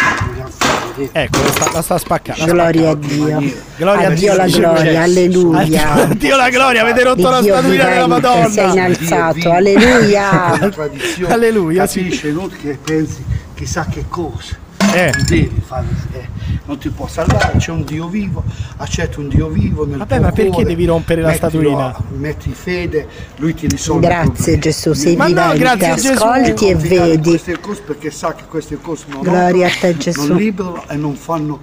Ecco, 1.11 1.41
la 1.41 1.51
sta, 1.51 1.71
la 1.71 1.81
sta 1.81 1.97
spaccando. 1.97 2.45
Gloria 2.45 2.89
a 2.91 2.95
Dio. 2.95 3.39
Gloria 3.75 4.07
a 4.07 4.11
Dio 4.11 4.35
la 4.35 4.47
gloria, 4.47 5.01
alleluia. 5.01 6.05
Dio 6.15 6.35
la 6.35 6.49
gloria, 6.49 6.81
avete 6.81 7.03
rotto 7.03 7.29
la 7.29 7.41
Dio 7.41 7.55
della 7.77 7.89
vivente, 8.05 8.07
Madonna. 8.07 8.49
sei 8.49 8.71
innalzato, 8.71 9.51
alleluia. 9.51 10.57
La 10.59 11.33
Alleluia, 11.33 11.87
sì. 11.87 12.03
capisce 12.03 12.27
inutile 12.29 12.59
che 12.73 12.79
pensi 12.83 13.23
chissà 13.53 13.85
che 13.85 14.05
cosa. 14.07 14.59
Eh. 14.93 15.11
Non 15.15 15.25
devi 15.27 15.61
fare, 15.63 15.85
eh, 16.13 16.27
non 16.65 16.77
ti 16.79 16.89
può 16.89 17.07
salvare, 17.07 17.57
c'è 17.57 17.71
un 17.71 17.83
Dio 17.85 18.07
vivo, 18.07 18.43
accetta 18.77 19.19
un 19.19 19.29
Dio 19.29 19.47
vivo 19.47 19.85
nel 19.85 19.99
Vabbè, 19.99 20.15
tuo 20.15 20.23
ma 20.25 20.31
perché 20.31 20.49
cuore, 20.49 20.65
devi 20.65 20.85
rompere 20.85 21.21
la 21.21 21.33
statuina? 21.33 21.95
Metti 22.17 22.51
fede, 22.51 23.07
lui 23.37 23.53
ti 23.53 23.67
risolve 23.67 24.07
il 24.07 24.11
Grazie. 24.11 24.57
Gesù, 24.59 24.91
sei 24.93 25.15
Ma 25.15 25.25
no, 25.27 25.51
vivente, 25.53 25.57
grazie 25.59 25.93
Gesù. 25.95 26.11
ascolti 26.23 26.49
e 26.49 26.53
Confidare 26.73 26.95
in 27.05 27.09
vedi. 27.11 27.29
Queste 27.29 27.59
cose 27.59 27.81
perché 27.83 28.11
sa 28.11 28.33
che 28.33 28.43
queste 28.49 28.77
cose 28.81 29.05
non 29.09 29.21
Gloria 29.21 29.41
rompono, 29.47 29.65
a 29.67 29.69
te, 29.79 29.97
Gesù. 29.97 30.27
non 30.27 30.37
liberano 30.37 30.83
e 30.89 30.95
non 30.95 31.15
fanno 31.15 31.61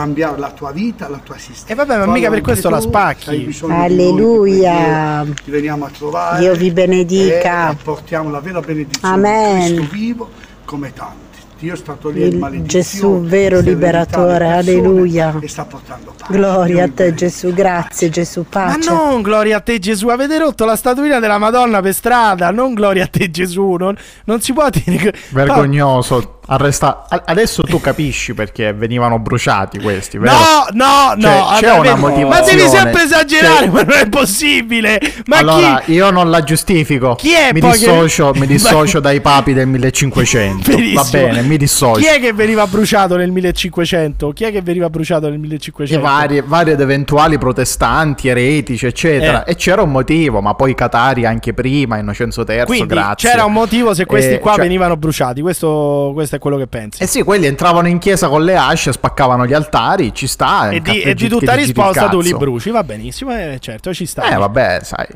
cambiare 0.00 0.38
la 0.38 0.50
tua 0.50 0.70
vita, 0.72 1.08
la 1.08 1.20
tua 1.22 1.36
esistenza. 1.36 1.72
E 1.72 1.74
vabbè, 1.74 1.98
ma 1.98 2.06
mica 2.06 2.30
per 2.30 2.40
questo 2.40 2.70
la 2.70 2.78
tu, 2.78 2.88
spacchi. 2.88 3.30
di 3.46 3.58
noi, 3.60 3.84
Alleluia. 3.84 5.22
perché 5.24 5.42
Ti 5.44 5.50
veniamo 5.50 5.84
a 5.84 5.90
trovare. 5.96 6.38
Dio 6.40 6.54
vi 6.54 6.70
benedica. 6.70 7.70
E 7.70 7.76
portiamo 7.82 8.30
la 8.30 8.40
vera 8.40 8.60
benedizione 8.60 9.14
Amen. 9.14 9.66
di 9.66 9.74
Cristo 9.76 9.94
vivo 9.94 10.30
come 10.64 10.92
tanti. 10.92 11.28
Dio 11.58 11.74
è 11.74 11.76
stato 11.76 12.08
lì 12.08 12.22
Il 12.22 12.38
maledizione, 12.38 12.84
Gesù 12.84 13.20
vero 13.20 13.60
liberatore, 13.60 14.48
alleluia. 14.50 15.36
E 15.38 15.46
sta 15.46 15.66
portando 15.66 16.14
pace. 16.16 16.32
Gloria 16.32 16.84
a 16.84 16.88
te 16.88 17.12
Gesù, 17.12 17.52
grazie 17.52 18.08
Gesù, 18.08 18.46
Ma 18.50 18.64
pace. 18.64 18.90
non 18.90 19.20
gloria 19.20 19.58
a 19.58 19.60
te 19.60 19.78
Gesù, 19.78 20.08
avete 20.08 20.38
rotto 20.38 20.64
la 20.64 20.74
statuina 20.74 21.18
della 21.18 21.36
Madonna 21.36 21.82
per 21.82 21.92
strada, 21.92 22.50
non 22.50 22.72
gloria 22.72 23.04
a 23.04 23.08
te 23.08 23.30
Gesù, 23.30 23.72
non, 23.74 23.94
non 24.24 24.40
si 24.40 24.54
può 24.54 24.70
dire... 24.70 24.96
che- 24.96 25.14
Vergognoso. 25.32 26.39
Arresta- 26.52 27.06
Adesso 27.24 27.62
tu 27.62 27.80
capisci 27.80 28.34
perché 28.34 28.72
venivano 28.72 29.18
bruciati 29.20 29.78
questi, 29.78 30.18
vero? 30.18 30.34
No, 30.34 30.66
no, 30.72 31.14
no, 31.16 31.20
Cioè, 31.20 31.60
c'è 31.60 31.66
vabbè, 31.68 31.78
una 31.78 31.94
motivazione. 31.96 32.28
Ma 32.28 32.40
devi 32.40 32.68
sempre 32.68 33.02
esagerare, 33.04 33.56
Cioè- 33.66 33.68
ma 33.68 33.82
non 33.82 33.96
è 33.98 34.08
possibile. 34.08 35.00
Ma 35.26 35.38
allora, 35.38 35.82
chi... 35.84 35.92
io 35.92 36.10
non 36.10 36.28
la 36.28 36.42
giustifico. 36.42 37.14
Chi 37.14 37.32
è 37.32 37.50
mi 37.52 37.60
poi 37.60 37.70
che- 37.72 37.78
dissocio, 37.78 38.32
mi 38.34 38.46
dissocio 38.48 38.98
dai 38.98 39.20
papi 39.20 39.52
del 39.52 39.68
1500. 39.68 40.70
Benissimo. 40.70 41.02
Va 41.02 41.08
bene, 41.10 41.42
mi 41.42 41.56
dissocio. 41.56 42.00
Chi 42.00 42.06
è 42.06 42.18
che 42.18 42.32
veniva 42.32 42.66
bruciato 42.66 43.16
nel 43.16 43.30
1500? 43.30 44.30
Chi 44.32 44.42
è 44.44 44.50
che 44.50 44.60
veniva 44.60 44.90
bruciato 44.90 45.26
nel 45.26 45.34
I 45.36 45.38
1500? 45.38 46.04
vari, 46.04 46.42
vari 46.44 46.72
ed 46.72 46.80
eventuali 46.80 47.38
protestanti, 47.38 48.26
eretici, 48.28 48.86
eccetera. 48.86 49.44
Eh. 49.44 49.52
E 49.52 49.54
c'era 49.54 49.82
un 49.82 49.90
motivo, 49.92 50.40
ma 50.40 50.54
poi 50.54 50.74
Catari 50.74 51.24
anche 51.26 51.54
prima, 51.54 51.98
Innocenzo 51.98 52.44
III, 52.46 52.64
Quindi 52.64 52.86
grazie. 52.88 53.30
c'era 53.30 53.44
un 53.44 53.52
motivo 53.52 53.94
se 53.94 54.04
questi 54.04 54.34
Eh, 54.34 54.38
qua 54.40 54.54
cioè- 54.54 54.62
venivano 54.62 54.96
bruciati. 54.96 55.40
Questo, 55.40 56.10
questo 56.12 56.34
è 56.36 56.38
quello 56.40 56.56
che 56.56 56.66
pensi. 56.66 57.00
Eh 57.00 57.06
sì, 57.06 57.22
quelli 57.22 57.46
entravano 57.46 57.86
in 57.86 57.98
chiesa 57.98 58.26
con 58.28 58.42
le 58.42 58.56
asce, 58.56 58.90
spaccavano 58.90 59.46
gli 59.46 59.52
altari, 59.52 60.12
ci 60.12 60.26
sta. 60.26 60.70
e, 60.70 60.80
di, 60.80 60.90
che 60.90 61.10
e 61.10 61.14
di 61.14 61.28
tutta 61.28 61.54
risposta 61.54 62.08
tu 62.08 62.20
li 62.20 62.34
bruci, 62.34 62.70
va 62.70 62.82
benissimo, 62.82 63.32
eh, 63.32 63.58
certo, 63.60 63.94
ci 63.94 64.06
sta. 64.06 64.24
Eh 64.24 64.34
vabbè, 64.34 64.80
sai. 64.82 65.06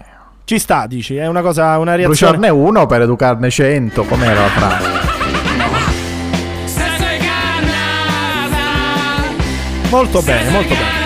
Ci 0.44 0.58
sta, 0.58 0.86
dici, 0.86 1.16
è 1.16 1.26
una 1.26 1.40
cosa, 1.40 1.76
una 1.78 1.96
reazione. 1.96 2.36
Bruciarne 2.36 2.48
uno 2.50 2.86
per 2.86 3.00
educarne 3.00 3.50
cento, 3.50 4.04
com'era 4.04 4.40
la 4.42 4.48
frase? 4.48 5.12
Molto 9.90 10.22
bene, 10.22 10.50
molto 10.50 10.74
bene. 10.74 11.03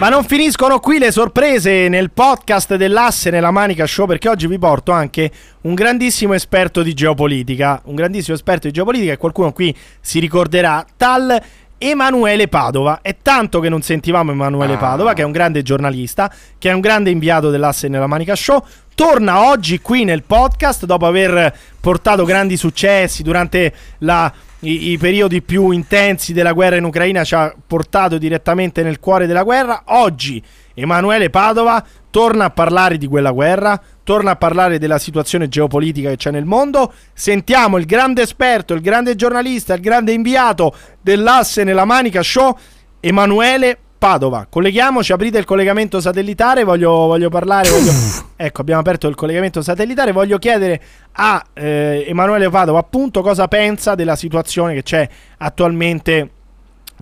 Ma 0.00 0.08
non 0.08 0.24
finiscono 0.24 0.80
qui 0.80 0.98
le 0.98 1.12
sorprese 1.12 1.86
nel 1.88 2.10
podcast 2.10 2.76
dell'Asse 2.76 3.28
nella 3.28 3.50
Manica 3.50 3.86
Show 3.86 4.06
perché 4.06 4.30
oggi 4.30 4.46
vi 4.46 4.58
porto 4.58 4.92
anche 4.92 5.30
un 5.62 5.74
grandissimo 5.74 6.32
esperto 6.32 6.82
di 6.82 6.94
geopolitica, 6.94 7.82
un 7.84 7.96
grandissimo 7.96 8.34
esperto 8.34 8.66
di 8.66 8.72
geopolitica 8.72 9.12
e 9.12 9.18
qualcuno 9.18 9.52
qui 9.52 9.76
si 10.00 10.18
ricorderà, 10.18 10.86
tal 10.96 11.38
Emanuele 11.76 12.48
Padova. 12.48 13.00
È 13.02 13.14
tanto 13.20 13.60
che 13.60 13.68
non 13.68 13.82
sentivamo 13.82 14.30
Emanuele 14.32 14.78
Padova, 14.78 15.12
che 15.12 15.20
è 15.20 15.24
un 15.26 15.32
grande 15.32 15.60
giornalista, 15.60 16.32
che 16.56 16.70
è 16.70 16.72
un 16.72 16.80
grande 16.80 17.10
inviato 17.10 17.50
dell'Asse 17.50 17.88
nella 17.88 18.06
Manica 18.06 18.34
Show. 18.34 18.64
Torna 18.94 19.48
oggi 19.50 19.82
qui 19.82 20.04
nel 20.04 20.22
podcast 20.22 20.86
dopo 20.86 21.04
aver 21.04 21.54
portato 21.78 22.24
grandi 22.24 22.56
successi 22.56 23.22
durante 23.22 23.74
la- 23.98 24.32
i, 24.60 24.90
i 24.90 24.98
periodi 24.98 25.42
più 25.42 25.70
intensi 25.70 26.32
della 26.32 26.52
guerra 26.52 26.76
in 26.76 26.84
Ucraina, 26.84 27.24
ci 27.24 27.34
ha 27.34 27.54
portato 27.66 28.18
direttamente 28.18 28.82
nel 28.82 29.00
cuore 29.00 29.26
della 29.26 29.42
guerra. 29.42 29.82
Oggi 29.86 30.42
Emanuele 30.74 31.30
Padova 31.30 31.84
torna 32.10 32.46
a 32.46 32.50
parlare 32.50 32.98
di 32.98 33.06
quella 33.06 33.30
guerra, 33.30 33.80
torna 34.02 34.32
a 34.32 34.36
parlare 34.36 34.78
della 34.78 34.98
situazione 34.98 35.48
geopolitica 35.48 36.10
che 36.10 36.16
c'è 36.16 36.30
nel 36.30 36.44
mondo. 36.44 36.92
Sentiamo 37.12 37.78
il 37.78 37.86
grande 37.86 38.22
esperto, 38.22 38.74
il 38.74 38.80
grande 38.80 39.14
giornalista, 39.14 39.74
il 39.74 39.80
grande 39.80 40.12
inviato 40.12 40.74
dell'Asse 41.00 41.64
nella 41.64 41.84
Manica 41.84 42.22
Show, 42.22 42.56
Emanuele 43.00 43.78
Padova. 44.00 44.46
Colleghiamoci, 44.48 45.12
aprite 45.12 45.36
il 45.36 45.44
collegamento 45.44 46.00
satellitare, 46.00 46.64
voglio, 46.64 46.90
voglio 46.90 47.28
parlare, 47.28 47.68
voglio- 47.68 47.92
ecco 48.34 48.62
abbiamo 48.62 48.80
aperto 48.80 49.06
il 49.08 49.14
collegamento 49.14 49.60
satellitare, 49.60 50.10
voglio 50.12 50.38
chiedere 50.38 50.80
a 51.12 51.44
eh, 51.52 52.06
Emanuele 52.08 52.48
Padova 52.48 52.78
appunto 52.78 53.20
cosa 53.20 53.46
pensa 53.46 53.94
della 53.94 54.16
situazione 54.16 54.72
che 54.72 54.82
c'è 54.82 55.06
attualmente 55.36 56.30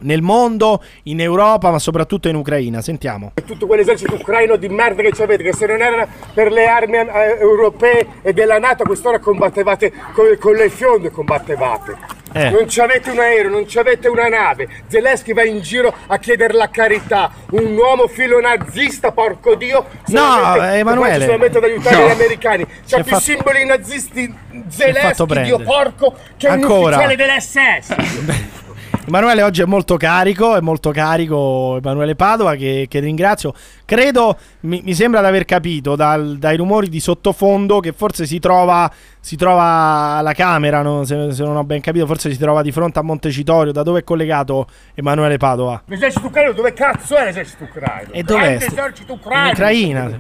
nel 0.03 0.23
mondo, 0.23 0.83
in 1.05 1.21
Europa, 1.21 1.71
ma 1.71 1.79
soprattutto 1.79 2.29
in 2.29 2.35
Ucraina. 2.37 2.81
Sentiamo. 2.81 3.33
tutto 3.47 3.67
quell'esercito 3.67 4.15
ucraino 4.15 4.57
di 4.57 4.69
merda 4.69 5.03
che 5.03 5.13
ci 5.13 5.23
avete, 5.23 5.43
che 5.43 5.53
se 5.55 5.67
non 5.67 5.81
era 5.81 6.07
per 6.35 6.51
le 6.53 6.67
armi 6.67 6.97
eh, 6.97 7.37
europee 7.41 8.07
e 8.23 8.33
della 8.33 8.59
Nato 8.59 8.85
quest'ora 8.85 9.19
combattevate 9.19 9.93
con, 10.13 10.37
con 10.39 10.55
le 10.55 10.69
fionde 10.71 11.11
combattevate. 11.11 12.17
Eh. 12.35 12.51
Non 12.51 12.69
ci 12.69 12.81
avete 12.81 13.11
un 13.11 13.19
aereo, 13.19 13.51
non 13.51 13.67
ci 13.67 13.79
avete 13.79 14.07
una 14.09 14.29
nave. 14.29 14.69
Zelensky 14.87 15.33
va 15.33 15.45
in 15.45 15.61
giro 15.61 15.95
a 16.09 16.19
chiedere 16.19 16.53
la 16.53 16.69
carità. 16.69 17.31
Un 17.53 17.75
uomo 17.75 18.07
filo 18.07 18.39
nazista, 18.39 19.13
porco 19.13 19.55
Dio. 19.55 19.87
solamente- 20.05 20.75
eh, 20.75 20.79
Emanuele. 20.79 21.25
Solamente 21.25 21.57
ad 21.59 21.65
aiutare 21.65 21.97
No. 21.97 22.07
gli 22.07 22.11
americani. 22.11 22.67
C'ha 22.87 22.97
più 23.03 23.13
fatto- 23.13 23.23
simboli 23.23 23.65
nazisti 23.65 24.33
Zelensky. 24.69 25.43
Dio 25.43 25.59
porco, 25.61 26.15
che 26.37 26.49
un 26.49 26.53
Ancora. 26.53 26.97
ufficiale 26.99 27.17
dell'SS. 27.17 28.57
Emanuele 29.09 29.41
oggi 29.43 29.63
è 29.63 29.65
molto 29.65 29.97
carico, 29.97 30.55
è 30.55 30.61
molto 30.61 30.91
carico 30.91 31.79
Emanuele 31.79 32.15
Padova 32.15 32.57
che, 32.57 32.85
che 32.91 33.01
ringrazio. 33.01 33.55
Credo, 33.87 34.37
mi, 34.61 34.83
mi 34.85 34.93
sembra 34.93 35.23
di 35.23 35.27
aver 35.27 35.47
capito 35.47 35.97
dal- 35.97 36.37
dai 36.37 36.59
rumori 36.59 36.91
di 36.91 37.01
sottofondo 37.01 37.81
che 37.81 37.93
forse 37.93 38.27
si 38.27 38.39
trova, 38.39 38.91
si 39.19 39.37
trova 39.37 40.17
alla 40.19 40.35
Camera, 40.35 40.83
no? 40.83 41.05
se, 41.05 41.33
se 41.33 41.43
non 41.43 41.57
ho 41.57 41.65
ben 41.65 41.81
capito, 41.81 42.05
forse 42.05 42.31
si 42.31 42.37
trova 42.37 42.61
di 42.61 42.71
fronte 42.71 42.99
a 42.99 43.03
Montecitorio. 43.03 43.73
Da 43.73 43.83
dove 43.83 44.01
è 44.01 44.05
collegato 44.05 44.67
Emanuele 44.95 45.39
Padova? 45.39 45.85
L'esercito 45.87 46.27
ucraino 46.27 46.53
dove 46.53 46.75
cazzo 46.75 47.17
è 47.17 47.25
l'esercito 47.25 47.65
ucraino? 47.65 48.13
E 48.13 48.23
dov'è? 48.23 48.59
Grande 48.59 48.67
esercito 48.67 49.13
ucraino. 49.15 49.47
In 49.47 49.53
Ucraina. 49.53 50.19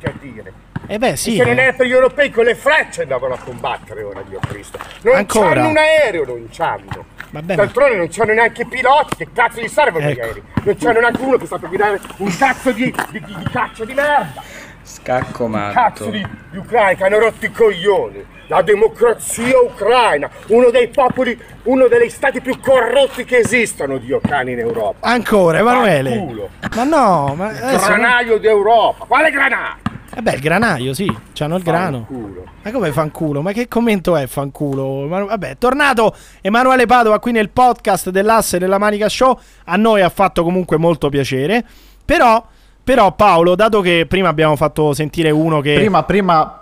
Non. 0.80 0.90
Eh 0.94 0.98
beh 0.98 1.16
sì. 1.16 1.34
E 1.34 1.38
se 1.38 1.44
non 1.44 1.58
era 1.58 1.72
per 1.72 1.86
gli 1.86 1.92
europei 1.92 2.30
con 2.30 2.44
le 2.44 2.54
frecce 2.54 3.02
andavano 3.02 3.34
a 3.34 3.38
combattere 3.38 4.02
ora, 4.02 4.22
Dio 4.26 4.38
Cristo. 4.46 4.78
Non 5.02 5.16
Ancora? 5.16 5.54
c'hanno 5.54 5.68
un 5.68 5.76
aereo, 5.76 6.24
non 6.24 6.48
c'hanno. 6.50 7.04
Vabbè, 7.30 7.56
non 7.56 8.08
c'hanno 8.10 8.32
neanche 8.32 8.62
i 8.62 8.66
piloti, 8.66 9.16
che 9.16 9.28
cazzo 9.34 9.60
gli 9.60 9.68
servono 9.68 10.06
gli 10.06 10.10
Ecco. 10.12 10.20
aerei? 10.22 10.42
Non 10.62 10.76
c'hanno 10.78 11.00
neanche 11.00 11.20
uno 11.22 11.36
che 11.36 11.46
sta 11.46 11.58
per 11.58 11.68
guidare 11.68 12.00
un 12.18 12.36
cazzo 12.36 12.70
di, 12.72 12.94
di, 13.10 13.22
di- 13.24 13.34
di 13.36 13.48
caccia 13.52 13.84
di 13.84 13.92
merda. 13.94 14.42
Scacco 14.82 15.46
matto. 15.46 15.74
Cazzo 15.74 16.10
di, 16.10 16.26
di 16.50 16.56
ucraini 16.56 16.96
che 16.96 17.04
hanno 17.04 17.18
rotto 17.18 17.44
i 17.44 17.50
coglioni. 17.52 18.24
La 18.46 18.62
democrazia 18.62 19.58
ucraina, 19.60 20.30
uno 20.46 20.70
dei 20.70 20.88
popoli, 20.88 21.38
uno 21.64 21.86
degli 21.86 22.08
stati 22.08 22.40
più 22.40 22.58
corrotti 22.60 23.26
che 23.26 23.36
esistono 23.40 23.98
di 23.98 24.16
cani 24.26 24.52
in 24.52 24.60
Europa. 24.60 25.06
Ancora 25.06 25.58
Emanuele. 25.58 26.48
Ma 26.74 26.84
no, 26.84 27.34
ma 27.36 27.48
adesso- 27.48 27.86
Granaio 27.88 28.38
d'Europa. 28.38 29.04
Quale 29.04 29.30
granaio? 29.30 29.76
Eh 30.18 30.20
beh, 30.20 30.32
il 30.32 30.40
granaio, 30.40 30.94
sì, 30.94 31.16
c'hanno 31.32 31.54
il 31.54 31.62
grano. 31.62 31.98
Fanculo. 32.08 32.44
Ma 32.60 32.70
come 32.72 32.90
fanculo? 32.90 33.40
Ma 33.40 33.52
che 33.52 33.68
commento 33.68 34.16
è 34.16 34.26
fanculo? 34.26 35.06
Ma- 35.06 35.22
Vabbè, 35.22 35.50
è 35.50 35.58
tornato 35.58 36.12
Emanuele 36.40 36.86
Padova 36.86 37.20
qui 37.20 37.30
nel 37.30 37.50
podcast 37.50 38.10
dell'Asse 38.10 38.58
della 38.58 38.78
Manica 38.78 39.08
Show. 39.08 39.38
A 39.66 39.76
noi 39.76 40.00
ha 40.00 40.08
fatto 40.08 40.42
comunque 40.42 40.76
molto 40.76 41.08
piacere. 41.08 41.64
Però, 42.04 42.44
però 42.82 43.14
Paolo, 43.14 43.54
dato 43.54 43.80
che 43.80 44.06
prima 44.08 44.28
abbiamo 44.28 44.56
fatto 44.56 44.92
sentire 44.92 45.30
uno 45.30 45.60
che... 45.60 45.74
Prima, 45.74 46.02
prima 46.02 46.57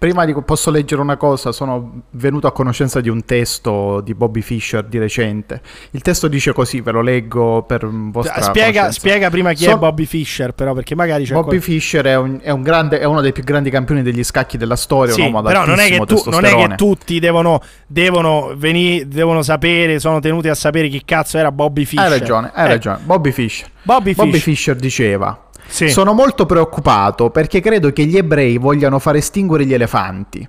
Prima 0.00 0.24
di 0.24 0.34
posso 0.46 0.70
leggere 0.70 1.02
una 1.02 1.18
cosa, 1.18 1.52
sono 1.52 2.00
venuto 2.12 2.46
a 2.46 2.52
conoscenza 2.52 3.02
di 3.02 3.10
un 3.10 3.22
testo 3.26 4.00
di 4.00 4.14
Bobby 4.14 4.40
Fischer 4.40 4.82
di 4.82 4.96
recente. 4.98 5.60
Il 5.90 6.00
testo 6.00 6.26
dice 6.26 6.54
così, 6.54 6.80
ve 6.80 6.90
lo 6.90 7.02
leggo 7.02 7.64
per 7.64 7.86
vostra 7.86 8.40
Spiega, 8.40 8.68
conoscenza. 8.80 8.92
spiega 8.92 9.28
prima 9.28 9.52
chi 9.52 9.66
è 9.66 9.68
Son- 9.68 9.78
Bobby 9.78 10.06
Fischer, 10.06 10.54
però, 10.54 10.72
perché 10.72 10.94
magari 10.94 11.24
c'è 11.24 11.34
Bobby 11.34 11.48
qual- 11.48 11.60
Fischer 11.60 12.06
è, 12.06 12.16
un, 12.16 12.38
è 12.40 12.48
un 12.48 12.62
grande, 12.62 12.98
è 12.98 13.04
uno 13.04 13.20
dei 13.20 13.32
più 13.34 13.44
grandi 13.44 13.68
campioni 13.68 14.00
degli 14.00 14.24
scacchi 14.24 14.56
della 14.56 14.76
storia, 14.76 15.12
Sì, 15.12 15.30
però 15.30 15.66
non 15.66 15.78
è, 15.78 15.94
tu- 16.06 16.22
non 16.30 16.46
è 16.46 16.54
che 16.54 16.74
tutti 16.76 17.18
devono, 17.18 17.60
devono, 17.86 18.54
venire, 18.56 19.06
devono 19.06 19.42
sapere, 19.42 19.98
sono 20.00 20.18
tenuti 20.18 20.48
a 20.48 20.54
sapere 20.54 20.88
chi 20.88 21.02
cazzo 21.04 21.36
era 21.36 21.52
Bobby 21.52 21.84
Fischer. 21.84 22.10
Hai 22.10 22.18
ragione, 22.20 22.50
hai 22.54 22.64
Eh, 22.64 22.68
ragione. 22.68 23.00
Bobby 23.04 23.32
Fischer. 23.32 23.68
Bobby 23.82 24.14
Fischer. 24.14 24.40
Fischer 24.40 24.76
diceva: 24.76 25.48
Sì. 25.70 25.88
Sono 25.88 26.12
molto 26.12 26.46
preoccupato 26.46 27.30
perché 27.30 27.60
credo 27.60 27.92
che 27.92 28.04
gli 28.04 28.16
ebrei 28.16 28.58
vogliano 28.58 28.98
far 28.98 29.16
estinguere 29.16 29.64
gli 29.64 29.72
elefanti. 29.72 30.46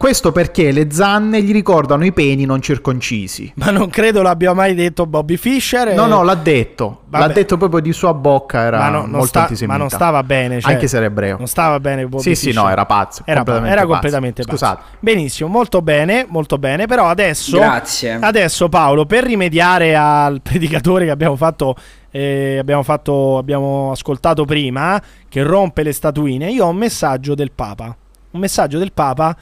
Questo 0.00 0.32
perché 0.32 0.72
le 0.72 0.90
zanne 0.90 1.42
gli 1.42 1.52
ricordano 1.52 2.06
i 2.06 2.12
peni 2.14 2.46
non 2.46 2.62
circoncisi. 2.62 3.52
Ma 3.56 3.70
non 3.70 3.90
credo 3.90 4.22
l'abbia 4.22 4.54
mai 4.54 4.74
detto 4.74 5.04
Bobby 5.04 5.36
Fischer. 5.36 5.94
No, 5.94 6.06
eh, 6.06 6.08
no, 6.08 6.22
l'ha 6.22 6.36
detto. 6.36 7.02
Vabbè. 7.06 7.26
L'ha 7.26 7.32
detto 7.34 7.58
proprio 7.58 7.80
di 7.80 7.92
sua 7.92 8.14
bocca. 8.14 8.62
Era 8.62 8.78
ma, 8.78 8.88
no- 8.88 9.06
molto 9.06 9.26
sta- 9.26 9.40
antisemita. 9.42 9.76
ma 9.76 9.82
non 9.82 9.90
stava 9.90 10.22
bene. 10.22 10.58
cioè, 10.58 10.72
Anche 10.72 10.88
se 10.88 10.96
era 10.96 11.04
ebreo. 11.04 11.36
Non 11.36 11.48
stava 11.48 11.78
bene 11.80 12.06
Bobby 12.06 12.22
Sì, 12.22 12.34
sì, 12.34 12.46
Fischer. 12.46 12.62
no, 12.62 12.70
era 12.70 12.86
pazzo. 12.86 13.24
Era, 13.26 13.40
completamente 13.40 13.72
era 13.72 13.80
pazzo. 13.82 13.92
completamente 13.92 14.42
pazzo. 14.42 14.56
Scusate. 14.56 14.82
Benissimo, 15.00 15.48
molto 15.50 15.82
bene, 15.82 16.24
molto 16.30 16.56
bene. 16.56 16.86
Però 16.86 17.06
adesso, 17.06 17.58
Grazie. 17.58 18.18
adesso 18.22 18.70
Paolo, 18.70 19.04
per 19.04 19.24
rimediare 19.24 19.94
al 19.96 20.40
predicatore 20.42 21.04
che 21.04 21.10
abbiamo 21.10 21.36
fatto, 21.36 21.76
eh, 22.10 22.56
abbiamo 22.58 22.82
fatto, 22.82 23.36
abbiamo 23.36 23.90
ascoltato 23.90 24.46
prima, 24.46 24.98
che 25.28 25.42
rompe 25.42 25.82
le 25.82 25.92
statuine, 25.92 26.50
io 26.50 26.64
ho 26.64 26.68
un 26.70 26.76
messaggio 26.76 27.34
del 27.34 27.50
Papa. 27.54 27.94
Un 28.30 28.40
messaggio 28.40 28.78
del 28.78 28.92
Papa 28.94 29.36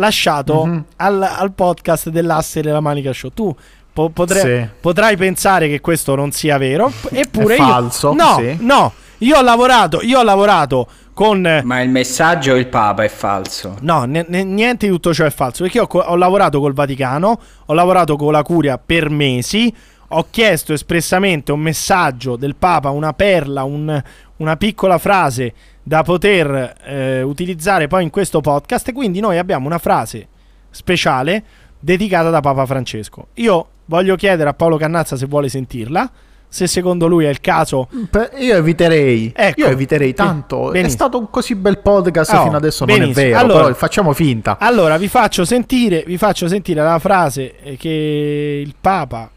lasciato 0.00 0.64
Mhm. 0.64 0.84
al, 0.96 1.22
al 1.22 1.52
podcast 1.52 2.08
dell'Asse 2.08 2.60
della 2.62 2.80
Manica 2.80 3.12
Show. 3.12 3.30
Tu 3.32 3.54
po- 3.92 4.08
potre- 4.10 4.40
Sì. 4.40 4.68
potrai 4.80 5.16
pensare 5.16 5.68
che 5.68 5.80
questo 5.80 6.14
non 6.16 6.32
sia 6.32 6.58
vero, 6.58 6.90
eppure 7.10 7.54
È 7.56 7.58
io... 7.58 7.66
falso, 7.66 8.12
No, 8.12 8.34
sì. 8.38 8.56
no, 8.60 8.92
io 9.18 9.36
ho 9.38 9.42
lavorato, 9.42 10.00
io 10.02 10.18
ho 10.18 10.22
lavorato 10.22 10.88
con... 11.12 11.60
Ma 11.64 11.80
il 11.82 11.90
messaggio 11.90 12.54
il 12.56 12.66
Papa 12.66 13.04
è 13.04 13.08
falso. 13.08 13.76
No, 13.82 14.04
ne- 14.04 14.24
ne- 14.28 14.42
niente 14.44 14.86
di 14.86 14.92
tutto 14.92 15.12
ciò 15.12 15.24
è 15.26 15.30
falso. 15.30 15.62
Perché 15.64 15.76
io 15.78 15.84
ho, 15.84 15.86
co- 15.86 15.98
ho 15.98 16.16
lavorato 16.16 16.60
col 16.60 16.72
Vaticano, 16.72 17.40
ho 17.66 17.74
lavorato 17.74 18.16
con 18.16 18.32
la 18.32 18.42
Curia 18.42 18.78
per 18.78 19.10
mesi. 19.10 19.72
Ho 20.12 20.26
chiesto 20.30 20.72
espressamente 20.72 21.52
un 21.52 21.60
messaggio 21.60 22.36
del 22.36 22.56
Papa, 22.56 22.88
una 22.90 23.12
perla, 23.12 23.62
un- 23.64 24.02
una 24.40 24.56
piccola 24.56 24.98
frase 24.98 25.52
da 25.82 26.02
poter 26.02 26.74
eh, 26.84 27.22
utilizzare 27.22 27.86
poi 27.86 28.02
in 28.02 28.10
questo 28.10 28.40
podcast. 28.40 28.92
Quindi 28.92 29.20
noi 29.20 29.38
abbiamo 29.38 29.66
una 29.66 29.78
frase 29.78 30.28
speciale 30.70 31.42
dedicata 31.78 32.30
da 32.30 32.40
Papa 32.40 32.66
Francesco. 32.66 33.28
Io 33.34 33.68
voglio 33.86 34.16
chiedere 34.16 34.48
a 34.50 34.54
Paolo 34.54 34.76
Cannazza 34.76 35.16
se 35.16 35.26
vuole 35.26 35.48
sentirla. 35.48 36.10
Se 36.52 36.66
secondo 36.66 37.06
lui 37.06 37.26
è 37.26 37.28
il 37.28 37.40
caso, 37.40 37.88
Per- 38.10 38.32
Io 38.38 38.56
eviterei, 38.56 39.32
Ecco. 39.36 39.60
io 39.60 39.66
eviterei 39.68 40.12
tanto. 40.14 40.70
È 40.70 40.72
Benissimo. 40.72 40.90
stato 40.94 41.18
un 41.18 41.30
così 41.30 41.54
bel 41.54 41.78
podcast 41.78 42.32
Oh, 42.34 42.42
fino 42.42 42.56
adesso, 42.56 42.84
non 42.84 42.96
è 42.96 42.98
benissimo. 42.98 43.24
vero. 43.26 43.38
Allora- 43.38 43.62
però 43.62 43.74
facciamo 43.74 44.12
finta. 44.12 44.58
Allora, 44.58 44.96
vi 44.96 45.06
faccio 45.06 45.44
sentire, 45.44 46.02
vi 46.04 46.16
faccio 46.18 46.48
sentire 46.48 46.82
la 46.82 46.98
frase 46.98 47.54
che 47.78 48.62
il 48.66 48.74
Papa, 48.80 49.30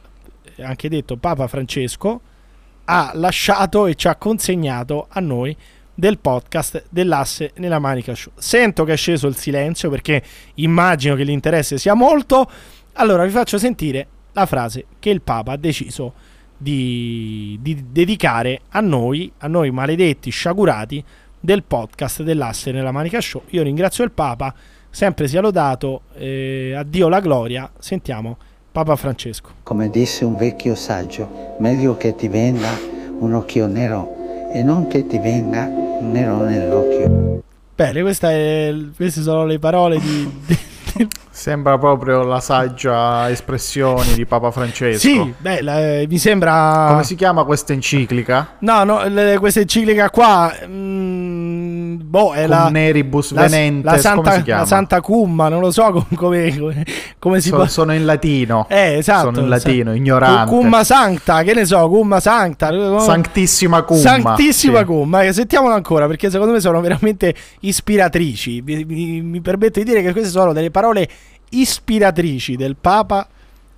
anche 0.63 0.89
detto 0.89 1.15
Papa 1.17 1.45
Francesco, 1.47 2.19
ha 2.85 3.11
lasciato 3.15 3.85
e 3.85 3.95
ci 3.95 4.07
ha 4.07 4.15
consegnato 4.15 5.07
a 5.10 5.19
noi 5.19 5.55
del 5.95 6.18
podcast 6.18 6.85
dell'asse 6.89 7.51
nella 7.57 7.80
manica 7.80 8.15
show. 8.15 8.34
Sento 8.35 8.84
che 8.84 8.93
è 8.93 8.97
sceso 8.97 9.27
il 9.27 9.35
silenzio 9.35 9.89
perché 9.89 10.23
immagino 10.55 11.15
che 11.15 11.23
l'interesse 11.23 11.77
sia 11.77 11.93
molto. 11.93 12.49
Allora 12.93 13.23
vi 13.23 13.31
faccio 13.31 13.57
sentire 13.57 14.07
la 14.34 14.45
frase 14.45 14.85
che 14.99 15.10
il 15.10 15.22
Papa 15.22 15.53
ha 15.53 15.57
deciso 15.57 16.14
di, 16.57 17.57
di 17.61 17.85
dedicare 17.91 18.61
a 18.69 18.80
noi, 18.80 19.31
a 19.39 19.47
noi 19.47 19.72
maledetti, 19.72 20.30
sciagurati 20.30 21.03
del 21.39 21.64
podcast 21.64 22.23
dell'asse 22.23 22.72
nella 22.72 22.91
manica 22.91 23.22
show. 23.22 23.43
Io 23.49 23.64
ringrazio 23.64 24.03
il 24.03 24.11
Papa, 24.11 24.53
sempre 24.89 25.27
sia 25.27 25.41
lodato, 25.41 26.03
eh, 26.15 26.73
a 26.76 26.84
Dio 26.84 27.10
la 27.10 27.19
gloria. 27.19 27.69
Sentiamo 27.77 28.38
Papa 28.74 28.95
Francesco. 28.95 29.50
Come 29.62 29.91
disse 29.91 30.26
un 30.26 30.36
vecchio 30.36 30.74
saggio, 30.74 31.56
meglio 31.60 31.95
che 31.95 32.16
ti 32.16 32.28
venga 32.28 32.70
un 33.20 33.32
occhio 33.36 33.68
nero 33.68 34.16
e 34.52 34.64
non 34.64 34.88
che 34.88 35.06
ti 35.06 35.20
venga 35.20 35.66
un 35.68 36.10
nero 36.12 36.38
nell'occhio. 36.44 37.41
Bene, 37.76 38.02
questa 38.02 38.32
è- 38.32 38.74
queste 38.95 39.22
sono 39.22 39.45
le 39.45 39.60
parole 39.60 40.00
di, 40.00 40.28
di- 40.48 40.58
Sembra 41.35 41.80
proprio 41.80 42.22
la 42.23 42.39
saggia 42.39 43.27
espressione 43.31 44.14
di 44.14 44.23
Papa 44.23 44.51
Francesco. 44.51 44.99
Sì, 44.99 45.34
beh, 45.35 45.61
la- 45.64 45.80
eh, 46.01 46.05
mi 46.07 46.19
sembra. 46.19 46.85
Come 46.89 47.03
si 47.03 47.15
chiama 47.15 47.43
questa 47.43 47.73
enciclica? 47.73 48.57
No, 48.60 48.84
no, 48.84 49.03
le- 49.07 49.38
questa 49.39 49.60
enciclica 49.61 50.11
qua. 50.11 50.53
mm, 50.68 51.95
boh, 52.03 52.34
è 52.34 52.45
la. 52.45 52.61
Cum 52.65 52.73
neribus 52.73 53.31
la, 53.31 53.41
venentes, 53.41 53.91
la 53.91 53.97
Santa, 53.97 54.22
come 54.22 54.35
si 54.35 54.43
chiama? 54.43 54.61
la 54.61 54.68
Santa 54.68 55.01
Cumma, 55.01 55.49
non 55.49 55.60
lo 55.61 55.72
so 55.72 55.91
com- 55.91 56.05
come, 56.15 56.55
come, 56.55 56.85
come 57.18 57.41
si 57.41 57.49
So- 57.49 57.55
può. 57.55 57.65
sono 57.65 57.93
in 57.95 58.05
latino. 58.05 58.68
Eh, 58.69 58.97
esatto. 58.97 59.26
Sono 59.34 59.39
in 59.39 59.49
latino, 59.49 59.89
sa- 59.89 59.97
ignorante. 59.97 60.49
Cumma 60.51 60.84
Sancta, 60.84 61.41
che 61.41 61.55
ne 61.55 61.65
so, 61.65 61.89
Cumma 61.89 62.19
Sancta. 62.19 62.69
Sanctissima 62.99 63.81
Cumma. 63.81 63.99
Santissima 64.01 64.80
sì. 64.80 64.85
Cumma, 64.85 65.23
eh, 65.23 65.34
sentiamolo 65.34 65.73
ancora 65.73 66.05
perché 66.05 66.30
secondo 66.30 66.53
me 66.53 66.60
sono 66.60 66.80
veramente 66.80 67.34
ispiratrici. 67.61 68.61
Mi, 68.64 68.84
mi- 68.85 69.22
mi 69.23 69.41
permetto 69.41 69.80
di 69.80 69.85
dire 69.85 70.03
che 70.03 70.11
queste 70.11 70.30
sono 70.30 70.53
delle 70.53 70.69
parole 70.69 71.10
ispiratrici 71.61 72.55
del 72.55 72.75
Papa 72.75 73.27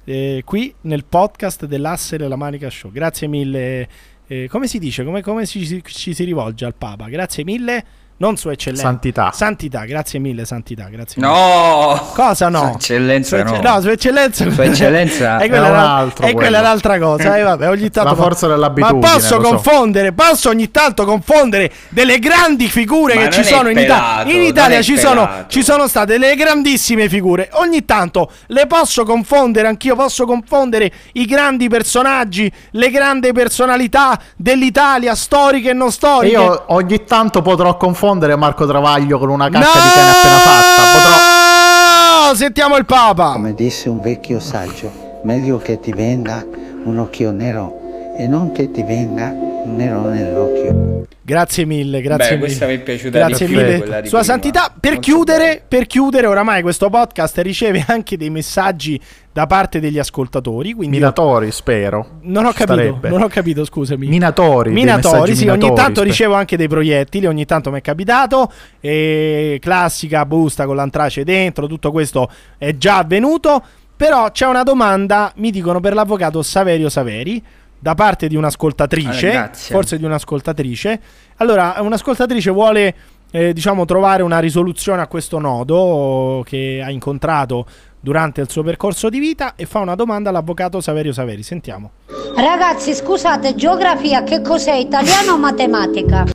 eh, 0.04 0.42
qui 0.46 0.74
nel 0.82 1.04
podcast 1.06 1.66
dell'Asse 1.66 2.18
della 2.18 2.36
Manica 2.36 2.70
Show. 2.70 2.92
Grazie 2.92 3.28
mille. 3.28 3.88
eh, 4.28 4.48
come 4.50 4.68
si 4.68 4.80
dice? 4.80 5.04
Come, 5.04 5.22
come 5.22 5.46
ci, 5.46 5.66
ci- 5.66 5.82
ci 5.86 6.14
si 6.14 6.24
rivolge 6.24 6.66
al 6.66 6.76
Papa? 6.76 7.08
Grazie 7.10 7.44
mille. 7.44 7.86
Non 8.18 8.38
Sua 8.38 8.54
Eccellenza. 8.54 8.84
Santità. 8.88 9.32
Santità, 9.34 9.84
grazie 9.84 10.20
mille, 10.20 10.46
Santità. 10.46 10.86
Grazie 10.90 11.22
mille. 11.22 11.34
No! 11.34 12.02
Cosa 12.14 12.48
no? 12.48 12.60
Sua 12.60 12.72
Eccellenza 12.76 13.28
Sua 13.28 13.40
Ecce- 13.40 13.62
no. 13.62 13.74
no, 13.74 13.82
Sua 13.82 13.92
Eccellenza. 13.92 14.50
Sua 14.52 14.64
Eccellenza 14.64 15.38
è 15.40 15.50
quella, 15.50 15.68
è 15.68 15.72
altro 15.72 16.26
è 16.28 16.32
quella 16.34 16.60
un'altra 16.62 16.98
cosa. 16.98 17.36
Eh, 17.38 17.42
vabbè, 17.42 17.68
ogni 17.70 17.90
tanto 17.90 18.10
La 18.12 18.16
forza 18.16 18.48
ma 18.48 18.54
dell'abitudine, 18.54 19.00
posso 19.02 19.36
lo 19.38 19.44
so. 19.44 19.50
confondere, 19.50 20.14
posso 20.14 20.48
ogni 20.50 20.72
tanto 20.72 21.04
confondere 21.04 21.70
delle 21.90 22.18
grandi 22.20 22.70
figure 22.70 23.16
Ma 23.16 23.22
che 23.24 23.32
ci 23.32 23.44
sono 23.44 23.68
in 23.70 23.78
Italia. 23.80 24.34
In 24.34 24.44
Italia 24.44 24.82
ci 24.82 24.98
sono, 24.98 25.30
ci 25.48 25.62
sono 25.62 25.86
state 25.90 26.14
delle 26.18 26.36
grandissime 26.36 27.10
figure. 27.10 27.50
Ogni 27.56 27.84
tanto 27.84 28.32
le 28.48 28.66
posso 28.66 29.04
confondere, 29.04 29.68
anch'io 29.68 29.98
posso 29.98 30.26
confondere 30.26 30.90
i 31.14 31.26
grandi 31.26 31.68
personaggi, 31.68 32.50
le 32.72 32.90
grandi 32.92 33.34
personalità 33.34 34.18
dell'Italia, 34.38 35.16
storiche 35.16 35.72
e 35.72 35.74
non 35.74 35.90
E 35.90 35.92
storiche. 35.92 36.32
io 36.38 36.64
ogni 36.68 37.04
tanto 37.04 37.42
potrò 37.42 37.76
confondere 37.76 38.04
Marco 38.14 38.66
Travaglio 38.68 39.18
con 39.18 39.30
una 39.30 39.50
cacca 39.50 39.58
di 39.60 39.90
cane 39.94 40.10
appena 40.10 40.38
fatta. 40.38 40.82
Potrò. 40.94 42.30
No! 42.30 42.36
Sentiamo 42.36 42.78
il 42.78 42.86
Papa. 42.86 43.32
Come 43.32 43.54
disse 43.54 43.90
un 43.90 44.00
vecchio 44.02 44.40
saggio, 44.40 45.20
meglio 45.24 45.58
che 45.58 45.80
ti 45.80 45.92
venga 45.92 46.46
un 46.84 46.98
occhio 47.00 47.32
nero 47.32 47.85
e 48.18 48.28
non 48.28 48.52
che 48.52 48.72
ti 48.72 48.84
venga 48.84 49.30
un 49.30 49.76
nero 49.76 50.10
nell'occhio. 50.10 51.04
Grazie 51.22 51.66
mille, 51.66 52.02
grazie 52.02 52.26
Beh, 52.28 52.34
mille. 52.36 52.46
questa 52.46 52.68
mi 52.68 52.76
è 52.76 52.80
piaciuta 52.82 53.18
Grazie 53.18 53.48
di 53.48 53.54
più, 53.54 53.62
mille. 53.64 53.78
Sua 53.80 54.02
prima. 54.02 54.24
Santità, 54.24 54.72
per 54.80 55.00
chiudere, 55.00 55.64
per 55.68 55.88
chiudere, 55.88 56.28
oramai 56.28 56.62
questo 56.62 56.88
podcast 56.92 57.40
riceve 57.40 57.84
anche 57.88 58.16
dei 58.16 58.30
messaggi 58.30 59.00
da 59.34 59.48
parte 59.48 59.80
degli 59.80 59.98
ascoltatori. 59.98 60.74
Quindi 60.74 60.98
io 60.98 61.02
Minatori, 61.02 61.52
spero. 61.52 62.20
non 62.22 62.46
ho 62.46 62.52
Ci 62.52 62.58
capito, 62.58 62.74
starebbe. 62.78 63.10
non 63.10 63.24
ho 63.24 63.28
capito, 63.28 63.66
scusami. 63.66 64.06
Minatori. 64.08 64.72
Minatori, 64.72 65.36
sì, 65.36 65.48
ogni 65.48 65.54
minatori, 65.58 65.76
tanto 65.76 66.00
spe- 66.02 66.10
ricevo 66.10 66.36
anche 66.36 66.58
dei 66.58 66.68
proiettili, 66.68 67.26
ogni 67.26 67.46
tanto 67.46 67.72
mi 67.72 67.80
è 67.80 67.82
capitato. 67.82 68.52
E 68.80 69.58
classica 69.60 70.28
busta 70.28 70.68
con 70.68 70.76
l'antrace 70.76 71.24
dentro, 71.24 71.66
tutto 71.66 71.92
questo 71.92 72.30
è 72.60 72.78
già 72.78 72.98
avvenuto. 73.00 73.64
Però 73.98 74.30
c'è 74.30 74.46
una 74.46 74.64
domanda, 74.64 75.32
mi 75.38 75.50
dicono 75.50 75.80
per 75.80 75.94
l'avvocato 75.96 76.44
Saverio 76.44 76.90
Saveri, 76.90 77.42
da 77.80 77.96
parte 77.96 78.28
di 78.28 78.36
un'ascoltatrice, 78.36 79.30
grazie. 79.32 79.76
forse 79.76 79.98
di 79.98 80.06
un'ascoltatrice. 80.06 81.00
Allora, 81.38 81.76
un'ascoltatrice 81.80 82.50
vuole, 82.52 82.96
eh, 83.32 83.54
diciamo, 83.54 83.86
trovare 83.86 84.24
una 84.24 84.40
risoluzione 84.40 85.02
a 85.02 85.08
questo 85.08 85.40
nodo 85.40 86.44
che 86.46 86.82
ha 86.84 86.90
incontrato 86.90 87.66
durante 88.00 88.42
il 88.42 88.50
suo 88.50 88.64
percorso 88.64 89.10
di 89.10 89.20
vita 89.20 89.56
e 89.56 89.66
fa 89.66 89.80
una 89.80 89.96
domanda 89.96 90.30
all'avvocato 90.30 90.80
Saverio 90.80 91.12
Saveri. 91.14 91.44
Sentiamo. 91.44 91.92
Ragazzi, 92.36 92.94
scusate, 92.94 93.56
geografia 93.56 94.24
che 94.24 94.42
cos'è? 94.42 94.76
Italiano 94.76 95.34
o 95.34 95.38
matematica? 95.38 96.26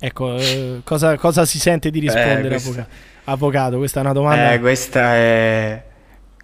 Ecco, 0.00 0.36
eh, 0.36 0.80
cosa, 0.84 1.16
cosa 1.16 1.44
si 1.44 1.58
sente 1.58 1.90
di 1.90 1.98
rispondere, 1.98 2.54
Eh, 2.54 2.58
avvoca- 2.58 2.86
avvocato? 3.24 3.76
Questa 3.78 3.98
è 3.98 4.02
una 4.02 4.12
domanda. 4.12 4.52
Eh, 4.52 4.60
questa 4.60 5.14
è... 5.14 5.82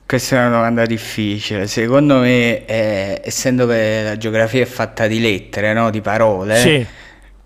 Questa 0.07 0.37
è 0.37 0.39
una 0.41 0.51
domanda 0.57 0.85
difficile. 0.85 1.67
Secondo 1.67 2.19
me, 2.19 2.67
eh, 2.67 3.21
essendo 3.25 3.67
che 3.67 4.03
la 4.05 4.17
geografia 4.17 4.63
è 4.63 4.67
fatta 4.67 5.07
di 5.07 5.19
lettere, 5.21 5.73
no? 5.73 5.91
Di 5.91 6.01
parole, 6.03 6.57
Sì. 6.57 6.87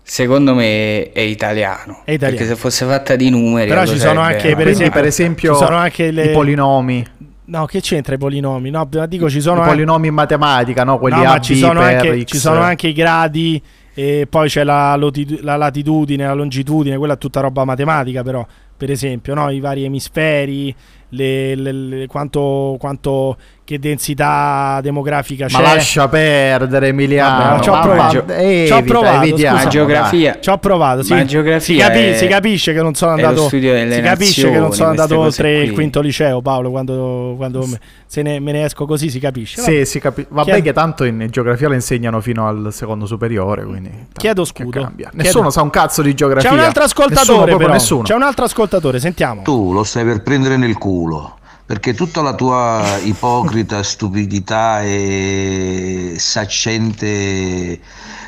secondo 0.03 0.53
me 0.53 1.11
è 1.11 1.21
italiano. 1.21 2.01
È 2.03 2.11
italiano. 2.11 2.37
Perché 2.37 2.45
se 2.45 2.55
fosse 2.59 2.85
fatta 2.85 3.15
di 3.15 3.29
numeri... 3.29 3.69
Però 3.69 3.85
ci 3.85 3.97
sono 3.97 4.19
anche, 4.19 4.55
per 4.55 4.67
esempio, 4.67 4.91
per 4.99 5.05
esempio, 5.07 5.53
ci 5.57 5.63
sono 5.63 5.77
anche 5.77 6.11
le- 6.11 6.25
i 6.25 6.29
polinomi. 6.31 7.05
No, 7.45 7.65
che 7.65 7.79
c'entra 7.81 8.13
i 8.13 8.17
polinomi? 8.17 8.69
No, 8.69 8.87
dico 9.07 9.29
ci 9.29 9.41
sono 9.41 9.55
I 9.55 9.59
anche- 9.61 9.71
polinomi 9.71 10.07
in 10.07 10.13
matematica, 10.13 10.83
no? 10.83 10.99
Quelli 10.99 11.15
No, 11.15 11.21
A, 11.23 11.33
ma 11.33 11.39
ci 11.39 11.53
B 11.53 11.57
sono, 11.57 11.79
per 11.79 11.95
anche, 11.95 12.21
X. 12.23 12.25
ci 12.31 12.37
sono 12.37 12.59
anche 12.59 12.87
i 12.89 12.93
gradi 12.93 13.59
e 13.95 14.27
poi 14.29 14.47
c'è 14.49 14.63
la, 14.63 14.95
la 15.41 15.55
latitudine, 15.55 16.25
la 16.25 16.33
longitudine, 16.33 16.97
quella 16.97 17.13
è 17.13 17.17
tutta 17.17 17.39
roba 17.39 17.63
matematica 17.63 18.21
però, 18.21 18.45
per 18.79 18.91
esempio, 18.91 19.33
no? 19.33 19.49
i 19.49 19.59
vari 19.59 19.83
emisferi, 19.83 20.73
le- 21.09 21.53
le- 21.53 21.71
le- 21.73 22.07
quanto, 22.07 22.77
quanto- 22.79 23.37
che 23.69 23.77
densità 23.77 24.79
demografica 24.81 25.45
c'è. 25.45 25.53
Ma 25.53 25.61
lascia 25.61 26.07
perdere 26.07 26.87
Emiliano. 26.87 27.61
Ci 27.61 27.69
ho 27.69 27.79
provato. 27.79 28.23
va- 28.25 28.33
ci 28.39 28.71
ho 28.71 28.81
provato. 28.81 29.35
Ma 29.51 29.67
geografia- 29.67 30.39
Ci 30.39 30.49
ho 30.49 30.57
provato, 30.57 31.03
sì. 31.03 31.13
si, 31.59 31.75
capi- 31.75 31.99
è- 31.99 32.15
si 32.17 32.25
capisce 32.25 32.73
che 32.73 32.81
non 32.81 32.95
sono 32.95 33.11
andato 33.11 33.47
si 33.47 33.59
capisce 33.59 34.49
che 34.49 34.57
non 34.57 34.73
sono 34.73 34.89
nazioni, 34.89 34.89
andato 34.89 35.19
oltre 35.19 35.57
il 35.59 35.65
qui. 35.67 35.73
quinto 35.75 36.01
liceo, 36.01 36.41
Paolo, 36.41 36.71
quando, 36.71 37.35
quando 37.37 37.67
me, 37.67 37.79
se 38.07 38.23
ne, 38.23 38.39
me 38.39 38.53
ne 38.53 38.63
esco 38.65 38.87
così 38.87 39.11
si 39.11 39.19
capisce. 39.19 39.61
Sì, 39.61 39.71
Vabbè. 39.73 39.85
si 39.85 39.99
capi- 39.99 40.25
Vabbè, 40.27 40.49
Chiedo- 40.49 40.63
che 40.65 40.73
tanto 40.73 41.03
in 41.03 41.27
geografia 41.29 41.67
lo 41.67 41.75
insegnano 41.75 42.21
fino 42.21 42.47
al 42.47 42.69
secondo 42.71 43.05
superiore. 43.05 43.65
Quindi 43.65 43.91
Chiedo 44.13 44.45
scudo. 44.45 44.81
cambia. 44.81 45.09
Chiedo- 45.09 45.23
Nessuno 45.23 45.49
sa 45.51 45.61
un 45.61 45.69
cazzo 45.69 46.01
di 46.01 46.15
geografia. 46.15 46.49
C'è 46.49 46.55
un 46.55 46.61
altro 46.61 46.81
Nessuno, 46.81 47.05
ascoltatore 47.05 47.37
proprio 47.45 47.57
però. 47.67 47.73
nessuno. 47.73 48.01
C'è 48.01 48.15
un 48.15 48.23
altro 48.23 48.45
ascoltatore, 48.45 48.99
sentiamo. 48.99 49.43
Tu 49.43 49.73
lo 49.73 49.83
stai 49.83 50.05
per 50.05 50.23
prendere 50.23 50.57
nel 50.57 50.75
culo. 50.79 51.37
Perché 51.69 51.93
tutta 51.93 52.23
la 52.23 52.33
tua 52.33 52.97
ipocrita 53.03 53.83
stupidità 53.83 54.81
e 54.81 56.15
saccente, 56.17 57.79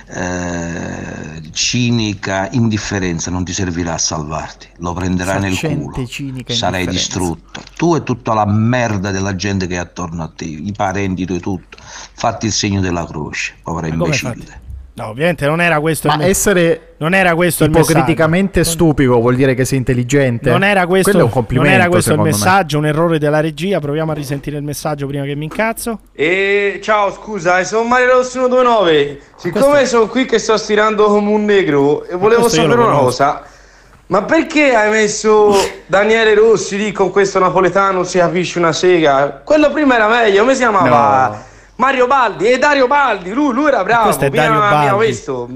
eh, 0.06 1.42
cinica 1.50 2.50
indifferenza 2.52 3.32
non 3.32 3.44
ti 3.44 3.52
servirà 3.52 3.96
a 3.96 3.98
salvarti. 3.98 4.68
Lo 4.78 4.94
prenderai 4.94 5.40
nel 5.40 5.58
culo. 5.60 6.06
cinica 6.06 6.54
Sarai 6.54 6.86
distrutto. 6.86 7.64
Tu 7.76 7.96
e 7.96 8.04
tutta 8.04 8.36
la 8.36 8.46
merda 8.46 9.10
della 9.10 9.36
gente 9.36 9.66
che 9.66 9.74
è 9.74 9.80
attorno 9.80 10.22
a 10.22 10.32
te, 10.36 10.46
i 10.46 10.72
parenti, 10.78 11.26
tu 11.26 11.34
e 11.34 11.40
tutto. 11.40 11.80
Fatti 11.82 12.46
il 12.46 12.52
segno 12.52 12.80
della 12.80 13.08
croce, 13.08 13.56
povera 13.64 13.88
imbecille. 13.88 14.61
No, 15.02 15.08
ovviamente 15.10 15.46
non 15.48 15.60
era 15.62 15.80
questo 15.80 16.08
Ma 16.08 16.16
il 16.16 16.22
essere 16.22 16.94
non 16.98 17.14
era 17.16 17.34
questo 17.34 17.64
il 17.64 17.72
messaggio. 17.72 17.92
ipocriticamente 17.92 18.64
stupido 18.64 19.20
vuol 19.20 19.36
dire 19.36 19.56
che 19.56 19.66
sei 19.66 19.80
intelligente. 19.80 20.52
Non 20.52 20.64
era 20.64 20.86
questo, 20.86 21.10
Quello 21.10 21.26
è 21.26 21.28
un 21.28 21.32
non 21.34 21.40
complimento. 21.44 21.74
era 21.76 21.90
questo 21.90 22.12
il 22.12 22.18
secondo 22.18 22.24
me. 22.24 22.30
messaggio, 22.46 22.78
un 22.78 22.86
errore 22.86 23.18
della 23.18 23.40
regia. 23.40 23.80
Proviamo 23.80 24.12
a 24.12 24.14
risentire 24.14 24.58
il 24.58 24.64
messaggio 24.64 25.08
prima 25.08 25.26
che 25.26 25.36
mi 25.36 25.46
incazzo. 25.46 26.00
E 26.14 26.80
ciao, 26.84 27.12
scusa, 27.12 27.60
eh, 27.60 27.66
sono 27.66 27.84
Mario 27.88 28.12
Rossi 28.18 28.34
129. 28.34 29.20
Siccome 29.38 29.86
sono 29.88 30.08
qui 30.08 30.26
che 30.26 30.38
sto 30.38 30.58
stirando 30.58 31.06
come 31.06 31.32
un 31.32 31.46
negro 31.46 32.04
e 32.06 32.16
volevo 32.16 32.42
questo 32.42 32.62
sapere 32.62 32.80
una 32.82 32.98
cosa. 32.98 33.44
Ma 34.08 34.24
perché 34.24 34.76
hai 34.76 34.92
messo 34.92 35.56
Daniele 35.88 36.36
Rossi 36.36 36.78
lì 36.78 36.92
con 36.92 37.12
questo 37.12 37.40
napoletano 37.40 38.04
si 38.04 38.18
capisce 38.20 38.60
una 38.60 38.74
sega? 38.74 39.42
Quello 39.44 39.72
prima 39.72 39.96
era 39.96 40.08
meglio, 40.08 40.42
come 40.42 40.54
si 40.54 40.60
chiamava? 40.60 41.50
Mario 41.82 42.06
Baldi 42.06 42.48
e 42.48 42.60
Dario 42.60 42.86
Baldi, 42.86 43.32
lui, 43.32 43.52
lui 43.54 43.68
era 43.68 43.84
bravo. 43.84 44.04
questo 44.04 44.26
è 44.26 44.30
Dario 44.30 44.52
aveva 44.52 44.70
Baldi. 44.70 44.96
questo. 44.96 45.50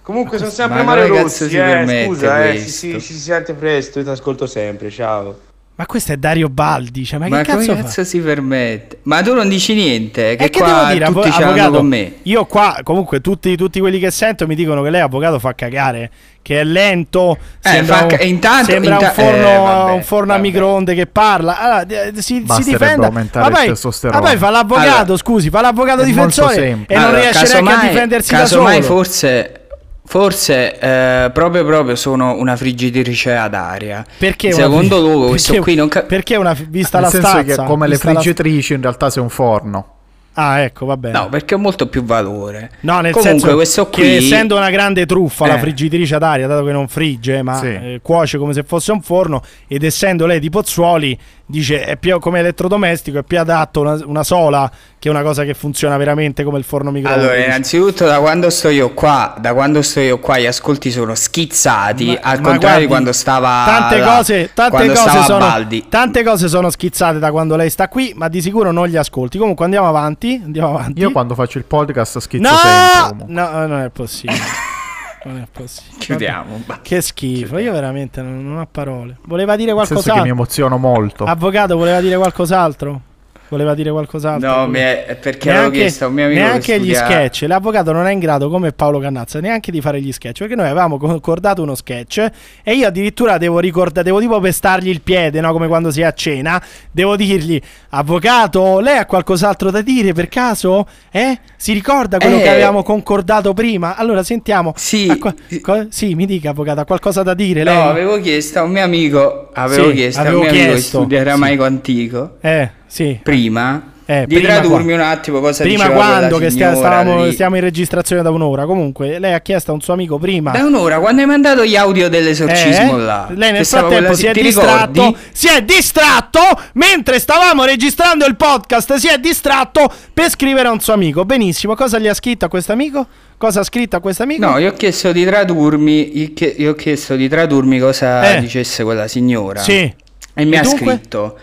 Comunque 0.00 0.38
sono 0.38 0.50
sempre 0.50 0.78
ma 0.78 0.94
Mario 0.94 1.22
Rossi, 1.22 1.48
si 1.48 1.56
eh, 1.58 2.04
scusa, 2.06 2.46
eh, 2.46 2.58
ci, 2.60 2.68
ci 2.68 3.00
si 3.00 3.18
sente 3.18 3.52
presto, 3.52 3.98
io 3.98 4.04
ti 4.04 4.10
ascolto 4.10 4.46
sempre, 4.46 4.88
ciao. 4.90 5.45
Ma 5.78 5.84
questo 5.84 6.12
è 6.12 6.16
Dario 6.16 6.48
Baldi. 6.48 7.04
Cioè, 7.04 7.18
ma, 7.18 7.28
Ma, 7.28 7.42
che 7.42 7.52
cazzo, 7.52 7.74
cazzo, 7.74 8.02
si 8.02 8.18
permette? 8.20 9.00
Ma 9.02 9.20
tu 9.20 9.34
non 9.34 9.46
dici 9.46 9.74
niente, 9.74 10.34
che, 10.34 10.44
E 10.44 10.48
che 10.50 10.58
qua 10.60 10.66
devo 10.72 10.92
dire, 10.92 11.04
tutti 11.04 11.28
avvo- 11.28 11.44
avvocato? 11.44 11.70
con 11.72 11.86
me. 11.86 12.12
Io 12.22 12.46
qua, 12.46 12.78
comunque, 12.82 13.20
tutti, 13.20 13.56
tutti 13.56 13.78
quelli 13.78 13.98
che 13.98 14.10
sento 14.10 14.46
mi 14.46 14.54
dicono 14.54 14.82
che 14.82 14.88
lei, 14.88 15.02
avvocato, 15.02 15.38
fa 15.38 15.54
cagare. 15.54 16.10
Che 16.40 16.60
è 16.60 16.64
lento. 16.64 17.36
Eh, 17.62 17.68
sembra 17.68 17.96
fa 17.96 18.02
un, 18.04 18.08
ca- 18.08 18.22
intanto- 18.22 18.70
sembra 18.70 18.92
inta- 18.94 19.08
un 19.08 19.12
forno, 19.14 19.48
eh, 19.48 19.56
vabbè, 19.58 19.92
un 19.92 20.02
forno 20.02 20.32
a 20.32 20.38
microonde 20.38 20.94
che 20.94 21.06
parla. 21.06 21.58
Allora, 21.58 21.86
si, 22.22 22.44
si 22.48 22.62
difenda. 22.64 23.10
Ma 23.10 23.50
poi, 23.50 23.72
ma 24.10 24.18
poi 24.20 24.36
fa 24.38 24.48
l'avvocato, 24.50 24.88
Allora, 25.02 25.16
scusi, 25.18 25.50
fa 25.50 25.60
l'avvocato 25.60 26.04
difensore 26.04 26.84
e 26.86 26.94
non 26.94 27.04
Allora, 27.04 27.20
riesce 27.20 27.42
neanche 27.42 27.56
a 27.58 27.60
casomai- 27.74 27.88
difendersi 27.90 28.32
da 28.32 28.38
casomai 28.38 28.82
solo. 28.82 28.94
forse 28.94 29.60
Forse 30.08 30.78
eh, 30.78 31.30
proprio 31.32 31.64
proprio 31.64 31.96
sono 31.96 32.36
una 32.36 32.56
friggitrice 32.56 33.34
ad 33.34 33.54
aria. 33.54 34.04
Perché 34.18 34.48
In 34.48 34.52
secondo 34.54 34.96
fri- 34.98 35.04
luogo, 35.06 35.28
questo 35.28 35.50
perché- 35.52 35.64
qui 35.66 35.74
non 35.74 35.88
ca- 35.88 36.02
Perché 36.02 36.36
una 36.36 36.56
vista 36.68 36.98
Nel 36.98 37.06
la 37.06 37.12
senso 37.12 37.26
stazza, 37.28 37.62
che 37.62 37.68
come 37.68 37.86
le 37.86 37.94
vista 37.94 38.12
la- 38.12 38.20
friggitrici 38.20 38.74
in 38.74 38.82
realtà 38.82 39.10
sei 39.10 39.22
un 39.22 39.28
forno. 39.30 39.90
Ah, 40.38 40.60
ecco, 40.60 40.84
va 40.84 40.96
bene. 40.98 41.18
No, 41.18 41.28
perché 41.30 41.54
ha 41.54 41.56
molto 41.56 41.86
più 41.88 42.04
valore. 42.04 42.70
No, 42.80 43.00
nel 43.00 43.12
Comunque, 43.12 43.38
senso 43.40 43.54
questo 43.54 43.88
che 43.88 44.00
qui 44.02 44.16
essendo 44.16 44.56
una 44.56 44.68
grande 44.70 45.06
truffa 45.06 45.46
la 45.46 45.56
Eh. 45.56 45.58
friggitrice 45.60 46.14
ad 46.14 46.22
aria, 46.22 46.46
dato 46.46 46.62
che 46.64 46.72
non 46.72 46.88
frigge, 46.88 47.40
ma 47.42 47.56
Sì. 47.56 47.66
eh, 47.66 48.00
cuoce 48.02 48.36
come 48.36 48.52
se 48.52 48.62
fosse 48.62 48.92
un 48.92 49.00
forno, 49.00 49.42
ed 49.66 49.82
essendo 49.82 50.26
lei 50.26 50.38
di 50.38 50.50
Pozzuoli, 50.50 51.18
dice 51.48 51.84
è 51.84 51.96
più 51.96 52.18
come 52.18 52.40
elettrodomestico, 52.40 53.18
è 53.18 53.22
più 53.22 53.38
adatto 53.40 53.80
una, 53.80 53.98
una 54.04 54.24
sola 54.24 54.70
che 54.98 55.08
una 55.08 55.22
cosa 55.22 55.44
che 55.44 55.54
funziona 55.54 55.96
veramente 55.96 56.42
come 56.44 56.58
il 56.58 56.64
forno 56.64 56.90
microonde. 56.90 57.22
Allora, 57.24 57.44
innanzitutto 57.44 58.04
da 58.04 58.18
quando 58.18 58.50
sto 58.50 58.68
io 58.68 58.92
qua, 58.92 59.34
da 59.38 59.54
quando 59.54 59.80
sto 59.80 60.00
io 60.00 60.18
qua, 60.18 60.38
gli 60.38 60.46
ascolti 60.46 60.90
sono 60.90 61.14
schizzati, 61.14 62.06
Ma- 62.06 62.12
al 62.22 62.40
ma 62.40 62.48
contrario 62.48 62.60
guardi, 62.60 62.80
di 62.82 62.86
quando 62.88 63.12
stava 63.12 63.62
tante 63.66 63.98
là, 63.98 64.16
cose, 64.16 64.50
tante 64.52 64.86
cose 64.88 65.22
sono, 65.22 65.38
Baldi. 65.38 65.86
tante 65.88 66.22
cose 66.24 66.48
sono 66.48 66.68
schizzate 66.70 67.18
da 67.18 67.30
quando 67.30 67.56
lei 67.56 67.70
sta 67.70 67.88
qui, 67.88 68.12
ma 68.16 68.28
di 68.28 68.40
sicuro 68.42 68.72
non 68.72 68.88
gli 68.88 68.96
ascolti. 68.96 69.38
Comunque 69.38 69.64
andiamo 69.64 69.86
avanti, 69.88 70.25
andiamo 70.34 70.68
avanti. 70.70 71.00
Io 71.00 71.10
quando 71.12 71.34
faccio 71.34 71.58
il 71.58 71.64
podcast 71.64 72.18
schizzo 72.18 72.50
No! 72.50 72.56
sempre. 72.56 73.08
comunque. 73.26 73.34
No, 73.34 73.66
non 73.66 73.80
è 73.80 73.90
possibile. 73.90 74.38
non 75.24 75.36
è 75.38 75.46
possibile. 75.50 75.98
Chiudiamo. 75.98 76.62
Vabbè, 76.66 76.80
Che 76.82 77.00
schifo, 77.00 77.58
io 77.58 77.72
veramente 77.72 78.22
non, 78.22 78.44
non 78.46 78.58
ho 78.58 78.68
parole. 78.70 79.18
Voleva 79.24 79.56
dire 79.56 79.72
Nel 79.72 79.86
senso 79.86 80.02
che 80.02 80.08
mi 80.10 80.14
qualcos'altro? 80.30 80.32
emoziono 80.32 80.76
molto. 80.78 81.24
Avvocato, 81.24 81.76
voleva 81.76 82.00
dire 82.00 82.16
qualcos'altro? 82.16 83.00
Voleva 83.48 83.74
dire 83.74 83.90
qualcos'altro? 83.90 84.48
No, 84.48 84.66
mi 84.66 84.78
è- 84.80 85.16
perché 85.20 85.50
avevo 85.52 85.70
chiesto 85.70 86.04
a 86.04 86.08
un 86.08 86.14
mio 86.14 86.24
amico 86.24 86.40
che 86.40 86.46
neanche 86.46 86.80
gli 86.80 86.94
sketch. 86.94 87.44
L'avvocato 87.46 87.92
non 87.92 88.06
è 88.06 88.12
in 88.12 88.18
grado, 88.18 88.48
come 88.50 88.72
Paolo 88.72 88.98
Cannazza, 88.98 89.38
neanche 89.40 89.70
di 89.70 89.80
fare 89.80 90.00
gli 90.00 90.10
sketch. 90.12 90.38
Perché 90.38 90.54
noi 90.56 90.66
avevamo 90.66 90.98
concordato 90.98 91.62
uno 91.62 91.74
sketch 91.74 92.28
e 92.62 92.74
io 92.74 92.86
addirittura 92.88 93.38
devo 93.38 93.58
ricordare, 93.60 94.02
devo 94.04 94.18
tipo 94.20 94.40
pestargli 94.40 94.88
il 94.88 95.00
piede, 95.00 95.40
no? 95.40 95.52
come 95.52 95.68
quando 95.68 95.90
si 95.90 96.00
è 96.00 96.04
a 96.04 96.12
cena. 96.12 96.60
Devo 96.90 97.14
dirgli, 97.16 97.60
avvocato, 97.90 98.80
lei 98.80 98.98
ha 98.98 99.06
qualcos'altro 99.06 99.70
da 99.70 99.80
dire 99.82 100.12
per 100.12 100.28
caso? 100.28 100.86
Eh? 101.10 101.38
Si 101.56 101.72
ricorda 101.72 102.18
quello 102.18 102.38
Eh. 102.38 102.42
che 102.42 102.48
avevamo 102.48 102.82
concordato 102.82 103.52
prima? 103.54 103.96
Allora 103.96 104.22
sentiamo. 104.22 104.72
Sì. 104.76 105.16
Qua- 105.18 105.34
co- 105.62 105.86
sì, 105.90 106.14
mi 106.14 106.26
dica, 106.26 106.50
avvocato, 106.50 106.80
ha 106.80 106.84
qualcosa 106.84 107.22
da 107.22 107.34
dire? 107.34 107.62
No, 107.62 107.70
lei? 107.72 107.80
avevo 107.88 108.20
chiesto 108.20 108.58
a 108.58 108.62
un 108.62 108.70
mio 108.70 108.82
amico, 108.82 109.50
avevo 109.54 109.88
Sì, 109.88 109.94
chiesto 109.94 110.20
avevo 110.20 110.36
a 110.36 110.38
un 110.38 110.42
mio 110.42 110.50
amico 110.50 110.64
che 110.66 110.70
chiesto, 110.72 110.98
studia 110.98 111.22
sì. 111.36 111.62
antico, 111.62 112.36
Eh, 112.40 112.70
sì. 112.86 113.18
prima, 113.22 113.92
Eh, 114.08 114.24
di 114.26 114.36
prima 114.36 114.54
tradurmi 114.60 114.84
qua- 114.84 114.94
un 114.94 115.00
attimo 115.00 115.40
cosa 115.40 115.64
Prima 115.64 115.84
diceva 115.86 115.94
quando 116.04 116.38
che 116.38 116.50
signora 116.50 116.76
stavamo, 116.76 117.30
stiamo 117.32 117.56
in 117.56 117.60
registrazione 117.62 118.22
da 118.22 118.30
un'ora. 118.30 118.64
Comunque, 118.64 119.18
lei 119.18 119.32
ha 119.34 119.40
chiesto 119.40 119.72
a 119.72 119.74
un 119.74 119.80
suo 119.80 119.94
amico 119.94 120.16
prima. 120.18 120.52
Da 120.52 120.62
un'ora, 120.64 121.00
quando 121.00 121.22
hai 121.22 121.26
mandato 121.26 121.64
gli 121.64 121.74
audio 121.74 122.08
dell'esorcismo 122.08 122.98
Eh, 122.98 123.00
là. 123.02 123.28
Lei 123.34 123.50
nel 123.50 123.66
frattempo 123.66 124.14
si 124.14 124.26
è 124.26 124.32
distratto. 124.32 124.92
ricordi? 125.02 125.16
Si 125.32 125.48
è 125.48 125.60
distratto 125.62 126.40
mentre 126.74 127.18
stavamo 127.18 127.64
registrando 127.64 128.26
il 128.26 128.36
podcast. 128.36 128.94
Si 128.94 129.08
è 129.08 129.18
distratto 129.18 129.92
per 130.14 130.30
scrivere 130.30 130.68
a 130.68 130.70
un 130.70 130.78
suo 130.80 130.92
amico. 130.92 131.24
Benissimo. 131.24 131.74
Cosa 131.74 131.98
gli 131.98 132.06
ha 132.06 132.14
scritto 132.14 132.44
a 132.44 132.48
questo 132.48 132.70
amico? 132.72 133.06
Cosa 133.36 133.60
ha 133.60 133.64
scritto 133.64 133.96
a 133.96 134.00
questo 134.00 134.22
amico? 134.22 134.46
No, 134.48 134.58
io 134.58 134.70
ho 134.70 134.74
chiesto 134.74 135.10
di 135.10 135.24
tradurmi, 135.24 136.32
io 136.58 136.70
ho 136.70 136.74
chiesto 136.74 137.16
di 137.16 137.28
tradurmi 137.28 137.78
cosa 137.80 138.36
Eh. 138.36 138.40
dicesse 138.40 138.84
quella 138.84 139.08
signora. 139.08 139.60
Sì. 139.60 139.92
E 140.38 140.44
mi 140.44 140.54
E 140.54 140.58
ha 140.58 140.62
dunque? 140.62 140.92
scritto 140.98 141.38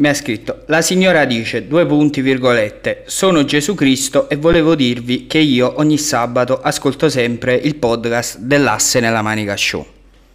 mi 0.00 0.08
ha 0.08 0.14
scritto 0.14 0.62
la 0.66 0.80
signora 0.80 1.26
dice 1.26 1.66
due 1.66 1.84
punti 1.84 2.22
virgolette 2.22 3.02
sono 3.06 3.44
Gesù 3.44 3.74
Cristo 3.74 4.30
e 4.30 4.36
volevo 4.36 4.74
dirvi 4.74 5.26
che 5.26 5.38
io 5.38 5.74
ogni 5.76 5.98
sabato 5.98 6.60
ascolto 6.60 7.10
sempre 7.10 7.54
il 7.54 7.76
podcast 7.76 8.38
dell'asse 8.38 9.00
nella 9.00 9.20
manica 9.20 9.56
show 9.56 9.86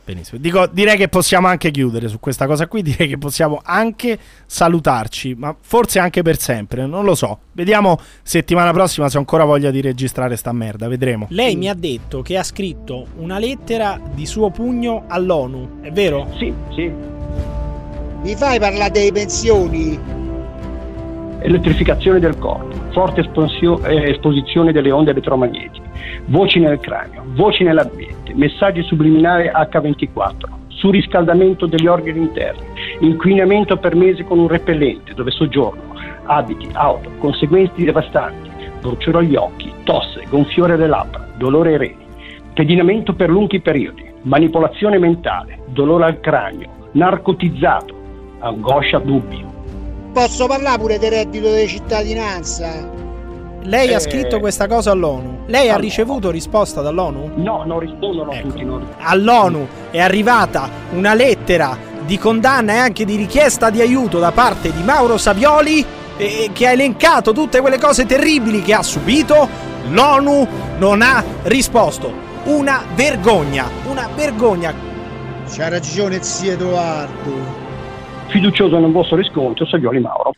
Benissimo. 0.05 0.39
Dico, 0.39 0.67
direi 0.67 0.97
che 0.97 1.07
possiamo 1.07 1.47
anche 1.47 1.71
chiudere 1.71 2.07
su 2.07 2.19
questa 2.19 2.45
cosa 2.45 2.67
qui. 2.67 2.83
Direi 2.83 3.07
che 3.07 3.17
possiamo 3.17 3.59
anche 3.63 4.19
salutarci, 4.45 5.33
ma 5.33 5.55
forse 5.59 5.97
anche 5.97 6.21
per 6.21 6.37
sempre. 6.37 6.85
Non 6.85 7.03
lo 7.03 7.15
so. 7.15 7.39
Vediamo 7.53 7.99
settimana 8.21 8.71
prossima 8.71 9.09
se 9.09 9.17
ho 9.17 9.19
ancora 9.21 9.45
voglia 9.45 9.71
di 9.71 9.81
registrare 9.81 10.35
sta 10.35 10.51
merda. 10.51 10.87
Vedremo. 10.87 11.25
Lei 11.31 11.55
mi 11.55 11.69
ha 11.69 11.73
detto 11.73 12.21
che 12.21 12.37
ha 12.37 12.43
scritto 12.43 13.07
una 13.15 13.39
lettera 13.39 13.99
di 14.13 14.27
suo 14.27 14.51
pugno 14.51 15.05
all'ONU. 15.07 15.81
È 15.81 15.91
vero? 15.91 16.31
Sì, 16.37 16.53
sì. 16.75 17.54
Mi 18.25 18.33
fai 18.33 18.59
parlare 18.59 18.89
delle 18.89 19.11
pensioni? 19.11 19.99
Elettrificazione 21.41 22.19
del 22.19 22.39
corpo, 22.39 22.73
forte 22.91 23.21
espansio- 23.21 23.85
eh, 23.85 24.09
esposizione 24.09 24.71
delle 24.71 24.89
onde 24.89 25.11
elettromagnetiche, 25.11 25.87
voci 26.25 26.57
nel 26.57 26.79
cranio, 26.79 27.21
voci 27.35 27.63
nell'ambiente, 27.63 28.33
messaggi 28.33 28.81
subliminari 28.81 29.47
H24, 29.47 30.49
surriscaldamento 30.69 31.67
degli 31.67 31.85
organi 31.85 32.17
interni, 32.17 32.65
inquinamento 33.01 33.77
per 33.77 33.93
mesi 33.93 34.23
con 34.23 34.39
un 34.39 34.47
repellente 34.47 35.13
dove 35.13 35.29
soggiorno, 35.29 35.93
abiti, 36.23 36.67
auto, 36.73 37.11
conseguenze 37.19 37.73
devastanti, 37.77 38.49
bruciore 38.81 39.19
agli 39.19 39.35
occhi, 39.35 39.71
tosse, 39.83 40.23
gonfiore 40.29 40.73
alle 40.73 40.87
labbra, 40.87 41.27
dolore 41.37 41.73
ai 41.73 41.77
reni, 41.77 42.05
pedinamento 42.55 43.13
per 43.13 43.29
lunghi 43.29 43.61
periodi, 43.61 44.03
manipolazione 44.23 44.97
mentale, 44.97 45.59
dolore 45.67 46.05
al 46.05 46.19
cranio, 46.19 46.89
narcotizzato, 46.93 47.95
angoscia, 48.39 48.99
dubbi. 48.99 49.43
Posso 50.13 50.47
parlare 50.47 50.79
pure 50.79 50.97
del 50.99 51.11
reddito 51.11 51.53
di 51.53 51.67
cittadinanza? 51.67 52.93
Lei 53.63 53.93
ha 53.93 53.97
Eh, 53.97 53.99
scritto 53.99 54.39
questa 54.39 54.67
cosa 54.67 54.91
all'ONU. 54.91 55.39
Lei 55.47 55.61
ha 55.67 55.73
allora. 55.73 55.79
ricevuto 55.79 56.29
risposta 56.31 56.81
dall'ONU? 56.81 57.31
No, 57.35 57.63
non 57.65 57.79
rispondono 57.79 58.31
tutti. 58.41 58.63
Non... 58.63 58.85
All'ONU 58.99 59.67
è 59.91 59.99
arrivata 59.99 60.69
una 60.91 61.13
lettera 61.13 61.77
di 62.05 62.17
condanna 62.19 62.73
e 62.73 62.77
anche 62.77 63.03
di 63.05 63.15
richiesta 63.15 63.69
di 63.71 63.81
aiuto 63.81 64.19
da 64.19 64.31
parte 64.31 64.71
di 64.71 64.83
Mauro 64.83 65.17
Savioli 65.17 65.83
eh, 66.17 66.51
che 66.53 66.67
ha 66.67 66.71
elencato 66.71 67.33
tutte 67.33 67.59
quelle 67.59 67.79
cose 67.79 68.05
terribili 68.05 68.61
che 68.61 68.73
ha 68.75 68.83
subito. 68.83 69.49
L'ONU 69.89 70.47
non 70.77 71.01
ha 71.01 71.23
risposto. 71.43 72.13
Una 72.45 72.83
vergogna, 72.93 73.67
una 73.89 74.07
vergogna. 74.15 74.71
C'ha 75.49 75.67
ragione 75.69 76.21
zio 76.21 76.51
Edoardo. 76.53 77.63
Fiducioso 78.27 78.79
nel 78.79 78.91
vostro 78.91 79.15
riscontro, 79.15 79.65
Savioli 79.65 79.99
Mauro. 79.99 80.33